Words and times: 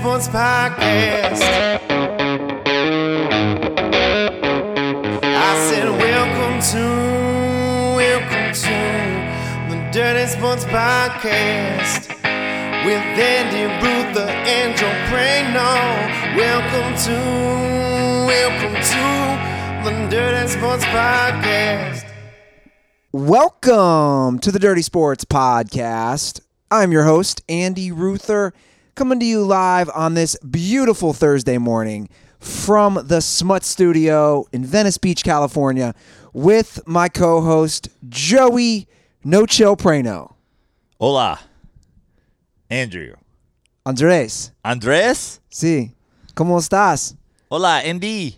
Sports 0.00 0.28
Podcast. 0.28 1.42
I 5.22 5.68
said, 5.68 5.90
Welcome 5.90 6.62
to, 6.72 6.84
welcome 7.98 8.54
to 8.54 8.78
the 9.68 9.90
Dirty 9.92 10.26
Sports 10.30 10.64
Podcast 10.64 12.08
with 12.86 13.04
Andy 13.20 13.68
Prano. 15.10 15.68
Welcome 16.34 16.96
to, 17.04 17.16
welcome 18.26 18.76
to 18.80 19.84
the 19.84 20.08
Dirty 20.08 20.48
Sports 20.48 20.84
Podcast. 20.86 22.10
Welcome 23.12 24.38
to 24.38 24.50
the 24.50 24.58
Dirty 24.58 24.80
Sports 24.80 25.26
Podcast. 25.26 26.40
I'm 26.70 26.90
your 26.90 27.04
host, 27.04 27.42
Andy 27.50 27.92
Ruther, 27.92 28.54
coming 28.94 29.20
to 29.20 29.26
you 29.26 29.44
live 29.44 29.90
on 29.94 30.14
this 30.14 30.36
beautiful 30.38 31.12
Thursday 31.12 31.58
morning 31.58 32.08
from 32.38 32.98
the 33.04 33.20
Smut 33.20 33.64
Studio 33.64 34.44
in 34.52 34.64
Venice 34.64 34.98
Beach, 34.98 35.22
California, 35.22 35.94
with 36.32 36.80
my 36.86 37.08
co 37.08 37.40
host, 37.40 37.88
Joey 38.08 38.86
No 39.24 39.46
Chill 39.46 39.76
Prano. 39.76 40.34
Hola, 41.00 41.40
Andrew. 42.70 43.14
Andres, 43.86 44.52
Andres? 44.64 45.40
sí, 45.50 45.92
¿cómo 46.34 46.58
estás? 46.58 47.16
Hola, 47.50 47.82
Andy. 47.84 48.36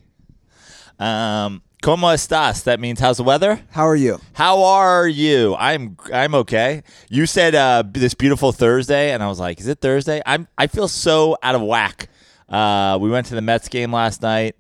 Um, 0.99 1.61
¿Cómo 1.83 2.15
estás? 2.15 2.63
That 2.63 2.79
means 2.79 3.01
how's 3.01 3.17
the 3.17 3.25
weather? 3.25 3.61
How 3.73 3.89
are 3.89 3.97
you? 3.97 4.21
How 4.35 4.63
are 4.63 5.09
you? 5.09 5.57
I'm 5.57 5.97
I'm 6.15 6.33
okay. 6.37 6.85
You 7.11 7.27
said 7.27 7.57
uh, 7.57 7.83
this 7.85 8.15
beautiful 8.15 8.53
Thursday, 8.53 9.11
and 9.11 9.21
I 9.21 9.27
was 9.27 9.41
like, 9.41 9.59
is 9.59 9.67
it 9.67 9.81
Thursday? 9.81 10.23
I'm 10.25 10.47
I 10.57 10.69
feel 10.69 10.87
so 10.87 11.37
out 11.43 11.57
of 11.57 11.61
whack. 11.61 12.09
Uh, 12.49 12.99
we 13.01 13.11
went 13.11 13.27
to 13.27 13.35
the 13.35 13.41
Mets 13.41 13.69
game 13.69 13.93
last 13.93 14.23
night, 14.23 14.55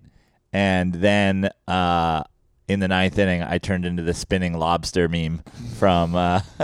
and 0.52 0.92
then 0.94 1.48
uh, 1.68 2.24
in 2.66 2.80
the 2.80 2.88
ninth 2.88 3.16
inning, 3.16 3.44
I 3.44 3.58
turned 3.58 3.84
into 3.84 4.02
the 4.02 4.14
spinning 4.14 4.58
lobster 4.58 5.08
meme 5.08 5.44
from 5.78 6.16
uh, 6.16 6.40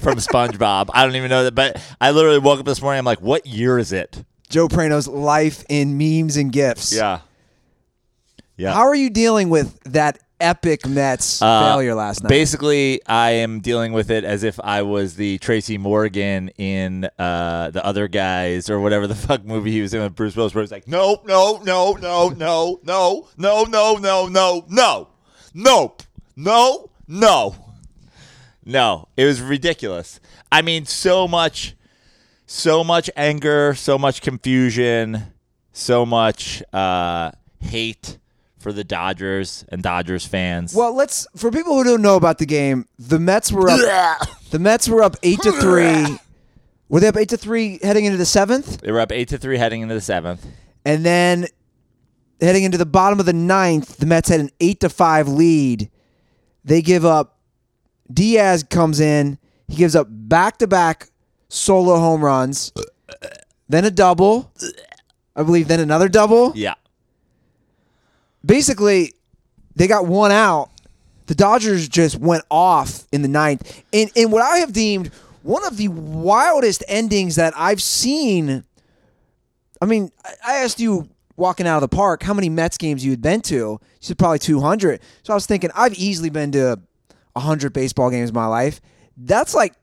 from 0.00 0.18
SpongeBob. 0.18 0.90
I 0.94 1.04
don't 1.04 1.16
even 1.16 1.30
know 1.30 1.42
that, 1.42 1.56
but 1.56 1.82
I 2.00 2.12
literally 2.12 2.38
woke 2.38 2.60
up 2.60 2.66
this 2.66 2.80
morning. 2.80 3.00
I'm 3.00 3.04
like, 3.04 3.20
what 3.20 3.44
year 3.44 3.76
is 3.76 3.90
it? 3.90 4.24
Joe 4.50 4.68
Prano's 4.68 5.08
life 5.08 5.64
in 5.68 5.98
memes 5.98 6.36
and 6.36 6.52
gifs. 6.52 6.94
Yeah. 6.94 7.22
Yeah. 8.58 8.72
How 8.74 8.88
are 8.88 8.94
you 8.94 9.08
dealing 9.08 9.50
with 9.50 9.78
that 9.84 10.18
epic 10.40 10.84
Mets 10.84 11.40
Uh, 11.40 11.70
failure 11.70 11.94
last 11.94 12.24
night? 12.24 12.28
Basically, 12.28 13.00
I 13.06 13.30
am 13.30 13.60
dealing 13.60 13.92
with 13.92 14.10
it 14.10 14.24
as 14.24 14.42
if 14.42 14.58
I 14.58 14.82
was 14.82 15.14
the 15.14 15.38
Tracy 15.38 15.78
Morgan 15.78 16.48
in 16.58 17.08
uh, 17.20 17.70
the 17.70 17.84
other 17.84 18.08
guys 18.08 18.68
or 18.68 18.80
whatever 18.80 19.06
the 19.06 19.14
fuck 19.14 19.44
movie 19.44 19.70
he 19.70 19.80
was 19.80 19.94
in 19.94 20.02
with 20.02 20.16
Bruce 20.16 20.34
Willis, 20.34 20.56
where 20.56 20.62
he's 20.62 20.72
like, 20.72 20.88
no, 20.88 21.22
no, 21.24 21.60
no, 21.62 21.92
no, 21.92 22.30
no, 22.30 22.80
no, 22.82 23.28
no, 23.36 23.64
no, 23.64 23.94
no, 23.94 24.26
no, 24.26 24.64
no, 24.68 25.08
nope, 25.54 26.02
no, 26.34 26.90
no, 27.06 27.54
no. 28.64 29.08
It 29.16 29.24
was 29.24 29.40
ridiculous. 29.40 30.18
I 30.50 30.62
mean, 30.62 30.84
so 30.84 31.28
much, 31.28 31.76
so 32.44 32.82
much 32.82 33.08
anger, 33.16 33.74
so 33.74 33.98
much 33.98 34.20
confusion, 34.20 35.32
so 35.72 36.04
much 36.04 36.60
uh, 36.72 37.30
hate 37.60 38.18
for 38.58 38.72
the 38.72 38.84
Dodgers 38.84 39.64
and 39.68 39.82
Dodgers 39.82 40.26
fans. 40.26 40.74
Well, 40.74 40.94
let's 40.94 41.26
for 41.36 41.50
people 41.50 41.74
who 41.74 41.84
don't 41.84 42.02
know 42.02 42.16
about 42.16 42.38
the 42.38 42.46
game, 42.46 42.86
the 42.98 43.18
Mets 43.18 43.52
were 43.52 43.70
up. 43.70 44.28
the 44.50 44.58
Mets 44.58 44.88
were 44.88 45.02
up 45.02 45.16
eight 45.22 45.40
to 45.42 45.52
three. 45.52 46.18
Were 46.90 47.00
they 47.00 47.08
up 47.08 47.18
eight 47.18 47.28
to 47.28 47.36
three 47.36 47.78
heading 47.82 48.06
into 48.06 48.16
the 48.16 48.24
seventh, 48.24 48.80
They 48.80 48.90
were 48.90 49.00
up 49.00 49.12
eight 49.12 49.28
to 49.28 49.36
three 49.36 49.58
heading 49.58 49.82
into 49.82 49.94
the 49.94 50.00
seventh. 50.00 50.46
and 50.86 51.04
then 51.04 51.44
heading 52.40 52.64
into 52.64 52.78
the 52.78 52.86
bottom 52.86 53.20
of 53.20 53.26
the 53.26 53.34
ninth, 53.34 53.98
the 53.98 54.06
Mets 54.06 54.30
had 54.30 54.40
an 54.40 54.48
eight 54.58 54.80
to 54.80 54.88
five 54.88 55.28
lead. 55.28 55.90
They 56.64 56.80
give 56.80 57.04
up. 57.04 57.36
Diaz 58.10 58.62
comes 58.62 59.00
in. 59.00 59.36
He 59.66 59.76
gives 59.76 59.94
up 59.94 60.06
back 60.08 60.56
to 60.60 60.66
back 60.66 61.10
solo 61.50 61.98
home 61.98 62.24
runs, 62.24 62.72
then 63.68 63.84
a 63.84 63.90
double. 63.90 64.50
I 65.36 65.42
believe 65.42 65.68
then 65.68 65.80
another 65.80 66.08
double. 66.08 66.52
Yeah, 66.56 66.72
basically 68.48 69.12
they 69.76 69.86
got 69.86 70.06
one 70.06 70.32
out. 70.32 70.70
The 71.26 71.36
Dodgers 71.36 71.88
just 71.88 72.16
went 72.18 72.42
off 72.50 73.04
in 73.12 73.22
the 73.22 73.28
ninth. 73.28 73.82
In 73.92 74.08
in 74.16 74.32
what 74.32 74.42
I 74.42 74.56
have 74.58 74.72
deemed 74.72 75.12
one 75.42 75.64
of 75.64 75.76
the 75.76 75.86
wildest 75.88 76.82
endings 76.88 77.36
that 77.36 77.52
I've 77.56 77.80
seen. 77.80 78.64
I 79.80 79.86
mean, 79.86 80.10
I- 80.24 80.34
I 80.46 80.56
asked 80.64 80.80
you 80.80 81.08
walking 81.36 81.68
out 81.68 81.76
of 81.76 81.88
the 81.88 81.96
park 81.96 82.24
how 82.24 82.34
many 82.34 82.48
Mets 82.48 82.76
games 82.76 83.04
you 83.04 83.12
had 83.12 83.22
been 83.22 83.40
to. 83.42 83.54
You 83.54 83.78
said 84.00 84.18
probably 84.18 84.40
200. 84.40 85.00
So 85.22 85.32
I 85.32 85.36
was 85.36 85.46
thinking 85.46 85.70
I've 85.76 85.94
easily 85.94 86.30
been 86.30 86.50
to 86.52 86.80
100 87.34 87.72
baseball 87.72 88.10
games 88.10 88.30
in 88.30 88.34
my 88.34 88.46
life. 88.46 88.80
That's 89.16 89.54
like 89.54 89.74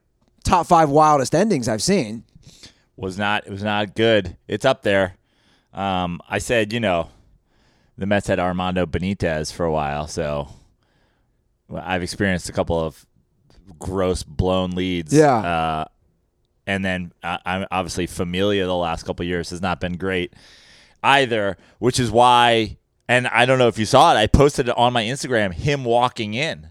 top 0.43 0.67
five 0.67 0.89
wildest 0.89 1.33
endings 1.33 1.69
I've 1.69 1.81
seen. 1.83 2.23
was 2.97 3.17
not 3.17 3.45
it 3.45 3.51
was 3.51 3.63
not 3.63 3.93
good. 3.95 4.35
It's 4.47 4.65
up 4.65 4.81
there. 4.83 5.15
Um, 5.73 6.21
I 6.29 6.37
said, 6.39 6.71
you 6.73 6.79
know, 6.79 7.09
the 7.97 8.05
Mets 8.05 8.27
had 8.27 8.39
Armando 8.39 8.85
Benitez 8.85 9.51
for 9.53 9.65
a 9.65 9.71
while, 9.71 10.07
so 10.07 10.49
I've 11.73 12.03
experienced 12.03 12.49
a 12.49 12.53
couple 12.53 12.79
of 12.79 13.05
gross 13.79 14.23
blown 14.23 14.71
leads. 14.71 15.13
Yeah. 15.13 15.35
Uh, 15.35 15.85
and 16.67 16.83
then 16.83 17.13
uh, 17.23 17.37
I'm 17.45 17.65
obviously 17.71 18.07
Familia 18.07 18.65
the 18.65 18.75
last 18.75 19.03
couple 19.03 19.23
of 19.23 19.27
years 19.27 19.51
has 19.51 19.61
not 19.61 19.79
been 19.79 19.97
great 19.97 20.33
either, 21.03 21.57
which 21.79 21.99
is 21.99 22.11
why. 22.11 22.77
And 23.07 23.27
I 23.27 23.45
don't 23.45 23.59
know 23.59 23.67
if 23.67 23.77
you 23.77 23.85
saw 23.85 24.13
it. 24.13 24.17
I 24.17 24.25
posted 24.25 24.67
it 24.67 24.77
on 24.77 24.91
my 24.91 25.03
Instagram. 25.03 25.53
Him 25.53 25.83
walking 25.83 26.33
in 26.33 26.69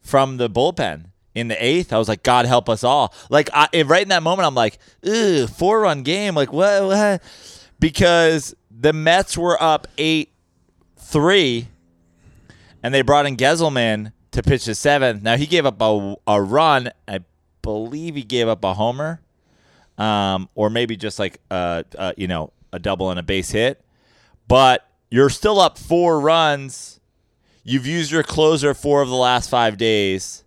from 0.00 0.36
the 0.36 0.50
bullpen 0.50 1.06
in 1.34 1.48
the 1.48 1.64
eighth. 1.64 1.92
I 1.92 1.98
was 1.98 2.08
like, 2.08 2.22
God 2.22 2.44
help 2.44 2.68
us 2.68 2.84
all. 2.84 3.14
Like 3.30 3.48
I, 3.54 3.68
right 3.86 4.02
in 4.02 4.10
that 4.10 4.22
moment, 4.22 4.46
I'm 4.46 4.54
like, 4.54 4.78
Ugh, 5.06 5.48
four 5.48 5.80
run 5.80 6.02
game. 6.02 6.34
Like 6.34 6.52
what, 6.52 6.84
what? 6.84 7.22
Because 7.80 8.54
the 8.70 8.92
Mets 8.92 9.36
were 9.38 9.60
up 9.62 9.88
eight 9.96 10.31
three, 11.12 11.68
and 12.82 12.92
they 12.92 13.02
brought 13.02 13.26
in 13.26 13.36
Gsellman 13.36 14.12
to 14.32 14.42
pitch 14.42 14.64
the 14.64 14.74
seventh. 14.74 15.22
Now 15.22 15.36
he 15.36 15.46
gave 15.46 15.66
up 15.66 15.80
a, 15.80 16.16
a 16.26 16.42
run. 16.42 16.90
I 17.06 17.20
believe 17.60 18.16
he 18.16 18.22
gave 18.22 18.48
up 18.48 18.64
a 18.64 18.74
homer, 18.74 19.20
um, 19.98 20.48
or 20.54 20.70
maybe 20.70 20.96
just 20.96 21.18
like 21.18 21.38
a, 21.50 21.84
a 21.96 22.14
you 22.16 22.26
know 22.26 22.52
a 22.72 22.78
double 22.78 23.10
and 23.10 23.20
a 23.20 23.22
base 23.22 23.50
hit. 23.50 23.84
But 24.48 24.88
you're 25.10 25.30
still 25.30 25.60
up 25.60 25.78
four 25.78 26.18
runs. 26.18 26.98
You've 27.62 27.86
used 27.86 28.10
your 28.10 28.24
closer 28.24 28.74
four 28.74 29.02
of 29.02 29.08
the 29.08 29.14
last 29.14 29.48
five 29.48 29.76
days. 29.76 30.42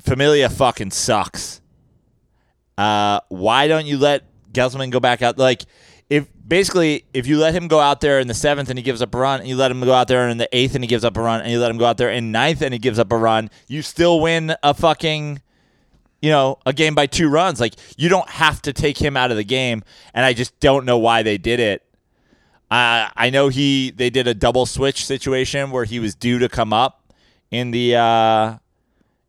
Familia 0.00 0.48
fucking 0.48 0.90
sucks. 0.90 1.60
Uh, 2.76 3.20
why 3.28 3.68
don't 3.68 3.86
you 3.86 3.96
let 3.96 4.24
Gsellman 4.52 4.90
go 4.90 5.00
back 5.00 5.22
out? 5.22 5.38
Like, 5.38 5.62
if 6.08 6.26
basically 6.46 7.04
if 7.12 7.26
you 7.26 7.38
let 7.38 7.54
him 7.54 7.68
go 7.68 7.80
out 7.80 8.00
there 8.00 8.20
in 8.20 8.28
the 8.28 8.34
seventh 8.34 8.70
and 8.70 8.78
he 8.78 8.82
gives 8.82 9.02
up 9.02 9.14
a 9.14 9.18
run, 9.18 9.40
and 9.40 9.48
you 9.48 9.56
let 9.56 9.70
him 9.70 9.80
go 9.80 9.92
out 9.92 10.08
there 10.08 10.28
in 10.28 10.38
the 10.38 10.48
eighth 10.56 10.74
and 10.74 10.84
he 10.84 10.88
gives 10.88 11.04
up 11.04 11.16
a 11.16 11.20
run, 11.20 11.40
and 11.40 11.50
you 11.50 11.58
let 11.58 11.70
him 11.70 11.78
go 11.78 11.84
out 11.84 11.96
there 11.96 12.10
in 12.10 12.32
ninth 12.32 12.62
and 12.62 12.72
he 12.72 12.78
gives 12.78 12.98
up 12.98 13.12
a 13.12 13.16
run, 13.16 13.50
you 13.66 13.82
still 13.82 14.20
win 14.20 14.54
a 14.62 14.72
fucking, 14.72 15.40
you 16.22 16.30
know, 16.30 16.58
a 16.64 16.72
game 16.72 16.94
by 16.94 17.06
two 17.06 17.28
runs. 17.28 17.60
Like 17.60 17.74
you 17.96 18.08
don't 18.08 18.28
have 18.28 18.62
to 18.62 18.72
take 18.72 18.98
him 18.98 19.16
out 19.16 19.30
of 19.30 19.36
the 19.36 19.44
game, 19.44 19.82
and 20.14 20.24
I 20.24 20.32
just 20.32 20.58
don't 20.60 20.84
know 20.84 20.98
why 20.98 21.22
they 21.22 21.38
did 21.38 21.60
it. 21.60 21.82
Uh, 22.70 23.08
I 23.16 23.30
know 23.30 23.48
he 23.48 23.90
they 23.90 24.10
did 24.10 24.26
a 24.26 24.34
double 24.34 24.66
switch 24.66 25.04
situation 25.04 25.70
where 25.70 25.84
he 25.84 26.00
was 26.00 26.14
due 26.14 26.38
to 26.40 26.48
come 26.48 26.72
up 26.72 27.12
in 27.50 27.70
the 27.70 27.96
uh, 27.96 28.56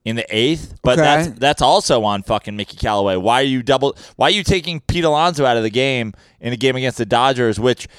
in 0.07 0.15
the 0.15 0.25
eighth, 0.35 0.73
but 0.83 0.97
Okay. 0.97 1.01
that's 1.01 1.39
that's 1.39 1.61
also 1.61 2.03
on 2.05 2.23
fucking 2.23 2.55
Mickey 2.55 2.77
Callaway. 2.77 3.17
Why 3.17 3.41
are 3.41 3.45
you 3.45 3.61
double? 3.61 3.97
Why 4.15 4.27
are 4.27 4.31
you 4.31 4.43
taking 4.43 4.79
Pete 4.79 5.03
Alonso 5.03 5.43
out 5.45 5.57
of 5.57 5.63
the 5.63 5.69
game 5.69 6.13
in 6.39 6.53
a 6.53 6.55
game 6.55 6.75
against 6.77 6.97
the 6.97 7.05
Dodgers? 7.05 7.59
Which, 7.59 7.89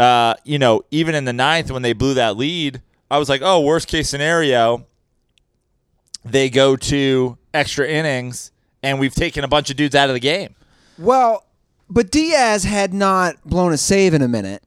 uh, 0.00 0.34
you 0.44 0.58
know, 0.58 0.82
even 0.90 1.14
in 1.14 1.24
the 1.24 1.32
ninth 1.32 1.70
when 1.70 1.82
they 1.82 1.92
blew 1.92 2.14
that 2.14 2.36
lead, 2.36 2.82
I 3.10 3.18
was 3.18 3.28
like, 3.28 3.42
oh, 3.44 3.60
worst 3.60 3.86
case 3.86 4.08
scenario, 4.08 4.86
they 6.24 6.50
go 6.50 6.74
to 6.76 7.38
extra 7.54 7.86
innings 7.88 8.50
and 8.82 8.98
we've 8.98 9.14
taken 9.14 9.44
a 9.44 9.48
bunch 9.48 9.70
of 9.70 9.76
dudes 9.76 9.94
out 9.94 10.08
of 10.10 10.14
the 10.14 10.20
game. 10.20 10.56
Well, 10.98 11.46
but 11.88 12.10
Diaz 12.10 12.64
had 12.64 12.92
not 12.92 13.36
blown 13.44 13.72
a 13.72 13.78
save 13.78 14.14
in 14.14 14.22
a 14.22 14.28
minute. 14.28 14.64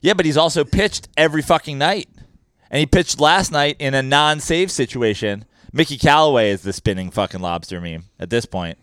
Yeah, 0.00 0.14
but 0.14 0.26
he's 0.26 0.36
also 0.36 0.64
pitched 0.64 1.06
every 1.16 1.42
fucking 1.42 1.78
night. 1.78 2.08
And 2.70 2.80
he 2.80 2.86
pitched 2.86 3.20
last 3.20 3.52
night 3.52 3.76
in 3.78 3.94
a 3.94 4.02
non 4.02 4.40
save 4.40 4.70
situation. 4.70 5.44
Mickey 5.72 5.96
Callaway 5.96 6.50
is 6.50 6.62
the 6.62 6.72
spinning 6.72 7.10
fucking 7.10 7.40
lobster 7.40 7.80
meme 7.80 8.04
at 8.18 8.30
this 8.30 8.44
point. 8.44 8.78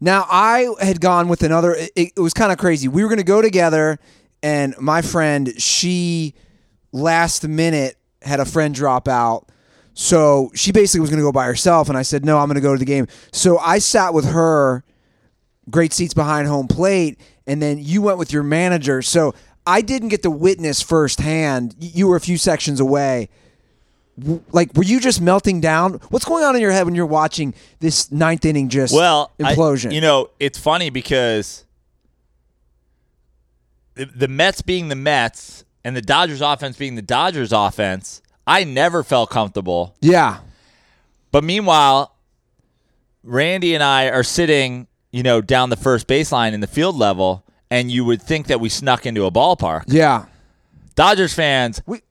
Now 0.00 0.26
I 0.28 0.68
had 0.80 1.00
gone 1.00 1.28
with 1.28 1.42
another. 1.42 1.74
It, 1.74 2.12
it 2.16 2.20
was 2.20 2.34
kind 2.34 2.52
of 2.52 2.58
crazy. 2.58 2.88
We 2.88 3.02
were 3.02 3.08
going 3.08 3.18
to 3.18 3.24
go 3.24 3.42
together, 3.42 3.98
and 4.42 4.74
my 4.78 5.02
friend, 5.02 5.60
she 5.60 6.34
last 6.92 7.46
minute 7.46 7.96
had 8.22 8.40
a 8.40 8.44
friend 8.44 8.74
drop 8.74 9.08
out, 9.08 9.48
so 9.94 10.50
she 10.54 10.72
basically 10.72 11.00
was 11.00 11.10
going 11.10 11.20
to 11.20 11.24
go 11.24 11.32
by 11.32 11.46
herself. 11.46 11.88
And 11.88 11.98
I 11.98 12.02
said, 12.02 12.24
no, 12.24 12.38
I'm 12.38 12.46
going 12.46 12.56
to 12.56 12.60
go 12.60 12.72
to 12.72 12.78
the 12.78 12.84
game. 12.84 13.06
So 13.32 13.58
I 13.58 13.78
sat 13.78 14.14
with 14.14 14.26
her 14.26 14.84
great 15.70 15.92
seats 15.92 16.14
behind 16.14 16.46
home 16.46 16.68
plate, 16.68 17.18
and 17.46 17.60
then 17.60 17.78
you 17.78 18.02
went 18.02 18.18
with 18.18 18.32
your 18.32 18.42
manager. 18.42 19.02
So 19.02 19.34
I 19.66 19.80
didn't 19.80 20.08
get 20.08 20.22
to 20.22 20.30
witness 20.30 20.82
firsthand. 20.82 21.74
You 21.78 22.08
were 22.08 22.16
a 22.16 22.20
few 22.20 22.38
sections 22.38 22.80
away. 22.80 23.28
Like, 24.52 24.74
were 24.74 24.84
you 24.84 25.00
just 25.00 25.20
melting 25.20 25.60
down? 25.60 25.94
What's 26.10 26.24
going 26.24 26.44
on 26.44 26.54
in 26.54 26.62
your 26.62 26.70
head 26.70 26.84
when 26.86 26.94
you're 26.94 27.04
watching 27.06 27.52
this 27.80 28.12
ninth 28.12 28.44
inning 28.44 28.68
just 28.68 28.94
Well, 28.94 29.32
I- 29.42 29.54
implosion? 29.54 29.92
you 29.92 30.00
know, 30.00 30.30
it's 30.38 30.58
funny 30.58 30.90
because 30.90 31.64
the, 33.94 34.06
the 34.06 34.28
Mets 34.28 34.62
being 34.62 34.88
the 34.88 34.94
Mets 34.96 35.64
and 35.84 35.96
the 35.96 36.02
Dodgers 36.02 36.40
offense 36.40 36.76
being 36.76 36.94
the 36.94 37.02
Dodgers 37.02 37.52
offense, 37.52 38.22
I 38.46 38.64
never 38.64 39.02
felt 39.02 39.30
comfortable. 39.30 39.94
yeah, 40.00 40.38
But 41.32 41.44
meanwhile, 41.44 42.14
Randy 43.22 43.74
and 43.74 43.82
I 43.82 44.08
are 44.10 44.22
sitting, 44.22 44.86
you 45.10 45.22
know, 45.22 45.40
down 45.40 45.70
the 45.70 45.76
first 45.76 46.06
baseline 46.06 46.52
in 46.52 46.60
the 46.60 46.66
field 46.66 46.96
level, 46.96 47.44
and 47.70 47.90
you 47.90 48.04
would 48.04 48.22
think 48.22 48.46
that 48.48 48.60
we 48.60 48.68
snuck 48.68 49.06
into 49.06 49.24
a 49.24 49.30
ballpark. 49.30 49.84
yeah. 49.88 50.26
Dodgers 50.94 51.34
fans 51.34 51.82
We 51.86 52.02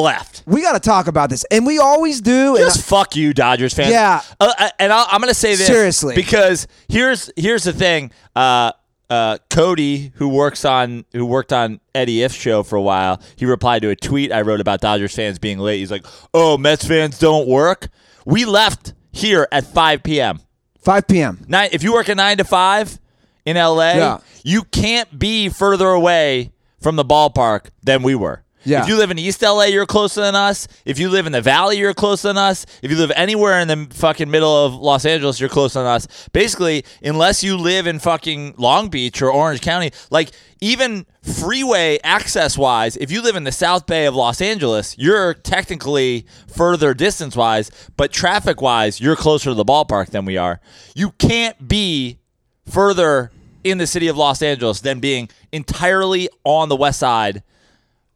left. 0.00 0.42
we 0.46 0.62
got 0.62 0.72
to 0.72 0.80
talk 0.80 1.06
about 1.06 1.30
this, 1.30 1.44
and 1.50 1.66
we 1.66 1.78
always 1.78 2.20
do. 2.20 2.56
and 2.56 2.64
Just 2.64 2.86
fuck 2.86 3.16
you, 3.16 3.32
Dodgers 3.34 3.74
fans. 3.74 3.90
Yeah. 3.90 4.20
Uh, 4.40 4.52
uh, 4.58 4.68
and 4.78 4.92
I'll, 4.92 5.06
I'm 5.10 5.20
going 5.20 5.30
to 5.30 5.34
say 5.34 5.54
this 5.56 5.66
Seriously. 5.66 6.14
because 6.14 6.66
here's 6.88 7.30
here's 7.36 7.64
the 7.64 7.72
thing. 7.72 8.10
Uh, 8.36 8.72
uh, 9.10 9.38
Cody, 9.50 10.12
who 10.16 10.28
works 10.28 10.64
on 10.64 11.04
who 11.12 11.26
worked 11.26 11.52
on 11.52 11.80
Eddie 11.94 12.18
Ifft's 12.18 12.34
show 12.36 12.62
for 12.62 12.76
a 12.76 12.82
while, 12.82 13.20
he 13.36 13.44
replied 13.46 13.82
to 13.82 13.90
a 13.90 13.96
tweet 13.96 14.32
I 14.32 14.40
wrote 14.40 14.60
about 14.60 14.80
Dodgers 14.80 15.14
fans 15.14 15.38
being 15.38 15.58
late. 15.58 15.78
He's 15.78 15.90
like, 15.90 16.06
"Oh, 16.32 16.56
Mets 16.58 16.86
fans 16.86 17.18
don't 17.18 17.46
work." 17.46 17.88
We 18.26 18.44
left 18.46 18.94
here 19.12 19.46
at 19.52 19.66
5 19.66 20.02
p.m. 20.02 20.40
5 20.80 21.06
p.m. 21.06 21.44
Nine. 21.48 21.68
If 21.72 21.82
you 21.82 21.92
work 21.92 22.08
at 22.08 22.16
nine 22.16 22.38
to 22.38 22.44
five 22.44 22.98
in 23.44 23.56
LA, 23.56 23.92
Yeah. 23.92 24.18
you 24.42 24.62
can't 24.64 25.18
be 25.18 25.48
further 25.50 25.88
away 25.88 26.52
from 26.80 26.96
the 26.96 27.04
ballpark 27.04 27.66
than 27.82 28.02
we 28.02 28.14
were. 28.14 28.42
Yeah. 28.64 28.82
If 28.82 28.88
you 28.88 28.96
live 28.96 29.10
in 29.10 29.18
East 29.18 29.42
LA, 29.42 29.64
you're 29.64 29.86
closer 29.86 30.20
than 30.22 30.34
us. 30.34 30.66
If 30.84 30.98
you 30.98 31.10
live 31.10 31.26
in 31.26 31.32
the 31.32 31.40
Valley, 31.40 31.78
you're 31.78 31.94
closer 31.94 32.28
than 32.28 32.38
us. 32.38 32.66
If 32.82 32.90
you 32.90 32.96
live 32.96 33.12
anywhere 33.14 33.60
in 33.60 33.68
the 33.68 33.86
fucking 33.94 34.30
middle 34.30 34.64
of 34.66 34.74
Los 34.74 35.04
Angeles, 35.04 35.40
you're 35.40 35.48
closer 35.48 35.80
than 35.80 35.88
us. 35.88 36.28
Basically, 36.32 36.84
unless 37.02 37.44
you 37.44 37.56
live 37.56 37.86
in 37.86 37.98
fucking 37.98 38.54
Long 38.58 38.88
Beach 38.88 39.20
or 39.20 39.30
Orange 39.30 39.60
County, 39.60 39.92
like 40.10 40.30
even 40.60 41.06
freeway 41.22 41.98
access 42.02 42.56
wise, 42.56 42.96
if 42.96 43.10
you 43.10 43.22
live 43.22 43.36
in 43.36 43.44
the 43.44 43.52
South 43.52 43.86
Bay 43.86 44.06
of 44.06 44.14
Los 44.14 44.40
Angeles, 44.40 44.96
you're 44.98 45.34
technically 45.34 46.26
further 46.48 46.94
distance 46.94 47.36
wise, 47.36 47.70
but 47.96 48.12
traffic 48.12 48.60
wise, 48.60 49.00
you're 49.00 49.16
closer 49.16 49.50
to 49.50 49.54
the 49.54 49.64
ballpark 49.64 50.10
than 50.10 50.24
we 50.24 50.36
are. 50.36 50.60
You 50.94 51.10
can't 51.12 51.68
be 51.68 52.18
further 52.66 53.30
in 53.62 53.78
the 53.78 53.86
city 53.86 54.08
of 54.08 54.16
Los 54.16 54.42
Angeles 54.42 54.80
than 54.80 55.00
being 55.00 55.28
entirely 55.52 56.28
on 56.44 56.68
the 56.68 56.76
west 56.76 57.00
side 57.00 57.42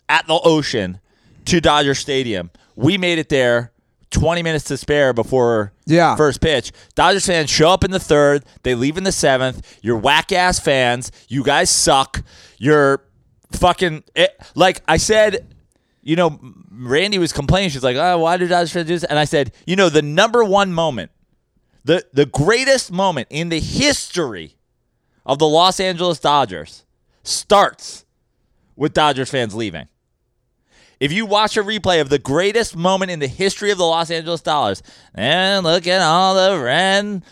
at 0.09 0.27
the 0.27 0.39
ocean 0.43 1.01
to 1.47 1.61
Dodger 1.61 1.95
Stadium. 1.95 2.51
We 2.77 2.99
made 2.99 3.19
it 3.19 3.29
there 3.29 3.73
20 4.11 4.43
minutes 4.43 4.65
to 4.67 4.77
spare 4.77 5.13
before 5.13 5.73
Yeah. 5.87 6.17
first 6.17 6.41
pitch. 6.41 6.73
Dodgers 6.95 7.27
fans 7.27 7.51
show 7.51 7.71
up 7.71 7.85
in 7.85 7.91
the 7.91 8.01
third, 8.01 8.45
they 8.63 8.75
leave 8.75 8.97
in 8.97 9.05
the 9.05 9.13
seventh. 9.13 9.79
You're 9.83 9.99
whack 9.99 10.33
ass 10.33 10.59
fans. 10.59 11.11
You 11.29 11.43
guys 11.43 11.69
suck. 11.71 12.23
You're 12.59 13.03
fucking 13.53 14.05
it, 14.15 14.39
like 14.55 14.83
I 14.89 14.97
said. 14.97 15.47
You 16.03 16.17
know, 16.17 16.39
Randy 16.71 17.19
was 17.19 17.33
complaining. 17.35 17.69
She's 17.69 17.83
like, 17.85 17.97
"Oh, 17.97 18.19
why 18.21 18.39
did 18.39 18.49
Dodgers 18.49 18.73
fans 18.73 18.87
do 18.89 18.95
this?" 18.95 19.05
And 19.05 19.19
I 19.19 19.25
said, 19.25 19.53
"You 19.67 19.77
know, 19.77 19.91
the 19.91 20.01
number 20.01 20.43
one 20.43 20.73
moment, 20.73 21.11
the 21.85 22.03
the 22.15 22.25
greatest 22.25 22.91
moment 22.91 23.27
in 23.31 23.51
the 23.51 23.61
history 23.61 24.57
of 25.27 25.39
the 25.39 25.47
Los 25.47 25.81
Angeles 25.81 26.19
Dodgers 26.19 26.85
starts 27.25 28.07
with 28.75 28.95
Dodgers 28.95 29.29
fans 29.31 29.55
leaving. 29.55 29.89
If 31.01 31.13
you 31.13 31.27
watch 31.27 31.57
a 31.57 31.63
replay 31.63 32.01
of 32.01 32.09
the 32.09 32.19
greatest 32.19 32.77
moment 32.77 33.11
in 33.11 33.21
the 33.21 33.29
history 33.29 33.71
of 33.71 33.79
the 33.79 33.85
Los 33.85 34.11
Angeles 34.11 34.41
Dodgers, 34.41 34.83
and 35.15 35.65
look 35.65 35.87
at 35.87 36.03
all 36.03 36.35
the 36.35 36.61
red 36.61 37.23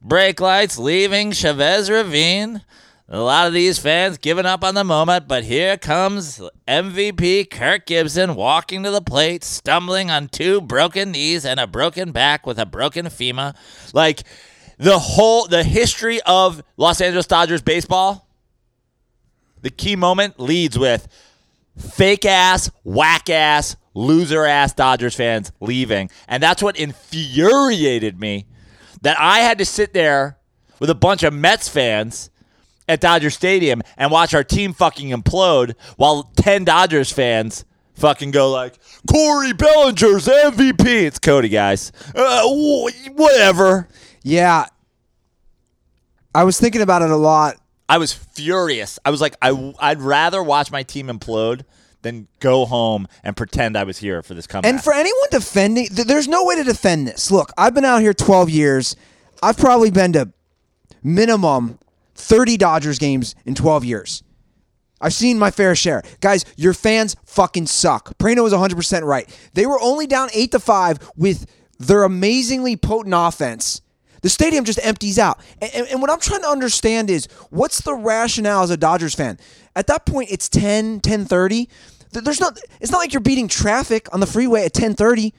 brake 0.00 0.40
lights 0.40 0.78
leaving 0.78 1.30
Chavez 1.30 1.88
Ravine. 1.88 2.62
A 3.08 3.20
lot 3.20 3.46
of 3.46 3.52
these 3.52 3.78
fans 3.78 4.16
giving 4.16 4.46
up 4.46 4.64
on 4.64 4.74
the 4.74 4.84
moment, 4.84 5.28
but 5.28 5.44
here 5.44 5.76
comes 5.76 6.40
MVP 6.66 7.50
Kirk 7.50 7.86
Gibson 7.86 8.34
walking 8.34 8.82
to 8.82 8.90
the 8.90 9.02
plate, 9.02 9.44
stumbling 9.44 10.10
on 10.10 10.28
two 10.28 10.60
broken 10.60 11.12
knees 11.12 11.44
and 11.44 11.60
a 11.60 11.66
broken 11.66 12.10
back 12.10 12.46
with 12.46 12.58
a 12.58 12.66
broken 12.66 13.10
femur. 13.10 13.52
Like 13.92 14.22
the 14.78 14.98
whole 14.98 15.46
the 15.46 15.62
history 15.62 16.20
of 16.22 16.62
Los 16.76 17.00
Angeles 17.00 17.26
Dodgers 17.26 17.62
baseball, 17.62 18.26
the 19.60 19.70
key 19.70 19.94
moment 19.94 20.40
leads 20.40 20.78
with 20.78 21.06
fake 21.76 22.24
ass, 22.24 22.70
whack 22.84 23.30
ass, 23.30 23.76
loser 23.94 24.44
ass 24.44 24.72
Dodgers 24.72 25.14
fans 25.14 25.52
leaving. 25.60 26.10
And 26.28 26.42
that's 26.42 26.62
what 26.62 26.76
infuriated 26.76 28.18
me 28.20 28.46
that 29.02 29.18
I 29.18 29.40
had 29.40 29.58
to 29.58 29.64
sit 29.64 29.92
there 29.92 30.38
with 30.80 30.90
a 30.90 30.94
bunch 30.94 31.22
of 31.22 31.32
Mets 31.34 31.68
fans 31.68 32.30
at 32.88 33.00
Dodger 33.00 33.30
Stadium 33.30 33.82
and 33.96 34.10
watch 34.10 34.34
our 34.34 34.44
team 34.44 34.72
fucking 34.72 35.10
implode 35.10 35.74
while 35.96 36.24
10 36.36 36.64
Dodgers 36.64 37.12
fans 37.12 37.64
fucking 37.94 38.30
go 38.30 38.50
like, 38.50 38.78
Corey 39.08 39.52
Bellinger's 39.52 40.26
MVP. 40.26 40.84
It's 40.86 41.18
Cody, 41.18 41.48
guys. 41.48 41.92
Uh, 42.14 42.42
whatever. 43.12 43.88
Yeah. 44.22 44.66
I 46.34 46.44
was 46.44 46.58
thinking 46.58 46.80
about 46.80 47.02
it 47.02 47.10
a 47.10 47.16
lot. 47.16 47.56
I 47.92 47.98
was 47.98 48.10
furious. 48.10 48.98
I 49.04 49.10
was 49.10 49.20
like, 49.20 49.36
I, 49.42 49.74
I'd 49.78 50.00
rather 50.00 50.42
watch 50.42 50.70
my 50.70 50.82
team 50.82 51.08
implode 51.08 51.66
than 52.00 52.26
go 52.40 52.64
home 52.64 53.06
and 53.22 53.36
pretend 53.36 53.76
I 53.76 53.84
was 53.84 53.98
here 53.98 54.22
for 54.22 54.32
this 54.32 54.46
comeback. 54.46 54.72
And 54.72 54.82
for 54.82 54.94
anyone 54.94 55.28
defending, 55.30 55.88
th- 55.88 56.08
there's 56.08 56.26
no 56.26 56.46
way 56.46 56.56
to 56.56 56.64
defend 56.64 57.06
this. 57.06 57.30
Look, 57.30 57.52
I've 57.58 57.74
been 57.74 57.84
out 57.84 58.00
here 58.00 58.14
12 58.14 58.48
years. 58.48 58.96
I've 59.42 59.58
probably 59.58 59.90
been 59.90 60.14
to 60.14 60.32
minimum 61.02 61.78
30 62.14 62.56
Dodgers 62.56 62.98
games 62.98 63.34
in 63.44 63.54
12 63.54 63.84
years. 63.84 64.22
I've 64.98 65.12
seen 65.12 65.38
my 65.38 65.50
fair 65.50 65.74
share. 65.74 66.02
Guys, 66.22 66.46
your 66.56 66.72
fans 66.72 67.14
fucking 67.26 67.66
suck. 67.66 68.16
Prano 68.16 68.42
was 68.42 68.54
100% 68.54 69.02
right. 69.02 69.28
They 69.52 69.66
were 69.66 69.78
only 69.82 70.06
down 70.06 70.30
8 70.32 70.52
to 70.52 70.60
5 70.60 71.10
with 71.18 71.44
their 71.78 72.04
amazingly 72.04 72.74
potent 72.74 73.14
offense. 73.14 73.81
The 74.22 74.28
stadium 74.28 74.64
just 74.64 74.78
empties 74.82 75.18
out. 75.18 75.38
And, 75.60 75.70
and, 75.74 75.86
and 75.88 76.00
what 76.00 76.10
I'm 76.10 76.20
trying 76.20 76.42
to 76.42 76.48
understand 76.48 77.10
is 77.10 77.26
what's 77.50 77.80
the 77.82 77.94
rationale 77.94 78.62
as 78.62 78.70
a 78.70 78.76
Dodgers 78.76 79.14
fan? 79.14 79.38
At 79.76 79.86
that 79.88 80.06
point, 80.06 80.30
it's 80.30 80.48
10, 80.48 81.00
10:30. 81.00 81.48
Th- 81.48 81.68
There's 82.24 82.40
not. 82.40 82.58
It's 82.80 82.90
not 82.92 82.98
like 82.98 83.12
you're 83.12 83.20
beating 83.20 83.48
traffic 83.48 84.08
on 84.12 84.20
the 84.20 84.26
freeway 84.26 84.64
at 84.64 84.72
10:30. 84.74 85.32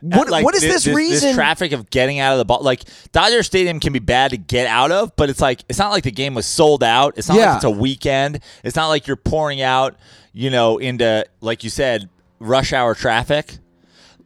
What, 0.00 0.28
Like, 0.28 0.44
what 0.44 0.54
is 0.54 0.60
this, 0.60 0.84
This 0.84 0.94
reason? 0.94 1.34
traffic 1.34 1.72
of 1.72 1.88
getting 1.88 2.18
out 2.18 2.32
of 2.32 2.38
the 2.38 2.44
ball, 2.44 2.60
like 2.62 2.82
Dodger 3.12 3.42
Stadium, 3.42 3.80
can 3.80 3.92
be 3.94 4.00
bad 4.00 4.32
to 4.32 4.36
get 4.36 4.66
out 4.66 4.92
of, 4.92 5.16
but 5.16 5.30
it's 5.30 5.40
like 5.40 5.64
it's 5.68 5.78
not 5.78 5.92
like 5.92 6.04
the 6.04 6.10
game 6.10 6.34
was 6.34 6.44
sold 6.44 6.84
out. 6.84 7.14
It's 7.16 7.28
not 7.28 7.38
Yeah. 7.38 7.46
like 7.48 7.56
it's 7.56 7.64
a 7.64 7.70
weekend. 7.70 8.40
It's 8.62 8.76
not 8.76 8.88
like 8.88 9.06
you're 9.06 9.16
pouring 9.16 9.62
out, 9.62 9.96
you 10.34 10.50
know, 10.50 10.76
into 10.76 11.24
like 11.40 11.64
you 11.64 11.70
said, 11.70 12.10
rush 12.38 12.72
hour 12.74 12.94
traffic. 12.94 13.56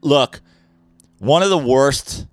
Look, 0.01 0.41
one 1.19 1.43
of 1.45 1.51
the 1.51 1.59
worst 1.59 2.27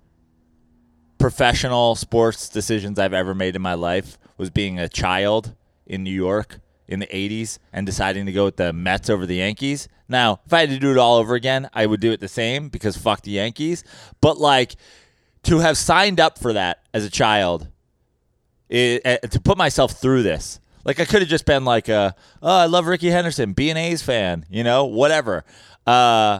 professional 1.18 1.94
sports 1.94 2.48
decisions 2.48 2.98
I've 2.98 3.12
ever 3.12 3.34
made 3.34 3.56
in 3.56 3.62
my 3.62 3.74
life 3.74 4.18
was 4.36 4.50
being 4.50 4.78
a 4.78 4.88
child 4.88 5.54
in 5.86 6.02
New 6.02 6.10
York 6.10 6.60
in 6.88 7.00
the 7.00 7.06
80s 7.06 7.58
and 7.72 7.86
deciding 7.86 8.26
to 8.26 8.32
go 8.32 8.44
with 8.44 8.56
the 8.56 8.72
Mets 8.72 9.10
over 9.10 9.26
the 9.26 9.36
Yankees. 9.36 9.88
Now, 10.08 10.40
if 10.46 10.52
I 10.52 10.60
had 10.60 10.70
to 10.70 10.78
do 10.78 10.92
it 10.92 10.98
all 10.98 11.16
over 11.16 11.34
again, 11.34 11.68
I 11.72 11.86
would 11.86 12.00
do 12.00 12.12
it 12.12 12.20
the 12.20 12.28
same 12.28 12.68
because 12.68 12.96
fuck 12.96 13.22
the 13.22 13.32
Yankees. 13.32 13.82
But 14.20 14.38
like 14.38 14.76
to 15.44 15.58
have 15.58 15.76
signed 15.76 16.20
up 16.20 16.38
for 16.38 16.52
that 16.52 16.82
as 16.94 17.04
a 17.04 17.10
child, 17.10 17.68
it, 18.68 19.04
uh, 19.04 19.18
to 19.26 19.40
put 19.40 19.56
myself 19.56 19.92
through 19.92 20.22
this. 20.22 20.60
Like 20.84 21.00
I 21.00 21.04
could 21.04 21.20
have 21.22 21.28
just 21.28 21.46
been 21.46 21.64
like, 21.64 21.88
uh, 21.88 22.12
"Oh, 22.40 22.58
I 22.58 22.66
love 22.66 22.86
Rickey 22.86 23.10
Henderson, 23.10 23.52
be 23.52 23.70
an 23.70 23.76
A's 23.76 24.02
fan," 24.02 24.46
you 24.48 24.62
know, 24.62 24.84
whatever. 24.84 25.44
Uh, 25.84 26.38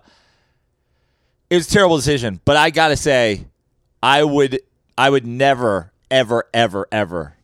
it 1.51 1.57
was 1.57 1.69
a 1.69 1.71
terrible 1.71 1.97
decision, 1.97 2.41
but 2.45 2.57
I 2.57 2.71
gotta 2.71 2.97
say, 2.97 3.47
I 4.07 4.23
would, 4.23 4.61
I 4.97 5.11
would 5.11 5.27
never, 5.27 5.91
ever, 6.13 6.45
ever, 6.55 6.87
ever 6.93 7.35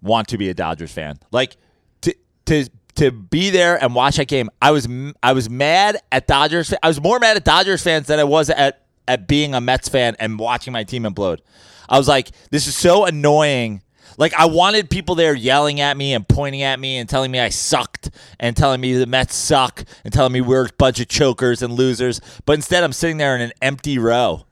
want 0.00 0.28
to 0.28 0.38
be 0.38 0.48
a 0.48 0.54
Dodgers 0.54 0.92
fan. 0.92 1.18
Like 1.32 1.56
to 2.02 2.14
to 2.44 2.68
to 2.94 3.10
be 3.10 3.50
there 3.50 3.82
and 3.82 3.92
watch 3.92 4.18
that 4.18 4.28
game. 4.28 4.48
I 4.62 4.70
was 4.70 4.86
I 5.20 5.32
was 5.32 5.50
mad 5.50 5.98
at 6.12 6.28
Dodgers. 6.28 6.72
I 6.80 6.86
was 6.86 7.00
more 7.00 7.18
mad 7.18 7.36
at 7.36 7.44
Dodgers 7.44 7.82
fans 7.82 8.06
than 8.06 8.20
I 8.20 8.24
was 8.24 8.50
at 8.50 8.86
at 9.08 9.26
being 9.26 9.52
a 9.52 9.60
Mets 9.60 9.88
fan 9.88 10.14
and 10.20 10.38
watching 10.38 10.72
my 10.72 10.84
team 10.84 11.02
implode. 11.02 11.40
I 11.88 11.98
was 11.98 12.06
like, 12.06 12.30
this 12.52 12.68
is 12.68 12.76
so 12.76 13.04
annoying. 13.04 13.82
Like 14.16 14.32
I 14.34 14.44
wanted 14.44 14.88
people 14.88 15.16
there 15.16 15.34
yelling 15.34 15.80
at 15.80 15.96
me 15.96 16.14
and 16.14 16.26
pointing 16.28 16.62
at 16.62 16.78
me 16.78 16.98
and 16.98 17.08
telling 17.08 17.32
me 17.32 17.40
I 17.40 17.48
sucked 17.48 18.10
and 18.38 18.56
telling 18.56 18.80
me 18.80 18.94
the 18.94 19.06
Mets 19.06 19.34
suck 19.34 19.84
and 20.04 20.14
telling 20.14 20.32
me 20.32 20.40
we're 20.40 20.66
a 20.66 20.70
bunch 20.78 21.00
of 21.00 21.08
chokers 21.08 21.62
and 21.62 21.72
losers. 21.72 22.20
But 22.44 22.52
instead, 22.52 22.84
I'm 22.84 22.92
sitting 22.92 23.16
there 23.16 23.34
in 23.34 23.40
an 23.40 23.52
empty 23.60 23.98
row, 23.98 24.46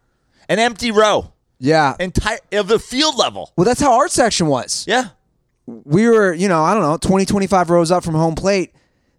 an 0.49 0.59
empty 0.59 0.91
row 0.91 1.31
Yeah. 1.59 1.95
entire 2.01 2.39
of 2.53 2.69
the 2.69 2.79
field 2.79 3.17
level. 3.17 3.53
well, 3.57 3.65
that's 3.65 3.81
how 3.81 3.95
our 3.95 4.09
section 4.09 4.47
was. 4.49 4.85
Yeah. 4.87 5.09
We 5.67 6.09
were, 6.09 6.33
you 6.35 6.49
know, 6.49 6.63
I 6.63 6.75
don't 6.75 6.83
know, 6.83 6.97
20, 6.99 7.25
25 7.25 7.71
rows 7.71 7.91
up 7.91 8.05
from 8.05 8.15
home 8.15 8.35
plate. 8.35 8.75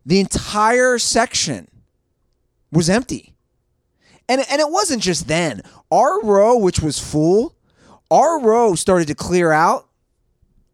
The 0.05 0.19
entire 0.19 0.99
section 0.99 1.67
was 2.71 2.89
empty. 2.89 3.33
And, 4.29 4.41
and 4.49 4.59
it 4.61 4.69
wasn't 4.69 5.01
just 5.01 5.27
then. 5.27 5.61
Our 5.91 6.21
row, 6.21 6.57
which 6.57 6.79
was 6.79 6.99
full, 6.99 7.55
our 8.11 8.39
row 8.39 8.75
started 8.75 9.07
to 9.07 9.15
clear 9.15 9.51
out. 9.51 9.87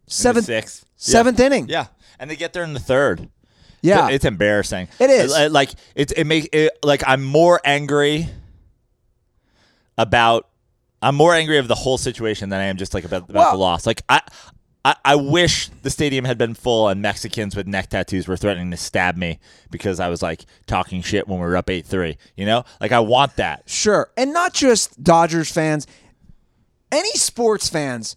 Seventh, 0.06 0.46
sixth. 0.46 0.84
seventh 0.96 1.40
inning. 1.40 1.68
Yeah, 1.68 1.86
and 2.18 2.30
they 2.30 2.36
get 2.36 2.52
there 2.52 2.64
in 2.64 2.74
the 2.74 2.80
third. 2.80 3.30
Yeah. 3.80 4.08
it's 4.10 4.24
embarrassing. 4.24 4.88
It 5.00 5.10
is. 5.10 5.32
Uh, 5.32 5.48
like 5.50 5.70
it's 5.94 6.12
it 6.12 6.24
make 6.24 6.50
it 6.52 6.72
like 6.82 7.02
I'm 7.06 7.24
more 7.24 7.60
angry 7.64 8.28
about 9.96 10.48
I'm 11.02 11.16
more 11.16 11.34
angry 11.34 11.58
of 11.58 11.68
the 11.68 11.74
whole 11.74 11.98
situation 11.98 12.48
than 12.48 12.60
I 12.60 12.64
am 12.64 12.76
just 12.76 12.94
like 12.94 13.04
about, 13.04 13.28
about 13.28 13.34
Well- 13.34 13.52
the 13.52 13.58
loss. 13.58 13.86
Like 13.86 14.02
I, 14.08 14.20
I 14.84 14.94
I 15.04 15.14
wish 15.16 15.68
the 15.82 15.90
stadium 15.90 16.24
had 16.24 16.38
been 16.38 16.54
full 16.54 16.88
and 16.88 17.02
Mexicans 17.02 17.54
with 17.54 17.66
neck 17.66 17.88
tattoos 17.90 18.26
were 18.28 18.36
threatening 18.36 18.70
to 18.70 18.76
stab 18.76 19.16
me 19.16 19.38
because 19.70 20.00
I 20.00 20.08
was 20.08 20.22
like 20.22 20.44
talking 20.66 21.02
shit 21.02 21.28
when 21.28 21.38
we 21.38 21.46
were 21.46 21.56
up 21.56 21.68
eight 21.70 21.86
three. 21.86 22.16
You 22.36 22.46
know, 22.46 22.64
like 22.80 22.92
I 22.92 23.00
want 23.00 23.36
that. 23.36 23.68
Sure. 23.68 24.10
And 24.16 24.32
not 24.32 24.54
just 24.54 25.02
Dodgers 25.02 25.50
fans, 25.50 25.86
any 26.90 27.12
sports 27.12 27.68
fans, 27.68 28.16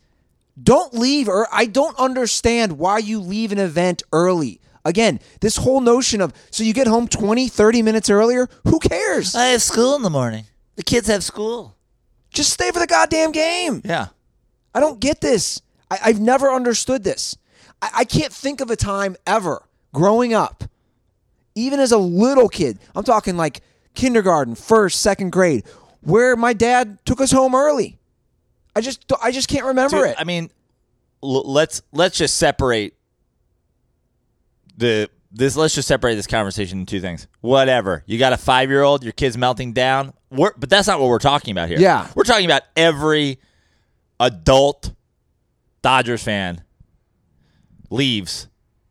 don't 0.61 0.93
leave 0.93 1.27
or 1.27 1.47
I 1.51 1.65
don't 1.65 1.97
understand 1.99 2.77
why 2.79 2.99
you 2.99 3.19
leave 3.19 3.51
an 3.51 3.59
event 3.59 4.03
early. 4.11 4.59
Again, 4.83 5.19
this 5.41 5.57
whole 5.57 5.81
notion 5.81 6.21
of 6.21 6.33
so 6.51 6.63
you 6.63 6.73
get 6.73 6.87
home 6.87 7.07
20, 7.07 7.47
30 7.47 7.81
minutes 7.81 8.09
earlier, 8.09 8.47
who 8.65 8.79
cares? 8.79 9.35
I 9.35 9.47
have 9.47 9.61
school 9.61 9.95
in 9.95 10.01
the 10.03 10.09
morning. 10.09 10.45
The 10.75 10.83
kids 10.83 11.07
have 11.07 11.23
school. 11.23 11.74
Just 12.35 12.53
stay 12.53 12.69
for 12.71 12.79
the 12.79 12.87
goddamn 12.87 13.31
game. 13.31 13.81
Yeah. 13.83 14.09
I 14.75 14.79
don't 14.79 14.99
get 14.99 15.21
this. 15.21 15.61
I, 15.89 15.97
I've 16.05 16.19
never 16.19 16.51
understood 16.51 17.03
this. 17.03 17.37
I, 17.81 17.89
I 17.95 18.05
can't 18.05 18.31
think 18.31 18.61
of 18.61 18.69
a 18.69 18.75
time 18.75 19.15
ever 19.25 19.63
growing 19.93 20.33
up, 20.33 20.65
even 21.55 21.79
as 21.79 21.91
a 21.91 21.97
little 21.97 22.49
kid, 22.49 22.77
I'm 22.95 23.03
talking 23.05 23.37
like 23.37 23.61
kindergarten, 23.95 24.55
first, 24.55 25.01
second 25.01 25.31
grade, 25.31 25.63
where 26.01 26.35
my 26.35 26.53
dad 26.53 26.99
took 27.05 27.21
us 27.21 27.31
home 27.31 27.55
early. 27.55 27.97
I 28.75 28.81
just 28.81 29.09
I 29.23 29.31
just 29.31 29.47
can't 29.47 29.65
remember 29.65 29.97
Dude, 29.97 30.09
it. 30.09 30.15
I 30.19 30.25
mean, 30.25 30.51
let's 31.21 31.81
let's 31.93 32.17
just 32.17 32.35
separate 32.35 32.93
the 34.75 35.09
this. 35.35 35.55
Let's 35.55 35.75
just 35.75 35.87
separate 35.87 36.15
this 36.15 36.27
conversation 36.27 36.79
into 36.79 36.91
two 36.95 37.01
things. 37.01 37.27
Whatever. 37.41 38.03
You 38.05 38.17
got 38.17 38.33
a 38.33 38.37
five 38.37 38.69
year 38.69 38.81
old. 38.81 39.03
Your 39.03 39.13
kid's 39.13 39.37
melting 39.37 39.73
down. 39.73 40.13
We're, 40.31 40.53
but 40.57 40.69
that's 40.69 40.87
not 40.87 40.99
what 40.99 41.09
we're 41.09 41.19
talking 41.19 41.51
about 41.51 41.69
here. 41.69 41.79
Yeah. 41.79 42.09
we're 42.15 42.23
talking 42.23 42.45
about 42.45 42.63
every 42.75 43.39
adult 44.19 44.93
Dodgers 45.81 46.23
fan 46.23 46.63
leaves 47.89 48.47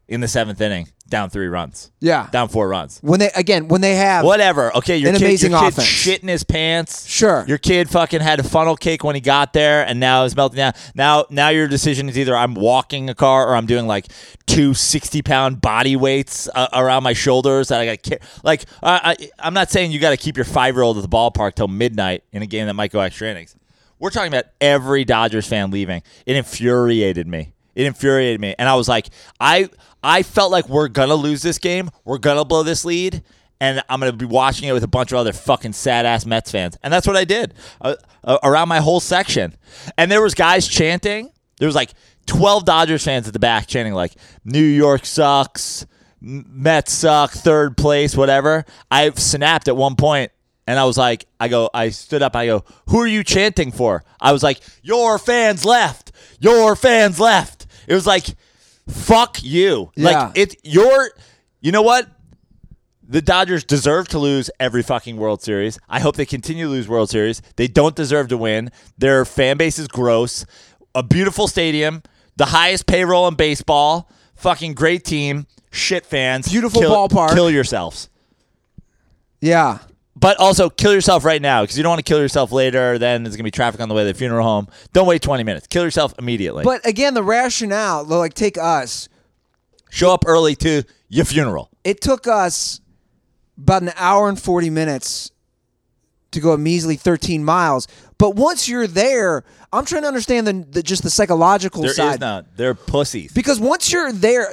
in 0.06 0.20
the 0.20 0.28
seventh 0.28 0.60
inning, 0.60 0.88
down 1.08 1.30
three 1.30 1.46
runs, 1.48 1.90
yeah. 2.00 2.28
down 2.32 2.48
four 2.48 2.68
runs. 2.68 2.98
When 3.02 3.20
they 3.20 3.30
again, 3.36 3.68
when 3.68 3.80
they 3.80 3.94
have 3.96 4.24
Whatever. 4.24 4.74
Okay, 4.78 4.96
your 4.96 5.10
An 5.10 5.16
kid, 5.16 5.22
amazing 5.22 5.50
your 5.52 5.60
kid 5.60 5.68
offense. 5.74 5.86
shit 5.86 6.22
in 6.22 6.28
his 6.28 6.44
pants. 6.44 7.06
Sure. 7.06 7.44
Your 7.46 7.58
kid 7.58 7.90
fucking 7.90 8.20
had 8.20 8.40
a 8.40 8.42
funnel 8.42 8.76
cake 8.76 9.04
when 9.04 9.14
he 9.14 9.20
got 9.20 9.52
there, 9.52 9.86
and 9.86 10.00
now 10.00 10.24
is 10.24 10.34
melting 10.34 10.56
down. 10.56 10.72
Now, 10.94 11.26
now 11.30 11.50
your 11.50 11.68
decision 11.68 12.08
is 12.08 12.18
either 12.18 12.36
I'm 12.36 12.54
walking 12.54 13.10
a 13.10 13.14
car 13.14 13.48
or 13.48 13.54
I'm 13.54 13.66
doing 13.66 13.86
like 13.86 14.06
two 14.46 14.74
60 14.74 15.22
pound 15.22 15.60
body 15.60 15.96
weights 15.96 16.48
uh, 16.54 16.68
around 16.72 17.02
my 17.02 17.12
shoulders 17.12 17.68
that 17.68 17.80
I 17.80 17.96
got. 17.96 18.02
Ca- 18.02 18.26
like, 18.42 18.64
I, 18.82 19.16
I, 19.18 19.30
I'm 19.38 19.54
not 19.54 19.70
saying 19.70 19.92
you 19.92 20.00
got 20.00 20.10
to 20.10 20.16
keep 20.16 20.36
your 20.36 20.44
five 20.44 20.74
year 20.74 20.82
old 20.82 20.96
at 20.96 21.02
the 21.02 21.08
ballpark 21.08 21.54
till 21.54 21.68
midnight 21.68 22.24
in 22.32 22.42
a 22.42 22.46
game 22.46 22.66
that 22.66 22.74
might 22.74 22.90
go 22.90 23.00
extra 23.00 23.30
innings. 23.30 23.54
We're 23.98 24.10
talking 24.10 24.28
about 24.28 24.44
every 24.60 25.04
Dodgers 25.04 25.46
fan 25.46 25.70
leaving. 25.70 26.02
It 26.26 26.36
infuriated 26.36 27.26
me. 27.26 27.53
It 27.74 27.86
infuriated 27.86 28.40
me, 28.40 28.54
and 28.58 28.68
I 28.68 28.74
was 28.74 28.88
like, 28.88 29.08
I 29.40 29.68
I 30.02 30.22
felt 30.22 30.52
like 30.52 30.68
we're 30.68 30.88
gonna 30.88 31.14
lose 31.14 31.42
this 31.42 31.58
game. 31.58 31.90
We're 32.04 32.18
gonna 32.18 32.44
blow 32.44 32.62
this 32.62 32.84
lead, 32.84 33.22
and 33.60 33.82
I'm 33.88 34.00
gonna 34.00 34.12
be 34.12 34.26
watching 34.26 34.68
it 34.68 34.72
with 34.72 34.84
a 34.84 34.88
bunch 34.88 35.12
of 35.12 35.18
other 35.18 35.32
fucking 35.32 35.72
sad 35.72 36.06
ass 36.06 36.26
Mets 36.26 36.50
fans, 36.50 36.76
and 36.82 36.92
that's 36.92 37.06
what 37.06 37.16
I 37.16 37.24
did 37.24 37.54
uh, 37.80 37.96
uh, 38.22 38.38
around 38.42 38.68
my 38.68 38.80
whole 38.80 39.00
section. 39.00 39.54
And 39.98 40.10
there 40.10 40.22
was 40.22 40.34
guys 40.34 40.68
chanting. 40.68 41.30
There 41.58 41.66
was 41.66 41.74
like 41.74 41.92
12 42.26 42.64
Dodgers 42.64 43.04
fans 43.04 43.26
at 43.26 43.32
the 43.32 43.38
back 43.38 43.66
chanting 43.66 43.94
like 43.94 44.12
New 44.44 44.62
York 44.62 45.06
sucks, 45.06 45.86
Mets 46.20 46.92
suck, 46.92 47.32
third 47.32 47.76
place, 47.76 48.16
whatever. 48.16 48.64
I 48.90 49.10
snapped 49.10 49.68
at 49.68 49.76
one 49.76 49.96
point 49.96 50.32
and 50.66 50.78
I 50.78 50.84
was 50.84 50.96
like, 50.96 51.26
I 51.38 51.48
go, 51.48 51.68
I 51.74 51.90
stood 51.90 52.22
up, 52.22 52.34
I 52.34 52.46
go, 52.46 52.64
who 52.88 53.00
are 53.00 53.06
you 53.06 53.22
chanting 53.22 53.70
for? 53.72 54.02
I 54.20 54.32
was 54.32 54.42
like, 54.42 54.60
your 54.82 55.18
fans 55.18 55.64
left, 55.64 56.12
your 56.40 56.74
fans 56.76 57.20
left. 57.20 57.63
It 57.86 57.94
was 57.94 58.06
like, 58.06 58.26
fuck 58.88 59.42
you. 59.42 59.90
Yeah. 59.96 60.04
Like 60.26 60.32
it's 60.36 60.56
your, 60.62 61.10
you 61.60 61.72
know 61.72 61.82
what? 61.82 62.08
The 63.06 63.20
Dodgers 63.20 63.64
deserve 63.64 64.08
to 64.08 64.18
lose 64.18 64.50
every 64.58 64.82
fucking 64.82 65.16
World 65.18 65.42
Series. 65.42 65.78
I 65.88 66.00
hope 66.00 66.16
they 66.16 66.24
continue 66.24 66.64
to 66.64 66.70
lose 66.70 66.88
World 66.88 67.10
Series. 67.10 67.42
They 67.56 67.66
don't 67.68 67.94
deserve 67.94 68.28
to 68.28 68.36
win. 68.38 68.70
Their 68.96 69.24
fan 69.26 69.58
base 69.58 69.78
is 69.78 69.88
gross. 69.88 70.46
A 70.94 71.02
beautiful 71.02 71.46
stadium, 71.46 72.02
the 72.36 72.46
highest 72.46 72.86
payroll 72.86 73.28
in 73.28 73.34
baseball, 73.34 74.08
fucking 74.36 74.72
great 74.74 75.04
team, 75.04 75.46
shit 75.70 76.06
fans. 76.06 76.48
Beautiful 76.50 76.80
kill, 76.80 76.90
ballpark. 77.08 77.34
Kill 77.34 77.50
yourselves. 77.50 78.08
yeah. 79.40 79.78
But 80.16 80.38
also 80.38 80.70
kill 80.70 80.94
yourself 80.94 81.24
right 81.24 81.42
now 81.42 81.62
because 81.62 81.76
you 81.76 81.82
don't 81.82 81.90
want 81.90 81.98
to 82.04 82.08
kill 82.08 82.20
yourself 82.20 82.52
later. 82.52 82.98
Then 82.98 83.24
there's 83.24 83.34
gonna 83.36 83.44
be 83.44 83.50
traffic 83.50 83.80
on 83.80 83.88
the 83.88 83.94
way 83.94 84.02
to 84.04 84.12
the 84.12 84.18
funeral 84.18 84.44
home. 84.46 84.68
Don't 84.92 85.06
wait 85.08 85.22
20 85.22 85.42
minutes. 85.42 85.66
Kill 85.66 85.82
yourself 85.82 86.14
immediately. 86.18 86.62
But 86.64 86.86
again, 86.86 87.14
the 87.14 87.22
rationale, 87.24 88.04
like 88.04 88.34
take 88.34 88.56
us, 88.56 89.08
show 89.90 90.12
up 90.14 90.24
early 90.26 90.54
to 90.56 90.84
your 91.08 91.24
funeral. 91.24 91.68
it 91.82 92.00
took 92.00 92.26
us 92.28 92.80
about 93.58 93.82
an 93.82 93.92
hour 93.96 94.28
and 94.28 94.40
40 94.40 94.70
minutes 94.70 95.30
to 96.32 96.40
go 96.40 96.52
a 96.52 96.58
measly 96.58 96.96
13 96.96 97.44
miles. 97.44 97.86
But 98.18 98.34
once 98.36 98.68
you're 98.68 98.86
there, 98.88 99.44
I'm 99.72 99.84
trying 99.84 100.02
to 100.02 100.08
understand 100.08 100.46
the, 100.46 100.52
the 100.68 100.82
just 100.82 101.02
the 101.04 101.10
psychological 101.10 101.82
There 101.82 101.90
is 101.90 101.96
side. 101.96 102.20
none. 102.20 102.46
They're 102.56 102.74
pussies. 102.74 103.32
Because 103.32 103.60
once 103.60 103.92
you're 103.92 104.10
there, 104.12 104.52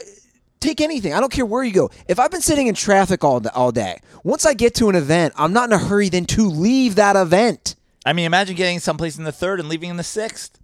take 0.62 0.80
anything. 0.80 1.14
I 1.14 1.20
don't 1.20 1.32
care 1.32 1.46
where 1.46 1.64
you 1.64 1.74
go. 1.74 1.90
If 2.08 2.20
I've 2.20 2.32
been 2.32 2.42
sitting 2.42 2.68
in 2.68 2.76
traffic 2.76 3.24
all, 3.24 3.42
all 3.54 3.72
day, 3.72 4.00
once 4.24 4.46
I 4.46 4.54
get 4.54 4.74
to 4.76 4.88
an 4.90 4.96
event, 4.96 5.34
I'm 5.36 5.52
not 5.52 5.70
in 5.70 5.74
a 5.74 5.78
hurry 5.78 6.08
then 6.10 6.26
to 6.28 6.48
leave 6.48 6.96
that 6.96 7.16
event. 7.18 7.76
I 8.06 8.14
mean, 8.14 8.26
imagine 8.26 8.56
getting 8.56 8.80
someplace 8.80 9.18
in 9.18 9.26
the 9.26 9.32
third 9.32 9.60
and 9.60 9.68
leaving 9.68 9.90
in 9.90 9.98
the 9.98 10.04
sixth. 10.04 10.58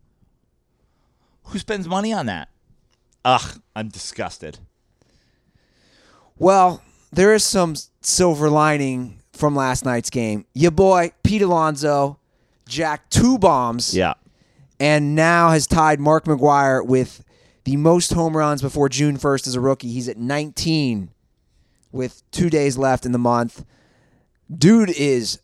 Who 1.45 1.59
spends 1.59 1.87
money 1.87 2.11
on 2.13 2.25
that? 2.27 2.49
Ugh, 3.25 3.59
I'm 3.75 3.89
disgusted. 3.89 4.59
Well, 6.37 6.81
there 7.11 7.33
is 7.33 7.43
some 7.43 7.75
silver 8.01 8.49
lining 8.49 9.19
from 9.33 9.55
last 9.55 9.85
night's 9.85 10.09
game. 10.09 10.45
Your 10.53 10.71
boy, 10.71 11.11
Pete 11.23 11.41
Alonso, 11.41 12.19
jacked 12.67 13.11
two 13.11 13.37
bombs. 13.37 13.95
Yeah. 13.95 14.13
and 14.79 15.15
now 15.15 15.49
has 15.49 15.65
tied 15.67 15.99
Mark 15.99 16.25
McGwire 16.25 16.85
with 16.85 17.23
the 17.67 17.75
most 17.75 18.13
home 18.13 18.37
runs 18.37 18.61
before 18.61 18.87
June 18.87 19.17
1st 19.17 19.45
as 19.45 19.55
a 19.55 19.59
rookie. 19.59 19.91
He's 19.91 20.07
at 20.07 20.15
19 20.15 21.09
with 21.91 22.23
two 22.31 22.49
days 22.49 22.77
left 22.77 23.05
in 23.05 23.11
the 23.11 23.17
month. 23.17 23.65
Dude 24.49 24.89
is 24.89 25.41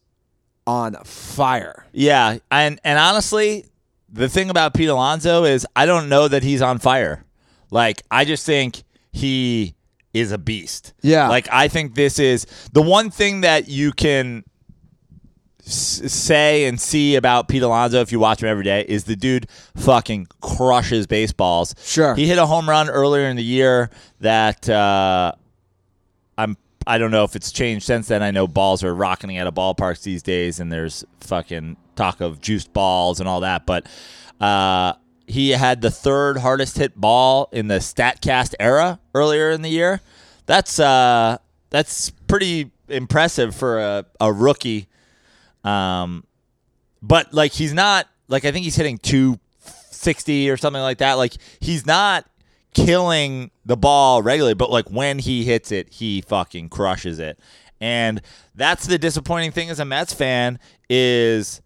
on 0.66 0.96
fire. 1.04 1.86
Yeah, 1.92 2.38
and 2.50 2.80
and 2.86 2.98
honestly, 2.98 3.66
the 4.08 4.30
thing 4.30 4.50
about 4.50 4.74
Pete 4.74 4.88
Alonso 4.88 5.44
is 5.44 5.68
I 5.76 5.86
don't 5.86 6.08
know 6.08 6.30
that 6.30 6.44
he's 6.44 6.62
on 6.62 6.80
fire. 6.80 7.26
Like 7.72 8.02
I 8.10 8.24
just 8.24 8.46
think 8.46 8.84
he 9.12 9.76
is 10.14 10.32
a 10.32 10.38
beast. 10.38 10.94
Yeah. 11.02 11.28
Like 11.28 11.50
I 11.52 11.68
think 11.68 11.94
this 11.94 12.20
is 12.20 12.46
the 12.72 12.82
one 12.82 13.12
thing 13.12 13.42
that 13.42 13.68
you 13.68 13.92
can 13.92 14.46
say 15.66 16.66
and 16.66 16.80
see 16.80 17.16
about 17.16 17.48
Pete 17.48 17.64
Alonso 17.64 18.02
if 18.02 18.12
you 18.12 18.20
watch 18.20 18.42
him 18.44 18.50
every 18.50 18.64
day 18.64 18.82
is 18.88 19.06
the 19.06 19.16
dude 19.16 19.48
fucking 19.76 20.28
crushes 20.42 21.08
baseballs. 21.08 21.74
Sure. 21.84 22.16
He 22.16 22.28
hit 22.28 22.38
a 22.38 22.46
home 22.46 22.70
run 22.70 22.90
earlier 22.90 23.28
in 23.28 23.38
the 23.38 23.44
year 23.44 23.90
that 24.20 24.68
uh, 24.70 25.32
I'm 26.38 26.58
I 26.86 26.98
don't 26.98 27.12
know 27.12 27.24
if 27.24 27.36
it's 27.36 27.52
changed 27.52 27.86
since 27.86 28.08
then. 28.08 28.22
I 28.22 28.32
know 28.32 28.48
balls 28.48 28.84
are 28.84 28.94
rocketing 28.94 29.38
out 29.38 29.48
of 29.48 29.54
ballparks 29.54 30.04
these 30.04 30.22
days, 30.22 30.60
and 30.60 30.72
there's 30.72 31.06
fucking 31.22 31.78
talk 31.96 32.20
of 32.20 32.42
juiced 32.42 32.74
balls 32.74 33.20
and 33.20 33.30
all 33.30 33.40
that. 33.40 33.66
But 33.66 33.88
uh, 34.42 34.94
he 35.26 35.52
had 35.52 35.82
the 35.82 35.92
third 35.92 36.38
hardest 36.38 36.78
hit 36.78 37.00
ball 37.00 37.48
in 37.52 37.68
the 37.68 37.76
Statcast 37.76 38.56
era 38.60 39.00
earlier 39.16 39.52
in 39.52 39.62
the 39.62 39.70
year. 39.70 40.02
That's 40.46 40.80
uh, 40.80 41.38
that's 41.70 42.10
pretty 42.28 42.72
impressive 42.90 43.56
for 43.56 43.80
a, 43.80 44.06
a 44.20 44.34
rookie. 44.34 44.88
Um, 45.64 46.26
but 47.02 47.34
like 47.34 47.52
he's 47.52 47.74
not 47.74 48.08
like 48.28 48.46
I 48.46 48.52
think 48.52 48.64
he's 48.64 48.76
hitting 48.76 48.98
two 48.98 49.40
sixty 49.60 50.50
or 50.50 50.58
something 50.58 50.82
like 50.82 51.00
that. 51.00 51.14
Like 51.14 51.34
he's 51.60 51.86
not 51.86 52.26
killing 52.74 53.52
the 53.66 53.78
ball 53.78 54.22
regularly, 54.22 54.56
but 54.56 54.70
like 54.70 54.90
when 54.90 55.20
he 55.20 55.44
hits 55.44 55.72
it, 55.72 55.94
he 55.94 56.22
fucking 56.22 56.70
crushes 56.70 57.20
it. 57.20 57.40
And 57.80 58.22
that's 58.56 58.88
the 58.88 58.98
disappointing 58.98 59.52
thing 59.52 59.70
as 59.70 59.80
a 59.80 59.86
Mets 59.86 60.14
fan 60.14 60.60
is 60.90 61.62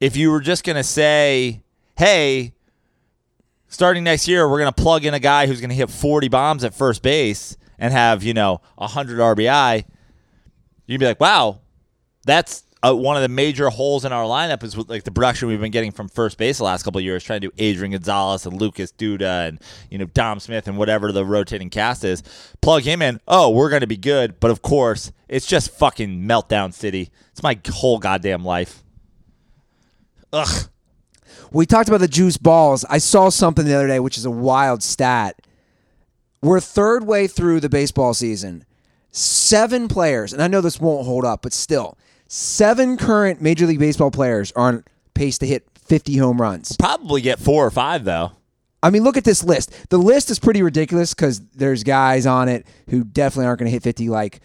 if 0.00 0.16
you 0.16 0.30
were 0.30 0.40
just 0.40 0.64
going 0.64 0.76
to 0.76 0.84
say, 0.84 1.62
hey, 1.98 2.52
starting 3.68 4.04
next 4.04 4.28
year, 4.28 4.48
we're 4.48 4.58
going 4.58 4.72
to 4.72 4.82
plug 4.82 5.04
in 5.04 5.14
a 5.14 5.20
guy 5.20 5.46
who's 5.46 5.60
going 5.60 5.70
to 5.70 5.76
hit 5.76 5.90
40 5.90 6.28
bombs 6.28 6.64
at 6.64 6.74
first 6.74 7.02
base 7.02 7.56
and 7.78 7.92
have, 7.92 8.22
you 8.22 8.34
know, 8.34 8.60
100 8.76 9.18
RBI, 9.18 9.84
you'd 10.86 11.00
be 11.00 11.06
like, 11.06 11.20
wow, 11.20 11.60
that's 12.24 12.64
uh, 12.84 12.94
one 12.94 13.16
of 13.16 13.22
the 13.22 13.28
major 13.28 13.68
holes 13.68 14.04
in 14.04 14.12
our 14.12 14.24
lineup 14.24 14.62
is 14.64 14.76
with, 14.76 14.88
like 14.88 15.04
the 15.04 15.12
production 15.12 15.48
we've 15.48 15.60
been 15.60 15.70
getting 15.70 15.92
from 15.92 16.08
first 16.08 16.36
base 16.36 16.58
the 16.58 16.64
last 16.64 16.82
couple 16.82 17.00
years, 17.00 17.22
trying 17.22 17.40
to 17.40 17.48
do 17.48 17.54
Adrian 17.58 17.92
Gonzalez 17.92 18.44
and 18.44 18.60
Lucas 18.60 18.92
Duda 18.92 19.48
and 19.48 19.60
you 19.90 19.98
know 19.98 20.06
Dom 20.06 20.40
Smith 20.40 20.66
and 20.66 20.76
whatever 20.76 21.12
the 21.12 21.24
rotating 21.24 21.70
cast 21.70 22.02
is. 22.02 22.22
Plug 22.60 22.82
him 22.82 23.00
in. 23.00 23.20
Oh, 23.28 23.50
we're 23.50 23.70
going 23.70 23.82
to 23.82 23.86
be 23.86 23.96
good. 23.96 24.40
But 24.40 24.50
of 24.50 24.62
course, 24.62 25.12
it's 25.28 25.46
just 25.46 25.70
fucking 25.70 26.22
meltdown 26.22 26.72
city. 26.72 27.10
It's 27.30 27.42
my 27.42 27.58
whole 27.70 27.98
goddamn 27.98 28.44
life. 28.44 28.82
Ugh. 30.32 30.68
We 31.52 31.66
talked 31.66 31.88
about 31.88 32.00
the 32.00 32.08
juice 32.08 32.38
balls. 32.38 32.84
I 32.88 32.98
saw 32.98 33.28
something 33.28 33.66
the 33.66 33.74
other 33.74 33.86
day, 33.86 34.00
which 34.00 34.16
is 34.16 34.24
a 34.24 34.30
wild 34.30 34.82
stat. 34.82 35.40
We're 36.40 36.60
third 36.60 37.06
way 37.06 37.26
through 37.26 37.60
the 37.60 37.68
baseball 37.68 38.14
season. 38.14 38.64
Seven 39.12 39.88
players, 39.88 40.32
and 40.32 40.42
I 40.42 40.48
know 40.48 40.62
this 40.62 40.80
won't 40.80 41.04
hold 41.04 41.26
up, 41.26 41.42
but 41.42 41.52
still, 41.52 41.98
seven 42.32 42.96
current 42.96 43.42
Major 43.42 43.66
League 43.66 43.78
Baseball 43.78 44.10
players 44.10 44.52
are 44.52 44.68
on 44.68 44.84
pace 45.12 45.36
to 45.38 45.46
hit 45.46 45.66
50 45.84 46.16
home 46.16 46.40
runs. 46.40 46.76
Probably 46.78 47.20
get 47.20 47.38
four 47.38 47.66
or 47.66 47.70
five 47.70 48.04
though. 48.04 48.32
I 48.82 48.90
mean, 48.90 49.04
look 49.04 49.16
at 49.16 49.24
this 49.24 49.44
list. 49.44 49.90
The 49.90 49.98
list 49.98 50.30
is 50.30 50.40
pretty 50.40 50.62
ridiculous 50.62 51.14
because 51.14 51.40
there's 51.50 51.84
guys 51.84 52.26
on 52.26 52.48
it 52.48 52.66
who 52.88 53.04
definitely 53.04 53.46
aren't 53.46 53.60
going 53.60 53.66
to 53.66 53.72
hit 53.72 53.82
50, 53.82 54.08
like 54.08 54.40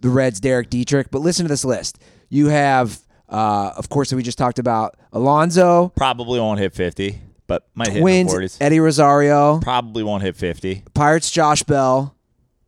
the 0.00 0.08
Reds' 0.08 0.40
Derek 0.40 0.70
Dietrich. 0.70 1.10
But 1.10 1.18
listen 1.18 1.44
to 1.44 1.48
this 1.48 1.64
list. 1.64 1.98
You 2.30 2.46
have, 2.46 2.98
uh, 3.28 3.72
of 3.76 3.90
course, 3.90 4.12
we 4.14 4.22
just 4.22 4.38
talked 4.38 4.58
about 4.58 4.96
Alonso, 5.12 5.88
Probably 5.96 6.40
won't 6.40 6.58
hit 6.58 6.74
50, 6.74 7.20
but 7.46 7.66
might 7.74 7.88
hit 7.88 7.96
in 7.96 8.02
Twins, 8.02 8.32
the 8.32 8.38
40s. 8.38 8.58
Eddie 8.60 8.80
Rosario, 8.80 9.58
Probably 9.60 10.02
won't 10.02 10.22
hit 10.22 10.36
50. 10.36 10.84
Pirates, 10.94 11.30
Josh 11.30 11.62
Bell, 11.64 12.16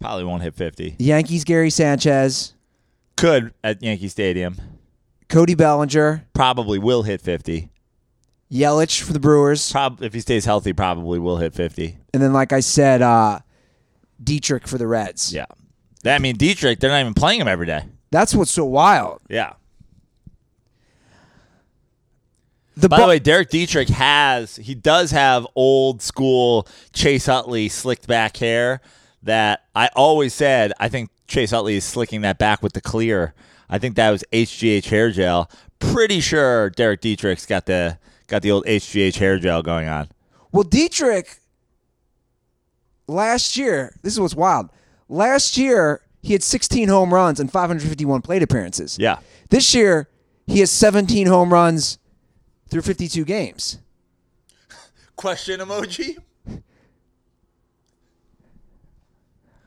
Probably 0.00 0.24
won't 0.24 0.42
hit 0.42 0.54
50. 0.54 0.96
Yankees, 0.98 1.44
Gary 1.44 1.70
Sanchez, 1.70 2.52
Could 3.18 3.52
at 3.64 3.82
Yankee 3.82 4.08
Stadium. 4.08 4.56
Cody 5.28 5.54
Bellinger, 5.54 6.24
Probably 6.32 6.78
will 6.78 7.02
hit 7.02 7.20
50. 7.20 7.68
Yelich 8.50 9.02
for 9.02 9.12
the 9.12 9.20
Brewers, 9.20 9.70
Prob- 9.70 10.02
if 10.02 10.14
he 10.14 10.20
stays 10.20 10.46
healthy, 10.46 10.72
probably 10.72 11.18
will 11.18 11.36
hit 11.36 11.52
50. 11.54 11.98
and 12.14 12.22
then, 12.22 12.32
like 12.32 12.52
I 12.52 12.60
said, 12.60 13.02
uh, 13.02 13.40
Dietrich 14.22 14.66
for 14.66 14.78
the 14.78 14.86
Reds. 14.86 15.34
Yeah. 15.34 15.44
I 16.06 16.18
mean, 16.18 16.36
Dietrich, 16.36 16.80
they're 16.80 16.90
not 16.90 17.00
even 17.00 17.12
playing 17.12 17.40
him 17.42 17.48
every 17.48 17.66
day. 17.66 17.84
That's 18.10 18.34
what's 18.34 18.50
so 18.50 18.64
wild. 18.64 19.20
Yeah. 19.28 19.52
The 22.76 22.88
By 22.88 22.96
bu- 22.98 23.02
the 23.02 23.08
way, 23.08 23.18
Derek 23.18 23.50
Dietrich 23.50 23.88
has, 23.88 24.56
he 24.56 24.74
does 24.74 25.10
have 25.10 25.46
old 25.56 26.00
school 26.00 26.66
Chase 26.92 27.28
Utley 27.28 27.68
slicked 27.68 28.06
back 28.06 28.36
hair 28.36 28.80
that 29.24 29.64
I 29.74 29.90
always 29.96 30.32
said, 30.32 30.72
I 30.78 30.88
think 30.88 31.10
Chase 31.28 31.52
Utley 31.52 31.76
is 31.76 31.84
slicking 31.84 32.22
that 32.22 32.38
back 32.38 32.62
with 32.62 32.72
the 32.72 32.80
clear. 32.80 33.34
I 33.70 33.78
think 33.78 33.96
that 33.96 34.10
was 34.10 34.24
HGH 34.32 34.86
hair 34.86 35.10
gel. 35.10 35.50
Pretty 35.78 36.20
sure 36.20 36.70
Derek 36.70 37.02
Dietrich's 37.02 37.46
got 37.46 37.66
the 37.66 37.98
got 38.26 38.42
the 38.42 38.50
old 38.50 38.64
HGH 38.64 39.16
hair 39.16 39.38
gel 39.38 39.62
going 39.62 39.88
on. 39.88 40.08
Well, 40.50 40.64
Dietrich 40.64 41.38
last 43.06 43.56
year, 43.56 43.94
this 44.02 44.14
is 44.14 44.20
what's 44.20 44.34
wild. 44.34 44.70
Last 45.08 45.56
year, 45.56 46.00
he 46.22 46.32
had 46.32 46.42
16 46.42 46.88
home 46.88 47.12
runs 47.12 47.38
and 47.40 47.52
551 47.52 48.22
plate 48.22 48.42
appearances. 48.42 48.98
Yeah. 48.98 49.18
This 49.50 49.74
year, 49.74 50.08
he 50.46 50.60
has 50.60 50.70
17 50.70 51.26
home 51.26 51.52
runs 51.52 51.98
through 52.68 52.82
52 52.82 53.24
games. 53.24 53.78
Question 55.16 55.60
emoji? 55.60 56.16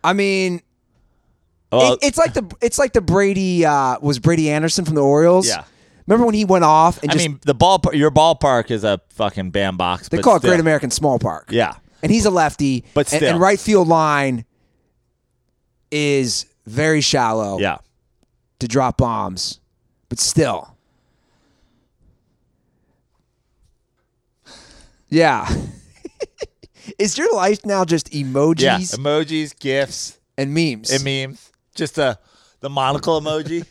I 0.04 0.14
mean, 0.14 0.62
Oh, 1.72 1.94
it- 1.94 2.00
it's 2.04 2.18
like 2.18 2.34
the 2.34 2.50
it's 2.62 2.78
like 2.78 2.94
the 2.94 3.02
Brady 3.02 3.66
uh, 3.66 3.98
was 4.02 4.20
Brady 4.20 4.50
Anderson 4.50 4.86
from 4.86 4.96
the 4.96 5.02
Orioles. 5.04 5.48
Yeah. 5.48 5.64
Remember 6.08 6.26
when 6.26 6.36
he 6.36 6.44
went 6.46 6.64
off 6.66 7.02
and 7.04 7.12
I 7.12 7.14
just 7.14 7.28
mean, 7.30 7.40
the 7.46 7.54
ball, 7.54 7.80
your 7.94 8.12
ballpark 8.12 8.72
is 8.72 8.84
a 8.84 9.00
fucking 9.12 9.52
bandbox. 9.52 10.10
they 10.10 10.18
but 10.18 10.24
call 10.24 10.36
it 10.36 10.40
still. 10.40 10.50
Great 10.52 10.60
American 10.60 10.90
Small 10.92 11.20
Park. 11.20 11.50
Yeah. 11.52 11.76
and 12.04 12.12
he's 12.12 12.26
a 12.26 12.32
lefty. 12.32 12.84
But 12.94 13.14
and- 13.14 13.24
and 13.24 13.40
right 13.40 13.60
field 13.60 13.88
line 13.88 14.44
is 15.92 16.46
very 16.66 17.02
shallow. 17.02 17.60
Yeah. 17.60 17.78
to 18.60 18.68
drop 18.68 18.98
bombs, 18.98 19.60
but 20.10 20.20
still. 20.20 20.76
Yeah. 25.10 25.48
Is 27.00 27.18
your 27.18 27.34
life 27.36 27.66
now 27.66 27.86
just 27.86 28.12
emojis 28.12 28.62
Yeah. 28.62 28.78
Emojis, 28.80 29.58
GIFs, 29.60 30.20
and 30.38 30.54
memes? 30.54 30.90
and 30.92 31.04
memes. 31.04 31.51
Just 31.76 31.98
a 31.98 32.18
the 32.60 32.70
monocle 32.70 33.20
emoji. 33.20 33.66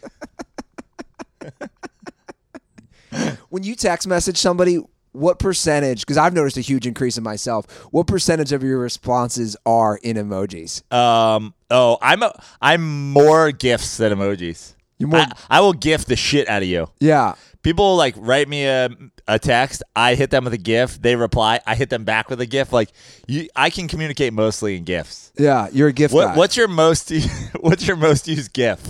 when 3.50 3.62
you 3.62 3.74
text 3.74 4.06
message 4.08 4.36
somebody, 4.36 4.78
what 5.12 5.38
percentage? 5.38 6.00
Because 6.00 6.16
I've 6.16 6.34
noticed 6.34 6.56
a 6.56 6.60
huge 6.60 6.86
increase 6.86 7.16
in 7.18 7.24
myself. 7.24 7.66
What 7.92 8.06
percentage 8.06 8.52
of 8.52 8.62
your 8.62 8.78
responses 8.78 9.56
are 9.66 9.96
in 10.02 10.16
emojis? 10.16 10.82
um. 10.92 11.54
Oh, 11.72 11.98
I'm 12.02 12.22
a, 12.24 12.32
I'm 12.60 13.12
more 13.12 13.52
gifts 13.52 13.96
than 13.98 14.12
emojis. 14.12 14.74
More- 14.98 15.20
I, 15.20 15.32
I 15.48 15.60
will 15.60 15.72
gift 15.72 16.08
the 16.08 16.16
shit 16.16 16.48
out 16.48 16.62
of 16.62 16.68
you. 16.68 16.88
Yeah. 16.98 17.34
People 17.62 17.96
like 17.96 18.14
write 18.16 18.48
me 18.48 18.64
a, 18.64 18.88
a 19.28 19.38
text. 19.38 19.82
I 19.94 20.14
hit 20.14 20.30
them 20.30 20.44
with 20.44 20.54
a 20.54 20.58
GIF. 20.58 21.00
They 21.00 21.14
reply. 21.14 21.60
I 21.66 21.74
hit 21.74 21.90
them 21.90 22.04
back 22.04 22.30
with 22.30 22.40
a 22.40 22.46
GIF. 22.46 22.72
Like 22.72 22.90
you, 23.26 23.48
I 23.54 23.68
can 23.68 23.86
communicate 23.86 24.32
mostly 24.32 24.76
in 24.78 24.84
GIFs. 24.84 25.30
Yeah. 25.38 25.68
You're 25.70 25.88
a 25.88 25.92
gift 25.92 26.14
What, 26.14 26.24
guy. 26.28 26.36
what's 26.36 26.56
your 26.56 26.68
most 26.68 27.12
what's 27.60 27.86
your 27.86 27.96
most 27.96 28.26
used 28.28 28.52
GIF? 28.54 28.80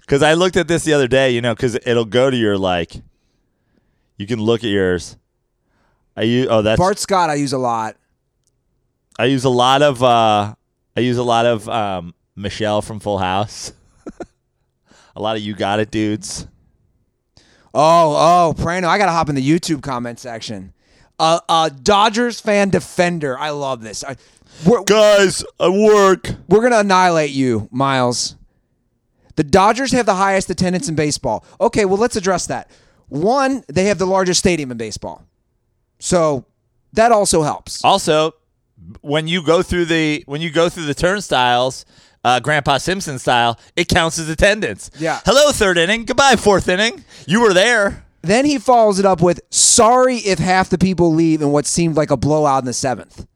Because 0.00 0.22
I 0.22 0.34
looked 0.34 0.56
at 0.56 0.68
this 0.68 0.84
the 0.84 0.92
other 0.92 1.08
day, 1.08 1.30
you 1.30 1.40
know, 1.40 1.54
because 1.54 1.74
it'll 1.74 2.04
go 2.04 2.30
to 2.30 2.36
your 2.36 2.56
like. 2.58 2.94
You 4.16 4.26
can 4.26 4.40
look 4.40 4.62
at 4.62 4.70
yours. 4.70 5.16
I 6.16 6.22
use 6.22 6.46
oh 6.50 6.62
that's 6.62 6.78
Bart 6.78 6.98
Scott, 6.98 7.30
I 7.30 7.34
use 7.34 7.52
a 7.52 7.58
lot. 7.58 7.96
I 9.18 9.24
use 9.24 9.44
a 9.44 9.50
lot 9.50 9.82
of 9.82 10.02
uh 10.02 10.54
I 10.96 11.00
use 11.00 11.16
a 11.16 11.22
lot 11.24 11.46
of 11.46 11.68
um 11.68 12.14
Michelle 12.36 12.80
from 12.82 13.00
Full 13.00 13.18
House. 13.18 13.72
a 15.16 15.20
lot 15.20 15.36
of 15.36 15.42
you 15.42 15.54
got 15.54 15.80
it 15.80 15.90
dudes. 15.90 16.46
Oh, 17.74 18.52
oh, 18.54 18.54
Prano, 18.56 18.84
I 18.84 18.98
got 18.98 19.06
to 19.06 19.12
hop 19.12 19.28
in 19.28 19.34
the 19.34 19.48
YouTube 19.48 19.82
comment 19.82 20.18
section. 20.18 20.72
Uh, 21.18 21.40
uh, 21.48 21.68
Dodgers 21.68 22.40
fan 22.40 22.70
defender. 22.70 23.38
I 23.38 23.50
love 23.50 23.82
this. 23.82 24.04
I, 24.04 24.16
we're, 24.66 24.82
Guys, 24.84 25.44
I 25.58 25.68
work. 25.68 26.28
We're 26.48 26.60
going 26.60 26.72
to 26.72 26.80
annihilate 26.80 27.30
you, 27.30 27.68
Miles. 27.70 28.36
The 29.36 29.44
Dodgers 29.44 29.92
have 29.92 30.06
the 30.06 30.14
highest 30.14 30.50
attendance 30.50 30.88
in 30.88 30.94
baseball. 30.94 31.44
Okay, 31.60 31.84
well, 31.84 31.98
let's 31.98 32.16
address 32.16 32.46
that. 32.48 32.70
One, 33.08 33.64
they 33.68 33.84
have 33.84 33.98
the 33.98 34.06
largest 34.06 34.40
stadium 34.40 34.70
in 34.70 34.76
baseball. 34.76 35.26
So 35.98 36.44
that 36.92 37.12
also 37.12 37.42
helps. 37.42 37.84
Also, 37.84 38.34
when 39.00 39.28
you 39.28 39.44
go 39.44 39.62
through 39.62 39.86
the 39.86 40.24
when 40.26 40.40
you 40.40 40.50
go 40.50 40.68
through 40.68 40.86
the 40.86 40.94
turnstiles, 40.94 41.84
uh, 42.24 42.40
Grandpa 42.40 42.78
Simpson 42.78 43.18
style, 43.18 43.58
it 43.76 43.88
counts 43.88 44.18
as 44.18 44.28
attendance. 44.28 44.90
Yeah. 44.98 45.20
Hello, 45.24 45.50
third 45.52 45.78
inning. 45.78 46.04
Goodbye, 46.04 46.36
fourth 46.36 46.68
inning. 46.68 47.04
You 47.26 47.40
were 47.42 47.52
there. 47.54 48.04
Then 48.22 48.44
he 48.44 48.58
follows 48.58 48.98
it 49.00 49.04
up 49.04 49.20
with 49.20 49.40
sorry 49.50 50.16
if 50.18 50.38
half 50.38 50.68
the 50.70 50.78
people 50.78 51.12
leave 51.12 51.42
in 51.42 51.50
what 51.50 51.66
seemed 51.66 51.96
like 51.96 52.10
a 52.12 52.16
blowout 52.16 52.62
in 52.62 52.66
the 52.66 52.72
seventh. 52.72 53.26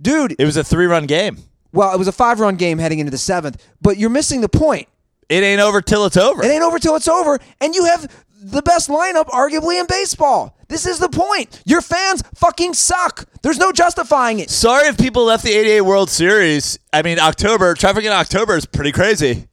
Dude, 0.00 0.34
It 0.38 0.44
was 0.46 0.56
a 0.56 0.64
three 0.64 0.86
run 0.86 1.06
game. 1.06 1.36
well, 1.72 1.94
it 1.94 1.98
was 1.98 2.08
a 2.08 2.12
five 2.12 2.40
run 2.40 2.56
game 2.56 2.78
heading 2.78 2.98
into 2.98 3.10
the 3.10 3.18
seventh, 3.18 3.62
but 3.82 3.98
you're 3.98 4.10
missing 4.10 4.40
the 4.40 4.48
point. 4.48 4.88
It 5.28 5.42
ain't 5.44 5.60
over 5.60 5.80
till 5.80 6.04
it's 6.06 6.16
over. 6.16 6.42
It 6.42 6.48
ain't 6.50 6.62
over 6.62 6.78
till 6.78 6.96
it's 6.96 7.08
over, 7.08 7.38
and 7.60 7.74
you 7.74 7.84
have 7.84 8.10
the 8.42 8.62
best 8.62 8.88
lineup 8.88 9.26
arguably 9.26 9.78
in 9.80 9.86
baseball. 9.86 10.56
This 10.68 10.86
is 10.86 10.98
the 10.98 11.08
point. 11.08 11.62
Your 11.64 11.80
fans 11.80 12.22
fucking 12.34 12.74
suck. 12.74 13.26
There's 13.42 13.58
no 13.58 13.72
justifying 13.72 14.40
it. 14.40 14.50
Sorry 14.50 14.88
if 14.88 14.98
people 14.98 15.24
left 15.24 15.44
the 15.44 15.52
88 15.52 15.82
World 15.82 16.10
Series. 16.10 16.78
I 16.92 17.02
mean, 17.02 17.18
October, 17.18 17.74
traffic 17.74 18.04
in 18.04 18.12
October 18.12 18.56
is 18.56 18.66
pretty 18.66 18.92
crazy. 18.92 19.48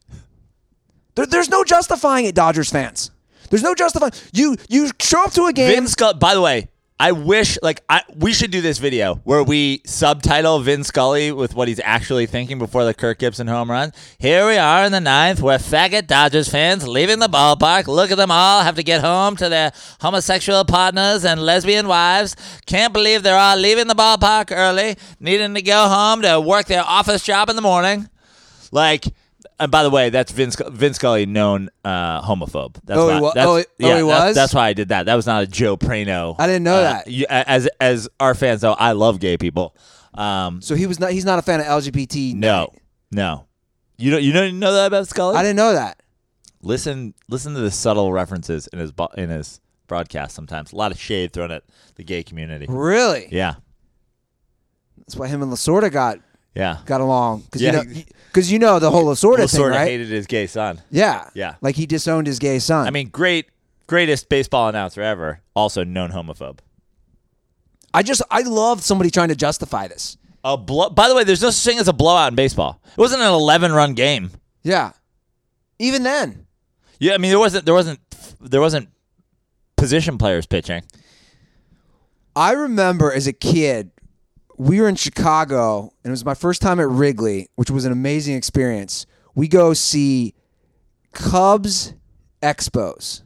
There, 1.16 1.26
there's 1.26 1.50
no 1.50 1.64
justifying 1.64 2.26
it, 2.26 2.36
Dodgers 2.36 2.70
fans. 2.70 3.12
There's 3.50 3.64
no 3.64 3.76
justifying. 3.76 4.14
You 4.32 4.56
you 4.70 4.92
show 5.00 5.24
up 5.24 5.32
to 5.34 5.46
a 5.46 5.54
game. 5.54 5.74
Vin 5.74 5.88
Scully, 5.88 6.18
by 6.20 6.34
the 6.34 6.42
way, 6.42 6.70
I 7.02 7.14
wish, 7.14 7.58
like, 7.62 7.82
I 7.88 8.04
we 8.14 8.34
should 8.34 8.52
do 8.52 8.60
this 8.60 8.78
video 8.78 9.22
where 9.24 9.42
we 9.42 9.82
subtitle 9.86 10.60
Vin 10.60 10.84
Scully 10.84 11.32
with 11.32 11.56
what 11.56 11.70
he's 11.70 11.80
actually 11.82 12.26
thinking 12.26 12.60
before 12.60 12.84
the 12.84 12.94
Kirk 12.94 13.20
Gibson 13.20 13.48
home 13.48 13.72
run. 13.72 13.94
Here 14.18 14.46
we 14.46 14.58
are 14.58 14.84
in 14.84 14.92
the 14.92 15.00
ninth, 15.00 15.42
where 15.42 15.58
faggot 15.60 16.08
Dodgers 16.08 16.50
fans 16.50 16.86
leaving 16.86 17.20
the 17.20 17.30
ballpark. 17.30 17.88
Look 17.88 18.12
at 18.12 18.18
them 18.18 18.32
all 18.32 18.64
have 18.64 18.76
to 18.76 18.84
get 18.84 19.00
home 19.00 19.38
to 19.38 19.48
their 19.48 19.72
homosexual 20.02 20.66
partners 20.66 21.24
and 21.24 21.42
lesbian 21.42 21.88
wives. 21.88 22.36
Can't 22.66 22.92
believe 22.92 23.24
they're 23.24 23.38
all 23.38 23.56
leaving 23.56 23.88
the 23.88 23.96
ballpark 23.96 24.52
early, 24.52 24.98
needing 25.22 25.54
to 25.54 25.62
go 25.62 25.88
home 25.88 26.22
to 26.24 26.42
work 26.42 26.66
their 26.66 26.84
office 26.84 27.24
job 27.24 27.50
in 27.50 27.56
the 27.56 27.62
morning. 27.62 28.10
Like, 28.74 29.06
and 29.60 29.72
by 29.72 29.84
the 29.84 29.90
way, 29.90 30.10
that's 30.10 30.32
Vince 30.32 30.56
Vince 30.70 30.96
Scully, 30.98 31.26
known 31.26 31.70
uh, 31.84 32.22
homophobe. 32.22 32.78
That's 32.84 33.00
Oh, 33.00 33.08
why, 33.08 33.16
he 33.16 33.22
wa- 33.22 33.32
that's, 33.34 33.48
oh, 33.48 33.56
he- 33.58 33.66
oh, 33.92 33.98
he 33.98 34.04
was? 34.04 34.36
That's 34.36 34.54
why 34.54 34.68
I 34.70 34.74
did 34.74 34.90
that. 34.90 35.06
That 35.08 35.16
was 35.16 35.26
not 35.28 35.44
a 35.44 35.48
Joe 35.48 35.76
Prano. 35.78 36.36
I 36.40 36.48
didn't 36.48 36.64
know 36.64 36.76
uh, 36.78 36.82
that. 36.94 37.08
you- 37.08 37.26
as 37.30 37.68
as 37.80 38.08
our 38.20 38.34
fans 38.36 38.62
know, 38.64 38.74
I 38.74 38.94
love 38.94 39.20
gay 39.20 39.38
people. 39.38 39.76
Um, 40.14 40.62
So 40.62 40.76
he 40.76 40.86
was 40.88 41.00
not. 41.00 41.12
He's 41.12 41.26
not 41.26 41.40
a 41.40 41.42
fan 41.42 41.60
of 41.60 41.66
LGBT. 41.66 42.34
no, 42.36 42.74
no, 43.12 43.46
you 43.98 44.12
don't 44.12 44.24
you 44.24 44.32
don't 44.34 44.58
know 44.60 44.74
that 44.74 44.88
about 44.88 45.08
Scully? 45.08 45.36
I 45.36 45.42
didn't 45.44 45.58
know 45.58 45.74
that. 45.74 46.02
listen 46.62 47.14
listen 47.28 47.54
to 47.54 47.60
the 47.62 47.72
subtle 47.72 48.12
references 48.12 48.68
in 48.68 48.80
his 48.80 48.92
bo- 48.92 49.12
in 49.18 49.30
his 49.30 49.60
broadcast. 49.88 50.36
Sometimes 50.36 50.72
a 50.74 50.76
lot 50.76 50.92
of 50.92 51.00
shade 51.00 51.32
thrown 51.34 51.52
at 51.52 51.64
the 51.96 52.04
gay 52.04 52.24
community. 52.24 52.66
Really? 52.70 53.28
Yeah, 53.32 53.56
That's 54.98 55.16
why 55.16 55.28
him 55.28 55.42
and 55.42 55.52
Lasorda 55.52 55.92
got 55.92 56.20
yeah. 56.56 56.78
got 56.86 57.02
along. 57.02 57.42
Because 57.42 57.62
Yeah. 57.62 57.82
you 57.84 57.94
know, 57.96 58.02
because 58.28 58.52
you 58.52 58.60
know 58.60 58.80
the 58.80 58.92
whole 58.92 59.06
Lasorda 59.06 59.38
thing, 59.40 59.48
Sort 59.48 59.72
of 59.72 59.78
right? 59.80 59.88
hated 59.88 60.08
his 60.10 60.28
gay 60.28 60.48
son. 60.48 60.82
Yeah. 60.92 61.30
Yeah. 61.34 61.56
Like 61.62 61.76
he 61.76 61.86
disowned 61.86 62.28
his 62.28 62.40
gay 62.40 62.60
son. 62.60 62.86
I 62.88 62.92
mean, 62.92 63.10
great, 63.10 63.48
greatest 63.88 64.30
baseball 64.30 64.70
announcer 64.70 65.02
ever. 65.02 65.42
Also 65.56 65.84
known 65.84 66.12
homophobe. 66.12 66.60
I 67.94 68.04
just 68.04 68.22
I 68.30 68.42
love 68.42 68.84
somebody 68.84 69.10
trying 69.10 69.30
to 69.30 69.36
justify 69.36 69.88
this. 69.88 70.18
A 70.44 70.56
blow. 70.58 70.90
By 70.90 71.08
the 71.10 71.16
way, 71.16 71.24
there's 71.24 71.42
no 71.42 71.50
such 71.50 71.66
thing 71.74 71.80
as 71.80 71.88
a 71.88 71.94
blowout 71.94 72.32
in 72.32 72.36
baseball. 72.36 72.80
It 72.86 72.98
wasn't 72.98 73.22
an 73.22 73.28
11 73.34 73.72
run 73.74 73.94
game. 73.94 74.32
Yeah. 74.64 74.92
Even 75.80 76.04
then, 76.04 76.46
Yeah, 77.00 77.14
I 77.14 77.18
mean 77.18 77.30
there 77.32 77.40
wasn't 77.40 77.66
there 77.66 77.74
wasn't 77.74 78.00
there 78.42 78.62
wasn't 78.62 78.90
position 79.76 80.18
players 80.18 80.46
pitching. 80.46 80.84
I 82.36 82.52
remember 82.52 83.12
as 83.12 83.28
a 83.28 83.34
kid, 83.34 83.92
we 84.60 84.82
were 84.82 84.90
in 84.90 84.96
Chicago, 84.96 85.94
and 86.04 86.10
it 86.10 86.12
was 86.12 86.26
my 86.26 86.34
first 86.34 86.62
time 86.62 86.82
at 86.82 86.90
Wrigley, 86.90 87.48
which 87.56 87.72
was 87.72 87.86
an 87.86 87.94
amazing 87.94 88.36
experience. 88.36 89.06
We 89.34 89.48
go 89.48 89.74
see 89.74 90.36
Cubs 91.14 91.94
Expos. 92.44 93.22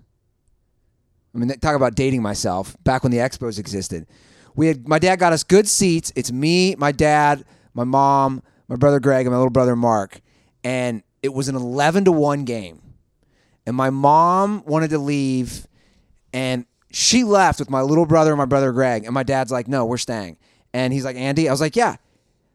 I 1.33 1.39
mean, 1.39 1.49
talk 1.59 1.75
about 1.75 1.95
dating 1.95 2.21
myself. 2.21 2.77
Back 2.83 3.01
when 3.01 3.11
the 3.11 3.17
Expos 3.17 3.57
existed, 3.57 4.05
we 4.55 4.67
had 4.67 4.87
my 4.87 4.99
dad 4.99 5.17
got 5.17 5.33
us 5.33 5.43
good 5.43 5.67
seats. 5.67 6.13
It's 6.15 6.31
me, 6.31 6.75
my 6.75 6.91
dad, 6.91 7.43
my 7.73 7.83
mom, 7.83 8.43
my 8.67 8.75
brother 8.75 8.99
Greg, 8.99 9.25
and 9.25 9.33
my 9.33 9.37
little 9.37 9.49
brother 9.49 9.75
Mark, 9.75 10.21
and 10.63 11.01
it 11.23 11.33
was 11.33 11.49
an 11.49 11.55
eleven 11.55 12.05
to 12.05 12.11
one 12.11 12.45
game. 12.45 12.79
And 13.65 13.75
my 13.75 13.89
mom 13.89 14.63
wanted 14.67 14.91
to 14.91 14.99
leave, 14.99 15.65
and 16.31 16.67
she 16.91 17.23
left 17.23 17.57
with 17.57 17.71
my 17.71 17.81
little 17.81 18.05
brother 18.05 18.29
and 18.29 18.37
my 18.37 18.45
brother 18.45 18.71
Greg. 18.71 19.05
And 19.05 19.15
my 19.15 19.23
dad's 19.23 19.51
like, 19.51 19.67
"No, 19.67 19.83
we're 19.83 19.97
staying." 19.97 20.37
And 20.73 20.91
he's 20.91 21.05
like, 21.05 21.15
"Andy," 21.15 21.47
I 21.47 21.51
was 21.51 21.61
like, 21.61 21.75
"Yeah." 21.75 21.97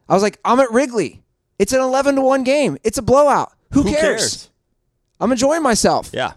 I 0.08 0.14
was 0.14 0.22
like, 0.22 0.38
"I'm 0.44 0.60
at 0.60 0.70
Wrigley. 0.70 1.22
It's 1.58 1.72
an 1.72 1.80
eleven 1.80 2.16
to 2.16 2.20
one 2.20 2.44
game. 2.44 2.78
It's 2.82 2.98
a 2.98 3.02
blowout. 3.02 3.52
Who, 3.72 3.82
Who 3.82 3.90
cares? 3.90 4.00
cares? 4.00 4.50
I'm 5.20 5.30
enjoying 5.32 5.62
myself." 5.62 6.10
Yeah. 6.12 6.32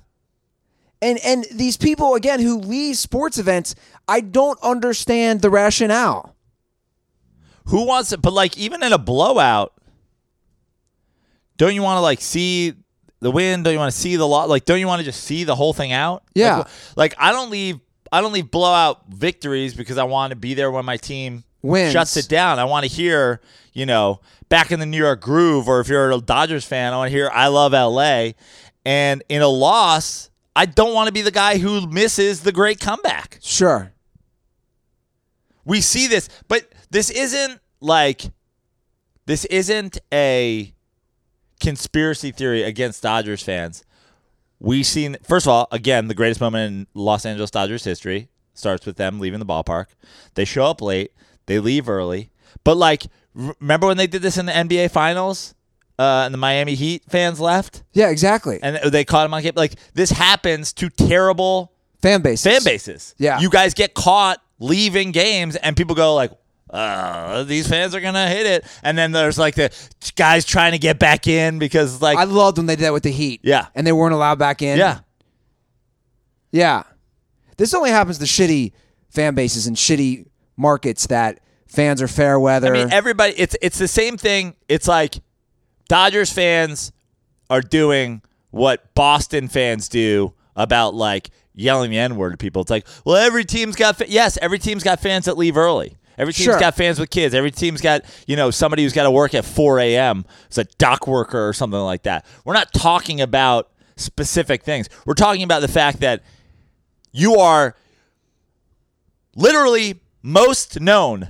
And 1.02 1.20
and 1.26 1.46
these 1.52 1.78
people 1.78 2.14
again 2.16 2.40
who 2.40 2.58
leave 2.60 2.98
sports 2.98 3.38
events, 3.40 3.74
I 4.08 4.22
don't 4.22 4.60
understand 4.62 5.42
the 5.42 5.50
rationale. 5.50 6.36
Who 7.66 7.86
wants 7.86 8.12
it? 8.12 8.22
But 8.22 8.34
like 8.34 8.58
even 8.58 8.84
in 8.84 8.94
a 8.94 8.98
blowout, 9.00 9.74
don't 11.58 11.74
you 11.74 11.82
want 11.82 11.98
to 11.98 12.02
like 12.02 12.22
see 12.22 12.74
the 13.20 13.32
win? 13.32 13.64
Don't 13.64 13.74
you 13.74 13.80
want 13.80 13.92
to 13.94 14.00
see 14.00 14.16
the 14.16 14.28
lot? 14.28 14.50
Like 14.50 14.66
don't 14.66 14.80
you 14.80 14.88
want 14.88 15.00
to 15.00 15.06
just 15.06 15.24
see 15.24 15.44
the 15.44 15.56
whole 15.56 15.74
thing 15.74 15.92
out? 15.92 16.24
Yeah. 16.36 16.58
Like, 16.58 16.68
like 16.96 17.16
I 17.18 17.32
don't 17.32 17.50
leave. 17.50 17.80
I 18.12 18.20
don't 18.22 18.34
leave 18.34 18.52
blowout 18.52 19.04
victories 19.10 19.74
because 19.74 19.98
I 19.98 20.04
want 20.04 20.32
to 20.32 20.36
be 20.36 20.54
there 20.54 20.70
when 20.70 20.84
my 20.86 20.98
team 20.98 21.46
Wins. 21.62 21.94
shuts 21.94 22.18
it 22.18 22.28
down. 22.28 22.60
I 22.60 22.66
want 22.66 22.86
to 22.86 22.92
hear, 22.92 23.42
you 23.74 23.86
know, 23.86 24.22
back 24.50 24.72
in 24.72 24.80
the 24.80 24.86
New 24.86 24.98
York 24.98 25.22
groove, 25.22 25.68
or 25.68 25.80
if 25.80 25.88
you're 25.88 26.12
a 26.12 26.20
Dodgers 26.20 26.66
fan, 26.66 26.94
I 26.94 26.98
want 26.98 27.10
to 27.10 27.16
hear 27.16 27.30
I 27.34 27.48
love 27.48 27.74
LA. 27.74 28.32
And 28.86 29.24
in 29.30 29.42
a 29.42 29.48
loss, 29.48 30.30
I 30.56 30.66
don't 30.66 30.94
want 30.94 31.08
to 31.08 31.14
be 31.14 31.22
the 31.22 31.32
guy 31.32 31.58
who 31.58 31.88
misses 31.88 32.42
the 32.42 32.52
great 32.52 32.80
comeback. 32.80 33.40
Sure. 33.42 33.94
We 35.64 35.82
see 35.82 36.08
this, 36.08 36.28
but 36.48 36.72
this 36.90 37.10
isn't 37.10 37.60
like 37.80 38.24
this 39.26 39.46
isn't 39.46 40.00
a 40.12 40.74
conspiracy 41.60 42.32
theory 42.32 42.64
against 42.64 43.04
Dodgers 43.04 43.44
fans. 43.44 43.86
We've 44.60 44.86
seen 44.86 45.18
first 45.24 45.46
of 45.46 45.52
all, 45.52 45.68
again, 45.72 46.08
the 46.08 46.16
greatest 46.16 46.42
moment 46.42 46.72
in 46.72 46.88
Los 46.94 47.26
Angeles 47.26 47.52
Dodgers 47.52 47.84
history 47.84 48.30
starts 48.54 48.86
with 48.86 48.98
them 48.98 49.20
leaving 49.20 49.40
the 49.40 49.46
ballpark. 49.46 49.88
They 50.34 50.46
show 50.46 50.66
up 50.66 50.82
late, 50.82 51.12
they 51.52 51.60
leave 51.60 51.90
early. 51.90 52.32
But 52.64 52.78
like 52.78 53.04
remember 53.34 53.88
when 53.88 53.98
they 53.98 54.08
did 54.08 54.22
this 54.22 54.38
in 54.38 54.46
the 54.46 54.52
NBA 54.52 54.92
finals? 54.92 55.54
Uh, 56.00 56.24
and 56.26 56.34
the 56.34 56.38
Miami 56.38 56.74
Heat 56.74 57.04
fans 57.10 57.40
left, 57.40 57.84
Yeah, 57.94 58.10
exactly. 58.10 58.60
and 58.64 58.78
they 58.92 59.06
caught 59.06 59.24
him 59.26 59.36
on 59.36 59.42
camera. 59.44 59.54
Like 59.56 59.76
this 59.94 60.10
happens 60.10 60.74
to 60.74 60.90
terrible 60.90 61.74
fan 62.02 62.22
base. 62.24 62.42
fan 62.44 62.64
bases. 62.64 63.14
Yeah. 63.20 63.40
You 63.40 63.52
guys 63.52 63.76
get 63.76 63.94
caught 63.94 64.42
leaving 64.58 65.12
games 65.12 65.56
and 65.58 65.78
people 65.78 65.94
go 65.94 66.16
like, 66.16 66.32
uh, 66.72 67.44
these 67.44 67.68
fans 67.68 67.94
are 67.94 68.00
gonna 68.02 68.28
hit 68.28 68.48
it. 68.48 68.66
And 68.82 68.98
then 68.98 69.12
there's 69.12 69.38
like 69.38 69.54
the 69.56 69.70
guys 70.16 70.44
trying 70.44 70.72
to 70.72 70.80
get 70.80 70.98
back 70.98 71.28
in 71.28 71.60
because 71.60 72.02
like 72.02 72.18
I 72.18 72.24
loved 72.24 72.58
when 72.58 72.66
they 72.66 72.76
did 72.78 72.86
that 72.86 72.94
with 72.94 73.04
the 73.04 73.12
Heat. 73.12 73.42
Yeah. 73.44 73.68
And 73.76 73.86
they 73.86 73.92
weren't 73.92 74.14
allowed 74.16 74.40
back 74.40 74.64
in. 74.64 74.80
Yeah. 74.80 75.00
Yeah. 76.52 76.84
This 77.58 77.74
only 77.76 77.92
happens 77.92 78.18
to 78.20 78.26
shitty 78.26 78.72
fan 79.10 79.36
bases 79.36 79.68
and 79.68 79.76
shitty 79.76 80.26
markets 80.58 81.08
that 81.08 81.40
fans 81.68 82.02
are 82.02 82.08
fair 82.08 82.40
weather. 82.40 82.68
I 82.68 82.72
mean 82.72 82.92
everybody 82.92 83.34
it's 83.38 83.56
it's 83.62 83.78
the 83.80 83.88
same 83.88 84.18
thing. 84.18 84.56
It's 84.68 84.88
like 84.88 85.16
Dodgers 85.88 86.32
fans 86.32 86.92
are 87.50 87.62
doing 87.62 88.22
what 88.52 88.94
Boston 88.94 89.48
fans 89.48 89.90
do 89.90 90.34
about 90.56 90.94
like 90.96 91.30
yelling 91.54 91.92
the 91.92 91.98
N 91.98 92.16
word 92.16 92.32
to 92.32 92.38
people. 92.38 92.62
It's 92.62 92.72
like, 92.72 92.86
well, 93.06 93.16
every 93.18 93.44
team's 93.46 93.76
got 93.76 93.98
fa- 93.98 94.10
yes, 94.10 94.38
every 94.42 94.60
team's 94.60 94.84
got 94.84 95.00
fans 95.02 95.26
that 95.26 95.38
leave 95.38 95.58
early. 95.58 95.98
Every 96.18 96.34
team's 96.34 96.46
Sure. 96.46 96.60
got 96.60 96.76
fans 96.76 97.00
with 97.00 97.10
kids. 97.10 97.34
Every 97.34 97.52
team's 97.52 97.82
got 97.82 98.04
you 98.28 98.36
know 98.36 98.52
somebody 98.52 98.84
who's 98.84 98.94
got 98.94 99.04
to 99.04 99.12
work 99.12 99.34
at 99.34 99.44
4 99.46 99.80
a.m. 99.80 100.26
It's 100.48 100.58
a 100.58 100.66
dock 100.66 101.08
worker 101.08 101.48
or 101.48 101.54
something 101.54 101.80
like 101.80 102.04
that. 102.04 102.26
We're 102.46 102.54
not 102.54 102.74
talking 102.74 103.22
about 103.22 103.70
specific 103.96 104.64
things. 104.64 104.88
We're 105.06 105.14
talking 105.14 105.44
about 105.44 105.62
the 105.62 105.68
fact 105.68 106.00
that 106.02 106.22
you 107.12 107.36
are 107.38 107.76
literally 109.36 110.00
most 110.22 110.80
known 110.80 111.30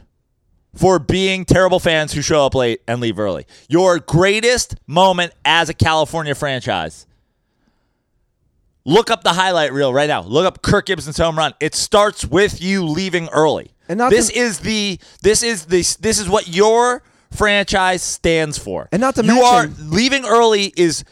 for 0.75 0.99
being 0.99 1.43
terrible 1.45 1.79
fans 1.79 2.13
who 2.13 2.21
show 2.21 2.45
up 2.45 2.55
late 2.55 2.81
and 2.87 3.01
leave 3.01 3.19
early. 3.19 3.45
Your 3.67 3.99
greatest 3.99 4.75
moment 4.87 5.33
as 5.43 5.69
a 5.69 5.73
California 5.73 6.33
franchise. 6.35 7.05
Look 8.85 9.11
up 9.11 9.23
the 9.23 9.33
highlight 9.33 9.73
reel 9.73 9.93
right 9.93 10.07
now. 10.07 10.21
Look 10.23 10.45
up 10.45 10.61
Kirk 10.61 10.87
Gibson's 10.87 11.17
home 11.17 11.37
run. 11.37 11.53
It 11.59 11.75
starts 11.75 12.25
with 12.25 12.61
you 12.61 12.83
leaving 12.85 13.27
early. 13.29 13.71
And 13.87 13.97
not 13.99 14.09
this 14.09 14.29
to- 14.29 14.37
is 14.39 14.59
the 14.59 14.99
this 15.21 15.43
is 15.43 15.65
the 15.65 15.81
this 15.99 16.17
is 16.19 16.27
what 16.29 16.47
your 16.47 17.03
franchise 17.31 18.01
stands 18.01 18.57
for. 18.57 18.87
And 18.91 19.01
not 19.01 19.15
to 19.15 19.25
you 19.25 19.41
are 19.41 19.67
mention- 19.67 19.91
leaving 19.91 20.25
early 20.25 20.73
is 20.75 21.03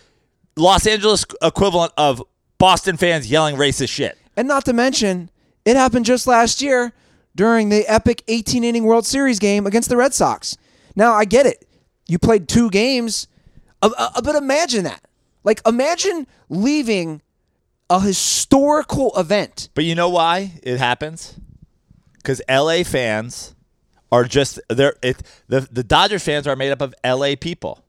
Los 0.56 0.88
Angeles 0.88 1.26
equivalent 1.42 1.94
of 1.98 2.24
Boston 2.58 2.98
fans 2.98 3.30
yelling 3.30 3.56
racist 3.56 3.90
shit. 3.90 4.18
and 4.36 4.48
not 4.48 4.66
to 4.66 4.74
mention, 4.74 5.30
it 5.66 5.76
happened 5.76 6.06
just 6.06 6.26
last 6.26 6.62
year 6.62 6.94
during 7.36 7.70
the 7.70 7.86
epic 7.88 8.24
18 8.28 8.64
inning 8.64 8.84
World 8.84 9.06
Series 9.06 9.40
game 9.40 9.66
against 9.66 9.90
the 9.90 9.98
Red 9.98 10.14
Sox. 10.14 10.58
Now, 10.96 11.14
I 11.14 11.26
get 11.26 11.46
it. 11.46 11.68
You 12.08 12.20
played 12.20 12.48
two 12.48 12.70
games, 12.70 13.28
but 13.82 14.36
imagine 14.36 14.84
that. 14.86 15.04
Like, 15.44 15.62
imagine 15.66 16.28
leaving 16.50 17.22
a 17.90 18.00
historical 18.00 19.18
event. 19.18 19.70
But 19.74 19.86
you 19.86 19.96
know 19.96 20.10
why 20.10 20.54
it 20.64 20.78
happens? 20.78 21.40
Because 22.18 22.42
LA 22.50 22.84
fans 22.84 23.56
are 24.12 24.24
just 24.24 24.60
they're 24.70 24.96
it, 25.02 25.22
the 25.48 25.62
the 25.72 25.84
Dodgers 25.84 26.24
fans 26.24 26.48
are 26.48 26.56
made 26.56 26.72
up 26.72 26.82
of 26.82 26.94
LA 27.06 27.36
people. 27.40 27.84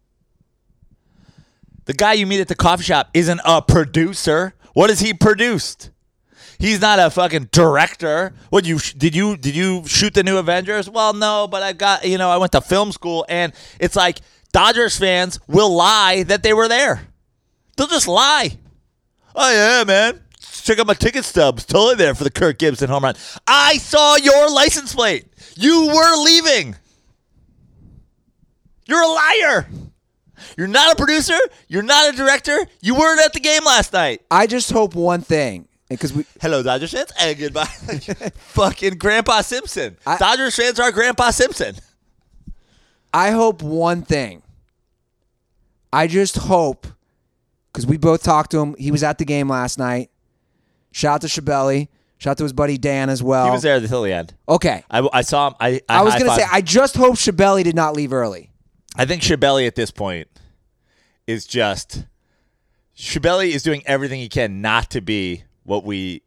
The 1.87 1.95
guy 1.95 2.13
you 2.13 2.27
meet 2.27 2.41
at 2.41 2.49
the 2.49 2.55
coffee 2.55 2.85
shop 2.85 3.11
isn't 3.15 3.41
a 3.45 3.63
producer. 3.63 4.55
What 4.75 4.91
has 4.91 5.01
he 5.01 5.13
produced? 5.13 5.91
He's 6.61 6.81
not 6.81 6.99
a 6.99 7.11
fucking 7.11 7.49
director. 7.53 8.35
What 8.51 8.67
you 8.67 8.79
did 8.79 9.15
you 9.15 9.37
did 9.37 9.57
you 9.57 9.87
shoot 9.87 10.13
the 10.13 10.23
new 10.23 10.37
Avengers? 10.37 10.91
Well, 10.91 11.15
no, 11.15 11.49
but 11.51 11.63
I 11.63 11.73
got 11.73 12.07
you 12.07 12.19
know 12.19 12.31
I 12.31 12.37
went 12.37 12.53
to 12.53 12.61
film 12.61 12.93
school 12.93 13.25
and 13.29 13.53
it's 13.81 13.97
like 13.97 14.21
Dodgers 14.53 14.99
fans 14.99 15.41
will 15.49 15.75
lie 15.75 16.23
that 16.25 16.43
they 16.43 16.53
were 16.53 16.69
there. 16.69 17.09
They'll 17.77 17.87
just 17.87 18.07
lie. 18.07 18.59
Oh 19.35 19.51
yeah, 19.51 19.85
man. 19.85 20.21
Check 20.39 20.79
out 20.79 20.87
my 20.87 20.95
ticket 20.95 21.25
stubs. 21.25 21.65
Totally 21.65 21.95
there 21.95 22.15
for 22.15 22.25
the 22.25 22.31
Kirk 22.31 22.59
Gibson 22.59 22.91
home 22.91 23.05
run. 23.05 23.15
I 23.47 23.79
saw 23.79 24.17
your 24.17 24.51
license 24.51 24.95
plate. 24.95 25.25
You 25.57 25.87
were 25.87 26.17
leaving. 26.23 26.77
You're 28.87 29.03
a 29.03 29.09
liar. 29.09 29.69
You're 30.59 30.67
not 30.67 30.93
a 30.93 30.97
producer. 30.97 31.39
You're 31.69 31.83
not 31.83 32.13
a 32.13 32.17
director. 32.17 32.59
You 32.83 32.97
weren't 32.97 33.21
at 33.21 33.33
the 33.33 33.41
game 33.41 33.65
last 33.65 33.93
night. 33.95 34.23
I 34.31 34.47
just 34.47 34.71
hope 34.71 34.95
one 34.95 35.23
thing, 35.23 35.69
because 35.91 36.13
we 36.13 36.25
Hello, 36.41 36.63
Dodgers 36.63 36.93
fans, 36.93 37.13
and 37.21 37.39
goodbye. 37.39 37.65
Fucking 38.35 38.95
Grandpa 38.97 39.43
Simpson. 39.43 39.97
I- 40.07 40.17
Dodgers 40.19 40.57
fans 40.57 40.81
are 40.81 40.91
Grandpa 40.93 41.31
Simpson. 41.31 41.77
I 43.13 43.33
hope 43.33 43.63
one 43.63 44.03
thing. 44.03 44.43
I 45.93 46.07
just 46.07 46.37
hope 46.37 46.87
because 47.73 47.87
we 47.87 47.99
both 47.99 48.23
talked 48.23 48.53
to 48.53 48.61
him. 48.61 48.77
He 48.79 48.91
was 48.91 49.03
at 49.03 49.19
the 49.19 49.25
game 49.25 49.49
last 49.49 49.79
night. 49.79 50.11
Shout 50.93 51.17
out 51.17 51.21
to 51.23 51.27
Shabelli. 51.27 51.89
Shout 52.19 52.33
out 52.33 52.37
to 52.39 52.43
his 52.45 52.53
buddy 52.53 52.79
Dan 52.79 53.09
as 53.09 53.23
well. 53.23 53.47
He 53.47 53.51
was 53.51 53.63
there 53.63 53.77
until 53.77 54.03
the 54.03 54.13
end. 54.13 54.35
Okay. 54.49 54.85
I, 54.91 55.09
I 55.13 55.23
saw 55.23 55.49
him. 55.49 55.55
I 55.59 55.81
I, 55.89 56.01
I 56.01 56.03
was 56.03 56.15
gonna 56.15 56.35
say 56.35 56.45
I 56.51 56.61
just 56.61 56.97
hope 56.97 57.15
Shabelli 57.17 57.65
did 57.65 57.75
not 57.75 57.97
leave 57.97 58.13
early. 58.13 58.51
I 58.95 59.07
think 59.07 59.23
Shabelli 59.23 59.67
at 59.67 59.75
this 59.75 59.91
point 59.91 60.29
is 61.27 61.47
just 61.47 62.05
Shabelli 62.97 63.49
is 63.51 63.63
doing 63.63 63.83
everything 63.87 64.21
he 64.21 64.29
can 64.29 64.61
not 64.61 64.91
to 64.91 65.01
be 65.01 65.45
what 65.65 65.85
we 65.85 66.23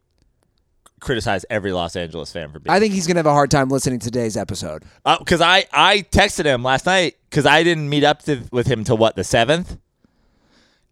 criticize 1.00 1.44
every 1.50 1.72
Los 1.72 1.96
Angeles 1.96 2.32
fan 2.32 2.50
for 2.50 2.58
being. 2.58 2.74
I 2.74 2.80
think 2.80 2.94
he's 2.94 3.06
gonna 3.06 3.18
have 3.18 3.26
a 3.26 3.32
hard 3.32 3.50
time 3.50 3.68
listening 3.68 3.98
to 4.00 4.06
today's 4.06 4.36
episode. 4.36 4.84
Uh, 5.04 5.18
because 5.18 5.40
I 5.40 5.66
I 5.72 6.00
texted 6.10 6.44
him 6.44 6.62
last 6.62 6.86
night 6.86 7.16
because 7.30 7.46
I 7.46 7.62
didn't 7.62 7.88
meet 7.88 8.04
up 8.04 8.22
to, 8.22 8.42
with 8.50 8.66
him 8.66 8.84
till 8.84 8.96
what 8.96 9.16
the 9.16 9.24
seventh, 9.24 9.78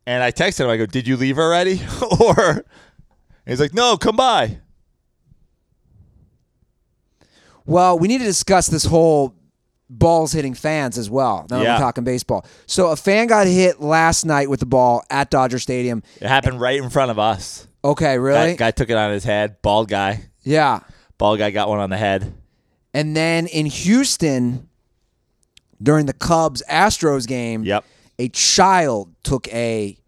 and 0.06 0.22
I 0.22 0.30
texted 0.30 0.60
him. 0.64 0.70
I 0.70 0.76
go, 0.76 0.86
"Did 0.86 1.08
you 1.08 1.16
leave 1.16 1.38
already?" 1.38 1.80
or 2.20 2.64
he's 3.46 3.60
like, 3.60 3.74
"No, 3.74 3.96
come 3.96 4.16
by." 4.16 4.58
Well, 7.64 7.98
we 7.98 8.08
need 8.08 8.18
to 8.18 8.24
discuss 8.24 8.66
this 8.66 8.84
whole 8.84 9.34
balls 9.98 10.32
hitting 10.32 10.54
fans 10.54 10.96
as 10.96 11.10
well. 11.10 11.46
Now 11.50 11.58
that 11.58 11.64
Yeah. 11.64 11.74
we're 11.74 11.80
talking 11.80 12.02
baseball. 12.04 12.46
So 12.66 12.88
a 12.90 12.96
fan 12.96 13.26
got 13.26 13.46
hit 13.46 13.80
last 13.80 14.24
night 14.24 14.48
with 14.48 14.60
the 14.60 14.66
ball 14.66 15.04
at 15.10 15.30
Dodger 15.30 15.58
Stadium. 15.58 16.02
It 16.20 16.28
happened 16.28 16.60
right 16.60 16.78
in 16.80 16.88
front 16.90 17.10
of 17.10 17.18
us. 17.18 17.66
Okay, 17.84 18.18
really? 18.18 18.52
Guy, 18.52 18.56
guy 18.56 18.70
took 18.70 18.88
it 18.90 18.96
on 18.96 19.10
his 19.10 19.24
head. 19.24 19.56
Bald 19.60 19.88
guy. 19.88 20.24
Yeah. 20.44 20.80
Bald 21.18 21.38
guy 21.38 21.50
got 21.50 21.68
one 21.68 21.78
on 21.78 21.90
the 21.90 21.96
head. 21.98 22.32
And 22.94 23.14
then 23.16 23.46
in 23.48 23.66
Houston, 23.66 24.68
during 25.82 26.06
the 26.06 26.12
Cubs 26.12 26.62
Astros 26.70 27.26
game, 27.26 27.64
Yep. 27.64 27.84
a 28.18 28.28
child 28.28 29.10
took 29.24 29.46
a 29.52 29.98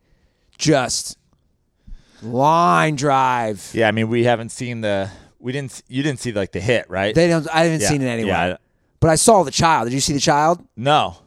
just 0.56 1.18
line 2.22 2.96
drive. 2.96 3.70
Yeah, 3.74 3.88
I 3.88 3.90
mean 3.90 4.08
we 4.08 4.24
haven't 4.24 4.50
seen 4.50 4.80
the 4.80 5.10
we 5.40 5.52
didn't 5.52 5.82
you 5.88 6.02
didn't 6.02 6.20
see 6.20 6.32
like 6.32 6.52
the 6.52 6.60
hit 6.60 6.88
right? 6.88 7.14
They 7.14 7.28
don't. 7.28 7.46
I 7.52 7.64
haven't 7.64 7.82
Yeah, 7.82 7.88
seen 7.88 8.02
it 8.02 8.06
anyway. 8.06 8.28
yeah, 8.28 8.56
but 9.04 9.10
I 9.10 9.16
saw 9.16 9.42
the 9.42 9.50
child. 9.50 9.84
Did 9.84 9.92
you 9.92 10.00
see 10.00 10.14
the 10.14 10.18
child? 10.18 10.66
no. 10.76 11.18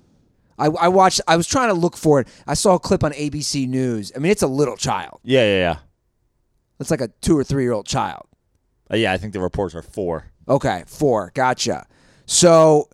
I, 0.57 0.65
I 0.65 0.87
watched. 0.87 1.21
I 1.27 1.37
was 1.37 1.45
trying 1.45 1.67
to 1.67 1.75
look 1.75 1.95
for 1.95 2.19
it. 2.19 2.27
I 2.47 2.55
saw 2.55 2.73
a 2.73 2.79
clip 2.79 3.03
on 3.03 3.11
ABC 3.11 3.67
News. 3.67 4.11
I 4.15 4.17
mean, 4.17 4.31
it's 4.31 4.41
a 4.41 4.47
little 4.47 4.75
child. 4.75 5.19
Yeah, 5.21 5.43
yeah, 5.43 5.57
yeah. 5.59 5.77
It's 6.79 6.89
like 6.89 7.01
a 7.01 7.09
two 7.21 7.37
or 7.37 7.43
three 7.43 7.61
year 7.61 7.73
old 7.73 7.85
child. 7.85 8.25
Uh, 8.91 8.95
yeah, 8.95 9.13
I 9.13 9.17
think 9.17 9.33
the 9.33 9.39
reports 9.39 9.75
are 9.75 9.83
four. 9.83 10.31
Okay, 10.47 10.85
four. 10.87 11.31
Gotcha. 11.35 11.85
So 12.25 12.89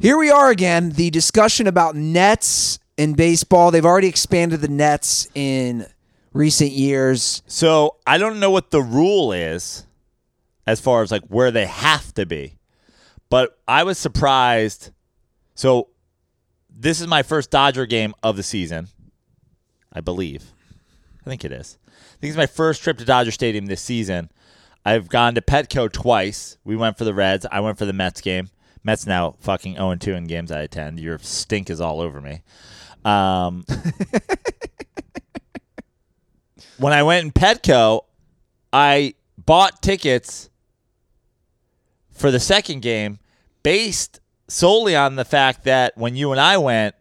here 0.00 0.18
we 0.18 0.32
are 0.32 0.50
again. 0.50 0.90
The 0.90 1.10
discussion 1.10 1.68
about 1.68 1.94
nets 1.94 2.80
in 2.96 3.14
baseball. 3.14 3.70
They've 3.70 3.86
already 3.86 4.08
expanded 4.08 4.62
the 4.62 4.68
nets 4.68 5.28
in 5.36 5.86
recent 6.32 6.72
years. 6.72 7.44
So 7.46 7.98
I 8.04 8.18
don't 8.18 8.40
know 8.40 8.50
what 8.50 8.72
the 8.72 8.82
rule 8.82 9.30
is 9.30 9.86
as 10.66 10.80
far 10.80 11.04
as 11.04 11.12
like 11.12 11.22
where 11.28 11.52
they 11.52 11.66
have 11.66 12.12
to 12.14 12.26
be, 12.26 12.58
but 13.30 13.58
I 13.66 13.84
was 13.84 13.96
surprised. 13.96 14.90
So 15.54 15.88
this 16.68 17.00
is 17.00 17.06
my 17.06 17.22
first 17.22 17.50
Dodger 17.50 17.86
game 17.86 18.12
of 18.22 18.36
the 18.36 18.42
season, 18.42 18.88
I 19.92 20.02
believe. 20.02 20.52
I 21.24 21.30
think 21.30 21.44
it 21.44 21.52
is. 21.52 21.78
I 21.86 22.18
think 22.20 22.30
it's 22.30 22.36
my 22.36 22.46
first 22.46 22.82
trip 22.82 22.98
to 22.98 23.04
Dodger 23.04 23.30
Stadium 23.30 23.66
this 23.66 23.80
season. 23.80 24.30
I've 24.84 25.08
gone 25.08 25.34
to 25.36 25.40
Petco 25.40 25.90
twice. 25.90 26.58
We 26.64 26.76
went 26.76 26.98
for 26.98 27.04
the 27.04 27.14
Reds. 27.14 27.46
I 27.50 27.60
went 27.60 27.78
for 27.78 27.84
the 27.84 27.92
Mets 27.92 28.20
game. 28.20 28.50
Mets 28.82 29.06
now 29.06 29.36
fucking 29.40 29.74
0 29.74 29.96
2 29.96 30.14
in 30.14 30.24
games 30.24 30.50
I 30.50 30.62
attend. 30.62 31.00
Your 31.00 31.18
stink 31.18 31.70
is 31.70 31.80
all 31.80 32.00
over 32.00 32.20
me. 32.20 32.42
Um, 33.04 33.64
when 36.78 36.92
I 36.92 37.02
went 37.02 37.26
in 37.26 37.32
Petco, 37.32 38.02
I 38.72 39.14
bought 39.36 39.82
tickets 39.82 40.48
for 42.10 42.30
the 42.30 42.40
second 42.40 42.80
game 42.80 43.19
based 43.62 44.20
solely 44.48 44.96
on 44.96 45.16
the 45.16 45.24
fact 45.24 45.64
that 45.64 45.96
when 45.96 46.16
you 46.16 46.32
and 46.32 46.40
I 46.40 46.56
went, 46.58 46.94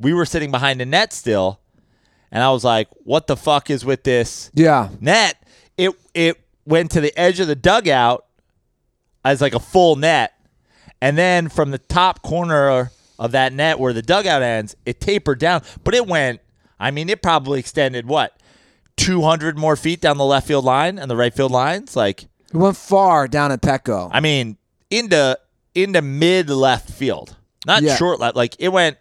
we 0.00 0.12
were 0.12 0.26
sitting 0.26 0.50
behind 0.50 0.80
the 0.80 0.86
net 0.86 1.12
still, 1.12 1.60
and 2.30 2.42
I 2.42 2.50
was 2.50 2.64
like, 2.64 2.88
"What 3.04 3.26
the 3.26 3.36
fuck 3.36 3.70
is 3.70 3.84
with 3.84 4.02
this 4.04 4.50
Yeah. 4.54 4.88
net?" 5.00 5.36
It 5.78 5.92
it 6.14 6.36
went 6.66 6.90
to 6.92 7.00
the 7.00 7.16
edge 7.18 7.40
of 7.40 7.46
the 7.46 7.54
dugout 7.54 8.24
as 9.24 9.40
like 9.40 9.54
a 9.54 9.60
full 9.60 9.96
net, 9.96 10.32
and 11.00 11.16
then 11.16 11.48
from 11.48 11.70
the 11.70 11.78
top 11.78 12.22
corner 12.22 12.90
of 13.18 13.32
that 13.32 13.52
net 13.52 13.78
where 13.78 13.92
the 13.92 14.02
dugout 14.02 14.42
ends, 14.42 14.76
it 14.84 15.00
tapered 15.00 15.38
down, 15.38 15.62
but 15.84 15.94
it 15.94 16.06
went. 16.06 16.40
I 16.78 16.90
mean, 16.90 17.08
it 17.08 17.22
probably 17.22 17.58
extended 17.60 18.06
what. 18.06 18.32
200 18.98 19.58
more 19.58 19.76
feet 19.76 20.00
down 20.00 20.16
the 20.16 20.24
left 20.24 20.46
field 20.46 20.64
line 20.64 20.98
and 20.98 21.10
the 21.10 21.16
right 21.16 21.34
field 21.34 21.52
lines 21.52 21.94
like 21.96 22.22
It 22.22 22.56
went 22.56 22.76
far 22.76 23.28
down 23.28 23.52
at 23.52 23.60
Petco. 23.60 24.08
I 24.12 24.20
mean, 24.20 24.56
into 24.90 25.38
into 25.76 26.02
mid 26.02 26.48
left 26.50 26.90
field, 26.90 27.36
not 27.66 27.82
Yeah. 27.82 27.96
short 27.96 28.18
left. 28.20 28.36
Like 28.36 28.56
it 28.58 28.68
went. 28.70 28.96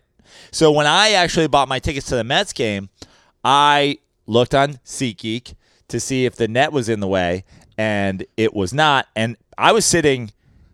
So 0.51 0.71
when 0.71 0.87
I 0.87 1.11
actually 1.11 1.47
bought 1.47 1.67
my 1.67 1.79
tickets 1.79 2.07
to 2.07 2.15
the 2.15 2.23
Mets 2.23 2.53
game, 2.53 2.89
I 3.43 3.97
looked 4.27 4.55
on 4.55 4.79
SeatGeek 4.85 5.55
to 5.87 5.99
see 5.99 6.25
if 6.25 6.35
the 6.35 6.47
net 6.47 6.71
was 6.71 6.89
in 6.89 6.99
the 6.99 7.07
way, 7.07 7.43
and 7.77 8.25
it 8.37 8.53
was 8.53 8.73
not. 8.73 9.07
And 9.15 9.37
I 9.57 9.71
was 9.71 9.85
sitting 9.85 10.31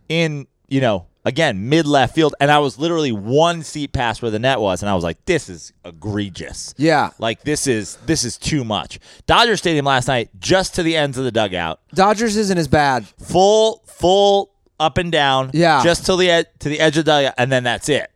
in, 0.09 0.47
you 0.67 0.81
know, 0.81 1.05
again 1.25 1.69
mid 1.69 1.85
left 1.85 2.15
field, 2.15 2.33
and 2.39 2.49
I 2.51 2.59
was 2.59 2.79
literally 2.79 3.11
one 3.11 3.61
seat 3.63 3.91
past 3.93 4.21
where 4.21 4.31
the 4.31 4.39
net 4.39 4.59
was, 4.59 4.81
and 4.81 4.89
I 4.89 4.95
was 4.95 5.03
like, 5.03 5.23
"This 5.25 5.49
is 5.49 5.73
egregious." 5.85 6.73
yeah. 6.77 7.09
Like 7.19 7.43
this 7.43 7.67
is 7.67 7.97
this 8.05 8.23
is 8.23 8.37
too 8.37 8.63
much. 8.63 8.99
Dodger 9.27 9.57
Stadium 9.57 9.85
last 9.85 10.07
night, 10.07 10.29
just 10.39 10.75
to 10.75 10.83
the 10.83 10.95
ends 10.95 11.17
of 11.17 11.23
the 11.23 11.31
dugout 11.31 11.79
Dodgers 11.93 12.37
isn't 12.37 12.57
as 12.57 12.67
bad. 12.67 13.05
full 13.21 13.83
full 13.85 14.50
up 14.81 14.97
and 14.97 15.11
down 15.11 15.51
Yeah. 15.53 15.83
just 15.83 16.05
till 16.05 16.17
the 16.17 16.29
ed- 16.29 16.47
to 16.59 16.69
the 16.69 16.79
edge 16.79 16.97
of 16.97 17.05
the 17.05 17.33
and 17.37 17.51
then 17.51 17.63
that's 17.63 17.87
it 17.89 18.09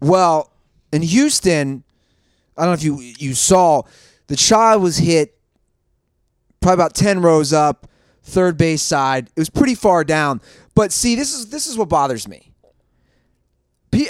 Well, 0.00 0.52
in 0.92 1.02
Houston, 1.02 1.82
I 2.56 2.62
don't 2.64 2.70
know 2.70 2.74
if 2.74 2.82
you 2.84 3.00
you 3.18 3.34
saw 3.34 3.82
the 4.28 4.36
child 4.36 4.82
was 4.82 4.98
hit 4.98 5.34
probably 6.60 6.74
about 6.74 6.94
10 6.94 7.20
rows 7.22 7.52
up, 7.52 7.86
third 8.22 8.56
base 8.56 8.82
side. 8.82 9.28
It 9.36 9.40
was 9.40 9.48
pretty 9.50 9.74
far 9.74 10.04
down. 10.04 10.40
But 10.74 10.92
see, 10.92 11.14
this 11.16 11.34
is 11.34 11.50
this 11.50 11.66
is 11.66 11.76
what 11.78 11.88
bothers 11.88 12.26
me. 12.28 12.52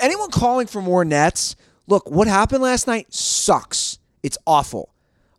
Anyone 0.01 0.31
calling 0.31 0.67
for 0.67 0.83
more 0.83 1.05
nets? 1.05 1.57
Look, 1.87 2.11
what 2.11 2.27
happened 2.29 2.63
last 2.63 2.87
night 2.87 3.13
sucks. 3.13 3.99
It's 4.23 4.37
awful. 4.47 4.93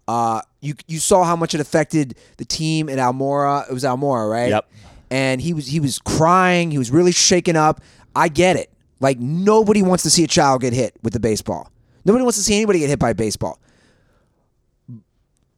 Uh, 0.07 0.41
you 0.61 0.73
you 0.87 0.97
saw 0.99 1.23
how 1.23 1.35
much 1.35 1.53
it 1.53 1.61
affected 1.61 2.17
the 2.37 2.45
team 2.45 2.89
in 2.89 2.97
Almora. 2.97 3.69
It 3.69 3.73
was 3.73 3.83
Almora, 3.83 4.29
right? 4.29 4.49
Yep. 4.49 4.71
And 5.11 5.41
he 5.41 5.53
was 5.53 5.67
he 5.67 5.79
was 5.79 5.99
crying. 5.99 6.71
He 6.71 6.77
was 6.77 6.91
really 6.91 7.11
shaken 7.11 7.55
up. 7.55 7.81
I 8.15 8.27
get 8.27 8.55
it. 8.55 8.71
Like 8.99 9.19
nobody 9.19 9.81
wants 9.81 10.03
to 10.03 10.09
see 10.09 10.23
a 10.23 10.27
child 10.27 10.61
get 10.61 10.73
hit 10.73 10.95
with 11.01 11.13
the 11.13 11.19
baseball. 11.19 11.71
Nobody 12.05 12.23
wants 12.23 12.37
to 12.37 12.43
see 12.43 12.55
anybody 12.55 12.79
get 12.79 12.89
hit 12.89 12.99
by 12.99 13.11
a 13.11 13.15
baseball. 13.15 13.59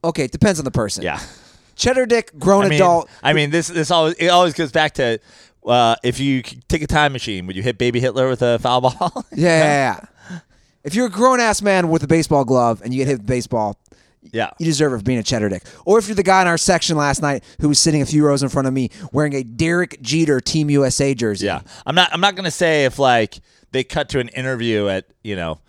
Okay, 0.04 0.26
it 0.26 0.32
depends 0.32 0.60
on 0.60 0.66
the 0.66 0.72
person. 0.72 1.04
yeah 1.04 1.20
Cheddar 1.76 2.06
Dick, 2.06 2.32
grown 2.38 2.66
I 2.66 2.70
mean, 2.70 2.80
adult. 2.80 3.10
I 3.24 3.34
mean 3.34 3.50
this 3.50 3.68
this 3.68 3.90
always 3.92 4.14
it 4.16 4.28
always 4.28 4.54
goes 4.54 4.72
back 4.72 4.94
to 4.96 5.20
uh, 5.66 5.96
if 6.04 6.20
you 6.20 6.44
take 6.44 6.82
a 6.82 6.88
time 6.88 7.12
machine 7.14 7.48
would 7.48 7.56
you 7.56 7.64
hit 7.64 7.78
baby 7.78 8.00
Hitler 8.00 8.28
with 8.30 8.42
a 8.42 8.60
foul 8.60 8.82
ball 8.82 9.26
Yeah, 9.34 9.48
yeah, 9.48 10.00
yeah. 10.30 10.40
If 10.84 10.96
you're 10.96 11.08
a 11.08 11.12
grown 11.12 11.40
ass 11.40 11.62
man 11.62 11.90
with 11.90 12.04
a 12.04 12.08
baseball 12.08 12.46
glove 12.46 12.82
and 12.84 12.94
you 12.94 13.00
get 13.00 13.08
hit 13.08 13.18
with 13.20 13.28
baseball, 13.28 13.78
yeah 14.32 14.52
you 14.60 14.66
deserve 14.66 14.94
it 14.94 14.98
for 14.98 15.04
being 15.04 15.20
a 15.20 15.24
cheddar 15.24 15.50
dick. 15.50 15.64
Or 15.86 15.98
if 16.00 16.08
you're 16.08 16.16
the 16.16 16.24
guy 16.24 16.42
in 16.42 16.48
our 16.48 16.58
section 16.58 16.96
last 16.98 17.22
night 17.22 17.44
who 17.60 17.68
was 17.70 17.80
sitting 17.80 18.02
a 18.02 18.06
few 18.06 18.26
rows 18.26 18.44
in 18.44 18.50
front 18.50 18.68
of 18.68 18.74
me 18.74 18.90
wearing 19.12 19.34
a 19.34 19.44
Derek 19.44 20.00
Jeter 20.02 20.40
Team 20.40 20.70
USA 20.70 21.14
jersey. 21.14 21.46
yeah 21.48 21.62
I'm 21.86 21.96
not 21.96 22.10
I'm 22.14 22.22
not 22.22 22.36
gonna 22.36 22.52
say 22.52 22.86
if 22.86 23.00
like 23.00 23.40
they 23.72 23.84
cut 23.84 24.10
to 24.10 24.20
an 24.20 24.28
interview 24.30 24.88
at 24.88 25.06
you 25.24 25.36
know 25.36 25.60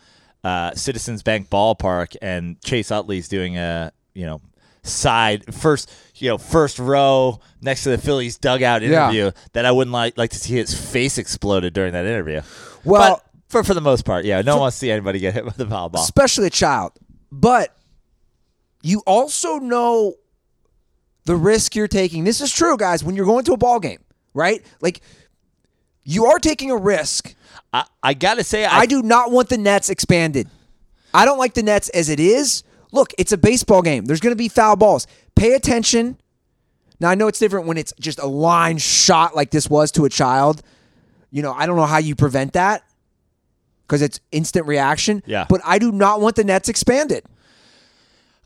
uh, 0.45 0.75
Citizens 0.75 1.23
Bank 1.23 1.49
Ballpark 1.51 2.17
and 2.21 2.61
Chase 2.63 2.91
Utley's 2.91 3.29
doing 3.29 3.57
a 3.57 3.93
you 4.13 4.27
know 4.27 4.41
side 4.83 5.55
first 5.55 5.93
you 6.17 6.29
know 6.29 6.39
first 6.39 6.79
row 6.79 7.41
next 7.61 7.85
to 7.85 7.91
the 7.91 7.99
Phillies 7.99 8.39
dugout 8.39 8.83
Yeah. 8.83 9.05
interview 9.05 9.31
that 9.53 9.65
I 9.65 9.71
wouldn't 9.73 9.93
like 9.93 10.19
like 10.19 10.31
to 10.31 10.39
see 10.39 10.55
his 10.55 10.75
face 10.75 11.19
exploded 11.19 11.73
during 11.73 11.93
that 11.93 12.05
interview. 12.05 12.43
Well- 12.85 13.15
but 13.17 13.25
for 13.49 13.63
for 13.65 13.75
the 13.75 13.81
most 13.81 14.05
part, 14.05 14.25
yeah, 14.25 14.41
no 14.43 14.55
one 14.55 14.63
wants 14.63 14.77
to 14.77 14.81
see 14.81 14.91
anybody 14.91 15.19
get 15.19 15.35
hit 15.35 15.45
with 15.45 15.61
a 15.61 15.67
foul 15.67 15.89
ball. 15.91 16.03
especially 16.03 16.47
a 16.47 16.51
child. 16.51 16.93
But 17.31 17.75
you 18.83 19.03
also 19.07 19.59
know 19.59 20.15
the 21.25 21.37
risk 21.37 21.75
you're 21.75 21.89
taking. 21.89 22.25
This 22.25 22.41
is 22.41 22.53
true, 22.53 22.77
guys, 22.77 23.05
when 23.05 23.15
you're 23.15 23.27
going 23.27 23.45
to 23.45 23.53
a 23.53 23.57
ball 23.57 23.81
game, 23.81 24.01
right? 24.35 24.65
Like 24.81 25.01
you 26.05 26.27
are 26.27 26.39
taking 26.39 26.71
a 26.71 26.77
risk. 26.77 27.35
I, 27.73 27.85
I 28.03 28.15
gotta 28.15 28.45
say, 28.45 28.65
I, 28.65 28.81
I 28.81 28.87
do 28.87 29.03
not 29.03 29.31
want 29.31 29.49
the 29.49 29.59
nets 29.59 29.89
expanded. 29.89 30.49
I 31.15 31.25
don't 31.25 31.39
like 31.39 31.55
the 31.55 31.63
nets 31.63 31.89
as 31.91 32.09
it 32.09 32.21
is. 32.21 32.65
Look, 32.91 33.13
it's 33.19 33.33
a 33.33 33.39
baseball 33.39 33.83
game. 33.83 34.05
There's 34.05 34.21
going 34.21 34.33
to 34.33 34.37
be 34.37 34.49
foul 34.49 34.77
balls. 34.77 35.07
Pay 35.35 35.55
attention. 35.55 36.19
Now 37.01 37.09
I 37.09 37.15
know 37.15 37.27
it's 37.27 37.39
different 37.39 37.67
when 37.67 37.79
it's 37.79 37.93
just 37.99 38.19
a 38.19 38.27
line 38.27 38.79
shot 38.79 39.35
like 39.35 39.51
this 39.51 39.69
was 39.69 39.91
to 39.93 40.05
a 40.05 40.09
child. 40.09 40.63
You 41.31 41.43
know, 41.43 41.53
I 41.53 41.67
don't 41.67 41.77
know 41.77 41.87
how 41.87 41.99
you 41.99 42.15
prevent 42.15 42.53
that 42.53 42.85
because 43.87 44.03
it's 44.03 44.21
instant 44.31 44.67
reaction. 44.67 45.23
Yeah. 45.27 45.47
But 45.49 45.63
I 45.65 45.79
do 45.79 45.91
not 45.91 46.21
want 46.21 46.37
the 46.37 46.45
nets 46.45 46.69
expanded. 46.69 47.25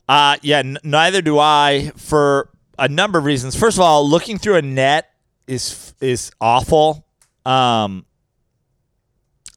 Uh, 0.07 0.37
yeah, 0.41 0.59
n- 0.59 0.77
neither 0.83 1.21
do 1.21 1.37
I 1.37 1.91
for 1.97 2.49
a 2.79 2.87
number 2.87 3.19
of 3.19 3.25
reasons. 3.25 3.55
First 3.55 3.77
of 3.77 3.81
all, 3.81 4.07
looking 4.07 4.37
through 4.37 4.55
a 4.55 4.61
net 4.61 5.09
is 5.47 5.93
is 5.99 6.31
awful. 6.39 7.05
Um, 7.45 8.05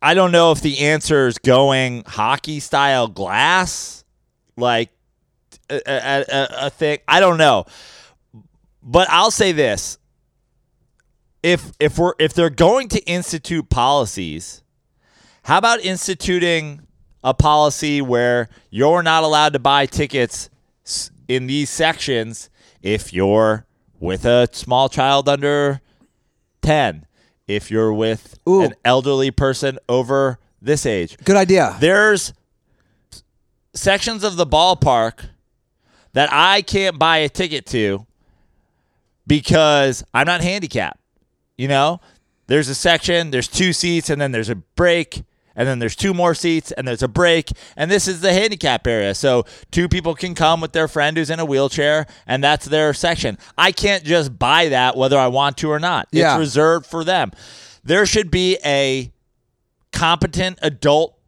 I 0.02 0.14
don't 0.14 0.32
know 0.32 0.52
if 0.52 0.60
the 0.60 0.78
answer 0.78 1.26
is 1.26 1.38
going 1.38 2.04
hockey 2.06 2.60
style 2.60 3.06
glass, 3.06 4.04
like 4.56 4.90
a, 5.68 5.80
a, 5.86 6.24
a, 6.28 6.48
a 6.66 6.70
thing. 6.70 6.98
I 7.06 7.20
don't 7.20 7.38
know, 7.38 7.66
but 8.82 9.08
I'll 9.10 9.30
say 9.30 9.52
this: 9.52 9.98
if 11.42 11.72
if 11.78 11.98
we're 11.98 12.14
if 12.18 12.34
they're 12.34 12.50
going 12.50 12.88
to 12.88 13.00
institute 13.04 13.68
policies, 13.68 14.62
how 15.44 15.58
about 15.58 15.80
instituting 15.80 16.86
a 17.22 17.34
policy 17.34 18.00
where 18.00 18.48
you're 18.70 19.02
not 19.02 19.22
allowed 19.22 19.52
to 19.52 19.58
buy 19.58 19.86
tickets 19.86 20.50
in 21.28 21.46
these 21.46 21.70
sections 21.70 22.50
if 22.82 23.12
you're 23.12 23.66
with 23.98 24.24
a 24.24 24.48
small 24.52 24.88
child 24.88 25.28
under 25.28 25.80
10, 26.62 27.06
if 27.46 27.70
you're 27.70 27.92
with 27.92 28.38
Ooh. 28.48 28.62
an 28.62 28.74
elderly 28.84 29.30
person 29.30 29.78
over 29.88 30.38
this 30.62 30.86
age. 30.86 31.16
Good 31.24 31.36
idea. 31.36 31.76
There's 31.78 32.32
sections 33.74 34.24
of 34.24 34.36
the 34.36 34.46
ballpark 34.46 35.26
that 36.12 36.28
I 36.32 36.62
can't 36.62 36.98
buy 36.98 37.18
a 37.18 37.28
ticket 37.28 37.66
to 37.66 38.06
because 39.26 40.02
I'm 40.12 40.26
not 40.26 40.40
handicapped. 40.40 41.00
You 41.56 41.68
know, 41.68 42.00
there's 42.46 42.68
a 42.68 42.74
section, 42.74 43.30
there's 43.30 43.46
two 43.46 43.72
seats, 43.72 44.10
and 44.10 44.20
then 44.20 44.32
there's 44.32 44.48
a 44.48 44.56
break, 44.56 45.22
and 45.60 45.68
then 45.68 45.78
there's 45.78 45.94
two 45.94 46.14
more 46.14 46.34
seats, 46.34 46.72
and 46.72 46.88
there's 46.88 47.02
a 47.02 47.08
break, 47.08 47.50
and 47.76 47.90
this 47.90 48.08
is 48.08 48.22
the 48.22 48.32
handicap 48.32 48.86
area. 48.86 49.14
So 49.14 49.44
two 49.70 49.90
people 49.90 50.14
can 50.14 50.34
come 50.34 50.62
with 50.62 50.72
their 50.72 50.88
friend 50.88 51.18
who's 51.18 51.28
in 51.28 51.38
a 51.38 51.44
wheelchair, 51.44 52.06
and 52.26 52.42
that's 52.42 52.64
their 52.64 52.94
section. 52.94 53.36
I 53.58 53.70
can't 53.70 54.02
just 54.02 54.38
buy 54.38 54.70
that 54.70 54.96
whether 54.96 55.18
I 55.18 55.26
want 55.26 55.58
to 55.58 55.70
or 55.70 55.78
not. 55.78 56.08
Yeah. 56.12 56.32
It's 56.32 56.38
reserved 56.38 56.86
for 56.86 57.04
them. 57.04 57.32
There 57.84 58.06
should 58.06 58.30
be 58.30 58.56
a 58.64 59.12
competent 59.92 60.58
adult 60.62 61.18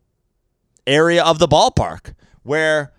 area 0.87 1.23
of 1.23 1.39
the 1.39 1.47
ballpark 1.47 2.15
where 2.43 2.95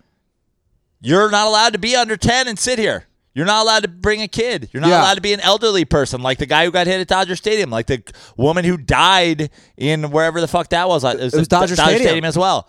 you're 1.00 1.32
not 1.32 1.48
allowed 1.48 1.72
to 1.72 1.80
be 1.80 1.96
under 1.96 2.16
10 2.16 2.46
and 2.46 2.56
sit 2.56 2.78
here. 2.78 3.06
You're 3.34 3.46
not 3.46 3.62
allowed 3.64 3.82
to 3.82 3.88
bring 3.88 4.22
a 4.22 4.28
kid. 4.28 4.68
You're 4.72 4.80
not 4.80 4.90
Yeah. 4.90 5.00
allowed 5.02 5.14
to 5.14 5.20
be 5.20 5.32
an 5.32 5.40
elderly 5.40 5.84
person, 5.84 6.22
like 6.22 6.38
the 6.38 6.46
guy 6.46 6.64
who 6.64 6.70
got 6.70 6.86
hit 6.86 7.00
at 7.00 7.08
Dodger 7.08 7.34
Stadium, 7.36 7.68
like 7.70 7.86
the 7.86 8.02
woman 8.36 8.64
who 8.64 8.76
died 8.76 9.50
in 9.76 10.10
wherever 10.12 10.40
the 10.40 10.46
fuck 10.48 10.68
that 10.70 10.88
was. 10.88 11.02
It 11.04 11.18
was, 11.20 11.34
It 11.34 11.38
was 11.38 11.48
Dodger 11.48 11.74
Stadium. 11.74 12.24
as 12.24 12.38
well. 12.38 12.68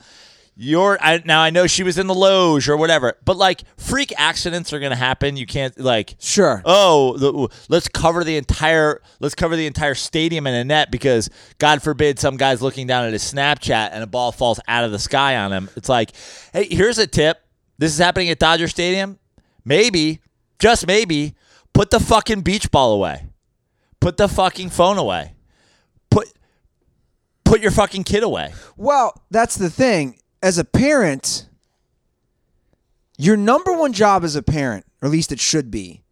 You're 0.57 0.97
I, 1.01 1.21
now. 1.25 1.41
I 1.41 1.49
know 1.49 1.67
she 1.67 1.83
was 1.83 1.97
in 1.97 2.07
the 2.07 2.15
loge 2.15 2.69
or 2.69 2.77
whatever, 2.77 3.17
but 3.25 3.35
like 3.35 3.63
freak 3.75 4.13
accidents 4.17 4.71
are 4.71 4.79
gonna 4.79 4.95
happen. 4.95 5.35
You 5.35 5.45
can't 5.45 5.77
like 5.77 6.15
Sure. 6.17 6.61
oh, 6.63 7.17
the, 7.17 7.49
let's 7.67 7.89
cover 7.89 8.23
the 8.23 8.37
entire 8.37 9.01
let's 9.19 9.35
cover 9.35 9.57
the 9.57 9.67
entire 9.67 9.95
stadium 9.95 10.47
in 10.47 10.53
a 10.53 10.63
net 10.63 10.91
because 10.91 11.29
God 11.57 11.83
forbid 11.83 12.19
some 12.19 12.37
guy's 12.37 12.61
looking 12.61 12.87
down 12.87 13.03
at 13.03 13.11
his 13.11 13.21
Snapchat 13.33 13.89
and 13.91 14.01
a 14.01 14.07
ball 14.07 14.31
falls 14.31 14.61
out 14.69 14.85
of 14.85 14.93
the 14.93 14.99
sky 14.99 15.35
on 15.35 15.51
him. 15.51 15.69
It's 15.75 15.89
like, 15.89 16.11
hey, 16.53 16.67
here's 16.71 16.99
a 16.99 17.05
tip. 17.07 17.41
This 17.77 17.91
is 17.91 17.99
happening 17.99 18.29
at 18.29 18.39
Dodger 18.39 18.69
Stadium. 18.69 19.19
Maybe, 19.65 20.21
just 20.59 20.87
maybe, 20.87 21.35
put 21.73 21.89
the 21.89 21.99
fucking 21.99 22.41
beach 22.41 22.71
ball 22.71 22.93
away. 22.93 23.27
Put 23.99 24.17
the 24.17 24.27
fucking 24.27 24.69
phone 24.69 24.97
away. 24.97 25.33
Put 26.09 26.27
put 27.43 27.61
your 27.61 27.71
fucking 27.71 28.03
kid 28.03 28.23
away. 28.23 28.53
Well, 28.77 29.21
that's 29.31 29.55
the 29.55 29.69
thing. 29.69 30.19
As 30.43 30.57
a 30.57 30.63
parent, 30.63 31.49
your 33.17 33.37
number 33.37 33.73
one 33.73 33.93
job 33.93 34.23
as 34.23 34.35
a 34.35 34.43
parent, 34.43 34.85
or 35.01 35.07
at 35.07 35.11
least 35.11 35.31
it 35.31 35.39
should 35.39 35.71
be, 35.71 36.03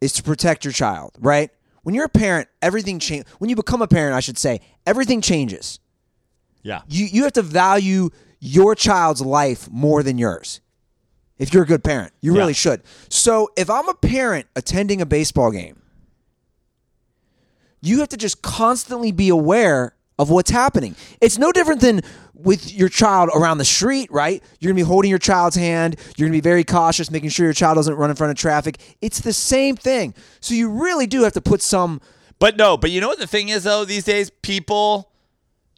is 0.00 0.12
to 0.14 0.22
protect 0.22 0.64
your 0.64 0.72
child, 0.72 1.12
right? 1.18 1.50
When 1.82 1.94
you're 1.94 2.04
a 2.04 2.08
parent, 2.10 2.48
everything 2.62 2.98
changes. 2.98 3.30
When 3.38 3.50
you 3.50 3.56
become 3.56 3.82
a 3.82 3.88
parent, 3.88 4.14
I 4.14 4.20
should 4.20 4.38
say, 4.38 4.60
everything 4.86 5.20
changes. 5.20 5.80
Yeah. 6.62 6.82
You 6.88 7.06
you 7.06 7.24
have 7.24 7.32
to 7.34 7.42
value 7.42 8.10
your 8.40 8.74
child's 8.74 9.20
life 9.20 9.68
more 9.70 10.02
than 10.02 10.18
yours. 10.18 10.60
If 11.38 11.54
you're 11.54 11.62
a 11.62 11.66
good 11.66 11.84
parent, 11.84 12.12
you 12.20 12.34
Yeah. 12.34 12.40
really 12.40 12.54
should. 12.54 12.82
So, 13.08 13.50
if 13.56 13.70
I'm 13.70 13.88
a 13.88 13.94
parent 13.94 14.46
attending 14.56 15.00
a 15.00 15.06
baseball 15.06 15.50
game, 15.50 15.80
you 17.80 18.00
have 18.00 18.08
to 18.08 18.16
just 18.16 18.42
constantly 18.42 19.12
be 19.12 19.28
aware 19.28 19.94
of 20.18 20.30
what's 20.30 20.50
happening. 20.50 20.96
It's 21.20 21.38
no 21.38 21.52
different 21.52 21.80
than 21.80 22.00
with 22.34 22.72
your 22.72 22.88
child 22.88 23.30
around 23.34 23.58
the 23.58 23.64
street, 23.64 24.10
right? 24.10 24.42
You're 24.58 24.70
going 24.72 24.78
to 24.78 24.84
be 24.84 24.88
holding 24.88 25.10
your 25.10 25.18
child's 25.20 25.54
hand. 25.56 25.96
You're 26.16 26.26
going 26.28 26.32
to 26.32 26.42
be 26.42 26.48
very 26.48 26.64
cautious, 26.64 27.10
making 27.10 27.30
sure 27.30 27.46
your 27.46 27.52
child 27.52 27.76
doesn't 27.76 27.94
run 27.94 28.10
in 28.10 28.16
front 28.16 28.32
of 28.32 28.36
traffic. 28.36 28.78
It's 29.00 29.20
the 29.20 29.32
same 29.32 29.76
thing. 29.76 30.14
So 30.40 30.54
you 30.54 30.68
really 30.70 31.06
do 31.06 31.22
have 31.22 31.32
to 31.34 31.40
put 31.40 31.62
some 31.62 32.00
But 32.40 32.56
no, 32.56 32.76
but 32.76 32.90
you 32.90 33.00
know 33.00 33.08
what 33.08 33.18
the 33.18 33.26
thing 33.28 33.48
is 33.48 33.64
though 33.64 33.84
these 33.84 34.04
days 34.04 34.30
people 34.42 35.10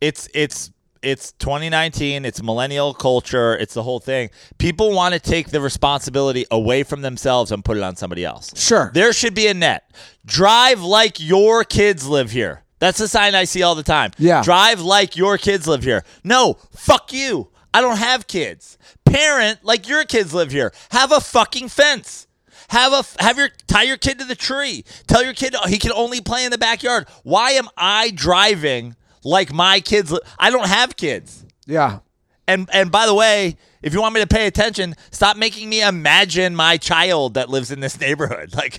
it's 0.01 0.29
it's 0.35 0.71
it's 1.03 1.33
2019, 1.33 2.25
it's 2.25 2.43
millennial 2.43 2.95
culture, 2.95 3.57
it's 3.57 3.75
the 3.75 3.83
whole 3.83 4.01
thing. 4.01 4.31
People 4.59 4.93
want 4.93 5.15
to 5.15 5.21
take 5.21 5.51
the 5.51 5.61
responsibility 5.61 6.45
away 6.51 6.83
from 6.83 7.03
themselves 7.03 7.53
and 7.53 7.65
put 7.65 7.77
it 7.77 7.83
on 7.83 7.97
somebody 7.97 8.25
else. 8.25 8.53
Sure. 8.61 8.91
There 8.95 9.13
should 9.13 9.35
be 9.35 9.47
a 9.47 9.55
net. 9.55 9.91
Drive 10.25 10.83
like 10.83 11.21
your 11.21 11.65
kids 11.65 12.07
live 12.07 12.31
here. 12.31 12.63
That's 12.79 12.99
the 12.99 13.09
sign 13.09 13.35
I 13.35 13.45
see 13.45 13.63
all 13.63 13.75
the 13.75 13.83
time. 13.83 14.13
Yeah. 14.19 14.43
Drive 14.43 14.81
like 14.81 15.17
your 15.17 15.39
kids 15.39 15.69
live 15.69 15.83
here. 15.83 16.05
No, 16.25 16.59
fuck 16.73 17.13
you. 17.13 17.51
I 17.73 17.81
don't 17.81 17.99
have 17.99 18.27
kids. 18.27 18.79
Parent 19.05 19.65
like 19.65 19.89
your 19.89 20.05
kids 20.05 20.35
live 20.35 20.51
here. 20.51 20.73
Have 20.91 21.13
a 21.13 21.21
fucking 21.21 21.69
fence. 21.69 22.27
Have 22.71 22.93
a 22.93 23.23
have 23.23 23.37
your 23.37 23.49
tie 23.67 23.83
your 23.83 23.97
kid 23.97 24.19
to 24.21 24.25
the 24.25 24.35
tree. 24.35 24.85
Tell 25.07 25.25
your 25.25 25.35
kid 25.35 25.55
he 25.67 25.79
can 25.79 25.93
only 25.93 26.21
play 26.21 26.45
in 26.45 26.51
the 26.51 26.59
backyard. 26.59 27.09
Why 27.23 27.53
am 27.53 27.69
I 27.77 28.11
driving 28.11 28.97
like 29.25 29.53
my 29.53 29.81
kids? 29.81 30.13
I 30.39 30.51
don't 30.51 30.67
have 30.69 30.97
kids. 30.97 31.45
yeah. 31.67 32.01
And 32.49 32.69
and 32.73 32.91
by 32.91 33.07
the 33.07 33.15
way, 33.15 33.57
if 33.81 33.95
you 33.95 34.01
want 34.01 34.13
me 34.15 34.21
to 34.23 34.27
pay 34.27 34.49
attention, 34.49 34.97
stop 35.13 35.37
making 35.37 35.69
me 35.69 35.83
imagine 35.87 36.57
my 36.57 36.79
child 36.79 37.35
that 37.35 37.49
lives 37.49 37.71
in 37.71 37.79
this 37.79 38.01
neighborhood. 38.01 38.53
Like 38.57 38.79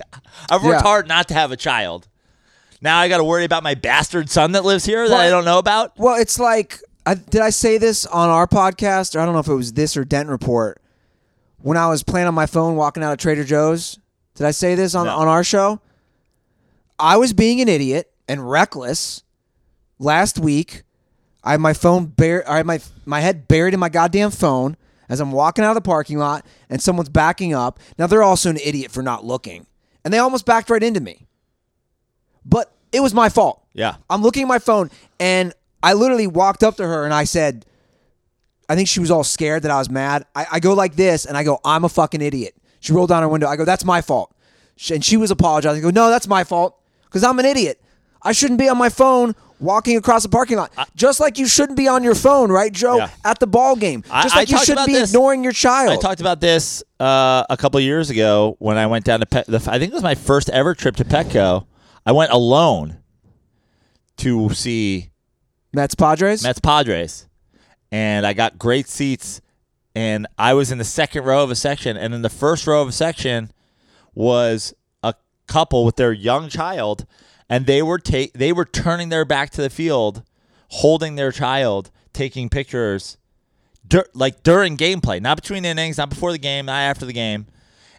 I've 0.49 0.61
worked 0.61 0.81
Yeah. 0.81 0.87
hard 0.89 1.07
not 1.07 1.29
to 1.29 1.33
have 1.35 1.53
a 1.53 1.55
child. 1.57 2.09
Now 2.81 2.97
I 2.97 3.07
got 3.07 3.19
to 3.19 3.23
worry 3.23 3.45
about 3.45 3.63
my 3.63 3.75
bastard 3.75 4.29
son 4.29 4.51
that 4.53 4.65
lives 4.65 4.83
here 4.83 5.07
that 5.07 5.17
I 5.19 5.29
don't 5.29 5.45
know 5.45 5.57
about. 5.59 5.97
Well, 5.97 6.19
it's 6.19 6.37
like, 6.37 6.79
I, 7.05 7.13
did 7.13 7.39
I 7.41 7.51
say 7.51 7.77
this 7.77 8.05
on 8.07 8.27
our 8.29 8.45
podcast? 8.47 9.15
Or 9.15 9.19
I 9.19 9.25
don't 9.25 9.33
know 9.35 9.39
if 9.39 9.47
it 9.47 9.53
was 9.53 9.71
this 9.73 9.95
or 9.95 10.03
Dent 10.03 10.27
Report. 10.27 10.81
When 11.59 11.77
I 11.77 11.87
was 11.87 12.03
playing 12.03 12.27
on 12.27 12.33
my 12.33 12.47
phone 12.47 12.75
walking 12.75 13.03
out 13.03 13.11
of 13.13 13.19
Trader 13.19 13.43
Joe's, 13.45 13.99
did 14.35 14.45
I 14.47 14.51
say 14.51 14.75
this 14.75 14.95
on, 14.95 15.05
No. 15.05 15.15
on 15.15 15.27
our 15.29 15.43
show? 15.45 15.79
I 16.99 17.15
was 17.17 17.31
being 17.33 17.61
an 17.61 17.69
idiot 17.69 18.11
and 18.27 18.49
reckless 18.49 19.23
last 20.01 20.39
week. 20.39 20.83
I 21.43 21.51
had 21.51 21.59
my 21.61 21.73
phone 21.73 22.05
bare. 22.05 22.47
I 22.49 22.57
had 22.57 22.65
my 22.65 22.79
my 23.05 23.19
head 23.21 23.47
buried 23.47 23.73
in 23.73 23.79
my 23.79 23.89
goddamn 23.89 24.31
phone 24.31 24.77
as 25.09 25.19
I'm 25.19 25.31
walking 25.31 25.63
out 25.63 25.71
of 25.71 25.75
the 25.75 25.81
parking 25.81 26.17
lot, 26.17 26.45
and 26.69 26.81
someone's 26.81 27.09
backing 27.09 27.53
up. 27.53 27.79
Now 27.97 28.07
they're 28.07 28.23
also 28.23 28.49
an 28.49 28.57
idiot 28.63 28.91
for 28.91 29.01
not 29.01 29.25
looking, 29.25 29.65
and 30.05 30.13
they 30.13 30.19
almost 30.19 30.45
backed 30.45 30.69
right 30.69 30.83
into 30.83 30.99
me. 31.01 31.25
But 32.45 32.71
it 32.91 32.99
was 33.01 33.13
my 33.13 33.29
fault. 33.29 33.63
Yeah. 33.73 33.95
I'm 34.09 34.21
looking 34.21 34.43
at 34.43 34.47
my 34.47 34.59
phone 34.59 34.89
and 35.19 35.53
I 35.83 35.93
literally 35.93 36.27
walked 36.27 36.63
up 36.63 36.75
to 36.77 36.85
her 36.85 37.05
and 37.05 37.13
I 37.13 37.23
said, 37.23 37.65
I 38.67 38.75
think 38.75 38.87
she 38.87 38.99
was 38.99 39.11
all 39.11 39.23
scared 39.23 39.63
that 39.63 39.71
I 39.71 39.77
was 39.77 39.89
mad. 39.89 40.25
I, 40.35 40.45
I 40.53 40.59
go 40.59 40.73
like 40.73 40.95
this 40.95 41.25
and 41.25 41.37
I 41.37 41.43
go, 41.43 41.59
I'm 41.63 41.85
a 41.85 41.89
fucking 41.89 42.21
idiot. 42.21 42.55
She 42.79 42.93
rolled 42.93 43.09
down 43.09 43.21
her 43.21 43.29
window. 43.29 43.47
I 43.47 43.55
go, 43.55 43.63
that's 43.63 43.85
my 43.85 44.01
fault. 44.01 44.33
She- 44.75 44.93
And 44.95 45.05
she 45.05 45.17
was 45.17 45.31
apologizing. 45.31 45.79
I 45.81 45.83
go, 45.83 45.89
no, 45.91 46.09
that's 46.09 46.27
my 46.27 46.43
fault 46.43 46.77
because 47.05 47.23
I'm 47.23 47.39
an 47.39 47.45
idiot. 47.45 47.79
I 48.23 48.31
shouldn't 48.33 48.59
be 48.59 48.67
on 48.67 48.77
my 48.77 48.89
phone 48.89 49.35
walking 49.61 49.95
across 49.95 50.23
the 50.23 50.29
parking 50.29 50.57
lot. 50.57 50.71
Just 50.95 51.19
like 51.19 51.37
you 51.37 51.47
shouldn't 51.47 51.77
be 51.77 51.87
on 51.87 52.03
your 52.03 52.15
phone, 52.15 52.51
right, 52.51 52.71
Joe, 52.73 52.97
Yeah. 52.97 53.09
at 53.23 53.39
the 53.39 53.47
ball 53.47 53.75
game. 53.75 54.01
Just 54.01 54.35
I 54.35 54.39
like 54.39 54.49
you 54.49 54.57
shouldn't 54.57 54.87
be 54.87 54.93
this. 54.93 55.11
ignoring 55.11 55.43
your 55.43 55.53
child. 55.53 55.91
I 55.91 56.01
talked 56.01 56.19
about 56.19 56.41
this 56.41 56.83
uh, 56.99 57.43
a 57.49 57.55
couple 57.55 57.79
years 57.79 58.09
ago 58.09 58.55
when 58.59 58.77
I 58.77 58.87
went 58.87 59.05
down 59.05 59.19
to 59.21 59.25
Pet. 59.25 59.45
The, 59.47 59.57
I 59.71 59.79
think 59.79 59.91
it 59.91 59.93
was 59.93 60.03
my 60.03 60.15
first 60.15 60.49
ever 60.49 60.73
trip 60.75 60.95
to 60.97 61.05
Petco. 61.05 61.65
I 62.05 62.11
went 62.11 62.31
alone 62.31 62.97
to 64.17 64.49
see 64.53 65.11
Mets 65.73 65.95
Padres? 65.95 66.43
Mets 66.43 66.59
Padres, 66.59 67.27
and 67.91 68.25
I 68.25 68.33
got 68.33 68.57
great 68.57 68.87
seats. 68.87 69.41
And 69.93 70.25
I 70.37 70.53
was 70.53 70.71
in 70.71 70.77
the 70.77 70.85
second 70.85 71.25
row 71.25 71.43
of 71.43 71.51
a 71.51 71.55
section, 71.55 71.97
and 71.97 72.13
in 72.13 72.21
the 72.21 72.29
first 72.29 72.65
row 72.65 72.81
of 72.81 72.87
a 72.87 72.91
section 72.93 73.51
was 74.15 74.73
a 75.03 75.13
couple 75.47 75.83
with 75.83 75.97
their 75.97 76.13
young 76.13 76.47
child, 76.47 77.05
and 77.51 77.65
they 77.65 77.83
were 77.83 77.99
ta- 77.99 78.31
they 78.33 78.53
were 78.53 78.63
turning 78.63 79.09
their 79.09 79.25
back 79.25 79.49
to 79.51 79.61
the 79.61 79.69
field, 79.69 80.23
holding 80.69 81.15
their 81.15 81.33
child, 81.33 81.91
taking 82.13 82.47
pictures, 82.47 83.17
dur- 83.85 84.07
like 84.13 84.41
during 84.41 84.77
gameplay, 84.77 85.21
not 85.21 85.35
between 85.35 85.65
innings, 85.65 85.97
not 85.97 86.09
before 86.09 86.31
the 86.31 86.37
game, 86.37 86.65
not 86.65 86.79
after 86.79 87.05
the 87.05 87.11
game. 87.11 87.45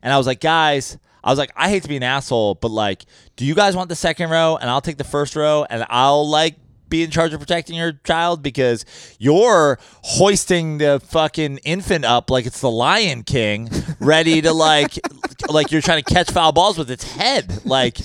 And 0.03 0.11
I 0.11 0.17
was 0.17 0.27
like, 0.27 0.41
guys, 0.41 0.97
I 1.23 1.29
was 1.31 1.39
like, 1.39 1.53
I 1.55 1.69
hate 1.69 1.83
to 1.83 1.89
be 1.91 1.99
an 1.99 2.03
asshole, 2.03 2.55
but 2.55 2.71
like, 2.71 3.05
do 3.37 3.45
you 3.45 3.55
guys 3.55 3.77
want 3.77 3.91
the 3.91 3.95
second 3.95 4.31
row 4.31 4.57
and 4.59 4.71
I'll 4.71 4.81
take 4.81 4.97
the 4.97 5.05
first 5.05 5.37
row 5.37 5.67
and 5.69 5.85
I'll 5.91 6.27
like 6.27 6.57
be 6.89 7.03
in 7.03 7.11
charge 7.11 7.35
of 7.35 7.41
protecting 7.41 7.77
your 7.77 7.93
child 8.05 8.43
because 8.43 8.87
you're 9.19 9.79
hoisting 10.03 10.79
the 10.79 11.01
fucking 11.05 11.59
infant 11.59 12.07
up 12.07 12.31
like 12.31 12.47
it's 12.47 12.61
the 12.63 12.71
Lion 12.71 13.23
King 13.23 13.69
ready 14.01 14.41
to 14.41 14.53
like 14.55 14.99
like 15.51 15.71
you're 15.71 15.83
trying 15.83 16.03
to 16.03 16.15
catch 16.15 16.31
foul 16.31 16.53
balls 16.53 16.79
with 16.79 16.91
its 16.91 17.05
head. 17.05 17.67
Like 17.67 17.99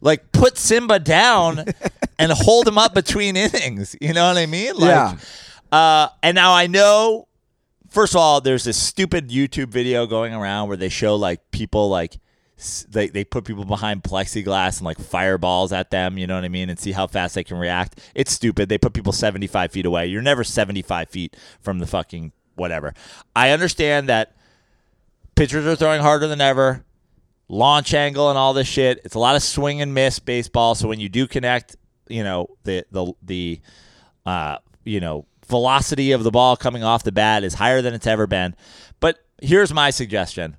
like 0.00 0.32
put 0.32 0.56
Simba 0.58 0.98
down 0.98 1.64
and 2.18 2.32
hold 2.32 2.66
him 2.68 2.78
up 2.78 2.94
between 2.94 3.36
innings. 3.36 3.96
You 4.00 4.12
know 4.12 4.26
what 4.28 4.36
I 4.36 4.46
mean? 4.46 4.74
Like 4.76 4.88
Yeah. 4.90 5.14
uh 5.72 6.08
and 6.22 6.34
now 6.34 6.52
I 6.52 6.66
know 6.66 7.26
first 7.90 8.14
of 8.14 8.20
all, 8.20 8.40
there's 8.40 8.64
this 8.64 8.76
stupid 8.76 9.30
YouTube 9.30 9.68
video 9.68 10.06
going 10.06 10.34
around 10.34 10.68
where 10.68 10.76
they 10.76 10.88
show 10.90 11.16
like 11.16 11.50
people 11.50 11.88
like 11.88 12.18
they, 12.88 13.06
they 13.06 13.24
put 13.24 13.44
people 13.44 13.64
behind 13.64 14.02
plexiglass 14.02 14.78
and 14.78 14.84
like 14.84 14.98
fireballs 14.98 15.72
at 15.72 15.90
them, 15.92 16.18
you 16.18 16.26
know 16.26 16.34
what 16.34 16.44
I 16.44 16.48
mean, 16.48 16.68
and 16.68 16.76
see 16.78 16.90
how 16.90 17.06
fast 17.06 17.36
they 17.36 17.44
can 17.44 17.56
react. 17.56 18.00
It's 18.16 18.32
stupid. 18.32 18.68
They 18.68 18.78
put 18.78 18.94
people 18.94 19.12
75 19.12 19.70
feet 19.70 19.86
away. 19.86 20.08
You're 20.08 20.22
never 20.22 20.42
75 20.42 21.08
feet 21.08 21.36
from 21.60 21.78
the 21.78 21.86
fucking 21.86 22.32
whatever. 22.56 22.94
I 23.36 23.50
understand 23.50 24.08
that 24.08 24.34
pitchers 25.36 25.66
are 25.66 25.76
throwing 25.76 26.00
harder 26.02 26.26
than 26.26 26.40
ever, 26.40 26.84
launch 27.48 27.94
angle 27.94 28.28
and 28.28 28.38
all 28.38 28.52
this 28.52 28.68
shit. 28.68 29.00
It's 29.04 29.14
a 29.14 29.18
lot 29.18 29.36
of 29.36 29.42
swing 29.42 29.80
and 29.80 29.94
miss 29.94 30.18
baseball. 30.18 30.74
So 30.74 30.88
when 30.88 31.00
you 31.00 31.08
do 31.08 31.26
connect, 31.26 31.76
you 32.08 32.22
know 32.22 32.48
the 32.64 32.84
the 32.90 33.12
the 33.22 33.60
uh, 34.26 34.58
you 34.84 35.00
know 35.00 35.26
velocity 35.46 36.12
of 36.12 36.24
the 36.24 36.30
ball 36.30 36.56
coming 36.56 36.84
off 36.84 37.02
the 37.02 37.12
bat 37.12 37.44
is 37.44 37.54
higher 37.54 37.82
than 37.82 37.94
it's 37.94 38.06
ever 38.06 38.26
been. 38.26 38.54
But 39.00 39.18
here's 39.40 39.72
my 39.72 39.90
suggestion: 39.90 40.56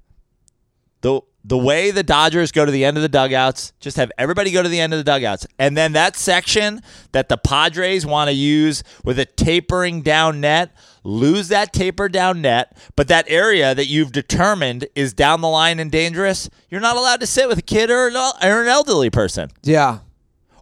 the 1.02 1.22
the 1.44 1.58
way 1.58 1.92
the 1.92 2.04
Dodgers 2.04 2.52
go 2.52 2.66
to 2.66 2.72
the 2.72 2.84
end 2.84 2.98
of 2.98 3.04
the 3.04 3.10
dugouts, 3.10 3.72
just 3.80 3.98
have 3.98 4.12
everybody 4.18 4.52
go 4.52 4.62
to 4.62 4.70
the 4.70 4.80
end 4.80 4.94
of 4.94 4.98
the 4.98 5.04
dugouts, 5.04 5.48
and 5.58 5.78
then 5.78 5.94
that 5.94 6.16
section 6.16 6.82
that 7.12 7.30
the 7.30 7.38
Padres 7.38 8.06
want 8.06 8.30
to 8.30 8.34
use 8.34 8.84
with 9.04 9.20
a 9.20 9.26
tapering 9.26 10.02
down 10.02 10.42
net, 10.42 10.76
lose 11.04 11.47
that 11.50 11.72
taper 11.74 12.10
down 12.10 12.41
net. 12.41 12.78
But 12.95 13.08
that 13.08 13.26
area 13.28 13.74
that 13.76 13.88
you've 13.88 14.12
determined 14.12 14.88
is 14.95 15.14
down 15.14 15.41
the 15.41 15.47
line 15.50 15.80
and 15.80 15.91
dangerous, 15.91 16.50
you're 16.70 16.82
not 16.82 16.97
allowed 16.97 17.20
to 17.22 17.28
sit 17.28 17.47
with 17.47 17.58
a 17.58 17.62
kid 17.64 17.89
or 17.89 18.08
an, 18.08 18.16
or 18.16 18.62
an 18.62 18.68
elderly 18.68 19.10
person 19.10 19.50
Yeah. 19.64 20.00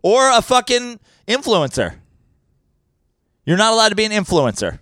or 0.01 0.29
a 0.29 0.41
fucking 0.41 0.99
influencer. 1.27 1.95
You're 3.45 3.57
not 3.57 3.73
allowed 3.73 3.89
to 3.89 3.95
be 3.95 4.05
an 4.05 4.11
influencer. 4.11 4.71
You're 4.71 4.79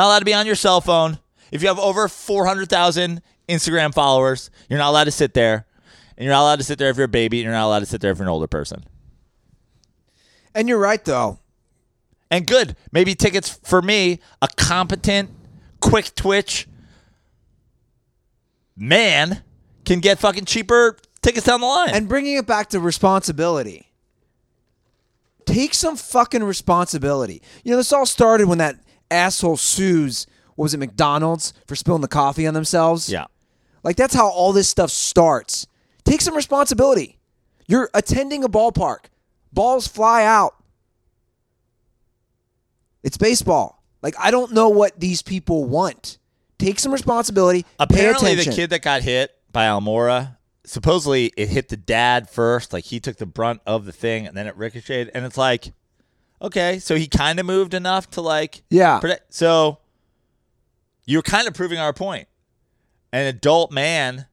not 0.00 0.06
allowed 0.06 0.20
to 0.20 0.24
be 0.24 0.34
on 0.34 0.46
your 0.46 0.54
cell 0.54 0.80
phone. 0.80 1.18
If 1.50 1.62
you 1.62 1.68
have 1.68 1.78
over 1.78 2.08
400,000 2.08 3.20
Instagram 3.48 3.92
followers, 3.92 4.50
you're 4.70 4.78
not 4.78 4.90
allowed 4.90 5.04
to 5.04 5.10
sit 5.10 5.34
there. 5.34 5.66
And 6.16 6.24
you're 6.24 6.32
not 6.32 6.42
allowed 6.42 6.56
to 6.60 6.64
sit 6.64 6.78
there 6.78 6.88
if 6.90 6.96
you're 6.96 7.06
a 7.06 7.08
baby. 7.08 7.38
And 7.40 7.44
you're 7.44 7.52
not 7.52 7.66
allowed 7.66 7.80
to 7.80 7.86
sit 7.86 8.00
there 8.00 8.10
if 8.12 8.18
you're 8.18 8.24
an 8.26 8.30
older 8.30 8.46
person. 8.46 8.84
And 10.54 10.68
you're 10.68 10.78
right 10.78 11.04
though. 11.04 11.38
And 12.32 12.46
good. 12.46 12.76
Maybe 12.92 13.14
tickets 13.14 13.60
for 13.62 13.82
me, 13.82 14.18
a 14.40 14.48
competent, 14.56 15.28
quick 15.80 16.14
twitch 16.14 16.66
man 18.74 19.42
can 19.84 20.00
get 20.00 20.18
fucking 20.18 20.46
cheaper 20.46 20.96
tickets 21.20 21.44
down 21.44 21.60
the 21.60 21.66
line. 21.66 21.90
And 21.90 22.08
bringing 22.08 22.36
it 22.38 22.46
back 22.46 22.70
to 22.70 22.80
responsibility. 22.80 23.92
Take 25.44 25.74
some 25.74 25.94
fucking 25.94 26.42
responsibility. 26.42 27.42
You 27.64 27.72
know, 27.72 27.76
this 27.76 27.92
all 27.92 28.06
started 28.06 28.48
when 28.48 28.56
that 28.58 28.76
asshole 29.10 29.58
sues, 29.58 30.26
what 30.54 30.64
was 30.64 30.72
it, 30.72 30.78
McDonald's 30.78 31.52
for 31.66 31.76
spilling 31.76 32.00
the 32.00 32.08
coffee 32.08 32.46
on 32.46 32.54
themselves? 32.54 33.10
yeah. 33.10 33.26
Like, 33.84 33.96
that's 33.96 34.14
how 34.14 34.30
all 34.30 34.52
this 34.52 34.68
stuff 34.68 34.90
starts. 34.90 35.66
Take 36.04 36.20
some 36.20 36.36
responsibility. 36.36 37.18
You're 37.66 37.90
attending 37.92 38.44
a 38.44 38.48
ballpark, 38.48 39.06
balls 39.52 39.86
fly 39.86 40.24
out. 40.24 40.54
It's 43.02 43.16
baseball. 43.16 43.82
Like, 44.02 44.14
I 44.18 44.30
don't 44.30 44.52
know 44.52 44.68
what 44.68 44.98
these 44.98 45.22
people 45.22 45.64
want. 45.64 46.18
Take 46.58 46.78
some 46.78 46.92
responsibility. 46.92 47.64
Apparently, 47.78 48.34
the 48.34 48.44
kid 48.44 48.70
that 48.70 48.82
got 48.82 49.02
hit 49.02 49.30
by 49.50 49.66
Almora, 49.66 50.36
supposedly 50.64 51.32
it 51.36 51.48
hit 51.48 51.68
the 51.68 51.76
dad 51.76 52.30
first. 52.30 52.72
Like 52.72 52.84
he 52.84 53.00
took 53.00 53.16
the 53.16 53.26
brunt 53.26 53.60
of 53.66 53.84
the 53.84 53.92
thing, 53.92 54.26
and 54.26 54.36
then 54.36 54.46
it 54.46 54.56
ricocheted. 54.56 55.10
And 55.14 55.24
it's 55.24 55.36
like, 55.36 55.72
okay, 56.40 56.78
so 56.78 56.94
he 56.94 57.06
kind 57.08 57.40
of 57.40 57.46
moved 57.46 57.74
enough 57.74 58.10
to 58.10 58.20
like, 58.20 58.62
Yeah. 58.70 59.00
protect. 59.00 59.34
So 59.34 59.78
you're 61.04 61.22
kind 61.22 61.48
of 61.48 61.54
proving 61.54 61.78
our 61.78 61.92
point. 61.92 62.28
An 63.12 63.26
adult 63.26 63.72
man 63.72 64.26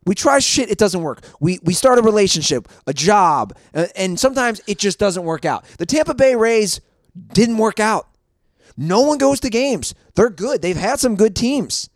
We 0.06 0.16
try 0.16 0.40
shit, 0.40 0.72
it 0.72 0.78
doesn't 0.78 1.02
work. 1.02 1.24
We 1.40 1.60
we 1.64 1.74
start 1.74 2.00
a 2.00 2.02
relationship, 2.02 2.68
a 2.88 2.94
job, 2.94 3.56
and 3.74 4.20
sometimes 4.20 4.62
it 4.66 4.80
just 4.80 4.98
doesn't 4.98 5.24
work 5.24 5.46
out. 5.46 5.66
The 5.78 5.86
Tampa 5.86 6.16
Bay 6.16 6.36
Rays 6.36 6.80
didn't 7.34 7.58
work 7.58 7.80
out. 7.80 8.08
No 8.78 9.02
one 9.02 9.18
goes 9.18 9.40
to 9.42 9.50
games. 9.50 9.96
They're 10.16 10.30
good. 10.30 10.62
They've 10.62 10.78
had 10.78 11.00
some 11.00 11.16
good 11.16 11.36
teams. 11.36 11.90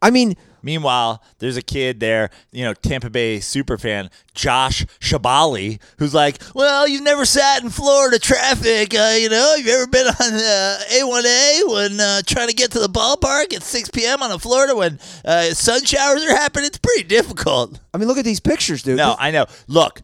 I 0.00 0.10
mean, 0.10 0.36
Meanwhile, 0.62 1.22
there's 1.38 1.56
a 1.56 1.62
kid 1.62 2.00
there, 2.00 2.30
you 2.52 2.64
know, 2.64 2.74
Tampa 2.74 3.10
Bay 3.10 3.40
super 3.40 3.78
fan, 3.78 4.10
Josh 4.34 4.84
Shabali, 5.00 5.80
who's 5.98 6.14
like, 6.14 6.42
"Well, 6.54 6.88
you've 6.88 7.02
never 7.02 7.24
sat 7.24 7.62
in 7.62 7.70
Florida 7.70 8.18
traffic, 8.18 8.94
uh, 8.94 9.16
you 9.18 9.28
know? 9.28 9.54
You've 9.56 9.68
ever 9.68 9.86
been 9.86 10.06
on 10.06 10.32
uh, 10.34 10.78
A1A 10.90 11.72
when 11.72 12.00
uh, 12.00 12.20
trying 12.26 12.48
to 12.48 12.54
get 12.54 12.72
to 12.72 12.80
the 12.80 12.88
ballpark 12.88 13.54
at 13.54 13.62
6 13.62 13.90
p.m. 13.90 14.22
on 14.22 14.32
a 14.32 14.38
Florida 14.38 14.74
when 14.74 14.98
uh, 15.24 15.54
sun 15.54 15.84
showers 15.84 16.24
are 16.24 16.36
happening? 16.36 16.66
It's 16.66 16.78
pretty 16.78 17.04
difficult." 17.04 17.78
I 17.94 17.98
mean, 17.98 18.08
look 18.08 18.18
at 18.18 18.24
these 18.24 18.40
pictures, 18.40 18.82
dude. 18.82 18.96
No, 18.96 19.16
I 19.18 19.30
know. 19.30 19.46
Look, 19.68 20.02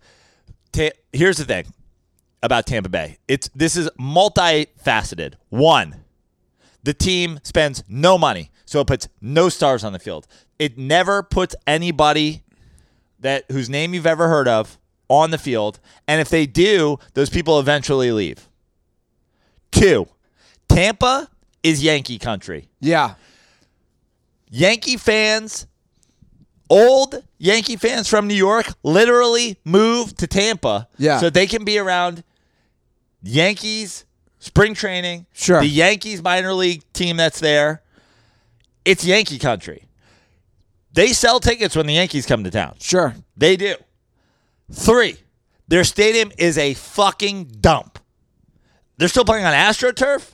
ta- 0.72 0.96
here's 1.12 1.36
the 1.36 1.44
thing 1.44 1.66
about 2.44 2.66
Tampa 2.66 2.88
Bay. 2.90 3.18
It's 3.26 3.48
this 3.54 3.74
is 3.76 3.88
multifaceted. 3.98 5.34
One, 5.48 6.04
the 6.84 6.94
team 6.94 7.40
spends 7.42 7.82
no 7.88 8.18
money, 8.18 8.50
so 8.66 8.80
it 8.80 8.86
puts 8.86 9.08
no 9.20 9.48
stars 9.48 9.82
on 9.82 9.92
the 9.92 9.98
field. 9.98 10.26
It 10.58 10.76
never 10.78 11.22
puts 11.22 11.56
anybody 11.66 12.42
that 13.20 13.50
whose 13.50 13.70
name 13.70 13.94
you've 13.94 14.06
ever 14.06 14.28
heard 14.28 14.46
of 14.46 14.78
on 15.08 15.30
the 15.30 15.38
field, 15.38 15.80
and 16.06 16.20
if 16.20 16.28
they 16.28 16.46
do, 16.46 16.98
those 17.14 17.30
people 17.30 17.58
eventually 17.58 18.12
leave. 18.12 18.48
Two, 19.72 20.06
Tampa 20.68 21.28
is 21.62 21.82
Yankee 21.82 22.18
country. 22.18 22.68
Yeah. 22.80 23.14
Yankee 24.50 24.96
fans, 24.96 25.66
old 26.70 27.22
Yankee 27.38 27.76
fans 27.76 28.08
from 28.08 28.28
New 28.28 28.34
York, 28.34 28.66
literally 28.82 29.58
moved 29.64 30.18
to 30.18 30.26
Tampa 30.26 30.88
Yeah. 30.98 31.18
so 31.18 31.28
they 31.30 31.46
can 31.46 31.64
be 31.64 31.78
around 31.78 32.22
Yankees 33.24 34.04
spring 34.38 34.74
training, 34.74 35.26
Sure. 35.32 35.60
the 35.60 35.66
Yankees 35.66 36.22
minor 36.22 36.52
league 36.52 36.82
team 36.92 37.16
that's 37.16 37.40
there. 37.40 37.82
It's 38.84 39.04
Yankee 39.04 39.38
country. 39.38 39.88
They 40.92 41.12
sell 41.12 41.40
tickets 41.40 41.74
when 41.74 41.86
the 41.86 41.94
Yankees 41.94 42.26
come 42.26 42.44
to 42.44 42.50
town. 42.50 42.76
Sure. 42.80 43.14
They 43.36 43.56
do. 43.56 43.74
Three, 44.70 45.16
their 45.66 45.84
stadium 45.84 46.30
is 46.38 46.56
a 46.58 46.74
fucking 46.74 47.46
dump. 47.60 47.98
They're 48.98 49.08
still 49.08 49.24
playing 49.24 49.44
on 49.44 49.52
AstroTurf. 49.54 50.30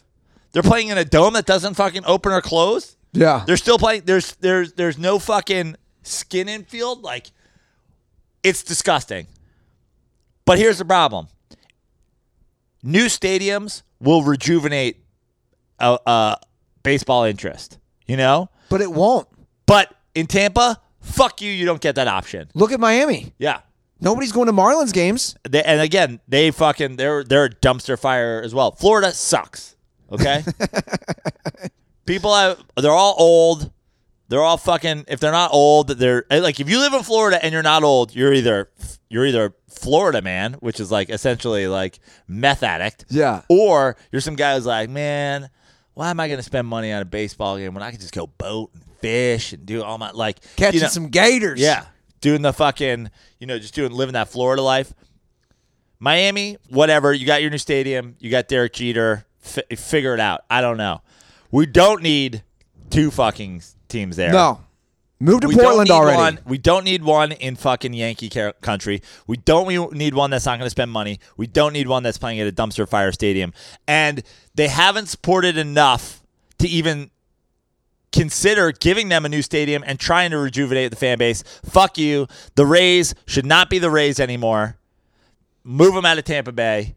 They're 0.52 0.62
playing 0.62 0.88
in 0.88 0.98
a 0.98 1.04
dome 1.04 1.34
that 1.34 1.46
doesn't 1.46 1.74
fucking 1.74 2.02
open 2.04 2.32
or 2.32 2.40
close. 2.42 2.96
Yeah. 3.12 3.44
They're 3.46 3.56
still 3.56 3.78
playing. 3.78 4.02
There's 4.04 4.34
there's 4.36 4.72
there's 4.74 4.98
no 4.98 5.18
fucking 5.18 5.76
skin 6.02 6.48
in 6.48 6.64
field. 6.64 7.02
Like 7.02 7.28
it's 8.42 8.62
disgusting. 8.62 9.28
But 10.44 10.58
here's 10.58 10.78
the 10.78 10.84
problem: 10.84 11.28
new 12.82 13.06
stadiums 13.06 13.82
will 14.00 14.22
rejuvenate 14.22 15.02
a, 15.78 15.98
a 16.06 16.36
baseball 16.82 17.24
interest. 17.24 17.78
You 18.06 18.16
know, 18.16 18.48
But 18.68 18.80
it 18.80 18.90
won't. 18.90 19.28
but 19.66 19.94
in 20.14 20.26
Tampa, 20.26 20.80
fuck 21.00 21.40
you. 21.40 21.50
You 21.52 21.64
don't 21.64 21.80
get 21.80 21.94
that 21.94 22.08
option. 22.08 22.50
Look 22.54 22.72
at 22.72 22.80
Miami. 22.80 23.32
Yeah. 23.38 23.60
Nobody's 24.00 24.32
going 24.32 24.46
to 24.46 24.52
Marlins 24.52 24.92
games. 24.92 25.36
They, 25.48 25.62
and 25.62 25.80
again, 25.80 26.20
they 26.26 26.50
fucking 26.50 26.96
they're 26.96 27.22
they're 27.22 27.44
a 27.44 27.50
dumpster 27.50 27.98
fire 27.98 28.40
as 28.44 28.54
well. 28.54 28.72
Florida 28.72 29.12
sucks. 29.12 29.76
Okay, 30.10 30.42
people 32.06 32.34
have 32.34 32.62
they're 32.76 32.90
all 32.90 33.14
old. 33.18 33.70
They're 34.30 34.42
all 34.42 34.56
fucking. 34.56 35.04
If 35.08 35.18
they're 35.20 35.32
not 35.32 35.50
old, 35.52 35.88
they're 35.88 36.24
eh, 36.30 36.38
like 36.40 36.60
if 36.60 36.70
you 36.70 36.78
live 36.78 36.94
in 36.94 37.02
Florida 37.02 37.44
and 37.44 37.52
you're 37.52 37.62
not 37.64 37.82
old, 37.82 38.14
you're 38.14 38.32
either 38.32 38.70
you're 39.08 39.26
either 39.26 39.54
Florida 39.68 40.22
man, 40.22 40.54
which 40.54 40.78
is 40.78 40.90
like 40.92 41.10
essentially 41.10 41.66
like 41.66 41.98
meth 42.28 42.62
addict. 42.62 43.06
Yeah. 43.10 43.42
Or 43.48 43.96
you're 44.12 44.20
some 44.20 44.36
guy 44.36 44.54
who's 44.54 44.66
like, 44.66 44.88
man, 44.88 45.50
why 45.94 46.10
am 46.10 46.20
I 46.20 46.28
going 46.28 46.38
to 46.38 46.44
spend 46.44 46.68
money 46.68 46.92
on 46.92 47.02
a 47.02 47.04
baseball 47.04 47.58
game 47.58 47.74
when 47.74 47.82
I 47.82 47.90
can 47.90 47.98
just 47.98 48.14
go 48.14 48.28
boat 48.28 48.70
and 48.72 48.84
fish 49.00 49.52
and 49.52 49.66
do 49.66 49.82
all 49.82 49.98
my 49.98 50.12
like 50.12 50.38
Catching 50.54 50.76
you 50.78 50.82
know- 50.82 50.88
some 50.88 51.08
gators. 51.08 51.58
yeah, 51.60 51.86
doing 52.20 52.42
the 52.42 52.52
fucking, 52.52 53.10
you 53.40 53.48
know, 53.48 53.58
just 53.58 53.74
doing 53.74 53.90
living 53.90 54.12
that 54.12 54.28
Florida 54.28 54.62
life. 54.62 54.94
Miami, 55.98 56.56
whatever. 56.68 57.12
You 57.12 57.26
got 57.26 57.42
your 57.42 57.50
new 57.50 57.58
stadium. 57.58 58.16
You 58.20 58.30
got 58.30 58.48
Derek 58.48 58.72
Jeter. 58.74 59.26
F- 59.44 59.78
figure 59.78 60.14
it 60.14 60.20
out. 60.20 60.44
I 60.48 60.60
don't 60.60 60.76
know. 60.76 61.02
We 61.50 61.66
don't 61.66 62.00
need 62.02 62.42
two 62.90 63.10
fucking 63.10 63.62
teams 63.90 64.16
there. 64.16 64.32
No. 64.32 64.60
Move 65.22 65.40
to 65.40 65.48
We 65.48 65.54
Portland 65.54 65.90
already. 65.90 66.16
One, 66.16 66.38
we 66.46 66.56
don't 66.56 66.82
need 66.84 67.04
one 67.04 67.32
in 67.32 67.54
fucking 67.54 67.92
Yankee 67.92 68.30
country. 68.62 69.02
We 69.26 69.36
don't 69.36 69.92
need 69.92 70.14
one 70.14 70.30
that's 70.30 70.46
not 70.46 70.58
going 70.58 70.64
to 70.66 70.70
spend 70.70 70.90
money. 70.90 71.20
We 71.36 71.46
don't 71.46 71.74
need 71.74 71.88
one 71.88 72.02
that's 72.02 72.16
playing 72.16 72.40
at 72.40 72.46
a 72.46 72.52
dumpster 72.52 72.88
fire 72.88 73.12
stadium. 73.12 73.52
And 73.86 74.22
they 74.54 74.68
haven't 74.68 75.06
supported 75.06 75.58
enough 75.58 76.22
to 76.58 76.66
even 76.68 77.10
consider 78.12 78.72
giving 78.72 79.10
them 79.10 79.26
a 79.26 79.28
new 79.28 79.42
stadium 79.42 79.84
and 79.86 80.00
trying 80.00 80.30
to 80.30 80.38
rejuvenate 80.38 80.90
the 80.90 80.96
fan 80.96 81.18
base. 81.18 81.42
Fuck 81.66 81.98
you. 81.98 82.26
The 82.54 82.64
Rays 82.64 83.14
should 83.26 83.46
not 83.46 83.68
be 83.68 83.78
the 83.78 83.90
Rays 83.90 84.18
anymore. 84.18 84.78
Move 85.64 85.94
them 85.94 86.06
out 86.06 86.16
of 86.16 86.24
Tampa 86.24 86.52
Bay. 86.52 86.94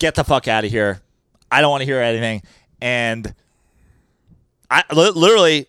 Get 0.00 0.16
the 0.16 0.24
fuck 0.24 0.48
out 0.48 0.64
of 0.64 0.70
here. 0.70 1.00
I 1.50 1.60
don't 1.60 1.70
want 1.70 1.82
to 1.82 1.86
hear 1.86 2.00
anything. 2.00 2.42
And 2.80 3.34
I 4.68 4.82
literally, 4.92 5.68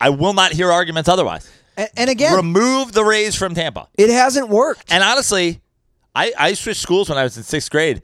I 0.00 0.10
will 0.10 0.32
not 0.34 0.52
hear 0.52 0.70
arguments 0.70 1.08
otherwise. 1.08 1.50
And, 1.76 1.88
and 1.96 2.10
again, 2.10 2.34
Remove 2.36 2.92
the 2.92 3.04
Rays 3.04 3.34
from 3.34 3.54
Tampa. 3.54 3.88
it 3.98 4.10
hasn't 4.10 4.48
worked. 4.48 4.90
And 4.92 5.02
honestly, 5.04 5.60
I, 6.14 6.32
I 6.38 6.54
switched 6.54 6.80
schools 6.80 7.08
when 7.08 7.18
I 7.18 7.22
was 7.22 7.36
in 7.36 7.42
sixth 7.42 7.70
grade 7.70 8.02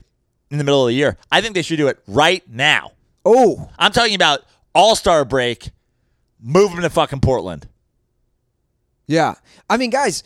in 0.51 0.57
the 0.59 0.63
middle 0.63 0.83
of 0.83 0.87
the 0.89 0.93
year. 0.95 1.17
I 1.31 1.41
think 1.41 1.55
they 1.55 1.61
should 1.63 1.77
do 1.77 1.87
it 1.87 1.99
right 2.07 2.43
now. 2.49 2.91
Oh, 3.25 3.69
I'm 3.79 3.91
talking 3.91 4.15
about 4.15 4.41
All 4.75 4.95
Star 4.95 5.25
break. 5.25 5.69
Move 6.41 6.71
them 6.71 6.81
to 6.81 6.89
fucking 6.89 7.21
Portland. 7.21 7.67
yeah. 9.07 9.35
I 9.69 9.77
mean, 9.77 9.89
guys, 9.89 10.23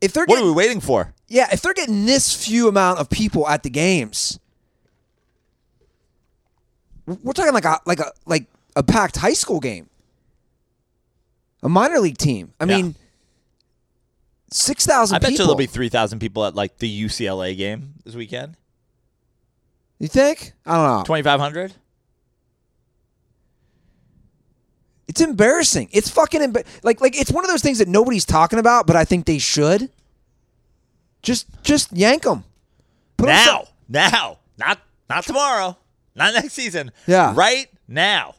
if 0.00 0.12
they're 0.12 0.24
What 0.26 0.40
are 0.40 0.44
we 0.44 0.50
waiting 0.52 0.80
for? 0.80 1.14
yeah, 1.28 1.46
if 1.52 1.62
they're 1.62 1.72
getting 1.74 2.04
this 2.06 2.34
few 2.44 2.68
amount 2.68 2.98
of 2.98 3.08
people 3.08 3.46
at 3.48 3.62
the 3.62 3.70
games, 3.70 4.38
we're 7.06 7.32
talking 7.32 7.52
like 7.54 7.64
a 7.64 7.80
like 7.86 8.00
a 8.00 8.12
like 8.26 8.46
a 8.76 8.82
packed 8.82 9.16
high 9.16 9.32
school 9.32 9.60
game, 9.60 9.88
a 11.62 11.68
minor 11.68 11.98
league 11.98 12.18
team. 12.18 12.52
I 12.60 12.64
Yeah. 12.64 12.76
mean, 12.76 12.94
six 14.50 14.84
thousand. 14.86 15.16
I 15.16 15.18
bet 15.18 15.30
people. 15.30 15.44
you 15.44 15.46
there'll 15.46 15.56
be 15.58 15.66
3,000 15.66 16.18
people 16.18 16.44
at 16.44 16.54
like 16.54 16.78
the 16.78 17.04
UCLA 17.04 17.56
game 17.56 17.94
this 18.04 18.14
weekend. 18.14 18.56
You 19.98 20.08
think? 20.08 20.52
I 20.66 20.76
don't 20.76 20.98
know. 20.98 21.02
2,500? 21.04 21.72
It's 25.08 25.20
embarrassing. 25.20 25.88
It's 25.92 26.08
fucking 26.10 26.40
emba- 26.40 26.66
like 26.82 27.00
like 27.00 27.18
it's 27.18 27.30
one 27.30 27.44
of 27.44 27.50
those 27.50 27.60
things 27.62 27.78
that 27.78 27.88
nobody's 27.88 28.24
talking 28.24 28.58
about, 28.58 28.86
but 28.86 28.96
I 28.96 29.04
think 29.04 29.26
they 29.26 29.38
should. 29.38 29.90
Just 31.22 31.46
just 31.62 31.92
yank 31.92 32.22
them. 32.22 32.44
Put 33.16 33.26
Now. 33.26 33.44
some- 33.44 33.66
Now. 33.88 34.38
Not 34.58 34.78
not 35.10 35.24
tomorrow. 35.24 35.76
Not 36.14 36.34
next 36.34 36.52
season. 36.54 36.92
Yeah. 37.06 37.32
Right 37.36 37.66
now. 37.86 38.34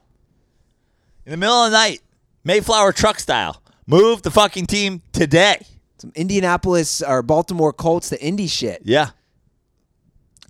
In 1.26 1.32
the 1.32 1.38
middle 1.38 1.56
of 1.64 1.72
the 1.72 1.78
night. 1.78 2.02
Mayflower 2.44 2.92
truck 2.92 3.20
style. 3.20 3.62
Move 3.88 4.22
the 4.22 4.32
fucking 4.32 4.66
team 4.66 5.02
today. 5.12 5.66
some 5.98 6.12
Indianapolis 6.16 7.02
or 7.02 7.22
Baltimore 7.22 7.74
Colts 7.74 8.10
to 8.10 8.22
Indy 8.22 8.48
shit. 8.48 8.82
Yeah. 8.84 9.10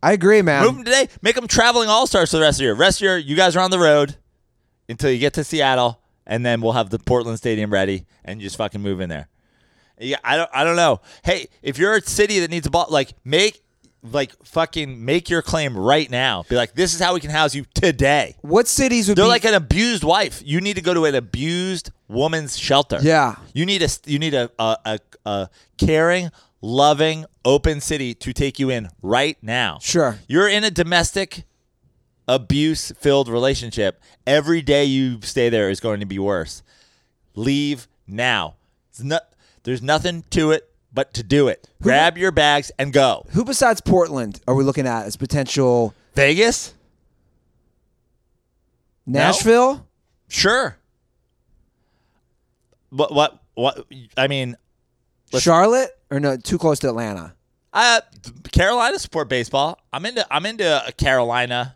I 0.02 0.12
agree, 0.14 0.42
man. 0.42 0.66
Move 0.66 0.76
them 0.76 0.86
today. 0.86 1.08
Make 1.22 1.36
them 1.36 1.48
traveling 1.48 1.88
all 1.90 2.08
stars 2.08 2.32
for 2.32 2.38
the 2.38 2.42
rest 2.44 2.56
of 2.56 2.60
the 2.60 2.64
year. 2.66 2.74
Rest 2.74 2.98
of 2.98 3.00
the 3.02 3.06
year, 3.06 3.18
you 3.18 3.36
guys 3.36 3.56
are 3.56 3.62
on 3.62 3.72
the 3.72 3.80
road 3.80 4.18
until 4.90 5.10
you 5.10 5.18
get 5.18 5.34
to 5.36 5.44
Seattle, 5.44 6.02
and 6.28 6.46
then 6.46 6.60
we'll 6.62 6.74
have 6.74 6.90
the 6.90 7.00
Portland 7.00 7.38
Stadium 7.38 7.72
ready, 7.72 8.06
and 8.26 8.42
you 8.42 8.48
just 8.48 8.58
fucking 8.58 8.82
move 8.82 9.00
in 9.00 9.10
there. 9.10 9.30
Yeah, 10.00 10.18
I 10.24 10.36
don't, 10.36 10.50
I 10.54 10.64
don't 10.66 10.76
know. 10.76 11.00
Hey, 11.24 11.48
if 11.62 11.78
you're 11.78 11.96
a 11.96 12.02
city 12.02 12.40
that 12.40 12.50
needs 12.50 12.68
a 12.68 12.70
ball, 12.70 12.88
like 12.90 13.14
make, 13.24 13.62
like 14.04 14.32
fucking 14.46 15.04
make 15.04 15.30
your 15.30 15.42
claim 15.42 15.78
right 15.78 16.10
now. 16.10 16.44
Be 16.50 16.56
like, 16.56 16.74
this 16.74 16.94
is 16.94 17.00
how 17.00 17.14
we 17.14 17.20
can 17.20 17.30
house 17.30 17.56
you 17.56 17.66
today. 17.74 18.36
What 18.42 18.68
cities 18.68 19.08
would 19.08 19.18
They're 19.18 19.26
be 19.26 19.30
like 19.30 19.46
an 19.46 19.54
abused 19.54 20.04
wife. 20.04 20.42
You 20.46 20.62
need 20.62 20.76
to 20.76 20.82
go 20.82 20.94
to 20.94 21.06
an 21.06 21.16
abused 21.16 21.92
woman's 22.08 22.58
shelter. 22.58 23.00
Yeah. 23.02 23.36
You 23.54 23.66
need 23.66 23.82
a 23.82 23.90
you 24.06 24.20
need 24.20 24.34
a 24.34 24.52
a, 24.60 24.78
a, 24.86 25.00
a 25.26 25.50
caring, 25.78 26.30
loving, 26.62 27.26
open 27.46 27.82
city 27.82 28.14
to 28.16 28.34
take 28.34 28.60
you 28.60 28.70
in 28.70 28.90
right 29.02 29.38
now. 29.42 29.80
Sure. 29.82 30.20
You're 30.28 30.50
in 30.50 30.64
a 30.64 30.72
domestic 30.72 31.46
abuse 32.28 32.92
filled 33.00 33.28
relationship. 33.28 34.02
Every 34.26 34.62
day 34.62 34.86
you 34.86 35.22
stay 35.22 35.50
there 35.50 35.70
is 35.70 35.80
going 35.80 36.00
to 36.00 36.06
be 36.06 36.20
worse. 36.20 36.64
Leave 37.36 37.88
now. 38.08 38.56
It's 38.90 39.02
not, 39.02 39.24
there's 39.64 39.82
nothing 39.82 40.24
to 40.32 40.52
it 40.52 40.70
but 40.94 41.14
to 41.16 41.24
do 41.24 41.48
it. 41.48 41.68
Grab 41.82 42.18
your 42.18 42.32
bags 42.32 42.72
and 42.78 42.94
go. 42.94 43.26
Who 43.32 43.44
besides 43.44 43.82
Portland 43.82 44.40
are 44.48 44.56
we 44.56 44.64
looking 44.64 44.88
at 44.88 45.06
as 45.06 45.16
potential 45.16 45.94
Vegas? 46.16 46.74
Nashville? 49.06 49.86
Sure. 50.30 50.78
What 52.90 53.14
what 53.14 53.40
what 53.56 53.86
I 54.16 54.28
mean, 54.28 54.56
Charlotte? 55.38 55.90
Or 56.12 56.20
no, 56.20 56.38
too 56.38 56.58
close 56.58 56.80
to 56.80 56.90
Atlanta. 56.90 57.34
Uh, 57.74 58.02
Carolina 58.52 59.00
support 59.00 59.30
baseball. 59.30 59.80
I'm 59.92 60.06
into 60.06 60.26
I'm 60.32 60.46
into 60.46 60.94
Carolina, 60.98 61.76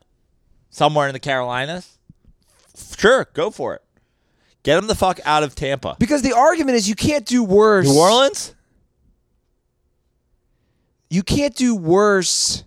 somewhere 0.70 1.08
in 1.08 1.14
the 1.14 1.20
Carolinas. 1.20 1.98
Sure, 2.98 3.28
go 3.34 3.50
for 3.50 3.74
it. 3.74 3.82
Get 4.62 4.76
them 4.76 4.88
the 4.88 4.96
fuck 4.96 5.20
out 5.26 5.44
of 5.44 5.56
Tampa. 5.56 5.96
Because 5.98 6.22
the 6.22 6.34
argument 6.34 6.78
is 6.78 6.88
you 6.88 6.96
can't 6.96 7.26
do 7.26 7.44
worse. 7.44 7.88
New 7.88 7.98
Orleans. 7.98 8.54
You 11.10 11.24
can't 11.24 11.56
do 11.56 11.76
worse 11.76 12.64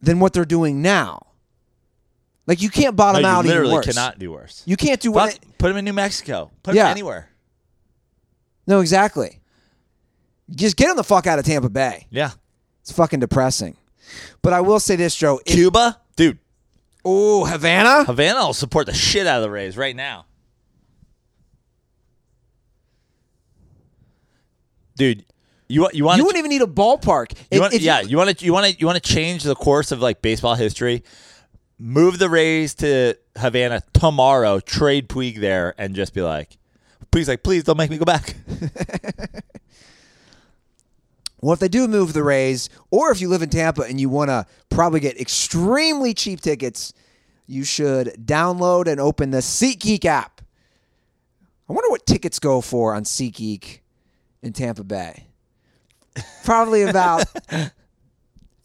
than 0.00 0.18
what 0.20 0.32
they're 0.32 0.44
doing 0.44 0.82
now. 0.82 1.26
Like 2.46 2.62
you 2.62 2.70
can't 2.70 2.94
bottom 2.96 3.22
no, 3.22 3.28
you 3.28 3.34
out 3.34 3.44
even 3.44 3.50
literally 3.56 3.74
worse. 3.74 3.86
cannot 3.86 4.18
do 4.18 4.30
worse. 4.32 4.62
You 4.66 4.76
can't 4.76 5.00
do 5.00 5.10
what? 5.12 5.38
put 5.58 5.68
them 5.68 5.76
in 5.78 5.84
New 5.84 5.92
Mexico. 5.92 6.50
Put 6.62 6.72
them 6.72 6.76
Yeah. 6.76 6.90
anywhere. 6.90 7.28
No, 8.66 8.80
exactly. 8.80 9.40
Just 10.50 10.76
get 10.76 10.86
them 10.88 10.96
the 10.96 11.04
fuck 11.04 11.26
out 11.26 11.38
of 11.38 11.44
Tampa 11.44 11.68
Bay. 11.68 12.06
Yeah. 12.10 12.30
It's 12.82 12.92
fucking 12.92 13.18
depressing. 13.20 13.76
But 14.42 14.52
I 14.52 14.60
will 14.60 14.78
say 14.78 14.94
this, 14.94 15.14
Joe. 15.16 15.40
If, 15.44 15.54
Cuba, 15.54 16.00
dude. 16.14 16.38
oh, 17.04 17.44
Havana. 17.44 18.04
Havana 18.04 18.46
will 18.46 18.54
support 18.54 18.86
the 18.86 18.94
shit 18.94 19.26
out 19.26 19.38
of 19.38 19.42
the 19.42 19.50
Rays 19.50 19.76
right 19.76 19.94
now. 19.96 20.26
Dude, 24.96 25.25
You 25.68 25.82
want 25.82 25.94
you 25.94 26.04
want 26.04 26.18
You 26.18 26.24
wouldn't 26.24 26.38
even 26.38 26.50
need 26.50 26.62
a 26.62 26.66
ballpark. 26.66 27.36
You 27.50 27.60
want, 27.60 27.74
if 27.74 27.82
yeah, 27.82 28.00
you 28.00 28.16
want 28.16 28.38
to 28.38 28.44
you 28.44 28.52
want 28.52 28.66
to 28.66 28.78
you 28.78 28.86
want 28.86 29.02
to 29.02 29.12
change 29.12 29.42
the 29.42 29.54
course 29.54 29.92
of 29.92 30.00
like 30.00 30.22
baseball 30.22 30.54
history. 30.54 31.02
Move 31.78 32.18
the 32.18 32.30
Rays 32.30 32.74
to 32.76 33.14
Havana 33.36 33.82
tomorrow. 33.92 34.60
Trade 34.60 35.08
Puig 35.08 35.40
there, 35.40 35.74
and 35.76 35.94
just 35.94 36.14
be 36.14 36.22
like, 36.22 36.56
Puig's 37.10 37.28
like, 37.28 37.42
please 37.42 37.64
don't 37.64 37.76
make 37.76 37.90
me 37.90 37.98
go 37.98 38.04
back. 38.04 38.34
Well, 41.40 41.52
if 41.52 41.60
they 41.60 41.68
do 41.68 41.86
move 41.86 42.12
the 42.12 42.22
Rays, 42.24 42.68
or 42.90 43.12
if 43.12 43.20
you 43.20 43.28
live 43.28 43.42
in 43.42 43.50
Tampa 43.50 43.82
and 43.82 44.00
you 44.00 44.08
want 44.08 44.30
to 44.30 44.46
probably 44.68 45.00
get 45.00 45.20
extremely 45.20 46.14
cheap 46.14 46.40
tickets, 46.40 46.92
you 47.46 47.62
should 47.62 48.08
download 48.24 48.88
and 48.88 48.98
open 48.98 49.30
the 49.30 49.38
SeatGeek 49.38 50.04
app. 50.06 50.40
I 51.68 51.72
wonder 51.72 51.90
what 51.90 52.06
tickets 52.06 52.38
go 52.38 52.60
for 52.60 52.94
on 52.94 53.04
SeatGeek 53.04 53.80
in 54.42 54.54
Tampa 54.54 54.82
Bay. 54.82 55.26
Probably 56.44 56.82
about 56.82 57.26
$15, 57.48 57.68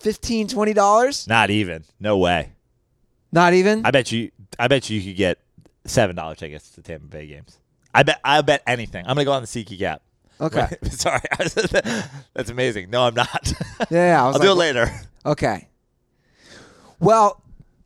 $20. 0.02 1.28
Not 1.28 1.50
even. 1.50 1.84
No 2.00 2.18
way. 2.18 2.52
Not 3.32 3.54
even? 3.54 3.86
I 3.86 3.92
bet 3.92 4.12
you. 4.12 4.32
I 4.60 4.68
bet 4.68 4.90
you 4.90 5.02
could 5.02 5.16
get 5.16 5.40
seven 5.86 6.16
dollar 6.16 6.36
tickets 6.36 6.70
to 6.72 6.82
Tampa 6.82 7.08
Bay 7.08 7.28
games. 7.28 7.58
I 7.94 8.04
bet. 8.04 8.20
I 8.24 8.42
bet 8.42 8.62
anything. 8.68 9.06
I'm 9.06 9.16
gonna 9.16 9.26
go 9.26 9.32
on 9.32 9.42
the 9.42 9.48
SeatGeek 9.48 9.82
app. 9.82 10.02
Okay. 10.42 10.68
Sorry, 10.90 11.22
that's 12.34 12.50
amazing. 12.50 12.90
No, 12.90 13.04
I'm 13.04 13.14
not. 13.14 13.54
Yeah, 13.90 14.24
I 14.24 14.28
was 14.28 14.36
I'll 14.36 14.42
do 14.42 14.48
it 14.48 14.56
like, 14.56 14.76
later. 14.76 14.92
Okay. 15.26 15.68
Well, 17.00 17.42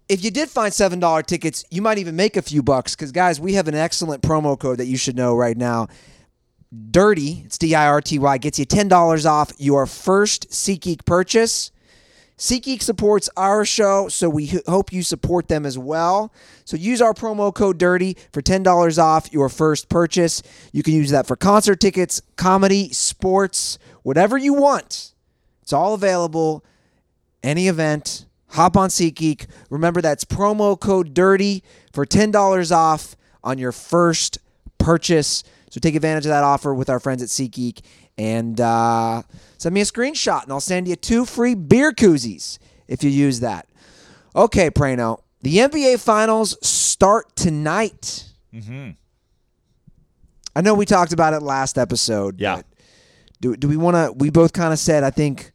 if 0.09 0.23
you 0.23 0.31
did 0.31 0.49
find 0.49 0.73
seven 0.73 0.99
dollar 0.99 1.21
tickets, 1.21 1.63
you 1.69 1.81
might 1.81 1.97
even 1.97 2.15
make 2.15 2.37
a 2.37 2.41
few 2.41 2.63
bucks. 2.63 2.95
Because 2.95 3.11
guys, 3.11 3.39
we 3.39 3.53
have 3.53 3.67
an 3.67 3.75
excellent 3.75 4.23
promo 4.23 4.57
code 4.57 4.79
that 4.79 4.87
you 4.87 4.97
should 4.97 5.15
know 5.15 5.35
right 5.35 5.57
now. 5.57 5.87
Dirty, 6.91 7.43
it's 7.45 7.57
D 7.57 7.75
I 7.75 7.87
R 7.87 8.01
T 8.01 8.19
Y, 8.19 8.37
gets 8.37 8.59
you 8.59 8.65
ten 8.65 8.87
dollars 8.87 9.25
off 9.25 9.51
your 9.57 9.85
first 9.85 10.49
SeatGeek 10.49 11.05
purchase. 11.05 11.71
SeatGeek 12.37 12.81
supports 12.81 13.29
our 13.37 13.63
show, 13.63 14.09
so 14.09 14.29
we 14.29 14.47
hope 14.67 14.91
you 14.91 15.03
support 15.03 15.47
them 15.47 15.65
as 15.65 15.77
well. 15.77 16.33
So 16.65 16.75
use 16.75 17.01
our 17.01 17.13
promo 17.13 17.53
code 17.53 17.77
DIRTY 17.77 18.17
for 18.33 18.41
$10 18.41 19.01
off 19.01 19.31
your 19.31 19.47
first 19.47 19.87
purchase. 19.87 20.43
You 20.73 20.83
can 20.83 20.93
use 20.93 21.11
that 21.11 21.27
for 21.27 21.37
concert 21.37 21.79
tickets, 21.79 22.21
comedy, 22.35 22.89
sports, 22.91 23.79
whatever 24.03 24.37
you 24.37 24.53
want. 24.53 25.13
It's 25.61 25.71
all 25.71 25.93
available. 25.93 26.65
Any 27.41 27.69
event, 27.69 28.25
hop 28.49 28.75
on 28.75 28.89
SeatGeek. 28.89 29.47
Remember 29.69 30.01
that's 30.01 30.25
promo 30.25 30.77
code 30.77 31.13
DIRTY 31.13 31.63
for 31.93 32.05
$10 32.05 32.75
off 32.75 33.15
on 33.45 33.57
your 33.57 33.71
first 33.71 34.39
purchase. 34.77 35.41
So 35.75 35.81
take 35.81 35.95
advantage 35.95 36.25
of 36.25 36.29
that 36.29 36.45
offer 36.45 36.73
with 36.73 36.89
our 36.89 37.01
friends 37.01 37.21
at 37.21 37.27
SeatGeek 37.27 37.81
and 38.17 38.61
uh, 38.61 39.23
send 39.57 39.75
me 39.75 39.81
a 39.81 39.83
screenshot, 39.83 40.43
and 40.43 40.53
I'll 40.53 40.61
send 40.61 40.87
you 40.87 40.95
two 40.95 41.25
free 41.25 41.53
beer 41.53 41.91
koozies 41.91 42.59
if 42.87 43.03
you 43.03 43.09
use 43.09 43.41
that. 43.41 43.67
Okay, 44.37 44.69
Prano. 44.69 45.19
The 45.41 45.57
NBA 45.57 45.99
Finals 45.99 46.57
start 46.65 47.35
tonight. 47.35 48.23
Mm-hmm. 48.53 48.91
I 50.55 50.61
know 50.61 50.75
we 50.75 50.85
talked 50.85 51.11
about 51.11 51.33
it 51.33 51.41
last 51.41 51.77
episode. 51.77 52.39
Yeah. 52.39 52.55
but 52.55 52.65
Do, 53.41 53.57
do 53.57 53.67
we 53.67 53.75
want 53.75 53.95
to? 53.95 54.13
We 54.13 54.29
both 54.29 54.53
kind 54.53 54.71
of 54.71 54.79
said, 54.79 55.03
I 55.03 55.09
think, 55.09 55.51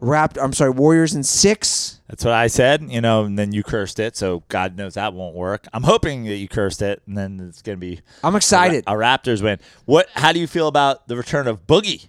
Rapt. 0.00 0.38
I'm 0.40 0.52
sorry, 0.52 0.70
Warriors 0.70 1.14
in 1.14 1.22
six. 1.22 2.00
That's 2.08 2.24
what 2.24 2.34
I 2.34 2.48
said, 2.48 2.82
you 2.90 3.00
know, 3.00 3.24
and 3.24 3.38
then 3.38 3.52
you 3.52 3.62
cursed 3.62 4.00
it, 4.00 4.16
so 4.16 4.42
God 4.48 4.76
knows 4.76 4.94
that 4.94 5.12
won't 5.14 5.36
work. 5.36 5.66
I'm 5.72 5.82
hoping 5.84 6.24
that 6.24 6.36
you 6.36 6.48
cursed 6.48 6.82
it, 6.82 7.02
and 7.06 7.16
then 7.16 7.38
it's 7.48 7.62
going 7.62 7.76
to 7.78 7.80
be 7.80 8.00
I'm 8.24 8.34
excited. 8.34 8.84
a 8.86 8.92
Raptors 8.94 9.42
win. 9.42 9.58
What? 9.84 10.08
How 10.14 10.32
do 10.32 10.40
you 10.40 10.46
feel 10.46 10.66
about 10.66 11.06
the 11.06 11.16
return 11.16 11.46
of 11.46 11.66
Boogie? 11.66 12.08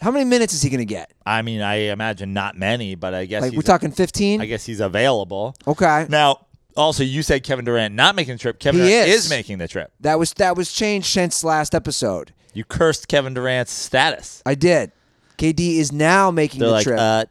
How 0.00 0.12
many 0.12 0.24
minutes 0.24 0.54
is 0.54 0.62
he 0.62 0.70
going 0.70 0.78
to 0.78 0.84
get? 0.84 1.12
I 1.26 1.42
mean, 1.42 1.60
I 1.60 1.74
imagine 1.90 2.32
not 2.32 2.56
many, 2.56 2.94
but 2.94 3.14
I 3.14 3.24
guess 3.24 3.42
Like 3.42 3.52
we're 3.52 3.62
talking 3.62 3.90
15. 3.90 4.40
I 4.40 4.46
guess 4.46 4.64
he's 4.64 4.78
available. 4.78 5.56
Okay. 5.66 6.06
Now, 6.08 6.46
also, 6.76 7.02
you 7.02 7.22
said 7.24 7.42
Kevin 7.42 7.64
Durant 7.64 7.94
not 7.96 8.14
making 8.14 8.34
the 8.34 8.38
trip. 8.38 8.60
Kevin 8.60 8.80
He 8.82 8.88
Durant 8.88 9.08
is. 9.08 9.24
is 9.24 9.30
making 9.30 9.58
the 9.58 9.66
trip. 9.66 9.90
That 10.00 10.18
was 10.20 10.32
that 10.34 10.56
was 10.56 10.72
changed 10.72 11.08
since 11.08 11.42
last 11.42 11.74
episode. 11.74 12.32
You 12.54 12.64
cursed 12.64 13.08
Kevin 13.08 13.34
Durant's 13.34 13.72
status. 13.72 14.40
I 14.46 14.54
did. 14.54 14.92
KD 15.38 15.76
is 15.78 15.92
now 15.92 16.30
making 16.30 16.60
They're 16.60 16.68
the 16.68 16.74
like, 16.74 16.84
trip. 16.84 16.98
uh, 17.00 17.24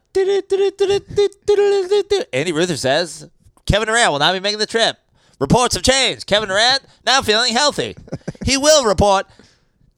Andy 2.32 2.52
Ruther 2.52 2.76
says 2.76 3.28
Kevin 3.66 3.86
Durant 3.86 4.10
will 4.12 4.18
not 4.18 4.32
be 4.32 4.40
making 4.40 4.58
the 4.58 4.66
trip. 4.66 4.96
Reports 5.38 5.74
have 5.76 5.84
changed. 5.84 6.26
Kevin 6.26 6.48
Durant 6.48 6.80
now 7.06 7.22
feeling 7.22 7.52
healthy. 7.52 7.96
he 8.44 8.56
will 8.56 8.84
report 8.84 9.26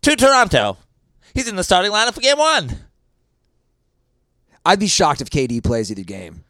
to 0.03 0.17
Toronto. 0.17 0.77
He's 1.35 1.49
in 1.49 1.57
the 1.57 1.65
starting 1.65 1.93
lineup 1.93 2.15
for 2.15 2.21
game 2.21 2.37
one. 2.39 2.77
I'd 4.65 4.81
be 4.81 4.89
shocked 4.89 5.21
if 5.21 5.31
KD 5.31 5.63
plays 5.65 5.91
either 5.91 6.03
game. 6.03 6.45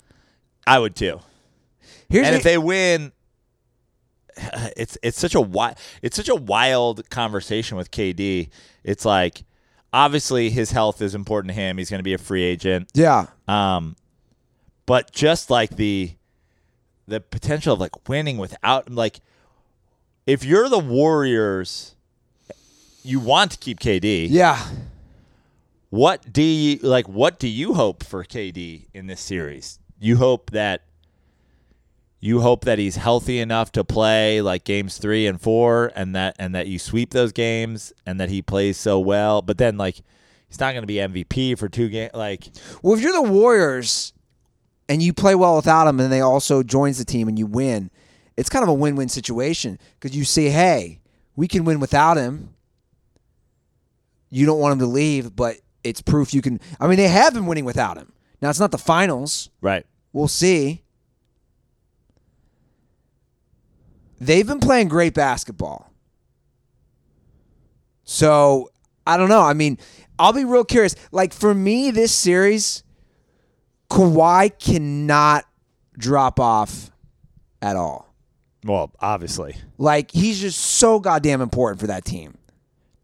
I 0.67 0.79
would 0.79 0.97
too. 0.97 1.21
Here's 2.09 2.27
and 2.27 2.35
if 2.35 2.43
they 2.43 2.59
win, 2.59 3.13
it's 4.77 4.99
it's 5.03 5.19
such 5.19 5.35
a 5.35 5.41
wi- 5.41 5.77
it's 6.03 6.17
such 6.17 6.29
a 6.29 6.35
wild 6.35 7.09
conversation 7.11 7.77
with 7.77 7.91
KD. 7.91 8.49
It's 8.83 9.05
like 9.05 9.45
obviously 9.93 10.51
his 10.51 10.71
health 10.71 11.03
is 11.03 11.15
important 11.15 11.55
to 11.55 11.61
him. 11.61 11.79
He's 11.79 11.91
going 11.91 11.99
to 11.99 12.05
be 12.05 12.15
a 12.15 12.19
free 12.19 12.43
agent. 12.43 12.91
yeah. 12.95 13.27
Um, 13.49 13.97
but 14.87 15.13
just 15.13 15.51
like 15.51 15.77
the 15.77 16.13
the 17.07 17.21
potential 17.21 17.75
of 17.75 17.81
like 17.81 18.09
winning 18.09 18.39
without 18.39 18.91
like 18.91 19.21
if 20.27 20.45
you're 20.45 20.69
the 20.69 20.79
Warriors, 20.79 21.95
you 23.03 23.21
want 23.21 23.53
to 23.53 23.59
keep 23.59 23.81
KD. 23.81 24.27
Yeah. 24.31 24.65
What 25.91 26.33
do 26.33 26.43
you 26.43 26.79
like? 26.83 27.09
What 27.09 27.39
do 27.39 27.49
you 27.49 27.75
hope 27.75 28.05
for 28.05 28.25
KD 28.25 28.87
in 28.95 29.07
this 29.07 29.21
series? 29.21 29.79
You 29.99 30.17
hope 30.17 30.51
that 30.53 30.83
you 32.21 32.41
hope 32.41 32.67
that 32.67 32.79
he's 32.79 32.97
healthy 32.97 33.39
enough 33.39 33.73
to 33.73 33.83
play 33.83 34.43
like 34.43 34.65
games 34.65 34.99
three 34.99 35.27
and 35.27 35.41
four, 35.41 35.91
and 35.97 36.15
that 36.15 36.37
and 36.39 36.55
that 36.55 36.69
you 36.69 36.79
sweep 36.79 37.11
those 37.11 37.33
games, 37.33 37.93
and 38.05 38.21
that 38.21 38.29
he 38.29 38.43
plays 38.43 38.77
so 38.77 38.99
well. 38.99 39.41
But 39.41 39.59
then 39.59 39.79
like 39.79 39.97
he's 40.49 40.61
not 40.61 40.73
going 40.73 40.83
to 40.83 40.87
be 40.87 40.97
MVP 40.97 41.59
for 41.59 41.69
two 41.69 41.89
games. 41.89 42.13
Like 42.15 42.49
Well, 42.83 42.95
if 42.95 43.01
you're 43.01 43.13
the 43.13 43.23
Warriors 43.23 44.13
and 44.89 45.03
you 45.03 45.13
play 45.15 45.35
well 45.35 45.57
without 45.57 45.87
him 45.87 45.99
and 45.99 46.13
they 46.13 46.21
also 46.21 46.63
joins 46.63 46.99
the 46.99 47.05
team 47.05 47.27
and 47.27 47.39
you 47.39 47.47
win, 47.47 47.91
it's 48.37 48.51
kind 48.51 48.63
of 48.63 48.69
a 48.69 48.75
win-win 48.75 49.09
situation 49.09 49.79
because 49.99 50.17
you 50.17 50.25
say, 50.25 50.51
"Hey, 50.51 51.01
we 51.37 51.49
can 51.49 51.65
win 51.65 51.81
without 51.81 52.17
him." 52.17 52.51
You 54.33 54.47
don't 54.47 54.61
want 54.61 54.75
him 54.75 54.79
to 54.81 54.87
leave, 54.87 55.35
but 55.35 55.57
it's 55.83 56.03
proof 56.03 56.35
you 56.35 56.43
can. 56.43 56.61
I 56.79 56.87
mean, 56.87 56.99
they 56.99 57.09
have 57.09 57.35
been 57.35 57.47
winning 57.47 57.65
without 57.65 57.97
him. 57.97 58.13
Now 58.41 58.51
it's 58.51 58.61
not 58.61 58.71
the 58.71 58.79
finals. 58.79 59.51
right, 59.61 59.87
We'll 60.13 60.29
see. 60.29 60.83
They've 64.21 64.47
been 64.47 64.61
playing 64.61 64.89
great 64.89 65.15
basketball. 65.15 65.91
So, 68.05 68.71
I 69.07 69.17
don't 69.17 69.29
know. 69.29 69.43
I 69.43 69.53
mean, 69.55 69.79
I'll 70.19 70.33
be 70.33 70.45
real 70.45 70.65
curious. 70.65 70.95
Like, 71.13 71.33
for 71.33 71.55
me, 71.55 71.91
this 71.91 72.13
series, 72.13 72.83
Kawhi 73.91 74.59
cannot 74.59 75.45
drop 75.97 76.41
off 76.41 76.91
at 77.63 77.77
all. 77.77 78.15
well, 78.65 78.91
obviously 79.01 79.55
Like, 79.79 80.11
he's 80.13 80.41
just 80.41 80.59
so 80.61 80.99
goddamn 80.99 81.41
important 81.41 81.81
for 81.81 81.87
that 81.89 82.05
team. 82.05 82.39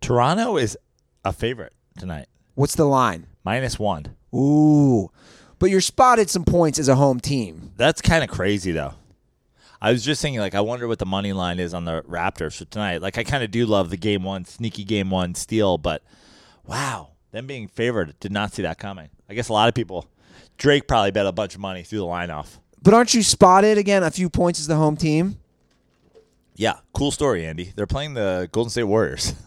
Toronto 0.01 0.57
is 0.57 0.77
a 1.25 1.33
favorite 1.33 1.73
tonight, 1.99 2.27
What's 2.55 2.75
the 2.75 2.85
line? 2.87 3.27
minus 3.45 3.79
one. 3.79 4.07
Ooh. 4.35 5.11
But 5.59 5.71
you're 5.71 5.81
spotted 5.81 6.29
some 6.31 6.45
points 6.45 6.79
as 6.79 6.89
a 6.89 6.95
home 6.97 7.21
team. 7.21 7.73
That's 7.77 8.01
kind 8.03 8.23
of 8.25 8.29
crazy, 8.31 8.73
though. 8.73 8.95
I 9.81 9.93
was 9.93 10.05
just 10.05 10.23
thinking, 10.23 10.41
like, 10.41 10.55
I 10.55 10.61
wonder 10.61 10.89
what 10.89 10.99
the 10.99 11.07
money 11.07 11.33
line 11.33 11.59
is 11.59 11.75
on 11.75 11.85
the 11.85 12.03
Raptors 12.03 12.57
for 12.59 12.65
tonight. 12.65 13.03
Like, 13.03 13.19
I 13.19 13.25
kind 13.25 13.45
of 13.45 13.51
do 13.51 13.67
love 13.67 13.91
the 13.91 13.97
game 13.97 14.23
one, 14.23 14.45
sneaky 14.45 14.85
game 14.85 15.11
one 15.11 15.35
steal, 15.35 15.79
but 15.79 16.03
wow, 16.67 17.11
them 17.33 17.47
being 17.47 17.69
favored, 17.69 18.19
did 18.21 18.33
not 18.33 18.55
see 18.55 18.63
that 18.63 18.79
coming. 18.79 19.11
I 19.29 19.35
guess 19.35 19.49
a 19.49 19.53
lot 19.53 19.69
of 19.69 19.75
people, 19.75 20.07
Drake 20.57 20.89
probably 20.89 21.11
bet 21.11 21.27
a 21.27 21.33
bunch 21.33 21.55
of 21.55 21.61
money 21.61 21.83
through 21.83 21.99
the 21.99 22.07
line 22.07 22.31
off. 22.31 22.59
But 22.83 22.95
aren't 22.95 23.15
you 23.15 23.23
spotted 23.23 23.79
again 23.79 24.03
a 24.03 24.11
few 24.11 24.31
points 24.31 24.61
as 24.61 24.67
the 24.67 24.77
home 24.77 24.97
team? 24.97 25.39
Yeah, 26.55 26.79
cool 26.95 27.11
story, 27.11 27.45
Andy. 27.45 27.73
They're 27.77 27.87
playing 27.87 28.15
the 28.15 28.49
Golden 28.53 28.71
State 28.71 28.85
Warriors. 28.85 29.35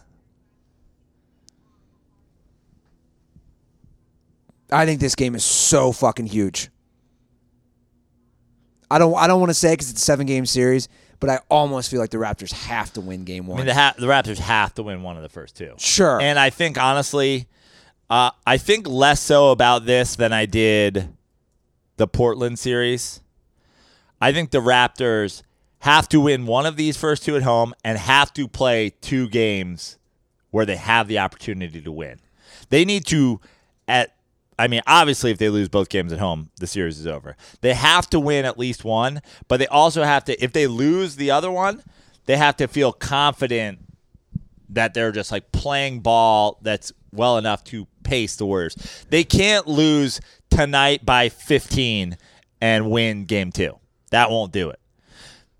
I 4.72 4.86
think 4.86 5.00
this 5.00 5.16
game 5.16 5.34
is 5.34 5.42
so 5.42 5.90
fucking 5.90 6.26
huge. 6.26 6.70
I 8.90 8.98
don't 8.98 9.14
I 9.16 9.26
don't 9.26 9.40
want 9.40 9.50
to 9.50 9.54
say 9.54 9.72
because 9.72 9.90
it's 9.90 10.00
a 10.02 10.04
seven 10.04 10.26
game 10.26 10.46
series, 10.46 10.88
but 11.20 11.30
I 11.30 11.38
almost 11.48 11.90
feel 11.90 12.00
like 12.00 12.10
the 12.10 12.18
Raptors 12.18 12.52
have 12.52 12.92
to 12.94 13.00
win 13.00 13.24
game 13.24 13.44
I 13.44 13.48
one. 13.48 13.56
mean, 13.58 13.66
the, 13.66 13.74
ha- 13.74 13.94
the 13.98 14.06
Raptors 14.06 14.38
have 14.38 14.74
to 14.74 14.82
win 14.82 15.02
one 15.02 15.16
of 15.16 15.22
the 15.22 15.28
first 15.28 15.56
two. 15.56 15.74
sure. 15.78 16.20
And 16.20 16.38
I 16.38 16.50
think 16.50 16.76
honestly, 16.78 17.46
uh, 18.08 18.30
I 18.46 18.56
think 18.56 18.88
less 18.88 19.20
so 19.20 19.50
about 19.52 19.86
this 19.86 20.16
than 20.16 20.32
I 20.32 20.46
did 20.46 21.08
the 21.96 22.08
Portland 22.08 22.58
series. 22.58 23.20
I 24.20 24.32
think 24.32 24.50
the 24.50 24.58
Raptors 24.58 25.42
have 25.80 26.08
to 26.10 26.20
win 26.20 26.46
one 26.46 26.66
of 26.66 26.76
these 26.76 26.96
first 26.96 27.24
two 27.24 27.36
at 27.36 27.42
home 27.42 27.72
and 27.84 27.96
have 27.96 28.32
to 28.34 28.46
play 28.48 28.90
two 29.00 29.28
games 29.28 29.98
where 30.50 30.66
they 30.66 30.76
have 30.76 31.08
the 31.08 31.18
opportunity 31.18 31.80
to 31.80 31.92
win. 31.92 32.18
They 32.70 32.84
need 32.84 33.06
to 33.06 33.40
at 33.88 34.14
I 34.60 34.68
mean, 34.68 34.82
obviously 34.86 35.30
if 35.30 35.38
they 35.38 35.48
lose 35.48 35.68
both 35.68 35.88
games 35.88 36.12
at 36.12 36.18
home, 36.18 36.50
the 36.58 36.66
series 36.66 36.98
is 36.98 37.06
over. 37.06 37.34
They 37.62 37.72
have 37.72 38.10
to 38.10 38.20
win 38.20 38.44
at 38.44 38.58
least 38.58 38.84
one, 38.84 39.22
but 39.48 39.58
they 39.58 39.66
also 39.66 40.02
have 40.02 40.24
to 40.24 40.44
if 40.44 40.52
they 40.52 40.66
lose 40.66 41.16
the 41.16 41.30
other 41.30 41.50
one, 41.50 41.82
they 42.26 42.36
have 42.36 42.56
to 42.58 42.68
feel 42.68 42.92
confident 42.92 43.78
that 44.68 44.94
they're 44.94 45.12
just 45.12 45.32
like 45.32 45.50
playing 45.50 46.00
ball 46.00 46.58
that's 46.62 46.92
well 47.12 47.38
enough 47.38 47.64
to 47.64 47.86
pace 48.02 48.36
the 48.36 48.46
Warriors. 48.46 48.76
They 49.08 49.24
can't 49.24 49.66
lose 49.66 50.20
tonight 50.50 51.04
by 51.04 51.28
15 51.28 52.16
and 52.60 52.90
win 52.90 53.24
game 53.24 53.52
2. 53.52 53.78
That 54.10 54.30
won't 54.30 54.52
do 54.52 54.70
it. 54.70 54.78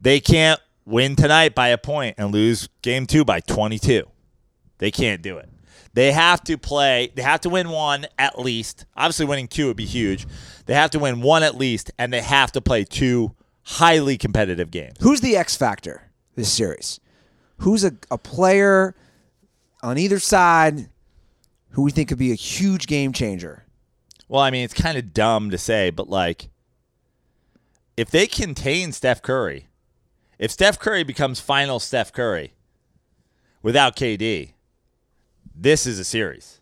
They 0.01 0.21
can't 0.21 0.61
win 0.85 1.17
tonight 1.17 1.55
by 1.55 1.69
a 1.69 1.79
point 1.79 2.17
and 2.19 2.33
lose 2.33 2.69
game 2.83 3.07
2 3.07 3.25
by 3.25 3.41
22. 3.41 4.05
They 4.79 4.91
can't 4.91 5.23
do 5.23 5.39
it. 5.39 5.50
They 5.93 6.13
have 6.13 6.43
to 6.45 6.57
play, 6.57 7.11
they 7.15 7.23
have 7.23 7.41
to 7.41 7.49
win 7.49 7.71
one 7.71 8.07
at 8.19 8.39
least. 8.39 8.87
Obviously, 8.97 9.27
winning 9.27 9.49
two 9.49 9.67
would 9.67 9.77
be 9.77 9.87
huge. 9.87 10.27
They 10.67 10.75
have 10.75 10.91
to 10.91 10.99
win 10.99 11.21
one 11.21 11.43
at 11.43 11.57
least, 11.57 11.91
and 11.99 12.13
they 12.13 12.21
have 12.21 12.53
to 12.53 12.61
play 12.61 12.85
two 12.85 13.35
highly 13.65 14.17
competitive 14.17 14.71
games. 14.71 14.97
Who's 15.01 15.21
the 15.21 15.37
X 15.37 15.57
factor 15.57 16.11
this 16.37 16.53
series? 16.53 17.01
Who's 17.59 17.85
a, 17.85 17.93
a 18.11 18.19
player 18.19 18.95
on 19.83 19.99
either 19.99 20.19
side 20.19 20.89
who 21.71 21.83
we 21.83 21.91
think 21.91 22.09
could 22.09 22.19
be 22.19 22.33
a 22.33 22.37
huge 22.37 22.87
game 22.87 23.13
changer? 23.13 23.65
Well, 24.29 24.43
I 24.43 24.51
mean, 24.51 24.65
it's 24.65 24.75
kind 24.75 24.97
of 24.97 25.13
dumb 25.13 25.51
to 25.51 25.59
say, 25.59 25.91
but 25.91 26.09
like, 26.09 26.51
if 27.97 28.11
they 28.11 28.27
contain 28.29 28.93
Steph 28.93 29.23
Curry, 29.23 29.69
if 30.39 30.51
Steph 30.53 30.79
Curry 30.79 31.03
becomes 31.03 31.41
final 31.41 31.81
Steph 31.81 32.13
Curry 32.13 32.55
without 33.61 33.97
KD, 33.97 34.53
this 35.61 35.87
is 35.87 35.99
a 35.99 36.05
series. 36.05 36.61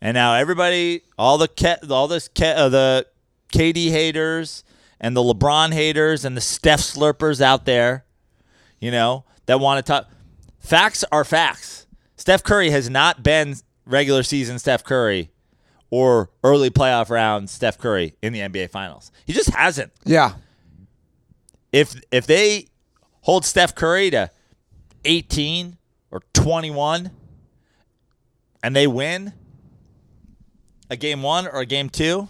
And 0.00 0.14
now 0.14 0.34
everybody, 0.34 1.02
all 1.18 1.38
the 1.38 1.48
Ke- 1.48 1.88
all 1.90 2.08
this 2.08 2.28
Ke- 2.28 2.56
uh, 2.56 2.68
the 2.68 3.06
KD 3.52 3.90
haters 3.90 4.64
and 5.00 5.16
the 5.16 5.20
LeBron 5.22 5.72
haters 5.72 6.24
and 6.24 6.36
the 6.36 6.40
Steph 6.40 6.80
slurpers 6.80 7.40
out 7.40 7.64
there, 7.66 8.04
you 8.80 8.90
know, 8.90 9.24
that 9.46 9.60
want 9.60 9.84
to 9.84 9.92
talk. 9.92 10.10
Facts 10.58 11.04
are 11.12 11.24
facts. 11.24 11.86
Steph 12.16 12.42
Curry 12.42 12.70
has 12.70 12.90
not 12.90 13.22
been 13.22 13.54
regular 13.86 14.22
season 14.22 14.58
Steph 14.58 14.84
Curry 14.84 15.30
or 15.90 16.30
early 16.44 16.70
playoff 16.70 17.08
round 17.10 17.48
Steph 17.48 17.78
Curry 17.78 18.14
in 18.22 18.32
the 18.32 18.40
NBA 18.40 18.70
Finals. 18.70 19.10
He 19.26 19.32
just 19.32 19.50
hasn't. 19.50 19.92
Yeah. 20.04 20.34
If 21.72 22.00
if 22.10 22.26
they 22.26 22.66
hold 23.22 23.44
Steph 23.44 23.74
Curry 23.74 24.10
to 24.10 24.30
18 25.04 25.76
or 26.10 26.20
21 26.32 27.10
and 28.62 28.74
they 28.74 28.86
win 28.86 29.32
a 30.88 30.96
game 30.96 31.22
1 31.22 31.46
or 31.46 31.60
a 31.60 31.66
game 31.66 31.88
2, 31.88 32.28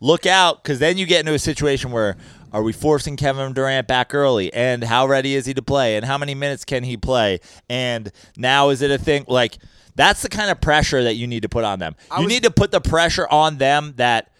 look 0.00 0.26
out 0.26 0.64
cuz 0.64 0.78
then 0.78 0.98
you 0.98 1.06
get 1.06 1.20
into 1.20 1.34
a 1.34 1.38
situation 1.38 1.90
where 1.90 2.16
are 2.52 2.62
we 2.62 2.72
forcing 2.72 3.16
Kevin 3.16 3.52
Durant 3.52 3.88
back 3.88 4.14
early? 4.14 4.52
And 4.54 4.84
how 4.84 5.06
ready 5.06 5.34
is 5.34 5.46
he 5.46 5.54
to 5.54 5.62
play? 5.62 5.96
And 5.96 6.04
how 6.04 6.16
many 6.18 6.34
minutes 6.34 6.64
can 6.64 6.84
he 6.84 6.96
play? 6.96 7.40
And 7.68 8.12
now 8.36 8.68
is 8.70 8.80
it 8.80 8.90
a 8.90 8.98
thing 8.98 9.24
like 9.28 9.58
that's 9.96 10.22
the 10.22 10.28
kind 10.28 10.50
of 10.50 10.60
pressure 10.60 11.02
that 11.04 11.14
you 11.14 11.26
need 11.26 11.42
to 11.42 11.48
put 11.48 11.64
on 11.64 11.78
them. 11.78 11.96
You 12.16 12.24
was- 12.24 12.32
need 12.32 12.42
to 12.44 12.50
put 12.50 12.70
the 12.70 12.80
pressure 12.80 13.28
on 13.28 13.58
them 13.58 13.94
that 13.96 14.30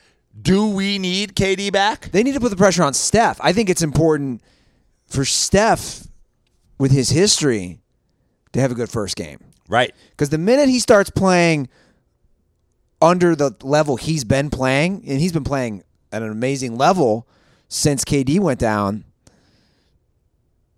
do 0.41 0.67
we 0.69 0.99
need 0.99 1.37
KD 1.37 1.71
back? 1.73 2.11
They 2.11 2.23
need 2.23 2.35
to 2.35 2.41
put 2.41 2.51
the 2.51 2.57
pressure 2.57 2.83
on 2.83 2.93
Steph. 2.95 3.39
I 3.41 3.53
think 3.53 3.71
it's 3.71 3.83
important 3.83 4.43
for 5.07 5.25
Steph, 5.25 6.09
with 6.77 6.91
his 6.91 7.11
history, 7.11 7.79
to 8.53 8.61
have 8.61 8.73
a 8.73 8.75
good 8.75 8.91
first 8.91 9.15
game. 9.15 9.39
Right. 9.69 9.95
Because 10.11 10.31
the 10.31 10.39
minute 10.39 10.69
he 10.69 10.79
starts 10.81 11.11
playing 11.11 11.69
under 13.01 13.35
the 13.37 13.53
level 13.63 13.97
he's 13.97 14.25
been 14.25 14.51
playing, 14.51 15.05
and 15.07 15.21
he's 15.21 15.33
been 15.33 15.45
playing 15.45 15.83
at 16.13 16.23
an 16.23 16.31
amazing 16.31 16.77
level 16.77 17.27
since 17.69 18.05
KD 18.05 18.39
went 18.41 18.61
down, 18.61 19.05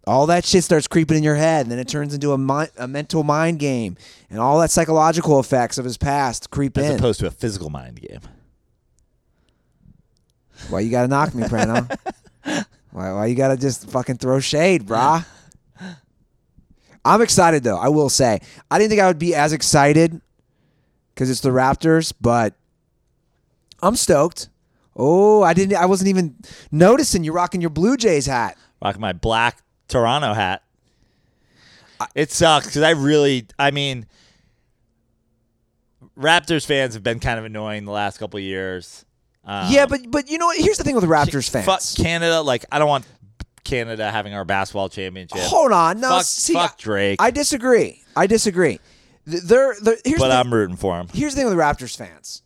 all 0.07 0.27
that 0.27 0.45
shit 0.45 0.63
starts 0.63 0.87
creeping 0.87 1.17
in 1.17 1.23
your 1.25 1.35
head, 1.35 1.67
and 1.67 1.73
then 1.73 1.79
it 1.79 1.89
turns 1.89 2.15
into 2.15 2.33
a, 2.33 2.39
mi- 2.39 2.69
a 2.79 2.87
mental 2.87 3.25
mind 3.25 3.59
game, 3.59 3.97
and 4.31 4.39
all 4.39 4.61
that 4.61 4.71
psychological 4.71 5.41
effects 5.41 5.79
of 5.79 5.85
his 5.85 5.97
past 5.97 6.51
creep 6.51 6.79
As 6.79 6.91
in. 6.91 6.97
opposed 6.97 7.19
to 7.21 7.27
a 7.27 7.31
physical 7.31 7.71
mind 7.71 8.01
game. 8.01 8.21
Why 10.71 10.81
you 10.81 10.91
gotta 10.91 11.09
knock 11.09 11.35
me, 11.35 11.43
Prano? 11.45 11.87
why, 12.93 13.13
why 13.13 13.27
you 13.27 13.35
gotta 13.35 13.57
just 13.57 13.91
fucking 13.91 14.19
throw 14.19 14.41
shade, 14.41 14.85
brah? 14.87 15.27
I'm 17.07 17.23
excited 17.23 17.63
though. 17.63 17.79
I 17.79 17.89
will 17.89 18.09
say 18.11 18.41
I 18.71 18.79
didn't 18.79 18.91
think 18.91 19.01
I 19.01 19.07
would 19.07 19.19
be 19.19 19.35
as 19.35 19.53
excited 19.53 20.21
because 21.15 21.31
it's 21.31 21.41
the 21.41 21.51
Raptors, 21.51 22.13
but 22.21 22.55
I'm 23.83 23.97
stoked. 23.97 24.49
Oh, 24.97 25.43
I 25.43 25.55
didn't. 25.55 25.77
I 25.77 25.87
wasn't 25.87 26.09
even 26.09 26.35
noticing 26.73 27.23
you 27.23 27.33
rocking 27.33 27.61
your 27.61 27.71
Blue 27.71 27.97
Jays 27.97 28.27
hat. 28.27 28.57
Rocking 28.83 29.01
my 29.01 29.13
black 29.13 29.63
Toronto 29.89 30.35
hat. 30.35 30.63
It 32.15 32.31
sucks 32.31 32.67
because 32.67 32.83
I 32.83 32.91
really, 32.91 33.47
I 33.59 33.71
mean, 33.71 34.07
Raptors 36.19 36.67
fans 36.67 36.95
have 36.95 37.03
been 37.03 37.21
kind 37.21 37.39
of 37.39 37.45
annoying 37.45 37.85
the 37.85 37.93
last 37.93 38.19
couple 38.19 38.39
of 38.39 38.45
years. 38.45 39.05
Um, 39.45 39.71
yeah, 39.71 39.87
but 39.87 40.11
but 40.11 40.29
you 40.29 40.39
know 40.39 40.47
what? 40.47 40.59
Here's 40.59 40.77
the 40.77 40.85
thing 40.85 40.95
with 40.97 41.05
Raptors 41.05 41.49
fans. 41.49 41.67
Fuck 41.67 42.05
Canada. 42.05 42.41
Like, 42.43 42.65
I 42.73 42.79
don't 42.79 42.89
want 42.89 43.07
Canada 43.67 44.11
having 44.11 44.33
our 44.35 44.45
basketball 44.45 44.89
championship. 44.89 45.39
Hold 45.41 45.73
on, 45.73 46.01
no. 46.01 46.09
Fuck- 46.11 46.25
see, 46.25 46.53
fuck 46.55 46.79
Drake. 46.79 47.21
I 47.21 47.31
disagree. 47.31 48.03
I 48.17 48.27
disagree. 48.27 48.81
Th- 49.29 49.43
They're, 49.43 49.75
they're 49.83 49.97
here's 50.05 50.21
but 50.21 50.29
the, 50.29 50.35
I'm 50.35 50.53
rooting 50.55 50.77
for 50.77 50.99
him. 50.99 51.09
here's 51.13 51.35
the 51.35 51.41
thing 51.43 51.47
with 51.49 51.57
the 51.57 51.63
Raptors 51.63 51.97
fans. 51.97 52.43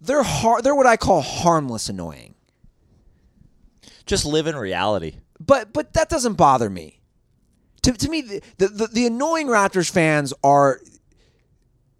They're 0.00 0.22
har- 0.22 0.62
They're 0.62 0.74
what 0.74 0.86
I 0.86 0.96
call 0.96 1.20
harmless 1.20 1.88
annoying. 1.88 2.34
Just 4.06 4.24
live 4.24 4.46
in 4.46 4.56
reality. 4.56 5.16
But 5.38 5.72
but 5.72 5.92
that 5.94 6.08
doesn't 6.08 6.34
bother 6.34 6.70
me. 6.70 7.00
To, 7.82 7.92
to 7.92 8.08
me, 8.08 8.20
the, 8.22 8.42
the, 8.58 8.88
the, 8.92 9.06
annoying 9.06 9.46
Raptors 9.46 9.88
fans 9.90 10.32
are 10.42 10.80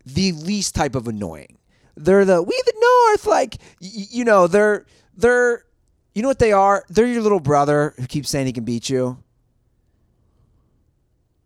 the 0.04 0.32
least 0.32 0.74
type 0.74 0.94
of 0.96 1.06
annoying. 1.06 1.58
They're 1.96 2.24
the 2.24 2.42
we 2.42 2.60
the 2.66 2.74
North, 3.10 3.26
like 3.26 3.56
you 3.80 4.24
know, 4.24 4.46
they're 4.46 4.84
they're 5.16 5.64
you 6.16 6.22
know 6.22 6.28
what 6.28 6.38
they 6.38 6.52
are? 6.52 6.82
They're 6.88 7.06
your 7.06 7.20
little 7.20 7.40
brother 7.40 7.92
who 7.98 8.06
keeps 8.06 8.30
saying 8.30 8.46
he 8.46 8.52
can 8.54 8.64
beat 8.64 8.88
you 8.88 9.22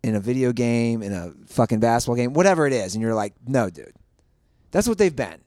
in 0.04 0.14
a 0.14 0.20
video 0.20 0.52
game, 0.52 1.02
in 1.02 1.12
a 1.12 1.32
fucking 1.48 1.80
basketball 1.80 2.14
game, 2.14 2.34
whatever 2.34 2.68
it 2.68 2.72
is, 2.72 2.94
and 2.94 3.02
you're 3.02 3.12
like, 3.12 3.34
no, 3.48 3.68
dude. 3.68 3.92
That's 4.70 4.86
what 4.86 4.96
they've 4.96 5.14
been. 5.14 5.40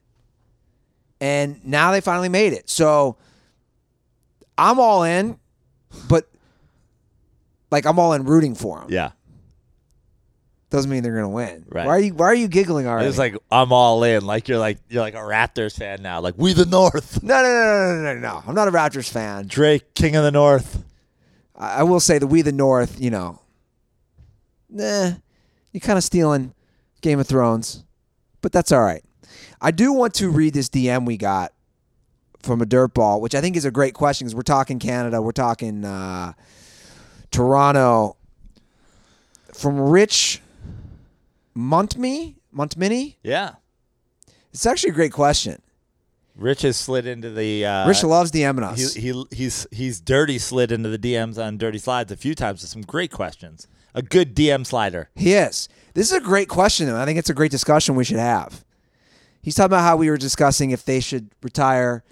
And 1.22 1.66
now 1.66 1.94
they 1.94 2.02
finally 2.02 2.28
made 2.28 2.52
it. 2.52 2.70
So 2.70 3.16
I'm 4.58 4.78
all 4.78 5.04
in, 5.04 5.40
but 6.10 6.30
like 7.72 7.86
I'm 7.86 8.00
all 8.00 8.12
in 8.12 8.26
rooting 8.26 8.56
for 8.56 8.82
them. 8.82 8.88
Yeah. 8.92 9.12
Doesn't 10.74 10.90
mean 10.90 11.04
they're 11.04 11.14
gonna 11.14 11.30
win. 11.30 11.66
Right. 11.70 11.86
Why 11.86 11.92
are 11.92 12.00
you 12.00 12.14
Why 12.16 12.26
are 12.26 12.34
you 12.34 12.48
giggling 12.48 12.88
already? 12.88 13.08
It's 13.08 13.20
like 13.20 13.38
I'm 13.52 13.72
all 13.72 14.04
in. 14.04 14.26
Like 14.26 14.48
you're 14.48 14.58
like 14.58 14.80
you're 14.90 15.04
like 15.04 15.14
a 15.14 15.18
Raptors 15.18 15.78
fan 15.78 16.02
now. 16.02 16.20
Like 16.20 16.34
we 16.36 16.54
the 16.54 16.66
North. 16.66 17.22
no, 17.22 17.36
no, 17.36 17.44
no, 17.44 17.54
no, 17.54 17.96
no, 18.02 18.14
no, 18.16 18.20
no. 18.20 18.44
I'm 18.48 18.56
not 18.56 18.68
a 18.68 18.72
Raptors 18.72 19.08
fan. 19.08 19.46
Drake, 19.46 19.94
King 19.94 20.16
of 20.16 20.24
the 20.24 20.32
North. 20.32 20.84
I, 21.56 21.82
I 21.82 21.84
will 21.84 22.00
say 22.00 22.18
the 22.18 22.26
We 22.26 22.42
the 22.42 22.52
North. 22.52 23.00
You 23.00 23.12
know, 23.12 23.40
nah, 24.68 25.12
you're 25.74 25.82
kind 25.82 26.00
of 26.00 26.04
stealing 26.04 26.56
Game 27.02 27.20
of 27.20 27.28
Thrones, 27.28 27.84
but 28.42 28.52
that's 28.52 28.72
all 28.72 28.82
right. 28.82 29.04
I 29.62 29.70
do 29.70 29.94
want 29.94 30.16
to 30.16 30.32
read 30.32 30.56
this 30.56 30.70
DM 30.70 31.06
we 31.06 31.18
got 31.18 31.54
from 32.42 32.64
a 32.64 32.66
dirtball, 32.66 33.22
which 33.22 33.36
I 33.36 33.42
think 33.42 33.56
is 33.56 33.66
a 33.66 33.72
great 33.72 33.94
question 33.94 34.26
because 34.26 34.34
we're 34.34 34.42
talking 34.42 34.80
Canada, 34.80 35.22
we're 35.22 35.34
talking 35.34 35.86
uh, 35.86 36.34
Toronto. 37.30 38.18
From 39.54 39.80
Rich 39.80 40.42
Montme, 41.56 42.36
Montmini. 42.56 43.16
Yeah. 43.24 43.54
It's 44.52 44.66
actually 44.66 44.92
a 44.92 44.94
great 44.94 45.12
question. 45.14 45.62
Rich 46.36 46.64
has 46.64 46.78
slid 46.78 47.06
into 47.06 47.30
the. 47.30 47.66
Uh, 47.66 47.88
Rich 47.88 48.04
loves 48.04 48.32
DMing 48.32 48.64
us. 48.64 48.94
he, 48.96 49.02
he 49.12 49.24
he's 49.32 49.68
he's 49.72 50.02
dirty 50.02 50.40
slid 50.40 50.72
into 50.72 50.90
the 50.90 50.98
DMs 50.98 51.44
on 51.44 51.58
Dirty 51.58 51.78
Slides 51.78 52.12
a 52.12 52.18
few 52.18 52.34
times 52.34 52.62
with 52.62 52.70
some 52.72 52.82
great 52.82 53.12
questions. 53.12 53.68
A 53.94 54.02
good 54.02 54.36
DM 54.36 54.66
slider. 54.66 55.10
He 55.16 55.34
is. 55.34 55.70
This 55.94 56.12
is 56.12 56.18
a 56.18 56.22
great 56.22 56.50
question, 56.50 56.88
though. 56.88 57.00
I 57.00 57.06
think 57.06 57.20
it's 57.20 57.30
a 57.30 57.36
great 57.36 57.52
discussion 57.52 57.94
we 57.96 58.04
should 58.04 58.18
have. 58.18 58.66
He's 59.44 59.54
talking 59.54 59.68
about 59.68 59.84
how 59.84 59.98
we 59.98 60.10
were 60.10 60.18
discussing 60.18 60.72
if 60.72 60.84
they 60.84 61.00
should 61.00 61.30
retire 61.44 62.04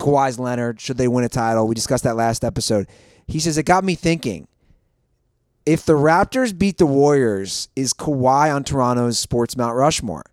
Kawhi's 0.00 0.38
Leonard, 0.40 0.80
should 0.80 0.96
they 0.96 1.06
win 1.06 1.24
a 1.24 1.28
title. 1.28 1.68
We 1.68 1.76
discussed 1.76 2.02
that 2.04 2.16
last 2.16 2.42
episode. 2.42 2.88
He 3.28 3.38
says, 3.38 3.56
It 3.56 3.62
got 3.64 3.84
me 3.84 3.94
thinking. 3.94 4.48
If 5.66 5.84
the 5.86 5.94
Raptors 5.94 6.56
beat 6.56 6.78
the 6.78 6.86
Warriors, 6.86 7.68
is 7.74 7.94
Kawhi 7.94 8.54
on 8.54 8.64
Toronto's 8.64 9.18
sports 9.18 9.56
Mount 9.56 9.76
Rushmore? 9.76 10.24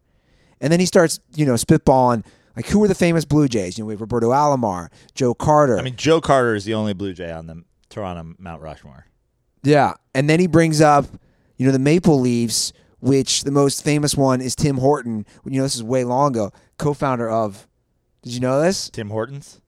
And 0.59 0.71
then 0.71 0.79
he 0.79 0.86
starts, 0.86 1.19
you 1.36 1.45
know, 1.45 1.53
spitballing, 1.53 2.25
like, 2.55 2.67
who 2.67 2.84
are 2.84 2.88
the 2.88 2.95
famous 2.95 3.23
Blue 3.25 3.47
Jays? 3.47 3.77
You 3.77 3.84
know, 3.84 3.88
we 3.88 3.93
have 3.93 4.01
Roberto 4.01 4.29
Alomar, 4.32 4.89
Joe 5.15 5.34
Carter. 5.34 5.79
I 5.79 5.82
mean, 5.82 5.95
Joe 5.95 6.19
Carter 6.21 6.53
is 6.53 6.65
the 6.65 6.73
only 6.73 6.93
Blue 6.93 7.13
Jay 7.13 7.32
on 7.32 7.47
the 7.47 7.63
Toronto 7.89 8.36
Mount 8.38 8.61
Rushmore. 8.61 9.07
Yeah, 9.63 9.93
and 10.13 10.29
then 10.29 10.39
he 10.39 10.47
brings 10.47 10.82
up, 10.82 11.05
you 11.57 11.65
know, 11.65 11.71
the 11.71 11.79
Maple 11.79 12.19
Leafs 12.19 12.73
which 13.01 13.43
the 13.43 13.51
most 13.51 13.84
famous 13.84 14.15
one 14.15 14.39
is 14.41 14.55
Tim 14.55 14.77
Horton. 14.77 15.25
You 15.43 15.57
know, 15.57 15.63
this 15.63 15.75
is 15.75 15.84
way 15.84 16.03
long 16.03 16.32
ago. 16.32 16.51
Co-founder 16.77 17.29
of. 17.29 17.67
Did 18.21 18.34
you 18.34 18.39
know 18.39 18.61
this? 18.61 18.89
Tim 18.89 19.09
Hortons. 19.09 19.59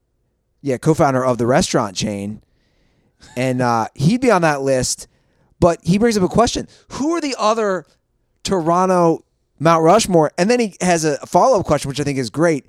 Yeah, 0.61 0.78
co-founder 0.78 1.26
of 1.26 1.39
the 1.39 1.47
restaurant 1.47 1.95
chain, 1.97 2.41
and 3.36 3.61
uh, 3.61 3.88
he'd 3.95 4.22
be 4.22 4.32
on 4.32 4.43
that 4.43 4.61
list. 4.61 5.07
But 5.64 5.80
he 5.82 5.97
brings 5.97 6.18
up 6.18 6.24
a 6.24 6.28
question: 6.28 6.68
Who 6.89 7.11
are 7.11 7.22
the 7.22 7.38
other 7.39 7.86
Toronto 8.43 9.24
Mount 9.59 9.82
Rushmore? 9.82 10.34
And 10.38 10.49
then 10.49 10.59
he 10.59 10.76
has 10.82 11.05
a 11.05 11.26
follow-up 11.26 11.66
question, 11.66 11.88
which 11.88 12.01
I 12.01 12.03
think 12.03 12.20
is 12.20 12.30
great. 12.30 12.66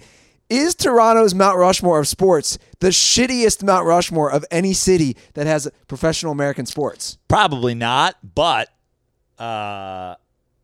Is 0.49 0.77
Toronto's 0.77 1.35
Mount 1.35 1.59
Rushmore 1.59 1.99
of 1.99 2.07
sports 2.07 2.57
the 2.79 2.91
shittiest 2.91 3.65
Mount 3.65 3.85
Rushmore 3.85 4.31
of 4.31 4.45
any 4.49 4.75
city 4.75 5.17
that 5.33 5.49
has 5.49 5.69
professional 5.89 6.31
American 6.31 6.67
sports? 6.67 7.19
Probably 7.27 7.75
not, 7.75 8.17
but 8.35 8.69
uh 9.41 10.15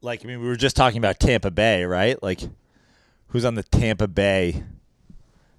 like 0.01 0.25
I 0.25 0.29
mean 0.29 0.41
we 0.41 0.47
were 0.47 0.55
just 0.55 0.77
talking 0.77 0.99
about 0.99 1.19
Tampa 1.19 1.51
Bay, 1.51 1.85
right? 1.85 2.23
Like 2.23 2.43
who's 3.29 3.45
on 3.45 3.57
the 3.57 3.65
Tampa 3.65 4.07
Bay 4.07 4.63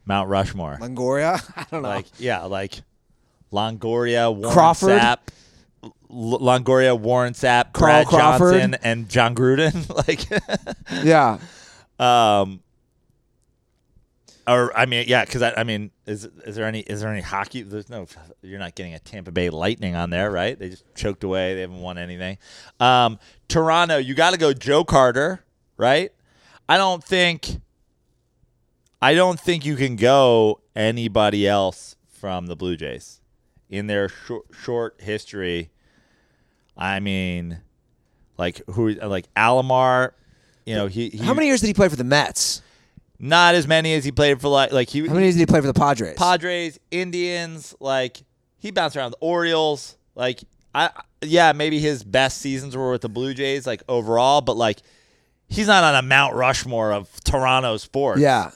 Mount 0.06 0.30
Rushmore? 0.30 0.78
Longoria? 0.80 1.44
I 1.58 1.66
don't 1.70 1.82
know. 1.82 1.90
Like 1.90 2.06
yeah, 2.18 2.44
like 2.44 2.82
Longoria, 3.52 4.34
Warren 4.34 4.54
Crawford? 4.54 5.02
Sapp, 5.02 5.18
Longoria, 6.12 7.00
Warren 7.00 7.34
Sapp, 7.34 7.74
Carl 7.74 8.04
Brad 8.04 8.08
Crawford? 8.08 8.54
Johnson, 8.54 8.78
and 8.84 9.10
Jon 9.10 9.36
Gruden. 9.36 9.90
like 10.08 11.04
yeah. 11.04 11.38
Um, 12.00 12.62
or 14.48 14.76
I 14.78 14.86
mean, 14.86 15.06
yeah, 15.08 15.24
because 15.24 15.42
I, 15.42 15.54
I 15.56 15.64
mean, 15.64 15.92
is 16.06 16.26
is 16.46 16.56
there 16.56 16.66
any 16.66 16.82
is 16.82 17.02
there 17.02 17.12
any 17.12 17.22
hockey? 17.22 17.62
There's 17.62 17.90
no. 17.90 18.08
You're 18.42 18.60
not 18.60 18.76
getting 18.76 18.94
a 18.94 19.00
Tampa 19.00 19.32
Bay 19.32 19.50
Lightning 19.50 19.96
on 19.96 20.10
there, 20.10 20.32
right? 20.32 20.58
They 20.58 20.70
just 20.70 20.84
choked 20.96 21.24
away. 21.24 21.56
They 21.56 21.62
haven't 21.62 21.82
won 21.82 21.98
anything. 21.98 22.38
Um, 22.80 23.20
Toronto, 23.48 23.98
you 23.98 24.14
got 24.14 24.32
to 24.32 24.38
go 24.38 24.54
Joe 24.54 24.84
Carter, 24.84 25.44
right? 25.78 26.12
I 26.68 26.78
don't 26.78 27.04
think. 27.04 27.62
I 29.04 29.16
don't 29.16 29.40
think 29.40 29.66
you 29.66 29.76
can 29.76 29.96
go 29.96 30.62
anybody 30.76 31.48
else 31.48 31.96
from 32.08 32.46
the 32.46 32.56
Blue 32.56 32.78
Jays 32.78 33.20
in 33.68 33.88
their 33.88 34.10
short, 34.10 34.46
short 34.52 34.96
history. 35.00 35.71
I 36.78 37.00
mean, 37.00 37.60
like 38.38 38.62
who? 38.68 38.90
Like 38.92 39.34
Alomar. 39.36 40.12
You 40.66 40.76
know, 40.76 40.88
he, 40.88 41.10
he 41.10 41.18
How 41.18 41.34
many 41.34 41.48
years 41.48 41.62
did 41.62 41.68
he 41.68 41.74
play 41.74 41.90
for 41.90 41.96
the 41.96 42.04
Mets? 42.04 42.62
not 43.22 43.54
as 43.54 43.68
many 43.68 43.94
as 43.94 44.04
he 44.04 44.12
played 44.12 44.42
for 44.42 44.50
like 44.50 44.72
like 44.72 44.90
he 44.90 45.08
How 45.08 45.14
many 45.14 45.28
years 45.28 45.36
did 45.36 45.42
he 45.42 45.46
play 45.46 45.62
for 45.62 45.68
the 45.68 45.74
Padres? 45.74 46.16
Padres, 46.18 46.80
Indians, 46.90 47.76
like 47.80 48.18
he 48.58 48.72
bounced 48.72 48.98
around 48.98 49.12
the 49.12 49.18
Orioles. 49.22 49.96
Like 50.16 50.42
I 50.74 50.90
yeah, 51.22 51.52
maybe 51.54 51.80
his 51.80 52.04
best 52.04 52.40
seasons 52.40 52.76
were 52.76 52.92
with 52.92 53.02
the 53.02 53.10
Blue 53.10 53.34
Jays 53.34 53.68
like 53.68 53.84
overall, 53.88 54.42
but 54.42 54.58
like 54.58 54.82
he's 55.48 55.68
not 55.68 55.84
on 55.84 55.96
a 55.96 56.02
Mount 56.02 56.34
Rushmore 56.34 56.92
of 56.92 57.10
Toronto 57.24 57.78
sports. 57.78 58.20
yeah. 58.20 58.52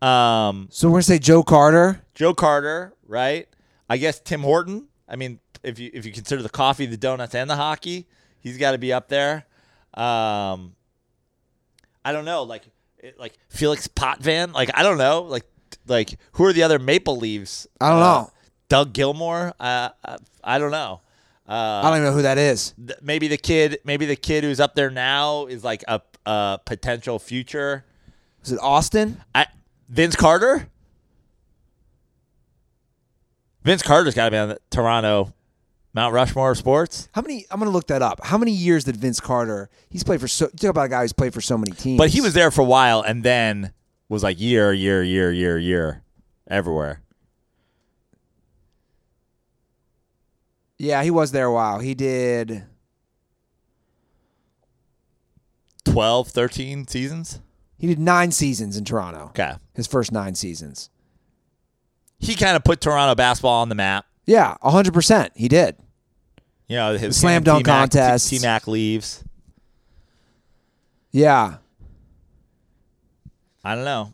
Um 0.00 0.68
So 0.70 0.88
we're 0.88 0.94
gonna 0.94 1.02
say 1.02 1.18
Joe 1.18 1.42
Carter. 1.42 2.02
Joe 2.14 2.32
Carter, 2.32 2.94
right? 3.06 3.46
I 3.88 3.98
guess 3.98 4.18
Tim 4.18 4.40
Horton. 4.40 4.88
I 5.08 5.16
mean, 5.16 5.38
if 5.66 5.78
you 5.78 5.90
if 5.92 6.06
you 6.06 6.12
consider 6.12 6.42
the 6.42 6.48
coffee, 6.48 6.86
the 6.86 6.96
donuts, 6.96 7.34
and 7.34 7.48
the 7.50 7.56
hockey, 7.56 8.06
he's 8.40 8.56
got 8.56 8.72
to 8.72 8.78
be 8.78 8.92
up 8.92 9.08
there. 9.08 9.44
Um, 9.94 10.74
I 12.04 12.12
don't 12.12 12.24
know, 12.24 12.42
like 12.44 12.62
like 13.18 13.34
Felix 13.48 13.86
Potvin. 13.88 14.52
Like 14.52 14.70
I 14.74 14.82
don't 14.82 14.98
know, 14.98 15.22
like 15.22 15.44
like 15.86 16.18
who 16.32 16.44
are 16.46 16.52
the 16.52 16.62
other 16.62 16.78
Maple 16.78 17.16
Leaves? 17.16 17.66
I 17.80 17.90
don't 17.90 17.98
Uh, 17.98 18.04
know. 18.22 18.30
Doug 18.68 18.92
Gilmour. 18.92 19.52
Uh, 19.60 19.90
uh, 20.04 20.18
I 20.42 20.58
don't 20.58 20.70
know. 20.70 21.00
I 21.48 21.54
Uh, 21.54 21.82
don't 21.82 21.92
even 21.98 22.04
know 22.04 22.12
who 22.12 22.22
that 22.22 22.38
is. 22.38 22.74
th- 22.84 22.98
maybe 23.02 23.28
the 23.28 23.36
kid, 23.36 23.78
maybe 23.84 24.04
the 24.06 24.16
kid 24.16 24.42
who's 24.42 24.58
up 24.58 24.74
there 24.74 24.90
now 24.90 25.46
is 25.46 25.62
like 25.62 25.84
a, 25.86 26.00
a 26.26 26.58
potential 26.64 27.18
future. 27.20 27.84
Is 28.44 28.50
it 28.52 28.58
Austin? 28.60 29.22
I 29.34 29.46
Vince 29.88 30.16
Carter. 30.16 30.68
Vince 33.62 33.82
Carter's 33.82 34.14
got 34.14 34.26
to 34.26 34.30
be 34.30 34.36
on 34.36 34.48
the 34.50 34.58
Toronto 34.70 35.32
Mount 35.96 36.12
Rushmore 36.12 36.50
of 36.50 36.58
sports. 36.58 37.08
How 37.12 37.22
many? 37.22 37.46
I'm 37.50 37.58
gonna 37.58 37.70
look 37.70 37.86
that 37.86 38.02
up. 38.02 38.20
How 38.22 38.36
many 38.36 38.52
years 38.52 38.84
did 38.84 38.98
Vince 38.98 39.18
Carter? 39.18 39.70
He's 39.88 40.04
played 40.04 40.20
for 40.20 40.28
so. 40.28 40.46
Talk 40.48 40.68
about 40.68 40.84
a 40.84 40.88
guy 40.90 41.00
who's 41.00 41.14
played 41.14 41.32
for 41.32 41.40
so 41.40 41.56
many 41.56 41.72
teams. 41.72 41.96
But 41.96 42.10
he 42.10 42.20
was 42.20 42.34
there 42.34 42.50
for 42.50 42.60
a 42.60 42.66
while 42.66 43.00
and 43.00 43.24
then 43.24 43.72
was 44.06 44.22
like 44.22 44.38
year, 44.38 44.74
year, 44.74 45.02
year, 45.02 45.32
year, 45.32 45.58
year, 45.58 46.02
everywhere. 46.46 47.00
Yeah, 50.78 51.02
he 51.02 51.10
was 51.10 51.32
there 51.32 51.46
a 51.46 51.52
while. 51.52 51.78
He 51.78 51.94
did. 51.94 52.64
12, 55.86 56.28
13 56.28 56.86
seasons. 56.88 57.40
He 57.78 57.86
did 57.86 57.98
nine 57.98 58.32
seasons 58.32 58.76
in 58.76 58.84
Toronto. 58.84 59.28
Okay. 59.28 59.54
His 59.72 59.86
first 59.86 60.12
nine 60.12 60.34
seasons. 60.34 60.90
He 62.18 62.34
kind 62.34 62.54
of 62.54 62.64
put 62.64 62.82
Toronto 62.82 63.14
basketball 63.14 63.62
on 63.62 63.70
the 63.70 63.74
map. 63.74 64.04
Yeah, 64.26 64.56
hundred 64.62 64.92
percent. 64.92 65.32
He 65.36 65.48
did. 65.48 65.76
You 66.68 66.76
know, 66.76 66.96
his 66.96 67.16
Slam 67.18 67.42
dunk 67.44 67.64
T-Mac, 67.64 67.90
contests. 67.90 68.28
T 68.28 68.38
Mac 68.40 68.66
leaves. 68.66 69.22
Yeah. 71.12 71.56
I 73.64 73.74
don't 73.74 73.84
know. 73.84 74.12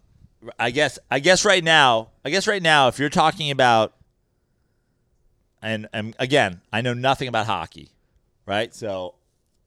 I 0.58 0.70
guess 0.70 0.98
I 1.10 1.18
guess 1.20 1.44
right 1.44 1.62
now, 1.62 2.08
I 2.24 2.30
guess 2.30 2.46
right 2.46 2.62
now 2.62 2.88
if 2.88 2.98
you're 2.98 3.08
talking 3.08 3.50
about 3.50 3.94
and 5.62 5.88
and 5.92 6.14
again, 6.18 6.60
I 6.72 6.80
know 6.80 6.94
nothing 6.94 7.28
about 7.28 7.46
hockey, 7.46 7.90
right? 8.46 8.74
So 8.74 9.14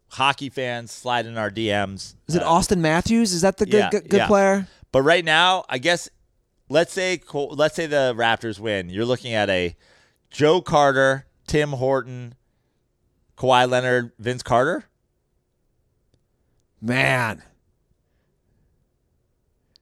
hockey 0.09 0.49
fans 0.49 0.91
slide 0.91 1.25
in 1.25 1.37
our 1.37 1.49
DMs. 1.49 2.15
Is 2.27 2.35
it 2.35 2.43
Uh, 2.43 2.49
Auston 2.49 2.79
Matthews? 2.79 3.31
Is 3.31 3.41
that 3.41 3.57
the 3.57 3.65
good 3.65 3.73
yeah, 3.77 3.89
good, 3.89 4.09
good 4.09 4.17
yeah. 4.17 4.27
player? 4.27 4.67
But 4.91 5.03
right 5.03 5.23
now, 5.23 5.63
I 5.69 5.77
guess 5.77 6.09
let's 6.69 6.91
say 6.93 7.21
let's 7.33 7.75
say 7.75 7.85
the 7.85 8.13
Raptors 8.17 8.59
win. 8.59 8.89
You're 8.89 9.05
looking 9.05 9.33
at 9.33 9.49
a 9.49 9.75
Joe 10.29 10.61
Carter, 10.61 11.25
Tim 11.47 11.71
Horton, 11.71 12.35
Kawhi 13.37 13.69
Leonard, 13.69 14.11
Vince 14.19 14.43
Carter. 14.43 14.85
Man, 16.81 17.41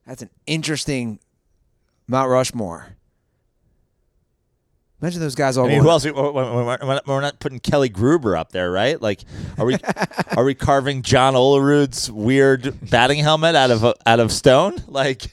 that's 0.06 0.22
an 0.22 0.30
interesting 0.46 1.18
Mount 2.06 2.30
Rushmore. 2.30 2.96
Imagine 5.00 5.20
those 5.20 5.34
guys 5.34 5.58
all. 5.58 5.66
I 5.66 5.68
mean, 5.68 5.82
who 5.82 5.90
else? 5.90 6.06
We're, 6.06 7.20
not 7.20 7.38
putting 7.38 7.60
Kelly 7.60 7.90
Gruber 7.90 8.38
up 8.38 8.52
there, 8.52 8.70
right? 8.70 9.00
Like, 9.00 9.20
are 9.58 9.66
we 9.66 9.76
are 10.36 10.44
we 10.44 10.54
carving 10.54 11.02
John 11.02 11.34
Olerud's 11.34 12.10
weird 12.10 12.88
batting 12.88 13.18
helmet 13.18 13.54
out 13.54 13.70
of 13.70 13.84
out 14.06 14.20
of 14.20 14.32
stone? 14.32 14.76
Like, 14.86 15.30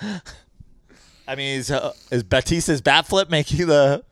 I 0.00 1.34
mean, 1.34 1.58
is 1.58 1.72
uh, 1.72 1.92
is 2.12 2.22
Bautista's 2.22 2.80
bat 2.80 3.06
flip 3.06 3.30
making 3.30 3.66
the 3.66 4.04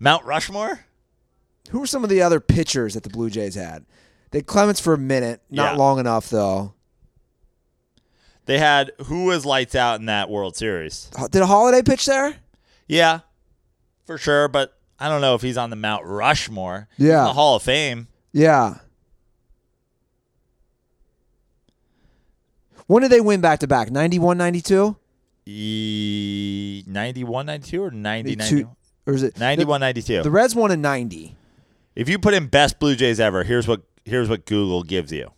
Mount 0.00 0.24
Rushmore? 0.24 0.80
Who 1.70 1.80
were 1.80 1.86
some 1.86 2.04
of 2.04 2.10
the 2.10 2.20
other 2.22 2.40
pitchers 2.40 2.94
that 2.94 3.02
the 3.02 3.08
Blue 3.10 3.30
Jays 3.30 3.54
had? 3.54 3.84
They 4.30 4.38
had 4.38 4.46
Clemens 4.46 4.80
for 4.80 4.94
a 4.94 4.98
minute, 4.98 5.42
not 5.50 5.72
Yeah. 5.72 5.78
long 5.78 5.98
enough 5.98 6.28
though. 6.30 6.74
They 8.46 8.58
had 8.58 8.90
who 9.06 9.26
was 9.26 9.46
lights 9.46 9.74
out 9.74 10.00
in 10.00 10.06
that 10.06 10.28
World 10.28 10.56
Series? 10.56 11.08
Did 11.30 11.42
a 11.42 11.46
Halladay 11.46 11.86
pitch 11.86 12.06
there? 12.06 12.34
Yeah, 12.88 13.20
for 14.04 14.18
sure, 14.18 14.48
but 14.48 14.76
I 14.98 15.08
don't 15.08 15.20
know 15.20 15.34
if 15.34 15.42
he's 15.42 15.56
on 15.56 15.70
the 15.70 15.76
Mount 15.76 16.04
Rushmore. 16.04 16.88
Yeah. 16.98 17.20
in 17.20 17.24
the 17.26 17.32
Hall 17.34 17.56
of 17.56 17.62
Fame. 17.62 18.08
Yeah. 18.32 18.76
When 22.86 23.02
did 23.02 23.10
they 23.12 23.20
win 23.20 23.40
back 23.40 23.60
to 23.60 23.66
back? 23.66 23.90
91, 23.90 24.36
92? 24.38 24.96
E- 25.46 26.84
91, 26.86 27.46
92 27.46 27.82
or 27.82 27.90
90, 27.90 28.36
92 28.36 28.68
Or 29.06 29.14
is 29.14 29.22
it 29.22 29.38
91, 29.38 29.80
92. 29.80 30.16
The, 30.18 30.22
the 30.24 30.30
Reds 30.30 30.54
won 30.54 30.70
in 30.70 30.80
90. 30.80 31.36
If 31.94 32.08
you 32.08 32.18
put 32.18 32.34
in 32.34 32.46
best 32.46 32.78
Blue 32.78 32.96
Jays 32.96 33.20
ever, 33.20 33.44
here's 33.44 33.68
what 33.68 33.82
here's 34.04 34.28
what 34.28 34.46
Google 34.46 34.82
gives 34.82 35.12
you. 35.12 35.30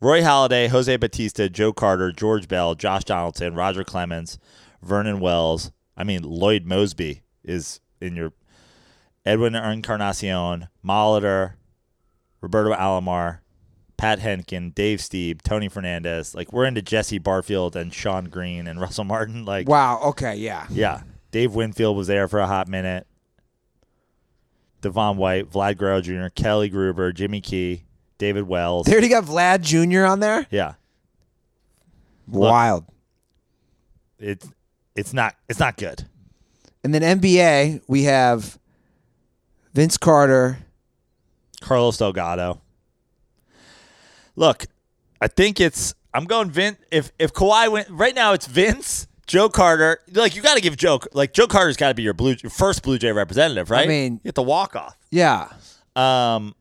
Roy 0.00 0.20
Halladay, 0.20 0.68
Jose 0.68 0.94
Bautista, 0.96 1.48
Joe 1.48 1.72
Carter, 1.72 2.12
George 2.12 2.48
Bell, 2.48 2.74
Josh 2.74 3.04
Donaldson, 3.04 3.54
Roger 3.54 3.82
Clemens, 3.82 4.38
Vernon 4.82 5.20
Wells. 5.20 5.72
I 5.96 6.04
mean 6.04 6.22
Lloyd 6.22 6.64
Moseby 6.66 7.22
is 7.42 7.80
in 8.00 8.14
your 8.16 8.32
Edwin 9.24 9.54
Encarnacion, 9.54 10.68
Molitor, 10.84 11.54
Roberto 12.40 12.72
Alomar, 12.72 13.40
Pat 13.96 14.20
Hentgen, 14.20 14.74
Dave 14.74 15.00
Stieb, 15.00 15.42
Tony 15.42 15.68
Fernandez. 15.68 16.34
Like 16.34 16.52
we're 16.52 16.66
into 16.66 16.82
Jesse 16.82 17.18
Barfield 17.18 17.74
and 17.74 17.92
Shawn 17.92 18.26
Green 18.26 18.66
and 18.68 18.80
Russell 18.80 19.04
Martin. 19.04 19.44
Like 19.44 19.68
Wow. 19.68 20.00
Okay. 20.04 20.36
Yeah. 20.36 20.66
yeah. 20.70 21.02
Dave 21.32 21.54
Winfield 21.54 21.96
was 21.96 22.06
there 22.06 22.28
for 22.28 22.38
a 22.38 22.46
hot 22.46 22.68
minute. 22.68 23.06
Devon 24.80 25.16
White, 25.16 25.50
Vlad 25.50 25.76
Guerrero 25.78 26.00
Jr., 26.00 26.28
Kelly 26.34 26.68
Gruber, 26.68 27.12
Jimmy 27.12 27.40
Key, 27.40 27.84
David 28.18 28.46
Wells. 28.46 28.86
They 28.86 28.92
already 28.92 29.08
got 29.08 29.24
Vlad 29.24 29.62
Jr. 29.62 30.04
on 30.04 30.20
there. 30.20 30.46
yeah. 30.50 30.74
Wild. 32.28 32.84
It's 34.18 34.48
it's 34.96 35.12
not 35.12 35.36
it's 35.48 35.60
not 35.60 35.76
good. 35.76 36.04
And 36.82 36.94
then 36.94 37.20
NBA, 37.20 37.82
we 37.86 38.04
have 38.04 38.58
Vince 39.74 39.96
Carter. 39.96 40.58
Carlos 41.60 41.98
Delgado. 41.98 42.60
Look, 44.36 44.66
I 45.20 45.28
think 45.28 45.60
it's. 45.60 45.94
I'm 46.14 46.24
going 46.24 46.50
Vince. 46.50 46.78
If 46.90 47.12
if 47.18 47.32
Kawhi 47.32 47.70
went 47.70 47.88
right 47.90 48.14
now, 48.14 48.32
it's 48.32 48.46
Vince, 48.46 49.06
Joe 49.26 49.48
Carter. 49.48 49.98
Like 50.12 50.36
you 50.36 50.42
got 50.42 50.54
to 50.56 50.60
give 50.60 50.76
Joe. 50.76 51.00
Like 51.12 51.32
Joe 51.32 51.46
Carter's 51.46 51.76
got 51.76 51.88
to 51.88 51.94
be 51.94 52.02
your 52.02 52.14
blue 52.14 52.36
your 52.42 52.50
first 52.50 52.82
Blue 52.82 52.98
Jay 52.98 53.12
representative, 53.12 53.70
right? 53.70 53.84
I 53.84 53.88
mean- 53.88 54.14
you 54.14 54.20
get 54.28 54.34
the 54.34 54.42
walk 54.42 54.76
off. 54.76 54.96
Yeah. 55.10 55.48
Um, 55.94 56.54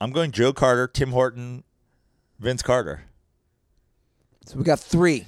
I'm 0.00 0.10
going 0.12 0.30
Joe 0.32 0.52
Carter, 0.52 0.86
Tim 0.86 1.10
Horton, 1.12 1.64
Vince 2.38 2.62
Carter. 2.62 3.04
So 4.46 4.58
we 4.58 4.64
got 4.64 4.80
three. 4.80 5.26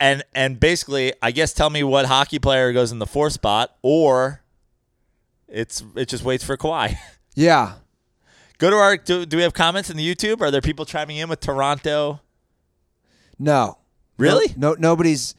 And 0.00 0.22
and 0.34 0.58
basically, 0.58 1.12
I 1.22 1.30
guess 1.32 1.52
tell 1.52 1.68
me 1.68 1.82
what 1.84 2.06
hockey 2.06 2.38
player 2.38 2.72
goes 2.72 2.92
in 2.92 2.98
the 2.98 3.06
fourth 3.06 3.34
spot, 3.34 3.76
or 3.82 4.42
it's 5.48 5.82
it 5.94 6.08
just 6.08 6.24
waits 6.24 6.44
for 6.44 6.56
Kawhi. 6.56 6.96
Yeah. 7.38 7.74
Go 8.56 8.70
to 8.70 8.76
our. 8.76 8.96
Do, 8.96 9.26
do 9.26 9.36
we 9.36 9.42
have 9.42 9.52
comments 9.52 9.90
in 9.90 9.98
the 9.98 10.14
YouTube? 10.14 10.40
Are 10.40 10.50
there 10.50 10.62
people 10.62 10.86
chiming 10.86 11.18
in 11.18 11.28
with 11.28 11.40
Toronto? 11.40 12.22
No. 13.38 13.76
Really? 14.18 14.52
No, 14.56 14.72
no 14.72 14.76
nobody's 14.78 15.34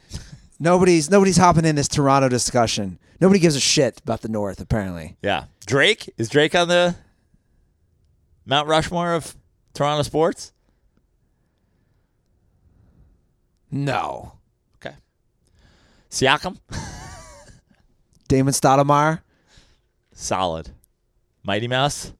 nobody's 0.59 1.09
nobody's 1.09 1.37
hopping 1.37 1.65
in 1.65 1.75
this 1.75 1.87
Toronto 1.87 2.29
discussion. 2.29 2.99
Nobody 3.19 3.39
gives 3.39 3.55
a 3.55 3.59
shit 3.59 3.99
about 4.03 4.21
the 4.21 4.29
North, 4.29 4.59
apparently. 4.59 5.17
Yeah. 5.23 5.45
Drake 5.65 6.13
is 6.17 6.29
Drake 6.29 6.53
on 6.53 6.67
the 6.67 6.95
Mount 8.45 8.67
Rushmore 8.67 9.13
of 9.13 9.35
Toronto 9.73 10.03
sports? 10.03 10.53
No. 13.71 14.33
Okay. 14.75 14.95
Siakam, 16.09 16.57
Damon 18.27 18.53
Stoudamire. 18.53 19.21
solid. 20.13 20.69
Mighty 21.43 21.67
Mouse, 21.67 22.11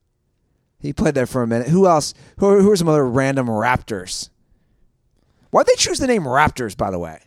He 0.78 0.92
played 0.94 1.14
there 1.14 1.26
for 1.26 1.42
a 1.42 1.46
minute. 1.46 1.68
Who 1.68 1.86
else? 1.86 2.14
Who, 2.38 2.60
who 2.60 2.70
are 2.70 2.76
some 2.76 2.88
other 2.88 3.06
random 3.06 3.46
Raptors? 3.46 4.30
Why'd 5.50 5.66
they 5.66 5.74
choose 5.76 5.98
the 5.98 6.06
name 6.06 6.24
Raptors, 6.24 6.76
by 6.76 6.90
the 6.90 6.98
way? 6.98 7.20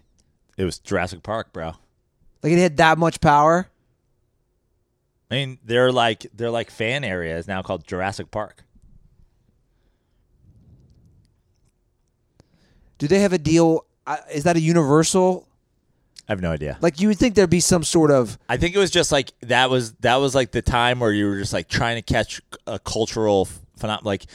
it 0.57 0.65
was 0.65 0.77
Jurassic 0.77 1.23
Park, 1.23 1.53
bro. 1.53 1.73
Like 2.43 2.53
it 2.53 2.59
had 2.59 2.77
that 2.77 2.97
much 2.97 3.19
power? 3.19 3.67
I 5.31 5.35
mean, 5.35 5.59
they're 5.63 5.91
like 5.91 6.27
they're 6.33 6.51
like 6.51 6.69
fan 6.69 7.03
areas 7.03 7.47
now 7.47 7.61
called 7.61 7.87
Jurassic 7.87 8.31
Park. 8.31 8.63
Do 12.97 13.07
they 13.07 13.19
have 13.19 13.33
a 13.33 13.37
deal? 13.37 13.85
Uh, 14.05 14.17
is 14.31 14.43
that 14.43 14.55
a 14.55 14.59
universal? 14.59 15.47
I 16.27 16.33
have 16.33 16.41
no 16.41 16.51
idea. 16.51 16.77
Like 16.81 16.99
you 16.99 17.07
would 17.07 17.17
think 17.17 17.35
there'd 17.35 17.49
be 17.49 17.59
some 17.59 17.83
sort 17.83 18.11
of 18.11 18.37
I 18.47 18.57
think 18.57 18.75
it 18.75 18.79
was 18.79 18.91
just 18.91 19.11
like 19.11 19.31
that 19.41 19.69
was 19.69 19.93
that 20.01 20.17
was 20.17 20.35
like 20.35 20.51
the 20.51 20.61
time 20.61 20.99
where 20.99 21.11
you 21.11 21.27
were 21.27 21.39
just 21.39 21.53
like 21.53 21.69
trying 21.69 21.95
to 21.95 22.01
catch 22.01 22.41
a 22.67 22.77
cultural 22.77 23.47
phenomenon. 23.77 24.05
Like 24.05 24.25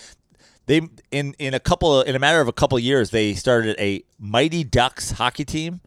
they 0.66 0.82
in 1.10 1.34
in 1.38 1.54
a 1.54 1.60
couple 1.60 2.02
in 2.02 2.14
a 2.14 2.18
matter 2.18 2.40
of 2.40 2.48
a 2.48 2.52
couple 2.52 2.78
years 2.78 3.10
they 3.10 3.34
started 3.34 3.76
a 3.78 4.04
Mighty 4.18 4.64
Ducks 4.64 5.12
hockey 5.12 5.44
team 5.44 5.80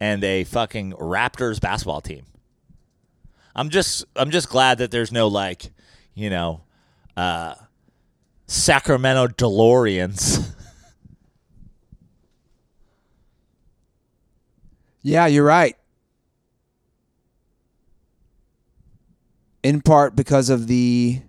and 0.00 0.22
a 0.24 0.44
fucking 0.44 0.92
Raptors 0.92 1.60
basketball 1.60 2.00
team. 2.00 2.24
I'm 3.54 3.70
just 3.70 4.04
I'm 4.16 4.30
just 4.30 4.48
glad 4.48 4.78
that 4.78 4.90
there's 4.90 5.12
no 5.12 5.28
like 5.28 5.70
you 6.14 6.30
know 6.30 6.62
uh, 7.16 7.54
Sacramento 8.46 9.28
DeLoreans. 9.28 10.52
Yeah, 15.06 15.26
you're 15.26 15.44
right. 15.44 15.76
In 19.62 19.80
part 19.80 20.16
because 20.16 20.50
of 20.50 20.66
the 20.66 21.22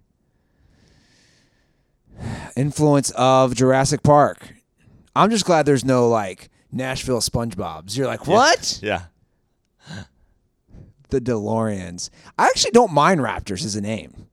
influence 2.56 3.12
of 3.12 3.56
Jurassic 3.56 4.04
Park. 4.04 4.56
I'm 5.16 5.30
just 5.30 5.46
glad 5.46 5.66
there's 5.66 5.86
no 5.86 6.08
like 6.10 6.50
Nashville 6.72 7.22
SpongeBob's. 7.22 7.98
You're 7.98 8.08
like, 8.08 8.28
what? 8.28 8.80
yeah. 8.82 9.06
The 11.10 11.22
DeLoreans. 11.22 12.10
I 12.38 12.48
actually 12.48 12.72
don't 12.72 12.92
mind 12.92 13.22
Raptors 13.22 13.64
as 13.64 13.76
a 13.76 13.82
name. 13.82 14.28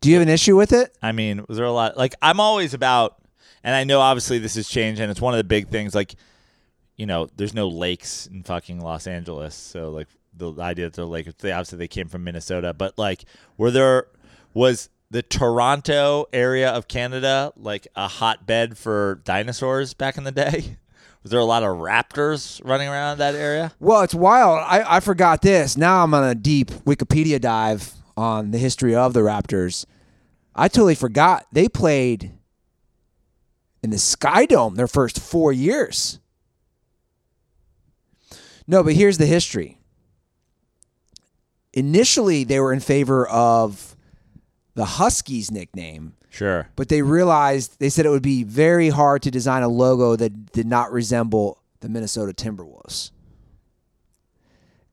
Do 0.00 0.08
you 0.08 0.16
have 0.16 0.22
an 0.22 0.32
issue 0.32 0.56
with 0.56 0.72
it? 0.72 0.96
I 1.02 1.12
mean, 1.12 1.44
was 1.48 1.56
there 1.56 1.66
a 1.66 1.72
lot? 1.72 1.96
Like, 1.96 2.14
I'm 2.22 2.40
always 2.40 2.74
about, 2.74 3.16
and 3.64 3.74
I 3.74 3.84
know 3.84 4.00
obviously 4.00 4.38
this 4.38 4.54
has 4.54 4.68
changed, 4.68 5.00
and 5.00 5.10
it's 5.10 5.20
one 5.20 5.34
of 5.34 5.38
the 5.38 5.44
big 5.44 5.68
things. 5.68 5.94
Like, 5.94 6.14
you 6.96 7.06
know, 7.06 7.28
there's 7.36 7.54
no 7.54 7.68
lakes 7.68 8.26
in 8.26 8.42
fucking 8.42 8.80
Los 8.80 9.06
Angeles, 9.06 9.54
so 9.54 9.90
like 9.90 10.08
the 10.34 10.52
idea 10.60 10.86
that 10.86 10.94
they're 10.94 11.04
lakes, 11.04 11.32
they 11.38 11.52
obviously 11.52 11.78
they 11.78 11.88
came 11.88 12.08
from 12.08 12.24
Minnesota, 12.24 12.74
but 12.74 12.98
like, 12.98 13.24
were 13.56 13.70
there 13.70 14.06
was 14.54 14.88
the 15.10 15.22
Toronto 15.22 16.26
area 16.32 16.70
of 16.70 16.88
Canada 16.88 17.52
like 17.56 17.88
a 17.96 18.08
hotbed 18.08 18.76
for 18.76 19.20
dinosaurs 19.24 19.94
back 19.94 20.18
in 20.18 20.24
the 20.24 20.32
day? 20.32 20.76
Was 21.22 21.30
there 21.30 21.40
a 21.40 21.44
lot 21.44 21.62
of 21.62 21.76
raptors 21.78 22.60
running 22.64 22.88
around 22.88 23.18
that 23.18 23.34
area? 23.34 23.72
Well, 23.80 24.02
it's 24.02 24.14
wild. 24.14 24.60
I, 24.64 24.96
I 24.96 25.00
forgot 25.00 25.42
this. 25.42 25.76
Now 25.76 26.04
I'm 26.04 26.14
on 26.14 26.24
a 26.24 26.34
deep 26.34 26.70
Wikipedia 26.70 27.40
dive 27.40 27.92
on 28.16 28.50
the 28.52 28.58
history 28.58 28.94
of 28.94 29.14
the 29.14 29.20
Raptors. 29.20 29.84
I 30.54 30.68
totally 30.68 30.94
forgot 30.94 31.46
they 31.52 31.68
played 31.68 32.32
in 33.82 33.90
the 33.90 33.98
Sky 33.98 34.46
Dome 34.46 34.76
their 34.76 34.88
first 34.88 35.20
four 35.20 35.52
years. 35.52 36.18
No, 38.66 38.82
but 38.82 38.94
here's 38.94 39.18
the 39.18 39.26
history. 39.26 39.78
Initially, 41.72 42.44
they 42.44 42.60
were 42.60 42.72
in 42.72 42.80
favor 42.80 43.26
of 43.28 43.96
the 44.78 44.84
Huskies 44.84 45.50
nickname, 45.50 46.12
Sure. 46.30 46.68
but 46.76 46.88
they 46.88 47.02
realized 47.02 47.80
they 47.80 47.88
said 47.88 48.06
it 48.06 48.10
would 48.10 48.22
be 48.22 48.44
very 48.44 48.90
hard 48.90 49.22
to 49.22 49.30
design 49.30 49.64
a 49.64 49.68
logo 49.68 50.14
that 50.14 50.52
did 50.52 50.68
not 50.68 50.92
resemble 50.92 51.60
the 51.80 51.88
Minnesota 51.88 52.32
Timberwolves. 52.32 53.10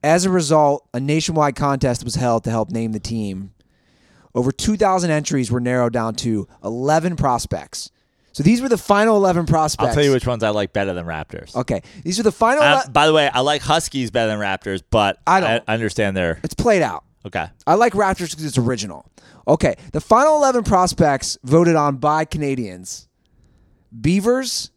As 0.04 0.26
a 0.26 0.32
result, 0.32 0.88
a 0.92 1.00
nationwide 1.00 1.56
contest 1.56 2.04
was 2.04 2.16
held 2.16 2.44
to 2.46 2.50
help 2.50 2.72
name 2.72 2.94
the 2.94 3.00
team. 3.00 3.54
Over 4.34 4.52
2,000 4.52 5.12
entries 5.12 5.52
were 5.52 5.60
narrowed 5.60 5.94
down 5.94 6.16
to 6.16 6.48
11 6.64 7.16
prospects. 7.16 7.92
So 8.32 8.42
these 8.42 8.62
were 8.64 8.70
the 8.70 8.80
final 8.80 9.16
11 9.18 9.46
prospects. 9.46 9.88
I'll 9.90 9.94
tell 9.94 10.04
you 10.04 10.12
which 10.12 10.26
ones 10.26 10.42
I 10.42 10.50
like 10.50 10.74
better 10.74 10.96
than 10.96 11.06
Raptors. 11.06 11.56
Okay, 11.56 11.84
these 12.04 12.20
are 12.20 12.24
the 12.24 12.32
final. 12.32 12.64
Uh, 12.64 12.72
11 12.74 12.92
by 12.92 13.06
the 13.06 13.14
way, 13.14 13.30
I 13.32 13.42
like 13.42 13.62
Huskies 13.62 14.10
better 14.10 14.30
than 14.30 14.40
Raptors, 14.40 14.82
but 14.90 15.20
I 15.28 15.40
don't. 15.40 15.64
I 15.68 15.74
understand 15.74 16.18
their 16.18 16.40
it's 16.44 16.56
played 16.56 16.82
out. 16.82 17.05
Okay. 17.26 17.48
I 17.68 17.76
like 17.76 17.94
Raptors 17.94 18.32
because 18.32 18.46
it's 18.46 18.58
original. 18.58 19.10
Okay, 19.48 19.76
the 19.92 20.02
final 20.02 20.38
11 20.38 20.64
prospects 20.64 21.38
voted 21.44 21.76
on 21.76 21.98
by 21.98 22.26
Canadians. 22.26 23.08
Beavers, 24.02 24.72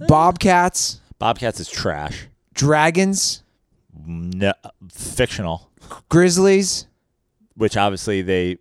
eh. 0.00 0.06
Bobcats, 0.06 1.00
Bobcats 1.18 1.58
is 1.60 1.68
trash. 1.68 2.28
Dragons, 2.54 3.42
No, 4.06 4.52
fictional, 4.92 5.70
Grizzlies, 6.08 6.86
which 7.56 7.76
obviously 7.76 8.22
they 8.22 8.58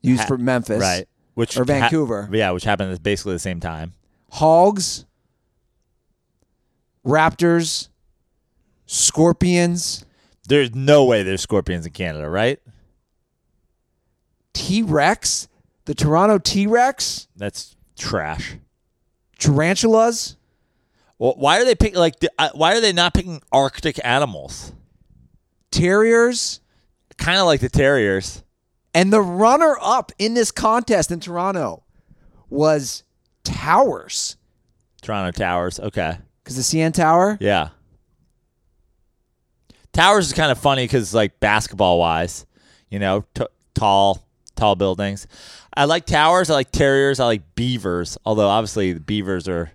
used 0.00 0.22
Ha- 0.22 0.26
for 0.28 0.38
Memphis, 0.38 0.80
right, 0.80 1.06
which 1.34 1.56
Or 1.58 1.64
Vancouver. 1.64 2.28
yeah, 2.32 2.50
which 2.52 2.64
happened 2.64 2.92
at 2.92 3.02
basically 3.02 3.34
the 3.34 3.38
same 3.38 3.60
time. 3.60 3.92
Hogs, 4.32 5.04
Raptors, 7.06 7.88
Scorpions, 8.86 10.04
There's 10.48 10.74
no 10.74 11.04
way 11.04 11.22
there's 11.22 11.42
scorpions 11.42 11.86
in 11.86 11.92
Canada, 11.92 12.28
right? 12.28 12.58
T 14.54 14.82
Rex, 14.82 15.48
the 15.84 15.94
Toronto 15.94 16.38
T 16.38 16.66
Rex, 16.66 17.28
That's 17.36 17.76
trash. 17.98 18.56
tarantulas. 19.38 20.36
Well, 21.18 21.34
why 21.36 21.60
are 21.60 21.64
they 21.64 21.74
picking 21.74 21.98
like? 21.98 22.14
uh, 22.38 22.50
Why 22.54 22.74
are 22.76 22.80
they 22.80 22.92
not 22.92 23.12
picking 23.14 23.42
Arctic 23.52 24.00
animals? 24.04 24.72
Terriers, 25.70 26.60
Kind 27.18 27.38
of 27.40 27.46
like 27.46 27.60
the 27.60 27.68
terriers. 27.68 28.42
and 28.94 29.12
the 29.12 29.20
runner 29.20 29.76
up 29.82 30.12
in 30.18 30.34
this 30.34 30.50
contest 30.52 31.10
in 31.10 31.18
Toronto 31.20 31.82
was 32.48 33.02
Towers. 33.44 34.36
Toronto 35.02 35.36
Towers. 35.36 35.78
Okay. 35.80 36.16
Because 36.42 36.56
the 36.56 36.62
CN 36.62 36.94
Tower, 36.94 37.36
Yeah. 37.40 37.70
Towers 39.92 40.26
is 40.28 40.32
kind 40.32 40.52
of 40.52 40.58
funny 40.58 40.84
because, 40.84 41.12
like, 41.14 41.40
basketball 41.40 41.98
wise, 41.98 42.46
you 42.90 42.98
know, 42.98 43.24
t- 43.34 43.46
tall, 43.74 44.24
tall 44.54 44.74
buildings. 44.76 45.26
I 45.76 45.84
like 45.86 46.06
towers. 46.06 46.50
I 46.50 46.54
like 46.54 46.70
terriers. 46.70 47.18
I 47.20 47.24
like 47.26 47.54
beavers. 47.54 48.16
Although, 48.24 48.48
obviously, 48.48 48.92
the 48.92 49.00
beavers 49.00 49.48
are, 49.48 49.72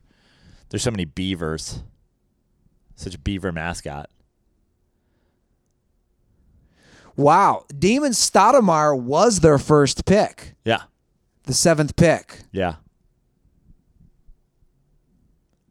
there's 0.69 0.83
so 0.83 0.91
many 0.91 1.05
beavers. 1.05 1.81
Such 2.95 3.15
a 3.15 3.19
beaver 3.19 3.51
mascot. 3.51 4.09
wow, 7.15 7.63
Damon 7.77 8.11
Stoudamire 8.11 8.99
was 8.99 9.41
their 9.41 9.57
first 9.59 10.05
pick, 10.05 10.55
Yeah. 10.65 10.83
the 11.43 11.53
seventh 11.53 11.95
pick. 11.95 12.39
Yeah. 12.51 12.75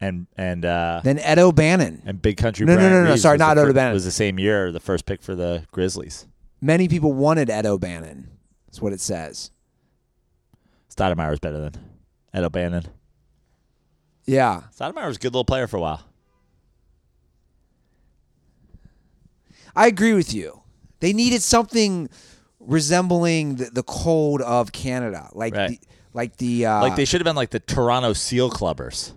And, 0.02 0.26
and, 0.36 0.64
uh, 0.64 1.00
Then 1.04 1.18
Ed 1.20 1.38
O'Bannon. 1.38 2.02
and 2.04 2.20
Big 2.20 2.36
Country 2.36 2.66
No, 2.66 2.72
no, 2.74 2.78
Brian 2.78 2.92
no, 3.04 3.04
no, 3.10 3.16
sorry, 3.16 3.38
not 3.38 3.56
fir- 3.56 3.68
O'Bannon. 3.70 3.94
Was 3.94 4.04
the 4.04 4.10
same 4.10 4.38
year, 4.38 4.72
the 4.72 4.80
first 4.80 5.06
pick 5.06 5.22
for 5.22 5.34
the 5.36 5.64
Grizzlies. 5.70 6.26
Many 6.60 6.88
people 6.88 7.12
wanted 7.12 7.48
Ed 7.48 7.66
O'Bannon. 7.66 8.28
That's 8.66 8.82
what 8.82 8.92
it 8.92 9.00
says. 9.00 9.50
Stoudamire's 10.94 11.38
better 11.38 11.60
than 11.60 11.74
Ed 12.34 12.42
O'Bannon. 12.44 12.86
Yeah. 14.24 14.62
Stoudemire 14.76 15.06
was 15.06 15.16
a 15.16 15.20
good 15.20 15.32
little 15.32 15.44
player 15.44 15.66
for 15.68 15.76
a 15.76 15.80
while. 15.80 16.02
I 19.74 19.86
agree 19.86 20.12
with 20.14 20.34
you. 20.34 20.62
They 21.00 21.12
needed 21.12 21.42
something 21.42 22.08
resembling 22.60 23.56
the, 23.56 23.64
the 23.66 23.82
cold 23.82 24.40
of 24.42 24.72
Canada, 24.72 25.28
like 25.32 25.54
Right. 25.54 25.70
the, 25.70 25.78
like 26.12 26.36
the 26.36 26.66
uh, 26.66 26.82
Like 26.82 26.96
they 26.96 27.04
should 27.04 27.20
have 27.20 27.24
been 27.24 27.36
like 27.36 27.50
the 27.50 27.60
Toronto 27.60 28.12
Seal 28.12 28.50
Clubbers, 28.50 29.12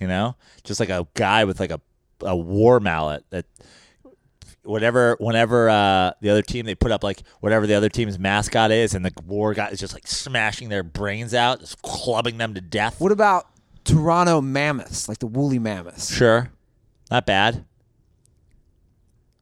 you 0.00 0.06
know, 0.08 0.34
just 0.64 0.80
like 0.80 0.88
a 0.88 1.06
guy 1.14 1.44
with 1.44 1.60
like 1.60 1.70
a 1.70 1.80
a 2.22 2.36
war 2.36 2.80
mallet 2.80 3.24
that 3.30 3.46
whatever 4.62 5.16
whenever 5.20 5.70
uh, 5.70 6.12
the 6.20 6.28
other 6.30 6.42
team 6.42 6.66
they 6.66 6.74
put 6.74 6.90
up 6.92 7.02
like 7.02 7.22
whatever 7.40 7.66
the 7.66 7.74
other 7.74 7.88
team's 7.88 8.18
mascot 8.18 8.70
is, 8.70 8.94
and 8.94 9.04
the 9.04 9.12
war 9.26 9.54
guy 9.54 9.68
is 9.68 9.80
just 9.80 9.94
like 9.94 10.06
smashing 10.06 10.68
their 10.68 10.82
brains 10.82 11.34
out, 11.34 11.60
just 11.60 11.80
clubbing 11.82 12.38
them 12.38 12.54
to 12.54 12.60
death. 12.60 13.00
What 13.00 13.12
about 13.12 13.46
Toronto 13.84 14.40
Mammoths, 14.40 15.08
like 15.08 15.18
the 15.18 15.26
woolly 15.26 15.58
mammoths? 15.58 16.14
Sure, 16.14 16.50
not 17.10 17.26
bad. 17.26 17.64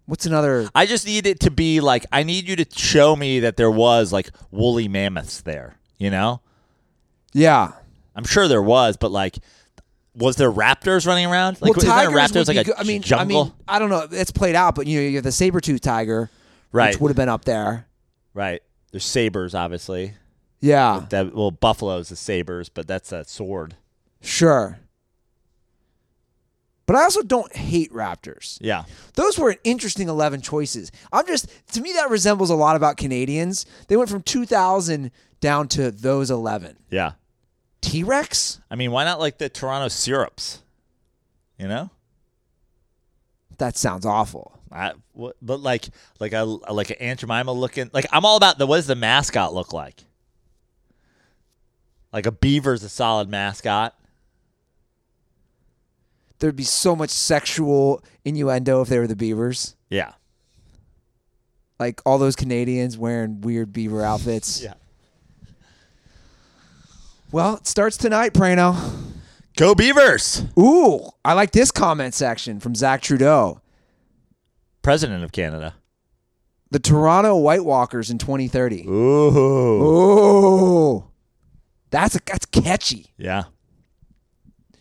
What's 0.07 0.25
another? 0.25 0.69
I 0.75 0.87
just 0.87 1.05
need 1.07 1.27
it 1.27 1.41
to 1.41 1.51
be 1.51 1.81
like 1.81 2.07
I 2.11 2.23
need 2.23 2.49
you 2.49 2.57
to 2.57 2.67
show 2.77 3.15
me 3.15 3.41
that 3.41 3.57
there 3.57 3.71
was 3.71 4.13
like 4.13 4.31
woolly 4.51 4.89
mammoths 4.89 5.43
there. 5.43 5.77
You 5.99 6.11
know, 6.11 6.41
Yeah. 7.33 7.73
I'm 8.15 8.25
sure 8.25 8.49
there 8.49 8.63
was, 8.63 8.97
but 8.97 9.13
like, 9.13 9.39
was 10.19 10.37
there 10.37 10.51
raptors 10.53 11.07
running 11.07 11.27
around? 11.27 11.61
Like, 11.63 11.77
well, 11.77 11.87
tigers 11.87 12.15
raptors 12.15 12.49
like 12.55 12.69
a. 12.69 12.79
I 12.79 12.83
mean, 12.85 13.03
jungle? 13.03 13.41
I 13.41 13.45
mean, 13.45 13.53
I 13.69 13.79
don't 13.79 13.89
know. 13.91 14.07
It's 14.11 14.31
played 14.33 14.55
out, 14.55 14.75
but 14.75 14.87
you 14.87 15.01
know, 15.01 15.07
you 15.09 15.15
have 15.17 15.25
the 15.25 15.33
saber 15.33 15.61
tooth 15.61 15.81
tiger, 15.81 16.31
Right. 16.73 16.91
which 16.95 17.01
would 17.01 17.09
have 17.09 17.17
been 17.17 17.29
up 17.29 17.45
there. 17.45 17.87
right. 18.35 18.61
There's 18.91 19.05
sabers, 19.05 19.55
obviously. 19.55 20.15
Yeah, 20.61 21.05
That 21.11 21.35
well, 21.35 21.51
buffaloes 21.51 22.09
the 22.09 22.17
sabers, 22.17 22.69
but 22.71 22.89
that's 22.89 23.13
a 23.13 23.25
sword. 23.25 23.77
sure. 24.23 24.79
But 26.87 26.97
I 26.97 27.03
also 27.03 27.21
don't 27.23 27.55
hate 27.55 27.93
raptors. 27.93 28.57
Yeah. 28.63 28.85
Those 29.15 29.39
were 29.39 29.51
an 29.51 29.59
interesting 29.63 30.09
11 30.09 30.41
choices. 30.41 30.91
I'm 31.13 31.27
just, 31.27 31.47
to 31.75 31.83
me, 31.83 31.93
that 31.93 32.09
resembles 32.09 32.49
a 32.49 32.55
lot 32.55 32.77
about 32.77 32.97
Canadians. 32.97 33.67
They 33.89 33.97
went 33.99 34.09
from 34.09 34.23
2,000 34.23 35.11
down 35.41 35.69
to 35.69 35.91
those 35.91 36.31
11. 36.31 36.79
Yeah. 36.91 37.13
T 37.81 38.03
Rex? 38.03 38.61
I 38.71 38.77
mean, 38.77 38.91
why 38.91 39.05
not 39.05 39.21
like 39.21 39.39
the 39.39 39.49
Toronto 39.49 39.89
syrups? 39.89 40.63
You 41.59 41.69
know. 41.69 41.91
That 43.59 43.77
sounds 43.77 44.07
awful. 44.07 44.59
I, 44.71 44.93
what, 45.13 45.37
but 45.41 45.61
like 45.61 45.89
like 46.21 46.33
a 46.33 46.45
like 46.45 46.91
an 46.91 46.97
Aunt 47.01 47.21
Jemima 47.21 47.53
looking 47.53 47.91
like 47.93 48.07
I'm 48.13 48.25
all 48.25 48.37
about 48.37 48.59
the 48.59 48.67
what 48.67 48.77
does 48.77 48.87
the 48.87 48.95
mascot 48.95 49.55
look 49.55 49.73
like? 49.73 50.05
Like 52.13 52.27
a 52.27 52.33
beaver's 52.33 52.83
a 52.83 52.89
solid 52.89 53.29
mascot. 53.29 53.95
There'd 56.39 56.57
be 56.57 56.65
so 56.65 56.95
much 56.95 57.11
sexual 57.11 58.03
innuendo 58.25 58.81
if 58.81 58.89
they 58.89 58.99
were 58.99 59.09
the 59.09 59.17
Beavers. 59.17 59.75
Yeah. 59.91 60.13
Like 61.81 62.01
all 62.07 62.19
those 62.19 62.37
Canadians 62.37 62.97
wearing 62.97 63.41
weird 63.41 63.73
beaver 63.73 64.05
outfits. 64.05 64.63
Yeah. 64.69 64.75
Well, 67.31 67.57
it 67.57 67.67
starts 67.67 67.97
tonight, 67.97 68.33
Prano. 68.33 68.77
Go 69.57 69.75
Beavers! 69.75 70.45
Ooh, 70.59 71.11
I 71.25 71.33
like 71.35 71.51
this 71.51 71.71
comment 71.71 72.15
section 72.15 72.61
from 72.61 72.75
Zach 72.75 73.03
Trudeau. 73.03 73.61
President 74.83 75.25
of 75.25 75.33
Canada. 75.33 75.75
The 76.71 76.79
Toronto 76.79 77.37
White 77.37 77.65
Walkers 77.65 78.11
in 78.11 78.19
2030. 78.19 78.85
Ooh. 78.87 78.93
Ooh. 79.85 81.05
That's 81.91 82.15
a, 82.15 82.21
that's 82.25 82.47
catchy. 82.47 83.07
Yeah. 83.17 83.45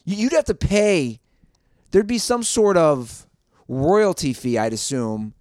You- 0.06 0.18
You'd 0.18 0.34
have 0.34 0.46
to 0.46 0.56
pay. 0.56 1.20
There'd 1.92 2.08
be 2.08 2.18
some 2.20 2.44
sort 2.44 2.78
of 2.78 3.26
royalty 3.68 4.34
fee, 4.34 4.58
I'd 4.58 4.74
assume, 4.74 5.34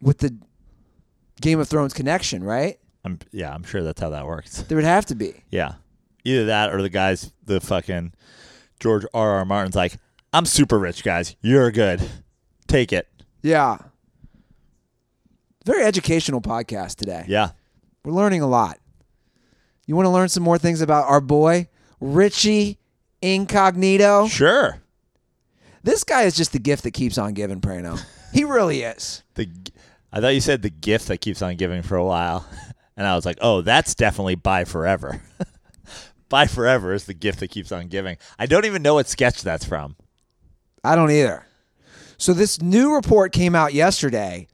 with 0.00 0.18
the 0.18 0.36
Game 1.40 1.58
of 1.60 1.68
Thrones 1.68 1.92
connection, 1.92 2.42
right? 2.44 2.78
I'm 3.04 3.18
yeah, 3.32 3.52
I'm 3.52 3.64
sure 3.64 3.82
that's 3.82 4.00
how 4.00 4.10
that 4.10 4.26
works. 4.26 4.62
There 4.62 4.76
would 4.76 4.84
have 4.84 5.06
to 5.06 5.14
be. 5.14 5.42
Yeah. 5.50 5.74
Either 6.24 6.46
that 6.46 6.72
or 6.72 6.82
the 6.82 6.88
guys 6.88 7.32
the 7.44 7.60
fucking 7.60 8.12
George 8.80 9.04
R. 9.12 9.30
R. 9.32 9.44
Martin's 9.44 9.76
like, 9.76 9.96
I'm 10.32 10.46
super 10.46 10.78
rich, 10.78 11.02
guys. 11.04 11.36
You're 11.40 11.70
good. 11.70 12.02
Take 12.66 12.92
it. 12.92 13.08
Yeah. 13.42 13.78
Very 15.64 15.84
educational 15.84 16.40
podcast 16.40 16.96
today. 16.96 17.24
Yeah. 17.28 17.50
We're 18.04 18.12
learning 18.12 18.42
a 18.42 18.48
lot. 18.48 18.78
You 19.86 19.96
want 19.96 20.06
to 20.06 20.10
learn 20.10 20.28
some 20.28 20.42
more 20.42 20.58
things 20.58 20.80
about 20.80 21.08
our 21.08 21.20
boy, 21.20 21.68
Richie 22.00 22.78
Incognito? 23.20 24.26
Sure. 24.28 24.80
This 25.82 26.04
guy 26.04 26.22
is 26.22 26.36
just 26.36 26.52
the 26.52 26.58
gift 26.58 26.84
that 26.84 26.92
keeps 26.92 27.18
on 27.18 27.34
giving, 27.34 27.60
Prano. 27.60 28.00
He 28.32 28.44
really 28.44 28.82
is. 28.82 29.22
The 29.34 29.48
I 30.12 30.20
thought 30.20 30.34
you 30.34 30.40
said 30.40 30.62
the 30.62 30.70
gift 30.70 31.08
that 31.08 31.18
keeps 31.18 31.42
on 31.42 31.56
giving 31.56 31.82
for 31.82 31.96
a 31.96 32.04
while. 32.04 32.46
And 33.02 33.08
I 33.08 33.16
was 33.16 33.26
like, 33.26 33.38
oh, 33.40 33.62
that's 33.62 33.96
definitely 33.96 34.36
buy 34.36 34.62
forever. 34.62 35.20
buy 36.28 36.46
forever 36.46 36.94
is 36.94 37.06
the 37.06 37.14
gift 37.14 37.40
that 37.40 37.50
keeps 37.50 37.72
on 37.72 37.88
giving. 37.88 38.16
I 38.38 38.46
don't 38.46 38.64
even 38.64 38.80
know 38.80 38.94
what 38.94 39.08
sketch 39.08 39.42
that's 39.42 39.64
from. 39.64 39.96
I 40.84 40.94
don't 40.94 41.10
either. 41.10 41.44
So 42.16 42.32
this 42.32 42.62
new 42.62 42.94
report 42.94 43.32
came 43.32 43.56
out 43.56 43.74
yesterday, 43.74 44.46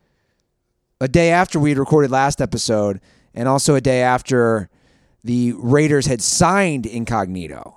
a 0.98 1.08
day 1.08 1.30
after 1.30 1.60
we 1.60 1.68
had 1.68 1.78
recorded 1.78 2.10
last 2.10 2.40
episode, 2.40 3.02
and 3.34 3.48
also 3.48 3.74
a 3.74 3.82
day 3.82 4.00
after 4.00 4.70
the 5.22 5.52
Raiders 5.52 6.06
had 6.06 6.22
signed 6.22 6.86
Incognito. 6.86 7.76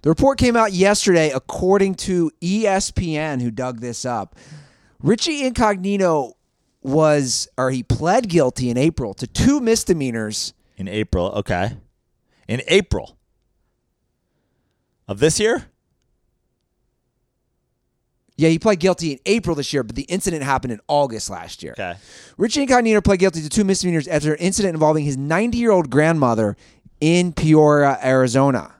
The 0.00 0.08
report 0.08 0.38
came 0.38 0.56
out 0.56 0.72
yesterday, 0.72 1.30
according 1.30 1.96
to 1.96 2.30
ESPN, 2.40 3.42
who 3.42 3.50
dug 3.50 3.80
this 3.80 4.06
up. 4.06 4.34
Richie 5.02 5.44
Incognito 5.44 6.35
was, 6.86 7.48
or 7.58 7.70
he 7.70 7.82
pled 7.82 8.28
guilty 8.28 8.70
in 8.70 8.78
April 8.78 9.12
to 9.14 9.26
two 9.26 9.60
misdemeanors 9.60 10.54
In 10.76 10.88
April. 10.88 11.26
Okay. 11.32 11.76
In 12.48 12.62
April 12.68 13.16
of 15.08 15.18
this 15.18 15.40
year? 15.40 15.66
Yeah, 18.36 18.50
he 18.50 18.58
pled 18.58 18.80
guilty 18.80 19.12
in 19.12 19.18
April 19.24 19.56
this 19.56 19.72
year, 19.72 19.82
but 19.82 19.96
the 19.96 20.02
incident 20.02 20.42
happened 20.42 20.72
in 20.72 20.80
August 20.88 21.30
last 21.30 21.62
year. 21.62 21.72
Okay. 21.72 21.94
Richie 22.36 22.62
Incognito 22.62 23.00
pled 23.00 23.18
guilty 23.18 23.40
to 23.40 23.48
two 23.48 23.64
misdemeanors 23.64 24.06
after 24.06 24.34
an 24.34 24.38
incident 24.38 24.74
involving 24.74 25.04
his 25.04 25.16
90 25.16 25.56
year 25.58 25.70
old 25.70 25.90
grandmother 25.90 26.56
in 27.00 27.32
Peoria, 27.32 27.98
Arizona. 28.04 28.75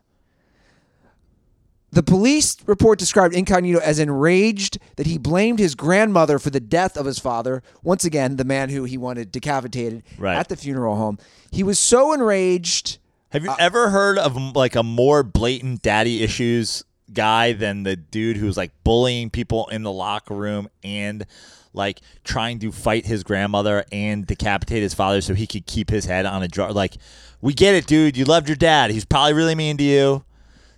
The 1.93 2.03
police 2.03 2.57
report 2.67 2.99
described 2.99 3.35
Incognito 3.35 3.79
as 3.79 3.99
enraged 3.99 4.79
that 4.97 5.07
he 5.07 5.19
blamed 5.19 5.59
his 5.59 5.75
grandmother 5.75 6.39
for 6.39 6.51
the 6.51 6.61
death 6.61 6.97
of 6.97 7.07
his 7.07 7.19
father. 7.19 7.63
Once 7.83 8.05
again, 8.05 8.37
the 8.37 8.45
man 8.45 8.69
who 8.71 8.85
he 8.85 8.99
wanted 8.99 9.31
decapitated 9.33 10.03
Right. 10.19 10.37
at 10.37 10.49
the 10.49 10.57
funeral 10.57 10.97
home. 10.97 11.19
He 11.51 11.63
was 11.63 11.79
so 11.79 12.13
enraged. 12.13 12.99
Have 13.31 13.45
you 13.45 13.51
uh, 13.51 13.57
ever 13.59 13.91
heard 13.91 14.19
of 14.19 14.37
like 14.57 14.75
a 14.77 14.83
more 14.83 15.23
blatant 15.23 15.81
daddy 15.83 16.23
issues 16.23 16.85
guy 17.13 17.53
than 17.53 17.85
the 17.85 17.95
dude 17.97 18.37
who's 18.37 18.57
like 18.57 18.73
bullying 18.85 19.31
people 19.31 19.69
in 19.69 19.83
the 19.85 19.93
locker 19.93 20.35
room 20.35 20.69
and 20.83 21.25
like 21.73 22.01
trying 22.25 22.59
to 22.59 22.73
fight 22.73 23.07
his 23.07 23.23
grandmother 23.23 23.85
and 23.93 24.27
decapitate 24.27 24.83
his 24.83 24.93
father 24.95 25.21
so 25.21 25.35
he 25.35 25.47
could 25.47 25.67
keep 25.67 25.89
his 25.91 26.05
head 26.07 26.27
on 26.27 26.43
a 26.43 26.49
jar? 26.49 26.73
Like, 26.73 26.97
we 27.41 27.55
get 27.55 27.75
it, 27.75 27.87
dude. 27.87 28.17
You 28.17 28.25
loved 28.25 28.49
your 28.49 28.57
dad. 28.57 28.91
He's 28.91 29.05
probably 29.05 29.35
really 29.35 29.55
mean 29.55 29.77
to 29.77 29.85
you. 29.85 30.25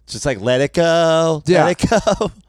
Just 0.08 0.26
like 0.26 0.40
let 0.40 0.60
it 0.60 0.74
go. 0.74 1.42
Yeah. 1.46 1.64
Let 1.64 1.82
it 1.84 1.90
go. 1.90 2.30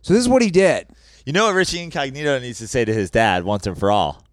So 0.00 0.14
this 0.14 0.22
is 0.22 0.28
what 0.28 0.40
he 0.40 0.50
did. 0.50 0.86
You 1.26 1.34
know 1.34 1.46
what 1.46 1.54
Richie 1.54 1.82
Incognito 1.82 2.38
needs 2.38 2.58
to 2.60 2.68
say 2.68 2.84
to 2.84 2.94
his 2.94 3.10
dad 3.10 3.44
once 3.44 3.66
and 3.66 3.76
for 3.76 3.90
all? 3.90 4.24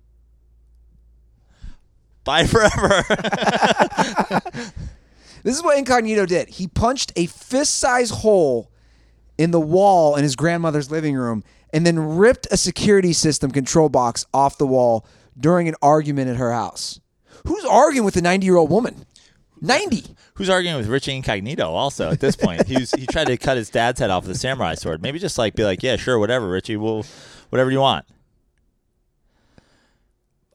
Bye 2.23 2.45
forever. 2.45 3.03
This 5.45 5.55
is 5.55 5.63
what 5.63 5.77
Incognito 5.77 6.25
did. 6.25 6.49
He 6.49 6.67
punched 6.67 7.13
a 7.15 7.27
fist-sized 7.27 8.11
hole 8.11 8.71
in 9.37 9.51
the 9.51 9.59
wall 9.59 10.15
in 10.15 10.23
his 10.23 10.35
grandmother's 10.35 10.89
living 10.89 11.13
room 11.15 11.43
and 11.71 11.85
then 11.85 11.99
ripped 11.99 12.47
a 12.49 12.57
security 12.57 13.13
system 13.13 13.51
control 13.51 13.87
box 13.87 14.25
off 14.33 14.57
the 14.57 14.65
wall 14.65 15.05
during 15.39 15.67
an 15.67 15.75
argument 15.83 16.29
at 16.31 16.37
her 16.37 16.51
house. 16.51 16.99
Who's 17.47 17.63
arguing 17.63 18.05
with 18.05 18.15
a 18.15 18.23
90 18.23 18.43
year 18.43 18.55
old 18.55 18.71
woman? 18.71 19.05
90. 19.61 20.03
Who's 20.35 20.49
arguing 20.49 20.77
with 20.77 20.87
Richie 20.87 21.15
Incognito? 21.15 21.71
Also, 21.71 22.11
at 22.11 22.19
this 22.19 22.35
point, 22.35 22.67
he 22.67 22.77
was, 22.77 22.91
he 22.91 23.05
tried 23.05 23.27
to 23.27 23.37
cut 23.37 23.57
his 23.57 23.69
dad's 23.69 23.99
head 23.99 24.09
off 24.09 24.27
with 24.27 24.35
a 24.35 24.39
samurai 24.39 24.75
sword. 24.75 25.01
Maybe 25.01 25.19
just 25.19 25.37
like 25.37 25.55
be 25.55 25.63
like, 25.63 25.81
yeah, 25.81 25.95
sure, 25.95 26.19
whatever, 26.19 26.47
Richie, 26.47 26.77
we'll 26.77 27.05
whatever 27.49 27.71
you 27.71 27.79
want. 27.79 28.05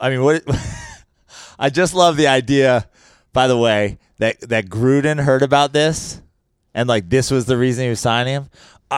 I 0.00 0.10
mean, 0.10 0.22
what? 0.22 0.42
I 1.58 1.70
just 1.70 1.94
love 1.94 2.16
the 2.16 2.26
idea. 2.26 2.88
By 3.32 3.46
the 3.46 3.56
way, 3.56 3.98
that 4.18 4.40
that 4.48 4.66
Gruden 4.66 5.20
heard 5.22 5.42
about 5.42 5.72
this, 5.72 6.20
and 6.74 6.88
like 6.88 7.08
this 7.08 7.30
was 7.30 7.46
the 7.46 7.56
reason 7.56 7.84
he 7.84 7.90
was 7.90 8.00
signing 8.00 8.34
him. 8.34 8.50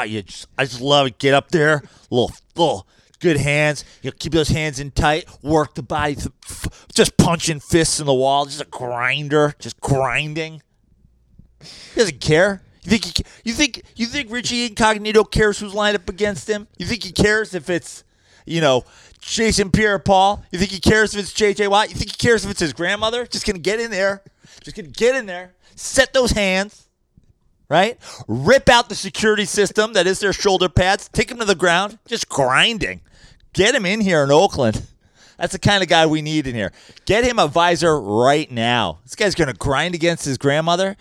You 0.06 0.22
just, 0.22 0.46
I 0.56 0.64
just 0.64 0.80
love 0.80 1.08
it. 1.08 1.18
Get 1.18 1.34
up 1.34 1.50
there, 1.50 1.82
little 2.10 2.32
little 2.56 2.86
good 3.22 3.38
hands. 3.38 3.86
You 4.02 4.10
know, 4.10 4.16
keep 4.18 4.32
those 4.32 4.48
hands 4.48 4.78
in 4.78 4.90
tight. 4.90 5.26
Work 5.42 5.74
the 5.74 5.82
body. 5.82 6.16
Just 6.92 7.16
punching 7.16 7.60
fists 7.60 8.00
in 8.00 8.06
the 8.06 8.12
wall. 8.12 8.44
Just 8.44 8.60
a 8.60 8.66
grinder. 8.66 9.54
Just 9.58 9.80
grinding. 9.80 10.62
He 11.60 12.00
doesn't 12.00 12.20
care. 12.20 12.62
You 12.82 12.90
think 12.90 13.04
he, 13.04 13.24
you 13.44 13.54
think 13.54 13.82
you 13.94 14.06
think 14.06 14.30
Richie 14.30 14.66
Incognito 14.66 15.22
cares 15.22 15.60
who's 15.60 15.72
lined 15.72 15.96
up 15.96 16.08
against 16.08 16.50
him? 16.50 16.66
You 16.78 16.86
think 16.86 17.04
he 17.04 17.12
cares 17.12 17.54
if 17.54 17.70
it's 17.70 18.02
you 18.44 18.60
know 18.60 18.84
Jason 19.20 19.70
Pierre-Paul? 19.70 20.44
You 20.50 20.58
think 20.58 20.72
he 20.72 20.80
cares 20.80 21.14
if 21.14 21.20
it's 21.20 21.32
J.J. 21.32 21.68
Watt? 21.68 21.90
You 21.90 21.94
think 21.94 22.10
he 22.10 22.16
cares 22.16 22.44
if 22.44 22.50
it's 22.50 22.58
his 22.58 22.72
grandmother? 22.72 23.24
Just 23.24 23.46
gonna 23.46 23.60
get 23.60 23.78
in 23.78 23.92
there. 23.92 24.22
Just 24.62 24.76
gonna 24.76 24.88
get 24.88 25.14
in 25.14 25.26
there. 25.26 25.54
Set 25.76 26.12
those 26.12 26.32
hands. 26.32 26.88
Right? 27.68 27.98
Rip 28.28 28.68
out 28.68 28.90
the 28.90 28.94
security 28.94 29.46
system 29.46 29.94
that 29.94 30.06
is 30.06 30.18
their 30.18 30.34
shoulder 30.34 30.68
pads. 30.68 31.08
Take 31.08 31.30
him 31.30 31.38
to 31.38 31.46
the 31.46 31.54
ground. 31.54 31.98
Just 32.06 32.28
grinding. 32.28 33.00
Get 33.52 33.74
him 33.74 33.86
in 33.86 34.00
here 34.00 34.22
in 34.24 34.30
Oakland. 34.30 34.82
That's 35.38 35.52
the 35.52 35.58
kind 35.58 35.82
of 35.82 35.88
guy 35.88 36.06
we 36.06 36.22
need 36.22 36.46
in 36.46 36.54
here. 36.54 36.72
Get 37.04 37.24
him 37.24 37.38
a 37.38 37.48
visor 37.48 38.00
right 38.00 38.50
now. 38.50 39.00
This 39.02 39.14
guy's 39.14 39.34
going 39.34 39.48
to 39.48 39.54
grind 39.54 39.94
against 39.94 40.24
his 40.24 40.38
grandmother. 40.38 40.96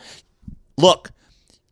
Look, 0.77 1.11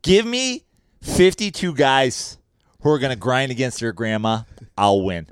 give 0.04 0.26
me 0.26 0.66
52 1.02 1.74
guys 1.74 2.38
who 2.82 2.92
are 2.92 3.00
going 3.00 3.12
to 3.12 3.16
grind 3.20 3.52
against 3.52 3.80
their 3.80 3.92
grandma. 3.92 4.42
I'll 4.78 5.02
win. 5.02 5.28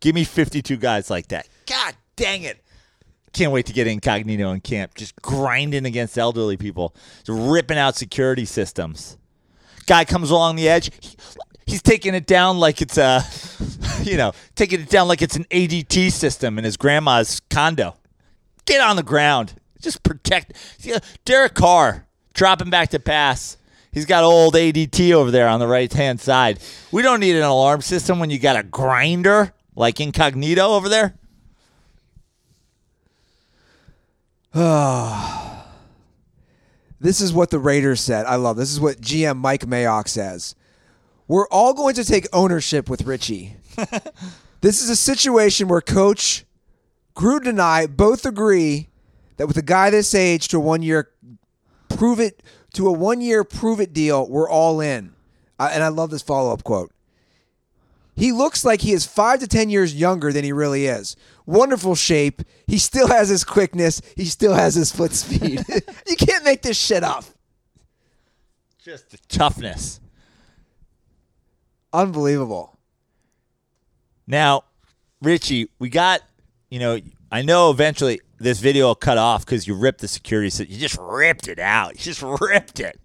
Give 0.00 0.14
me 0.14 0.24
52 0.24 0.76
guys 0.76 1.10
like 1.10 1.28
that. 1.28 1.48
God 1.66 1.94
dang 2.16 2.42
it. 2.42 2.64
Can't 3.32 3.52
wait 3.52 3.66
to 3.66 3.72
get 3.72 3.86
incognito 3.86 4.52
in 4.52 4.60
camp. 4.60 4.94
Just 4.94 5.16
grinding 5.16 5.86
against 5.86 6.16
elderly 6.16 6.56
people, 6.56 6.94
just 7.24 7.30
ripping 7.30 7.78
out 7.78 7.96
security 7.96 8.44
systems. 8.44 9.18
Guy 9.86 10.04
comes 10.04 10.30
along 10.30 10.56
the 10.56 10.68
edge. 10.68 10.90
he- 11.00 11.16
he's 11.66 11.82
taking 11.82 12.14
it 12.14 12.26
down 12.26 12.58
like 12.58 12.82
it's 12.82 12.98
a, 12.98 13.22
you 14.02 14.16
know, 14.16 14.32
taking 14.54 14.80
it 14.80 14.88
down 14.88 15.08
like 15.08 15.22
it's 15.22 15.36
an 15.36 15.44
ADT 15.44 16.12
system 16.12 16.58
in 16.58 16.64
his 16.64 16.76
grandma's 16.76 17.40
condo. 17.50 17.96
Get 18.66 18.80
on 18.80 18.96
the 18.96 19.02
ground. 19.02 19.54
Just 19.80 20.02
protect. 20.02 20.52
Derek 21.24 21.54
Carr 21.54 22.06
dropping 22.32 22.70
back 22.70 22.90
to 22.90 22.98
pass. 22.98 23.56
He's 23.92 24.06
got 24.06 24.24
old 24.24 24.54
ADT 24.54 25.12
over 25.12 25.30
there 25.30 25.46
on 25.46 25.60
the 25.60 25.68
right 25.68 25.92
hand 25.92 26.20
side. 26.20 26.58
We 26.90 27.02
don't 27.02 27.20
need 27.20 27.36
an 27.36 27.42
alarm 27.42 27.80
system 27.80 28.18
when 28.18 28.30
you 28.30 28.38
got 28.38 28.56
a 28.56 28.62
grinder 28.62 29.52
like 29.76 30.00
incognito 30.00 30.68
over 30.68 30.88
there. 30.88 31.14
This 37.00 37.20
is 37.20 37.34
what 37.34 37.50
the 37.50 37.58
Raiders 37.58 38.00
said. 38.00 38.24
I 38.24 38.36
love 38.36 38.56
this. 38.56 38.72
is 38.72 38.80
what 38.80 38.98
GM 38.98 39.36
Mike 39.36 39.66
Mayock 39.66 40.08
says. 40.08 40.54
We're 41.26 41.48
all 41.48 41.72
going 41.72 41.94
to 41.94 42.04
take 42.04 42.26
ownership 42.32 42.88
with 42.88 43.02
Richie. 43.02 43.56
this 44.60 44.82
is 44.82 44.90
a 44.90 44.96
situation 44.96 45.68
where 45.68 45.80
Coach 45.80 46.44
Gruden 47.16 47.48
and 47.48 47.62
I 47.62 47.86
both 47.86 48.26
agree 48.26 48.88
that 49.36 49.46
with 49.46 49.56
a 49.56 49.62
guy 49.62 49.90
this 49.90 50.14
age 50.14 50.48
to 50.48 50.58
a 50.58 50.60
one 50.60 50.82
year 50.82 51.10
prove 51.88 52.20
it 52.20 52.42
to 52.74 52.88
a 52.88 52.92
one 52.92 53.20
year 53.20 53.44
prove 53.44 53.80
it 53.80 53.92
deal, 53.92 54.28
we're 54.28 54.48
all 54.48 54.80
in. 54.80 55.14
Uh, 55.58 55.70
and 55.72 55.82
I 55.82 55.88
love 55.88 56.10
this 56.10 56.22
follow 56.22 56.52
up 56.52 56.64
quote. 56.64 56.92
He 58.16 58.30
looks 58.30 58.64
like 58.64 58.82
he 58.82 58.92
is 58.92 59.06
five 59.06 59.40
to 59.40 59.48
ten 59.48 59.70
years 59.70 59.94
younger 59.94 60.32
than 60.32 60.44
he 60.44 60.52
really 60.52 60.86
is. 60.86 61.16
Wonderful 61.46 61.94
shape. 61.94 62.42
He 62.66 62.78
still 62.78 63.08
has 63.08 63.28
his 63.28 63.44
quickness. 63.44 64.00
He 64.16 64.26
still 64.26 64.54
has 64.54 64.74
his 64.74 64.92
foot 64.92 65.12
speed. 65.12 65.64
you 66.06 66.16
can't 66.16 66.44
make 66.44 66.62
this 66.62 66.78
shit 66.78 67.02
up. 67.02 67.24
Just 68.78 69.10
the 69.10 69.18
toughness. 69.28 70.00
Unbelievable. 71.94 72.76
Now, 74.26 74.64
Richie, 75.22 75.68
we 75.78 75.88
got, 75.88 76.22
you 76.68 76.80
know, 76.80 76.98
I 77.30 77.42
know 77.42 77.70
eventually 77.70 78.20
this 78.40 78.58
video 78.58 78.86
will 78.88 78.94
cut 78.96 79.16
off 79.16 79.46
because 79.46 79.68
you 79.68 79.76
ripped 79.76 80.00
the 80.00 80.08
security 80.08 80.50
system. 80.50 80.74
You 80.74 80.80
just 80.80 80.98
ripped 81.00 81.46
it 81.46 81.60
out. 81.60 81.92
You 81.92 82.00
just 82.00 82.20
ripped 82.40 82.80
it. 82.80 82.98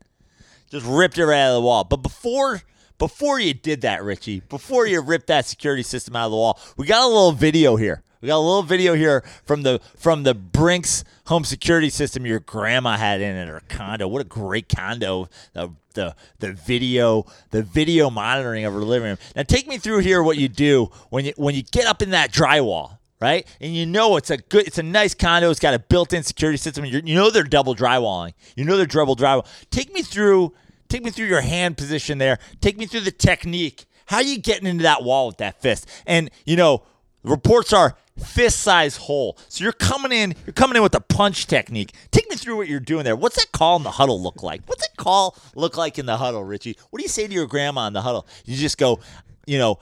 Just 0.71 0.87
ripped 0.87 1.19
it 1.19 1.25
right 1.27 1.39
out 1.39 1.49
of 1.49 1.55
the 1.55 1.61
wall. 1.61 1.83
But 1.83 1.97
before 1.97 2.63
before 2.97 3.39
you 3.39 3.53
did 3.53 3.81
that, 3.81 4.03
Richie, 4.03 4.41
before 4.41 4.87
you 4.87 5.01
ripped 5.01 5.27
that 5.27 5.45
security 5.45 5.83
system 5.83 6.15
out 6.15 6.25
of 6.25 6.31
the 6.31 6.37
wall, 6.37 6.59
we 6.75 6.87
got 6.87 7.03
a 7.03 7.07
little 7.07 7.31
video 7.31 7.75
here. 7.75 8.03
We 8.21 8.27
got 8.27 8.37
a 8.37 8.39
little 8.39 8.63
video 8.63 8.95
here 8.95 9.23
from 9.45 9.61
the 9.61 9.79
from 9.97 10.23
the 10.23 10.33
Brinks 10.33 11.03
home 11.27 11.45
security 11.45 11.89
system 11.89 12.25
your 12.25 12.39
grandma 12.39 12.97
had 12.97 13.21
in 13.21 13.47
her 13.47 13.61
condo. 13.69 14.07
What 14.07 14.21
a 14.21 14.25
great 14.25 14.67
condo. 14.67 15.29
The 15.53 15.71
the 15.99 16.15
the 16.39 16.53
video 16.53 17.25
the 17.51 17.61
video 17.61 18.09
monitoring 18.09 18.65
of 18.65 18.73
her 18.73 18.79
living 18.79 19.09
room. 19.09 19.17
Now 19.35 19.43
take 19.43 19.67
me 19.67 19.77
through 19.77 19.99
here 19.99 20.23
what 20.23 20.37
you 20.37 20.47
do 20.47 20.89
when 21.09 21.25
you 21.25 21.33
when 21.37 21.55
you 21.55 21.63
get 21.63 21.85
up 21.85 22.01
in 22.01 22.11
that 22.11 22.31
drywall 22.31 22.99
right? 23.21 23.45
And 23.59 23.75
you 23.75 23.85
know 23.85 24.15
it's 24.15 24.29
a 24.29 24.37
good, 24.37 24.65
it's 24.65 24.77
a 24.77 24.83
nice 24.83 25.13
condo. 25.13 25.49
It's 25.49 25.59
got 25.59 25.73
a 25.73 25.79
built-in 25.79 26.23
security 26.23 26.57
system. 26.57 26.85
You're, 26.85 27.01
you 27.01 27.15
know 27.15 27.29
they're 27.29 27.43
double 27.43 27.75
drywalling. 27.75 28.33
You 28.55 28.65
know 28.65 28.77
they're 28.77 28.85
double 28.85 29.15
drywall. 29.15 29.45
Take 29.71 29.93
me 29.93 30.01
through, 30.01 30.53
take 30.87 31.03
me 31.03 31.11
through 31.11 31.27
your 31.27 31.41
hand 31.41 31.77
position 31.77 32.17
there. 32.17 32.39
Take 32.61 32.77
me 32.77 32.85
through 32.85 33.01
the 33.01 33.11
technique. 33.11 33.85
How 34.05 34.19
you 34.19 34.39
getting 34.39 34.67
into 34.67 34.83
that 34.83 35.03
wall 35.03 35.27
with 35.27 35.37
that 35.37 35.61
fist? 35.61 35.87
And 36.07 36.31
you 36.45 36.55
know, 36.55 36.83
reports 37.23 37.73
are 37.73 37.95
fist 38.17 38.59
size 38.59 38.97
hole. 38.97 39.37
So 39.47 39.63
you're 39.63 39.73
coming 39.73 40.11
in, 40.11 40.35
you're 40.45 40.53
coming 40.53 40.75
in 40.75 40.83
with 40.83 40.95
a 40.95 41.01
punch 41.01 41.47
technique. 41.47 41.93
Take 42.11 42.29
me 42.29 42.35
through 42.35 42.57
what 42.57 42.67
you're 42.67 42.79
doing 42.79 43.03
there. 43.03 43.15
What's 43.15 43.37
that 43.37 43.51
call 43.51 43.77
in 43.77 43.83
the 43.83 43.91
huddle 43.91 44.21
look 44.21 44.43
like? 44.43 44.61
What's 44.65 44.87
that 44.87 44.97
call 44.97 45.37
look 45.55 45.77
like 45.77 45.97
in 45.97 46.05
the 46.05 46.17
huddle, 46.17 46.43
Richie? 46.43 46.77
What 46.89 46.99
do 46.99 47.03
you 47.03 47.09
say 47.09 47.27
to 47.27 47.33
your 47.33 47.47
grandma 47.47 47.87
in 47.87 47.93
the 47.93 48.01
huddle? 48.01 48.27
You 48.45 48.57
just 48.57 48.77
go, 48.77 48.99
you 49.45 49.57
know, 49.57 49.79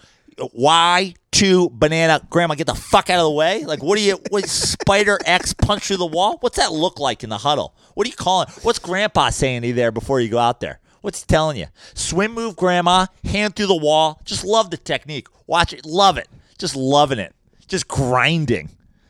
Y 0.54 1.16
two 1.32 1.70
banana 1.72 2.22
grandma 2.30 2.56
get 2.56 2.68
the 2.68 2.76
fuck 2.76 3.10
out 3.10 3.20
of 3.20 3.26
the 3.26 3.32
way 3.32 3.64
like 3.66 3.84
what 3.84 3.98
do 3.98 4.04
you 4.04 4.18
what 4.30 4.48
spider 4.48 5.20
X 5.26 5.54
punch 5.54 5.88
through 5.88 5.98
the 5.98 6.06
wall 6.06 6.38
what's 6.42 6.58
that 6.58 6.72
look 6.72 7.00
like 7.00 7.24
in 7.24 7.30
the 7.30 7.38
huddle 7.38 7.76
what 7.94 8.08
are 8.08 8.10
you 8.10 8.16
calling 8.16 8.48
what's 8.62 8.80
grandpa 8.80 9.30
saying 9.30 9.62
to 9.62 9.68
you 9.68 9.74
there 9.74 9.92
before 9.92 10.20
you 10.20 10.30
go 10.30 10.38
out 10.38 10.60
there 10.60 10.80
what's 11.02 11.22
he 11.22 11.26
telling 11.28 11.58
you 11.58 11.66
swim 11.94 12.34
move 12.34 12.56
grandma 12.56 13.06
hand 13.24 13.56
through 13.56 13.68
the 13.68 13.76
wall 13.76 14.20
just 14.26 14.44
love 14.46 14.72
the 14.72 14.78
technique 14.78 15.28
watch 15.48 15.74
it 15.74 15.86
love 15.86 16.18
it 16.18 16.28
just 16.58 16.76
loving 16.76 17.20
it 17.20 17.34
just 17.68 17.88
grinding 17.88 18.70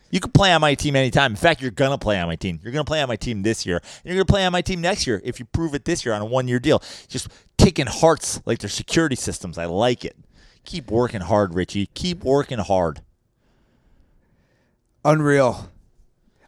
you 0.10 0.20
can 0.20 0.32
play 0.32 0.54
on 0.54 0.62
my 0.62 0.74
team 0.76 0.96
anytime. 0.96 1.32
In 1.32 1.36
fact, 1.36 1.62
you're 1.62 1.72
gonna 1.72 1.98
play 1.98 2.20
on 2.20 2.28
my 2.28 2.36
team. 2.36 2.60
You're 2.64 2.72
gonna 2.72 2.86
play 2.86 3.02
on 3.02 3.08
my 3.08 3.16
team 3.16 3.44
this 3.44 3.66
year. 3.66 3.78
And 3.78 4.06
you're 4.06 4.16
gonna 4.16 4.26
play 4.26 4.46
on 4.46 4.52
my 4.52 4.62
team 4.62 4.82
next 4.82 5.06
year 5.06 5.22
if 5.24 5.40
you 5.40 5.46
prove 5.46 5.74
it 5.74 5.86
this 5.86 6.06
year 6.06 6.14
on 6.14 6.22
a 6.22 6.26
one-year 6.26 6.60
deal. 6.60 6.82
Just 7.08 7.28
taking 7.58 7.88
hearts 7.88 8.42
like 8.46 8.60
their 8.60 8.70
security 8.70 9.16
systems. 9.16 9.58
I 9.58 9.66
like 9.66 10.06
it. 10.06 10.16
Keep 10.64 10.92
working 10.92 11.22
hard, 11.22 11.54
Richie. 11.54 11.88
Keep 11.94 12.24
working 12.24 12.60
hard. 12.60 13.02
Unreal. 15.04 15.70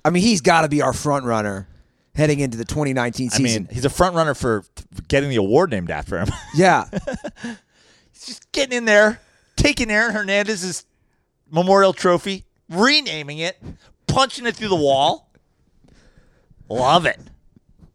I 0.03 0.09
mean, 0.09 0.23
he's 0.23 0.41
got 0.41 0.61
to 0.61 0.69
be 0.69 0.81
our 0.81 0.93
front 0.93 1.26
runner 1.26 1.67
heading 2.15 2.39
into 2.39 2.57
the 2.57 2.65
2019 2.65 3.30
I 3.31 3.38
season. 3.38 3.63
mean, 3.63 3.73
he's 3.73 3.85
a 3.85 3.89
front 3.89 4.15
runner 4.15 4.34
for 4.34 4.63
getting 5.07 5.30
the 5.30 5.38
award 5.38 5.71
named 5.71 5.91
after 5.91 6.17
him. 6.19 6.27
yeah. 6.55 6.85
he's 8.11 8.26
just 8.26 8.51
getting 8.51 8.77
in 8.77 8.85
there, 8.85 9.21
taking 9.55 9.89
Aaron 9.89 10.13
Hernandez's 10.13 10.85
memorial 11.51 11.93
trophy, 11.93 12.45
renaming 12.69 13.39
it, 13.39 13.61
punching 14.07 14.45
it 14.45 14.55
through 14.55 14.69
the 14.69 14.76
wall. 14.76 15.30
Love 16.69 17.05
it. 17.05 17.19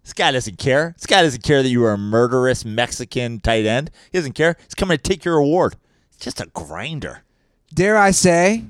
This 0.02 0.12
guy 0.12 0.32
doesn't 0.32 0.59
care. 0.59 0.94
This 0.97 1.06
guy 1.06 1.22
doesn't 1.22 1.43
care 1.43 1.62
that 1.62 1.68
you 1.68 1.85
are 1.85 1.93
a 1.93 1.98
murderous 1.98 2.64
Mexican 2.64 3.40
tight 3.40 3.64
end. 3.64 3.90
He 4.12 4.18
doesn't 4.18 4.32
care. 4.32 4.56
He's 4.62 4.74
coming 4.74 4.98
to 4.98 5.02
take 5.02 5.24
your 5.24 5.36
award. 5.36 5.76
It's 6.12 6.22
just 6.24 6.40
a 6.40 6.47
grinder. 6.47 7.22
Dare 7.72 7.97
I 7.97 8.10
say, 8.10 8.64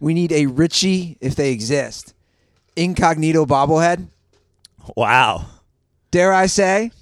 we 0.00 0.14
need 0.14 0.32
a 0.32 0.46
Richie, 0.46 1.18
if 1.20 1.34
they 1.34 1.50
exist, 1.50 2.14
incognito 2.76 3.44
bobblehead. 3.44 4.06
Wow. 4.96 5.46
Dare 6.10 6.32
I 6.32 6.46
say, 6.46 6.92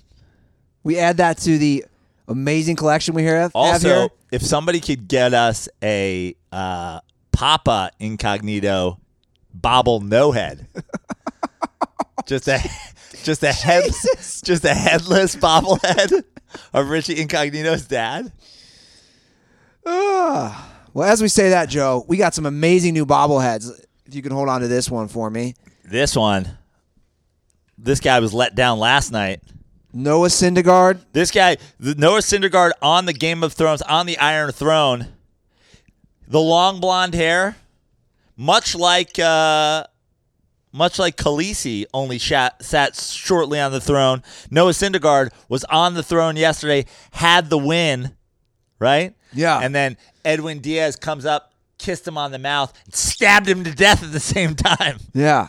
we 0.82 0.98
add 0.98 1.18
that 1.18 1.38
to 1.38 1.58
the 1.58 1.84
amazing 2.28 2.76
collection 2.76 3.14
we 3.14 3.24
have, 3.24 3.42
have 3.42 3.52
Also, 3.54 3.88
here. 3.88 4.08
if 4.32 4.42
somebody 4.42 4.80
could 4.80 5.06
get 5.08 5.34
us 5.34 5.68
a 5.82 6.34
uh, 6.52 7.00
Papa 7.32 7.90
Incognito 7.98 8.98
bobble 9.52 10.00
no 10.00 10.32
head, 10.32 10.66
just 12.26 12.48
a 12.48 12.60
just 13.22 13.42
a 13.42 13.52
head 13.52 13.84
Jesus. 13.84 14.40
just 14.42 14.64
a 14.64 14.74
headless 14.74 15.36
bobblehead 15.36 16.24
of 16.72 16.88
Richie 16.88 17.20
Incognito's 17.20 17.86
dad. 17.86 18.32
Well, 20.92 21.08
as 21.08 21.22
we 21.22 21.28
say 21.28 21.50
that, 21.50 21.68
Joe, 21.68 22.04
we 22.08 22.16
got 22.16 22.34
some 22.34 22.46
amazing 22.46 22.94
new 22.94 23.06
bobbleheads. 23.06 23.70
If 24.06 24.14
you 24.14 24.22
can 24.22 24.32
hold 24.32 24.48
on 24.48 24.60
to 24.60 24.68
this 24.68 24.90
one 24.90 25.08
for 25.08 25.30
me. 25.30 25.54
This 25.84 26.16
one, 26.16 26.58
this 27.78 28.00
guy 28.00 28.18
was 28.20 28.34
let 28.34 28.54
down 28.54 28.78
last 28.78 29.12
night. 29.12 29.40
Noah 29.92 30.28
Syndergaard. 30.28 31.00
This 31.12 31.30
guy, 31.30 31.56
Noah 31.78 32.20
Syndergaard 32.20 32.72
on 32.82 33.06
the 33.06 33.12
Game 33.12 33.42
of 33.42 33.52
Thrones, 33.52 33.82
on 33.82 34.06
the 34.06 34.18
Iron 34.18 34.52
Throne. 34.52 35.08
The 36.30 36.40
long 36.40 36.80
blonde 36.80 37.14
hair, 37.14 37.56
much 38.36 38.74
like 38.74 39.18
uh, 39.18 39.84
much 40.72 40.98
like 40.98 41.16
Khaleesi, 41.16 41.84
only 41.92 42.18
shat, 42.18 42.64
sat 42.64 42.96
shortly 42.96 43.60
on 43.60 43.72
the 43.72 43.80
throne. 43.80 44.22
Noah 44.50 44.70
Syndergaard 44.72 45.30
was 45.48 45.64
on 45.64 45.94
the 45.94 46.02
throne 46.02 46.36
yesterday, 46.36 46.86
had 47.10 47.50
the 47.50 47.58
win, 47.58 48.16
right? 48.78 49.14
Yeah. 49.34 49.58
And 49.60 49.74
then 49.74 49.96
Edwin 50.24 50.60
Diaz 50.60 50.96
comes 50.96 51.26
up 51.26 51.50
kissed 51.80 52.06
him 52.06 52.16
on 52.16 52.30
the 52.30 52.38
mouth, 52.38 52.72
and 52.84 52.94
stabbed 52.94 53.48
him 53.48 53.64
to 53.64 53.74
death 53.74 54.04
at 54.04 54.12
the 54.12 54.20
same 54.20 54.54
time. 54.56 54.98
Yeah. 55.12 55.48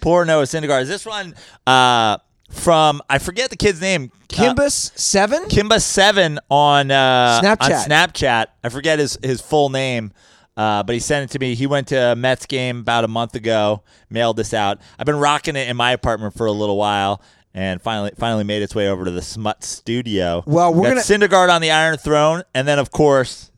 Poor 0.00 0.24
Noah 0.24 0.44
Syndergaard. 0.44 0.82
Is 0.82 0.88
this 0.88 1.06
one 1.06 1.34
uh, 1.66 2.18
from 2.52 3.00
I 3.08 3.18
forget 3.18 3.50
the 3.50 3.56
kid's 3.56 3.80
name? 3.80 4.10
Uh, 4.14 4.26
Kimbus 4.28 4.96
seven. 4.98 5.44
Kimba 5.44 5.80
Seven 5.80 6.38
on 6.50 6.90
uh, 6.90 7.40
Snapchat. 7.42 7.62
On 7.62 7.88
Snapchat. 7.88 8.46
I 8.62 8.68
forget 8.68 8.98
his 8.98 9.18
his 9.22 9.40
full 9.40 9.68
name, 9.70 10.12
uh, 10.56 10.82
but 10.82 10.94
he 10.94 11.00
sent 11.00 11.24
it 11.30 11.32
to 11.32 11.38
me. 11.38 11.54
He 11.54 11.66
went 11.66 11.88
to 11.88 12.12
a 12.12 12.16
Mets 12.16 12.46
game 12.46 12.78
about 12.80 13.04
a 13.04 13.08
month 13.08 13.34
ago. 13.34 13.82
Mailed 14.10 14.36
this 14.36 14.54
out. 14.54 14.78
I've 14.98 15.06
been 15.06 15.18
rocking 15.18 15.56
it 15.56 15.68
in 15.68 15.76
my 15.76 15.92
apartment 15.92 16.34
for 16.34 16.46
a 16.46 16.52
little 16.52 16.76
while, 16.76 17.22
and 17.54 17.80
finally 17.82 18.12
finally 18.18 18.44
made 18.44 18.62
its 18.62 18.74
way 18.74 18.88
over 18.88 19.04
to 19.04 19.10
the 19.10 19.22
Smut 19.22 19.64
Studio. 19.64 20.42
Well, 20.46 20.72
we're 20.72 20.94
Got 20.94 21.06
gonna- 21.06 21.28
Syndergaard 21.28 21.50
on 21.50 21.60
the 21.62 21.70
Iron 21.70 21.96
Throne, 21.98 22.42
and 22.54 22.66
then 22.68 22.78
of 22.78 22.90
course 22.90 23.50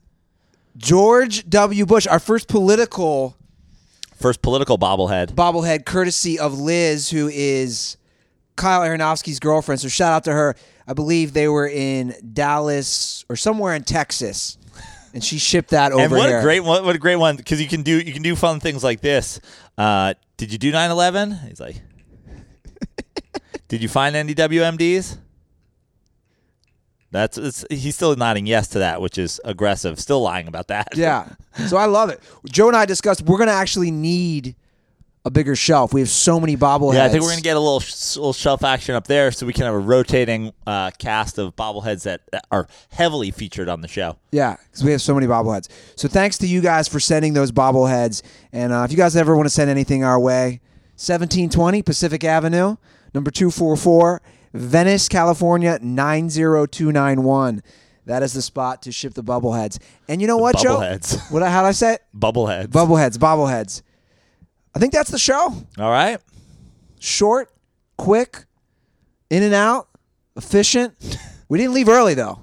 George 0.77 1.49
W. 1.49 1.85
Bush, 1.85 2.05
our 2.07 2.19
first 2.19 2.47
political 2.47 3.37
first 4.15 4.41
political 4.41 4.77
bobblehead. 4.77 5.31
bobblehead, 5.35 5.85
courtesy 5.85 6.37
of 6.39 6.59
Liz, 6.59 7.09
who 7.09 7.29
is 7.31 7.97
Kyle 8.55 8.81
Aronofsky's 8.81 9.39
girlfriend. 9.39 9.81
So 9.81 9.87
shout 9.87 10.13
out 10.13 10.23
to 10.25 10.31
her. 10.31 10.55
I 10.87 10.93
believe 10.93 11.33
they 11.33 11.47
were 11.47 11.67
in 11.67 12.13
Dallas 12.33 13.25
or 13.29 13.35
somewhere 13.35 13.73
in 13.75 13.83
Texas, 13.83 14.57
and 15.13 15.23
she 15.23 15.37
shipped 15.39 15.71
that 15.71 15.91
over 15.91 16.03
and 16.03 16.11
what 16.11 16.29
here. 16.29 16.39
a 16.39 16.43
great 16.43 16.61
one! 16.63 16.85
What 16.85 16.95
a 16.95 16.99
great 16.99 17.15
one! 17.15 17.37
Because 17.37 17.61
you 17.61 17.67
can 17.67 17.81
do 17.81 17.99
you 17.99 18.13
can 18.13 18.21
do 18.21 18.35
fun 18.35 18.59
things 18.59 18.83
like 18.83 19.01
this. 19.01 19.39
Uh, 19.77 20.13
did 20.37 20.51
you 20.51 20.57
do 20.59 20.71
9/11? 20.71 21.47
He's 21.47 21.59
like, 21.59 21.81
did 23.67 23.81
you 23.81 23.89
find 23.89 24.15
any 24.15 24.35
WMDs? 24.35 25.17
That's 27.11 27.37
it's, 27.37 27.65
he's 27.69 27.95
still 27.95 28.13
nodding 28.15 28.45
yes 28.45 28.67
to 28.69 28.79
that, 28.79 28.99
which 29.01 29.17
is 29.17 29.39
aggressive. 29.45 29.99
Still 29.99 30.21
lying 30.21 30.47
about 30.47 30.67
that. 30.67 30.89
Yeah. 30.95 31.29
So 31.67 31.77
I 31.77 31.85
love 31.85 32.09
it. 32.09 32.19
Joe 32.51 32.67
and 32.67 32.75
I 32.75 32.83
discussed 32.83 33.21
we're 33.21 33.37
going 33.37 33.47
to 33.47 33.53
actually 33.53 33.89
need 33.89 34.57
a 35.25 35.31
bigger 35.31 35.55
shelf. 35.55 35.91
We 35.91 36.01
have 36.01 36.09
so 36.09 36.39
many 36.39 36.55
bobbleheads. 36.55 36.93
Yeah, 36.93 37.05
I 37.05 37.09
think 37.09 37.23
we're 37.23 37.31
gonna 37.31 37.41
get 37.41 37.57
a 37.57 37.59
little 37.59 37.79
little 37.79 38.31
shelf 38.31 38.63
action 38.63 38.93
up 38.93 39.07
there, 39.07 39.31
so 39.31 39.47
we 39.47 39.53
can 39.53 39.65
have 39.65 39.73
a 39.73 39.79
rotating 39.79 40.53
uh, 40.67 40.91
cast 40.99 41.39
of 41.39 41.55
bobbleheads 41.55 42.03
that, 42.03 42.21
that 42.31 42.45
are 42.51 42.67
heavily 42.89 43.31
featured 43.31 43.67
on 43.67 43.81
the 43.81 43.87
show. 43.87 44.17
Yeah, 44.31 44.55
because 44.67 44.83
we 44.83 44.91
have 44.91 45.01
so 45.01 45.15
many 45.15 45.25
bobbleheads. 45.25 45.67
So 45.95 46.07
thanks 46.07 46.37
to 46.37 46.47
you 46.47 46.61
guys 46.61 46.87
for 46.87 46.99
sending 46.99 47.33
those 47.33 47.51
bobbleheads. 47.51 48.21
And 48.53 48.71
uh, 48.71 48.83
if 48.85 48.91
you 48.91 48.97
guys 48.97 49.15
ever 49.15 49.35
want 49.35 49.47
to 49.47 49.53
send 49.53 49.69
anything 49.71 50.03
our 50.03 50.19
way, 50.19 50.61
1720 50.97 51.81
Pacific 51.81 52.23
Avenue, 52.23 52.77
number 53.15 53.31
244, 53.31 54.21
Venice, 54.53 55.09
California, 55.09 55.79
90291. 55.81 57.63
That 58.05 58.21
is 58.21 58.33
the 58.33 58.41
spot 58.43 58.83
to 58.83 58.91
ship 58.91 59.15
the 59.15 59.23
bobbleheads. 59.23 59.79
And 60.07 60.21
you 60.21 60.27
know 60.27 60.37
what, 60.37 60.57
Joe? 60.57 60.77
Bubbleheads. 60.77 61.31
What? 61.31 61.41
How 61.41 61.63
did 61.63 61.69
I 61.69 61.71
say 61.71 61.93
it? 61.95 62.03
Bubbleheads. 62.15 62.67
Bubbleheads, 62.67 63.17
bobbleheads. 63.17 63.81
I 64.75 64.79
think 64.79 64.91
that's 64.93 65.09
the 65.09 65.17
show. 65.19 65.53
All 65.79 65.89
right. 65.89 66.19
Short, 66.99 67.49
quick, 67.97 68.45
in 69.29 69.43
and 69.43 69.53
out, 69.53 69.87
efficient. 70.35 70.93
We 71.47 71.59
didn't 71.59 71.75
leave 71.75 71.89
early 71.89 72.15
though. 72.15 72.41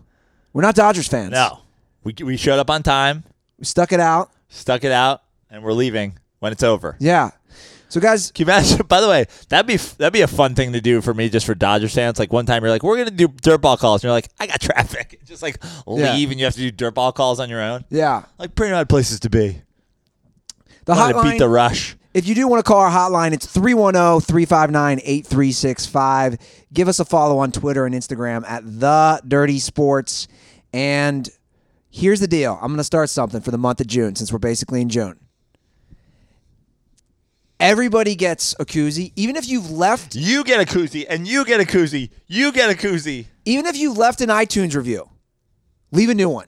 We're 0.52 0.62
not 0.62 0.76
Dodgers 0.76 1.08
fans. 1.08 1.32
No, 1.32 1.58
we 2.04 2.14
we 2.22 2.36
showed 2.36 2.60
up 2.60 2.70
on 2.70 2.84
time, 2.84 3.24
We 3.58 3.64
stuck 3.64 3.92
it 3.92 3.98
out. 3.98 4.30
stuck 4.48 4.84
it 4.84 4.92
out, 4.92 5.22
and 5.50 5.64
we're 5.64 5.72
leaving 5.72 6.20
when 6.38 6.52
it's 6.52 6.62
over. 6.62 6.96
Yeah. 7.00 7.32
So 7.88 8.00
guys, 8.00 8.30
Can 8.30 8.46
you 8.46 8.52
imagine? 8.52 8.86
By 8.88 9.00
the 9.00 9.08
way, 9.08 9.24
that'd 9.48 9.66
be 9.66 9.74
that'd 9.76 10.12
be 10.12 10.20
a 10.20 10.28
fun 10.28 10.54
thing 10.54 10.72
to 10.74 10.80
do 10.80 11.00
for 11.00 11.12
me, 11.12 11.28
just 11.30 11.46
for 11.46 11.56
Dodgers 11.56 11.92
fans. 11.96 12.20
Like 12.20 12.32
one 12.32 12.46
time, 12.46 12.62
you're 12.62 12.70
like, 12.70 12.84
"We're 12.84 12.96
gonna 12.96 13.10
do 13.10 13.26
dirt 13.26 13.58
ball 13.60 13.76
calls," 13.76 14.02
and 14.02 14.04
you're 14.04 14.12
like, 14.12 14.28
"I 14.38 14.46
got 14.46 14.60
traffic." 14.60 15.18
Just 15.26 15.42
like 15.42 15.56
Yeah. 15.84 16.14
leave, 16.14 16.30
and 16.30 16.38
you 16.38 16.44
have 16.46 16.54
to 16.54 16.60
do 16.60 16.70
dirt 16.70 16.94
ball 16.94 17.10
calls 17.10 17.40
on 17.40 17.50
your 17.50 17.60
own. 17.60 17.84
yeah. 17.90 18.22
Like 18.38 18.54
pretty 18.54 18.72
odd 18.72 18.88
places 18.88 19.18
to 19.18 19.30
be. 19.30 19.62
The 20.84 20.94
to 20.94 21.00
hotline 21.00 21.22
beat 21.32 21.38
the 21.38 21.48
rush. 21.48 21.96
If 22.14 22.26
you 22.26 22.34
do 22.34 22.46
want 22.46 22.62
to 22.64 22.68
call 22.70 22.80
our 22.80 22.90
hotline, 22.90 23.32
it's 23.32 23.46
310-359-8365. 23.56 26.38
Give 26.72 26.88
us 26.88 27.00
a 27.00 27.04
follow 27.06 27.38
on 27.38 27.52
Twitter 27.52 27.86
and 27.86 27.94
Instagram 27.94 28.44
at 28.46 28.62
The 28.64 29.22
Dirty 29.26 29.58
Sports. 29.58 30.28
And 30.74 31.26
here's 31.90 32.20
the 32.20 32.28
deal. 32.28 32.58
I'm 32.60 32.68
going 32.68 32.76
to 32.78 32.84
start 32.84 33.08
something 33.08 33.40
for 33.40 33.50
the 33.50 33.56
month 33.58 33.80
of 33.80 33.86
June 33.86 34.14
since 34.14 34.30
we're 34.30 34.38
basically 34.40 34.82
in 34.82 34.90
June. 34.90 35.18
Everybody 37.58 38.14
gets 38.16 38.54
a 38.58 38.64
koozie, 38.64 39.12
even 39.14 39.36
if 39.36 39.46
you've 39.48 39.70
left 39.70 40.16
You 40.16 40.42
get 40.42 40.60
a 40.60 40.64
koozie, 40.70 41.06
and 41.08 41.28
you 41.28 41.44
get 41.44 41.60
a 41.60 41.64
koozie. 41.64 42.10
You 42.26 42.50
get 42.50 42.70
a 42.70 42.74
koozie. 42.74 43.26
even 43.44 43.66
if 43.66 43.76
you've 43.76 43.96
left 43.96 44.20
an 44.20 44.30
iTunes 44.30 44.74
review. 44.74 45.08
Leave 45.92 46.10
a 46.10 46.14
new 46.14 46.28
one. 46.28 46.46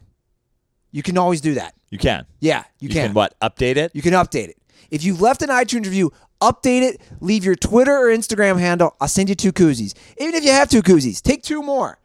You 0.90 1.04
can 1.04 1.16
always 1.16 1.40
do 1.40 1.54
that. 1.54 1.74
You 1.90 1.98
can. 1.98 2.26
Yeah, 2.40 2.64
you, 2.80 2.88
You 2.88 2.94
can 2.94 3.14
what? 3.14 3.38
Update 3.40 3.76
it. 3.76 3.92
You 3.94 4.02
can 4.02 4.14
update 4.14 4.48
it. 4.48 4.56
If 4.90 5.04
you've 5.04 5.20
left 5.20 5.42
an 5.42 5.48
iTunes 5.48 5.84
review, 5.84 6.12
update 6.40 6.82
it. 6.82 7.00
Leave 7.20 7.44
your 7.44 7.54
Twitter 7.54 7.92
or 7.92 8.06
Instagram 8.06 8.58
handle. 8.58 8.96
I'll 9.00 9.08
send 9.08 9.28
you 9.28 9.34
two 9.34 9.52
koozies. 9.52 9.94
Even 10.18 10.34
if 10.34 10.44
you 10.44 10.50
have 10.50 10.68
two 10.68 10.82
koozies, 10.82 11.20
take 11.22 11.42
two 11.42 11.62
more. 11.62 11.98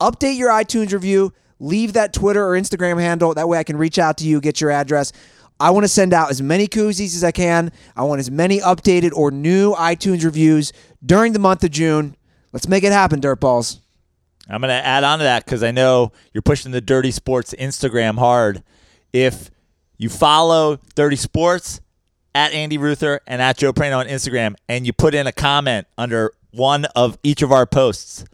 Update 0.00 0.36
your 0.36 0.50
iTunes 0.50 0.92
review. 0.92 1.32
Leave 1.58 1.92
that 1.92 2.12
Twitter 2.12 2.44
or 2.44 2.58
Instagram 2.58 3.00
handle. 3.00 3.34
That 3.34 3.48
way 3.48 3.58
I 3.58 3.64
can 3.64 3.76
reach 3.76 3.98
out 3.98 4.16
to 4.18 4.26
you, 4.26 4.40
get 4.40 4.60
your 4.60 4.70
address. 4.70 5.12
I 5.60 5.70
want 5.70 5.84
to 5.84 5.88
send 5.88 6.12
out 6.12 6.30
as 6.30 6.42
many 6.42 6.66
koozies 6.66 7.14
as 7.14 7.22
I 7.22 7.30
can. 7.30 7.70
I 7.94 8.02
want 8.02 8.18
as 8.18 8.30
many 8.30 8.58
updated 8.58 9.12
or 9.14 9.30
new 9.30 9.74
iTunes 9.74 10.24
reviews 10.24 10.72
during 11.04 11.32
the 11.34 11.38
month 11.38 11.62
of 11.62 11.70
June. 11.70 12.16
Let's 12.52 12.66
make 12.66 12.82
it 12.82 12.90
happen, 12.90 13.20
Dirtballs. 13.20 13.78
I'm 14.48 14.60
going 14.60 14.70
to 14.70 14.86
add 14.86 15.04
on 15.04 15.18
to 15.18 15.24
that 15.24 15.44
because 15.44 15.62
I 15.62 15.70
know 15.70 16.10
you're 16.32 16.42
pushing 16.42 16.72
the 16.72 16.80
Dirty 16.80 17.12
Sports 17.12 17.54
Instagram 17.56 18.18
hard. 18.18 18.64
If 19.12 19.50
you 19.98 20.08
follow 20.08 20.80
Dirty 20.96 21.14
Sports 21.14 21.80
at 22.34 22.52
Andy 22.52 22.78
Ruther 22.78 23.20
and 23.26 23.42
at 23.42 23.58
Joe 23.58 23.72
Prano 23.72 23.98
on 23.98 24.06
Instagram, 24.06 24.54
and 24.68 24.86
you 24.86 24.92
put 24.92 25.14
in 25.14 25.26
a 25.26 25.32
comment 25.32 25.86
under 25.98 26.32
one 26.52 26.86
of 26.96 27.18
each 27.22 27.42
of 27.42 27.52
our 27.52 27.66
posts, 27.66 28.24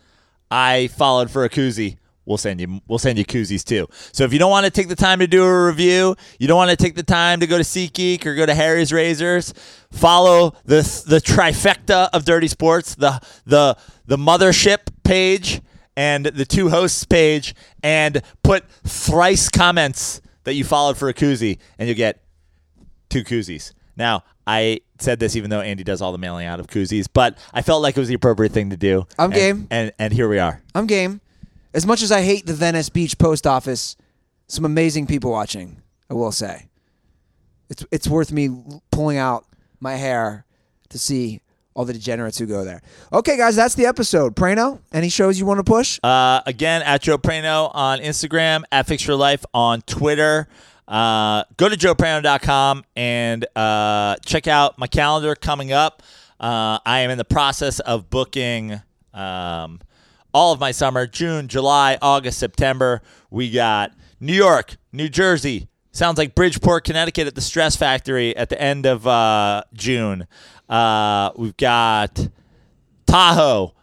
I 0.51 0.89
followed 0.89 1.31
for 1.31 1.45
a 1.45 1.49
koozie. 1.49 1.99
We'll 2.25 2.37
send 2.37 2.61
you. 2.61 2.83
We'll 2.87 2.99
send 2.99 3.19
you 3.19 3.25
koozies 3.25 3.65
too. 3.65 3.89
So 4.13 4.25
if 4.25 4.35
you 4.35 4.39
don't 4.39 4.51
want 4.51 4.67
to 4.67 4.71
take 4.71 4.89
the 4.89 4.97
time 4.97 5.21
to 5.21 5.27
do 5.27 5.43
a 5.43 5.67
review, 5.67 6.15
you 6.39 6.47
don't 6.47 6.59
want 6.59 6.71
to 6.71 6.77
take 6.77 6.95
the 6.95 7.03
time 7.03 7.41
to 7.41 7.47
go 7.47 7.57
to 7.57 7.65
SeatGeek 7.65 8.27
or 8.27 8.35
go 8.35 8.45
to 8.45 8.55
Harry's 8.55 8.93
Razors, 8.93 9.55
follow 9.91 10.55
the 10.67 10.83
the 11.07 11.23
trifecta 11.23 12.11
of 12.13 12.27
Dirty 12.27 12.49
Sports, 12.49 12.95
the 12.95 13.19
the 13.47 13.79
the 14.05 14.19
mothership 14.19 14.93
page 15.05 15.63
and 15.97 16.27
the 16.27 16.45
two 16.45 16.69
hosts 16.69 17.03
page, 17.05 17.55
and 17.83 18.21
put 18.43 18.69
thrice 18.85 19.49
comments 19.49 20.21
that 20.45 20.53
you 20.53 20.65
followed 20.65 20.99
for 20.99 21.09
a 21.09 21.15
koozie, 21.15 21.59
and 21.79 21.89
you'll 21.89 21.97
get 21.97 22.23
two 23.09 23.25
koozies. 23.25 23.73
Now, 23.99 24.23
I 24.47 24.81
said 25.01 25.19
this 25.19 25.37
even 25.37 25.51
though 25.51 25.61
Andy 25.61 25.85
does 25.85 26.01
all 26.01 26.13
the 26.13 26.19
mailing 26.19 26.47
out 26.47 26.61
of 26.61 26.69
koozies, 26.69 27.07
but 27.13 27.37
I 27.53 27.61
felt 27.63 27.83
like 27.83 27.97
it 27.97 28.01
was 28.01 28.09
the 28.09 28.15
appropriate 28.15 28.53
thing 28.53 28.71
to 28.71 28.77
do. 28.77 29.07
I'm 29.19 29.27
And- 29.27 29.35
game. 29.35 29.67
And 29.71 29.93
and 29.99 30.13
here 30.13 30.29
we 30.29 30.39
are. 30.39 30.63
I'm 30.75 30.87
game. 30.87 31.21
As 31.75 31.85
much 31.85 32.03
as 32.03 32.11
I 32.11 32.23
hate 32.23 32.47
the 32.47 32.55
Venice 32.55 32.89
Beach 32.89 33.19
post 33.19 33.47
office, 33.47 33.97
some 34.47 34.65
amazing 34.65 35.07
people 35.07 35.31
watching. 35.31 35.83
I 36.11 36.15
will 36.15 36.33
say, 36.33 36.69
it's 37.69 37.85
it's 37.91 38.09
worth 38.09 38.33
me 38.33 38.49
pulling 38.91 39.19
out 39.19 39.45
my 39.81 39.97
hair 39.97 40.47
to 40.89 40.99
see 40.99 41.43
all 41.75 41.85
the 41.85 41.93
degenerates 41.93 42.39
who 42.39 42.47
go 42.47 42.65
there. 42.65 42.81
Okay, 43.13 43.37
guys, 43.37 43.55
that's 43.55 43.75
the 43.75 43.85
episode. 43.87 44.35
Prano, 44.35 44.81
any 44.93 45.09
shows 45.11 45.39
you 45.39 45.45
want 45.47 45.59
to 45.59 45.65
push? 45.65 46.01
Uh, 46.03 46.41
again, 46.47 46.83
at 46.83 47.03
Joe 47.03 47.19
Prano 47.19 47.71
on 47.75 47.99
Instagram, 48.01 48.63
at 48.73 48.87
Fix 48.87 49.07
Your 49.07 49.17
Life 49.17 49.45
on 49.53 49.83
Twitter. 49.83 50.49
Uh, 50.89 51.45
go 51.59 51.69
to 51.69 51.77
joeprano.com 51.77 52.83
and 52.97 53.47
uh, 53.55 54.17
check 54.25 54.47
out 54.47 54.79
my 54.79 54.87
calendar 54.87 55.35
coming 55.35 55.71
up. 55.71 56.03
Uh, 56.41 56.79
I 56.87 57.01
am 57.01 57.11
in 57.11 57.19
the 57.19 57.25
process 57.27 57.79
of 57.81 58.09
booking 58.09 58.81
um, 59.13 59.81
all 60.33 60.53
of 60.53 60.61
my 60.61 60.71
summer 60.71 61.07
June, 61.07 61.47
July, 61.47 61.99
August, 62.01 62.39
September. 62.39 63.03
We 63.31 63.51
got 63.51 63.93
New 64.19 64.33
York, 64.33 64.77
New 64.93 65.11
Jersey. 65.11 65.69
Sounds 65.93 66.17
like 66.17 66.35
Bridgeport, 66.35 66.85
Connecticut 66.85 67.27
at 67.27 67.35
the 67.35 67.41
Stress 67.41 67.77
Factory 67.77 68.35
at 68.37 68.49
the 68.49 68.61
end 68.61 68.87
of 68.87 69.07
uh, 69.07 69.65
June. 69.75 70.27
Uh, 70.69 71.33
we've 71.37 71.57
got 71.57 72.29
Tahoe, 73.07 73.75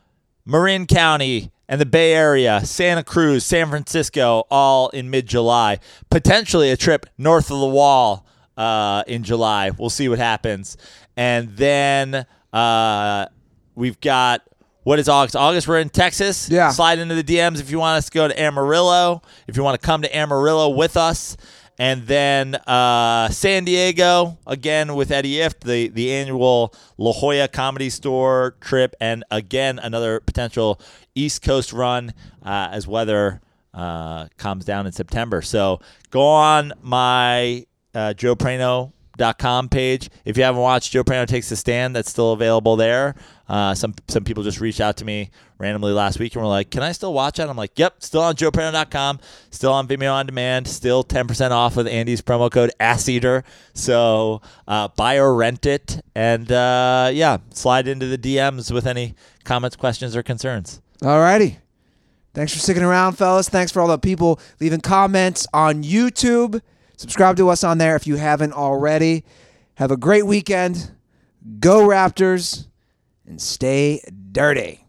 Marin 0.45 0.87
County, 0.87 1.51
and 1.67 1.81
the 1.81 1.85
Bay 1.85 2.13
Area, 2.13 2.61
Santa 2.63 3.03
Cruz, 3.03 3.45
San 3.45 3.69
Francisco, 3.69 4.45
all 4.49 4.89
in 4.89 5.09
mid 5.09 5.27
July. 5.27 5.79
Potentially 6.09 6.71
a 6.71 6.77
trip 6.77 7.05
north 7.17 7.51
of 7.51 7.59
the 7.59 7.67
wall 7.67 8.25
uh, 8.57 9.03
in 9.07 9.23
July. 9.23 9.71
We'll 9.71 9.89
see 9.89 10.09
what 10.09 10.19
happens. 10.19 10.77
And 11.17 11.49
then 11.57 12.25
uh, 12.53 13.27
we've 13.75 13.99
got. 13.99 14.41
What 14.83 14.99
is 14.99 15.09
August? 15.09 15.35
August, 15.35 15.67
we're 15.67 15.79
in 15.79 15.89
Texas. 15.89 16.47
Yeah. 16.47 16.69
Slide 16.69 16.99
into 16.99 17.15
the 17.15 17.23
DMs 17.23 17.59
if 17.59 17.71
you 17.71 17.79
want 17.79 17.97
us 17.97 18.05
to 18.05 18.11
go 18.11 18.27
to 18.27 18.39
Amarillo, 18.39 19.23
if 19.47 19.57
you 19.57 19.63
want 19.63 19.81
to 19.81 19.83
come 19.83 20.03
to 20.03 20.15
Amarillo 20.15 20.69
with 20.69 20.95
us. 20.95 21.37
And 21.77 22.07
then 22.07 22.55
uh, 22.55 23.29
San 23.29 23.65
Diego, 23.65 24.37
again 24.47 24.95
with 24.95 25.11
Eddie 25.11 25.35
Ifft, 25.35 25.61
the, 25.61 25.89
the 25.89 26.11
annual 26.13 26.73
La 26.97 27.11
Jolla 27.11 27.47
Comedy 27.47 27.89
Store 27.89 28.55
trip. 28.61 28.95
And 29.01 29.23
again, 29.29 29.79
another 29.79 30.21
potential 30.21 30.79
East 31.15 31.41
Coast 31.41 31.73
run 31.73 32.13
uh, 32.43 32.69
as 32.71 32.87
weather 32.87 33.41
uh, 33.73 34.27
calms 34.37 34.63
down 34.63 34.85
in 34.85 34.93
September. 34.93 35.41
So 35.41 35.81
go 36.11 36.21
on 36.21 36.71
my 36.81 37.65
uh, 37.93 38.13
joeprano.com 38.15 39.69
page. 39.69 40.09
If 40.23 40.37
you 40.37 40.43
haven't 40.43 40.61
watched 40.61 40.93
Joe 40.93 41.03
Prano 41.03 41.27
Takes 41.27 41.51
a 41.51 41.57
Stand, 41.57 41.95
that's 41.95 42.09
still 42.09 42.31
available 42.31 42.77
there. 42.77 43.15
Uh, 43.47 43.75
some 43.75 43.93
some 44.07 44.23
people 44.23 44.43
just 44.43 44.59
reached 44.59 44.81
out 44.81 44.97
to 44.97 45.05
me 45.05 45.29
randomly 45.59 45.91
last 45.91 46.19
week 46.19 46.33
and 46.33 46.41
were 46.41 46.49
like, 46.49 46.71
"Can 46.71 46.81
I 46.81 46.91
still 46.91 47.13
watch 47.13 47.37
it?" 47.39 47.47
I'm 47.47 47.55
like, 47.55 47.77
"Yep, 47.77 48.01
still 48.01 48.21
on 48.21 48.35
joeprano.com, 48.35 49.19
still 49.51 49.71
on 49.71 49.87
Vimeo 49.87 50.13
on 50.13 50.25
demand, 50.25 50.67
still 50.67 51.03
10% 51.03 51.51
off 51.51 51.75
with 51.75 51.87
Andy's 51.87 52.21
promo 52.21 52.49
code 52.49 52.71
ASSEATER. 52.79 53.43
So 53.73 54.41
uh, 54.67 54.87
buy 54.95 55.17
or 55.17 55.35
rent 55.35 55.65
it, 55.65 56.01
and 56.15 56.51
uh, 56.51 57.11
yeah, 57.13 57.37
slide 57.51 57.87
into 57.87 58.07
the 58.07 58.17
DMs 58.17 58.71
with 58.71 58.87
any 58.87 59.13
comments, 59.43 59.75
questions, 59.75 60.15
or 60.15 60.23
concerns. 60.23 60.81
Alrighty. 61.01 61.57
Thanks 62.33 62.51
for 62.51 62.59
sticking 62.59 62.83
around, 62.83 63.13
fellas. 63.13 63.47
Thanks 63.47 63.71
for 63.71 63.79
all 63.79 63.87
the 63.87 63.97
people 63.97 64.41
leaving 64.59 64.81
comments 64.81 65.47
on 65.53 65.83
YouTube. 65.83 66.61
Subscribe 66.97 67.37
to 67.37 67.49
us 67.49 67.63
on 67.63 67.77
there 67.77 67.95
if 67.95 68.07
you 68.07 68.15
haven't 68.15 68.53
already. 68.53 69.23
Have 69.75 69.91
a 69.91 69.97
great 69.97 70.25
weekend. 70.25 70.91
Go 71.59 71.87
Raptors 71.87 72.67
and 73.27 73.41
stay 73.41 74.01
dirty. 74.31 74.84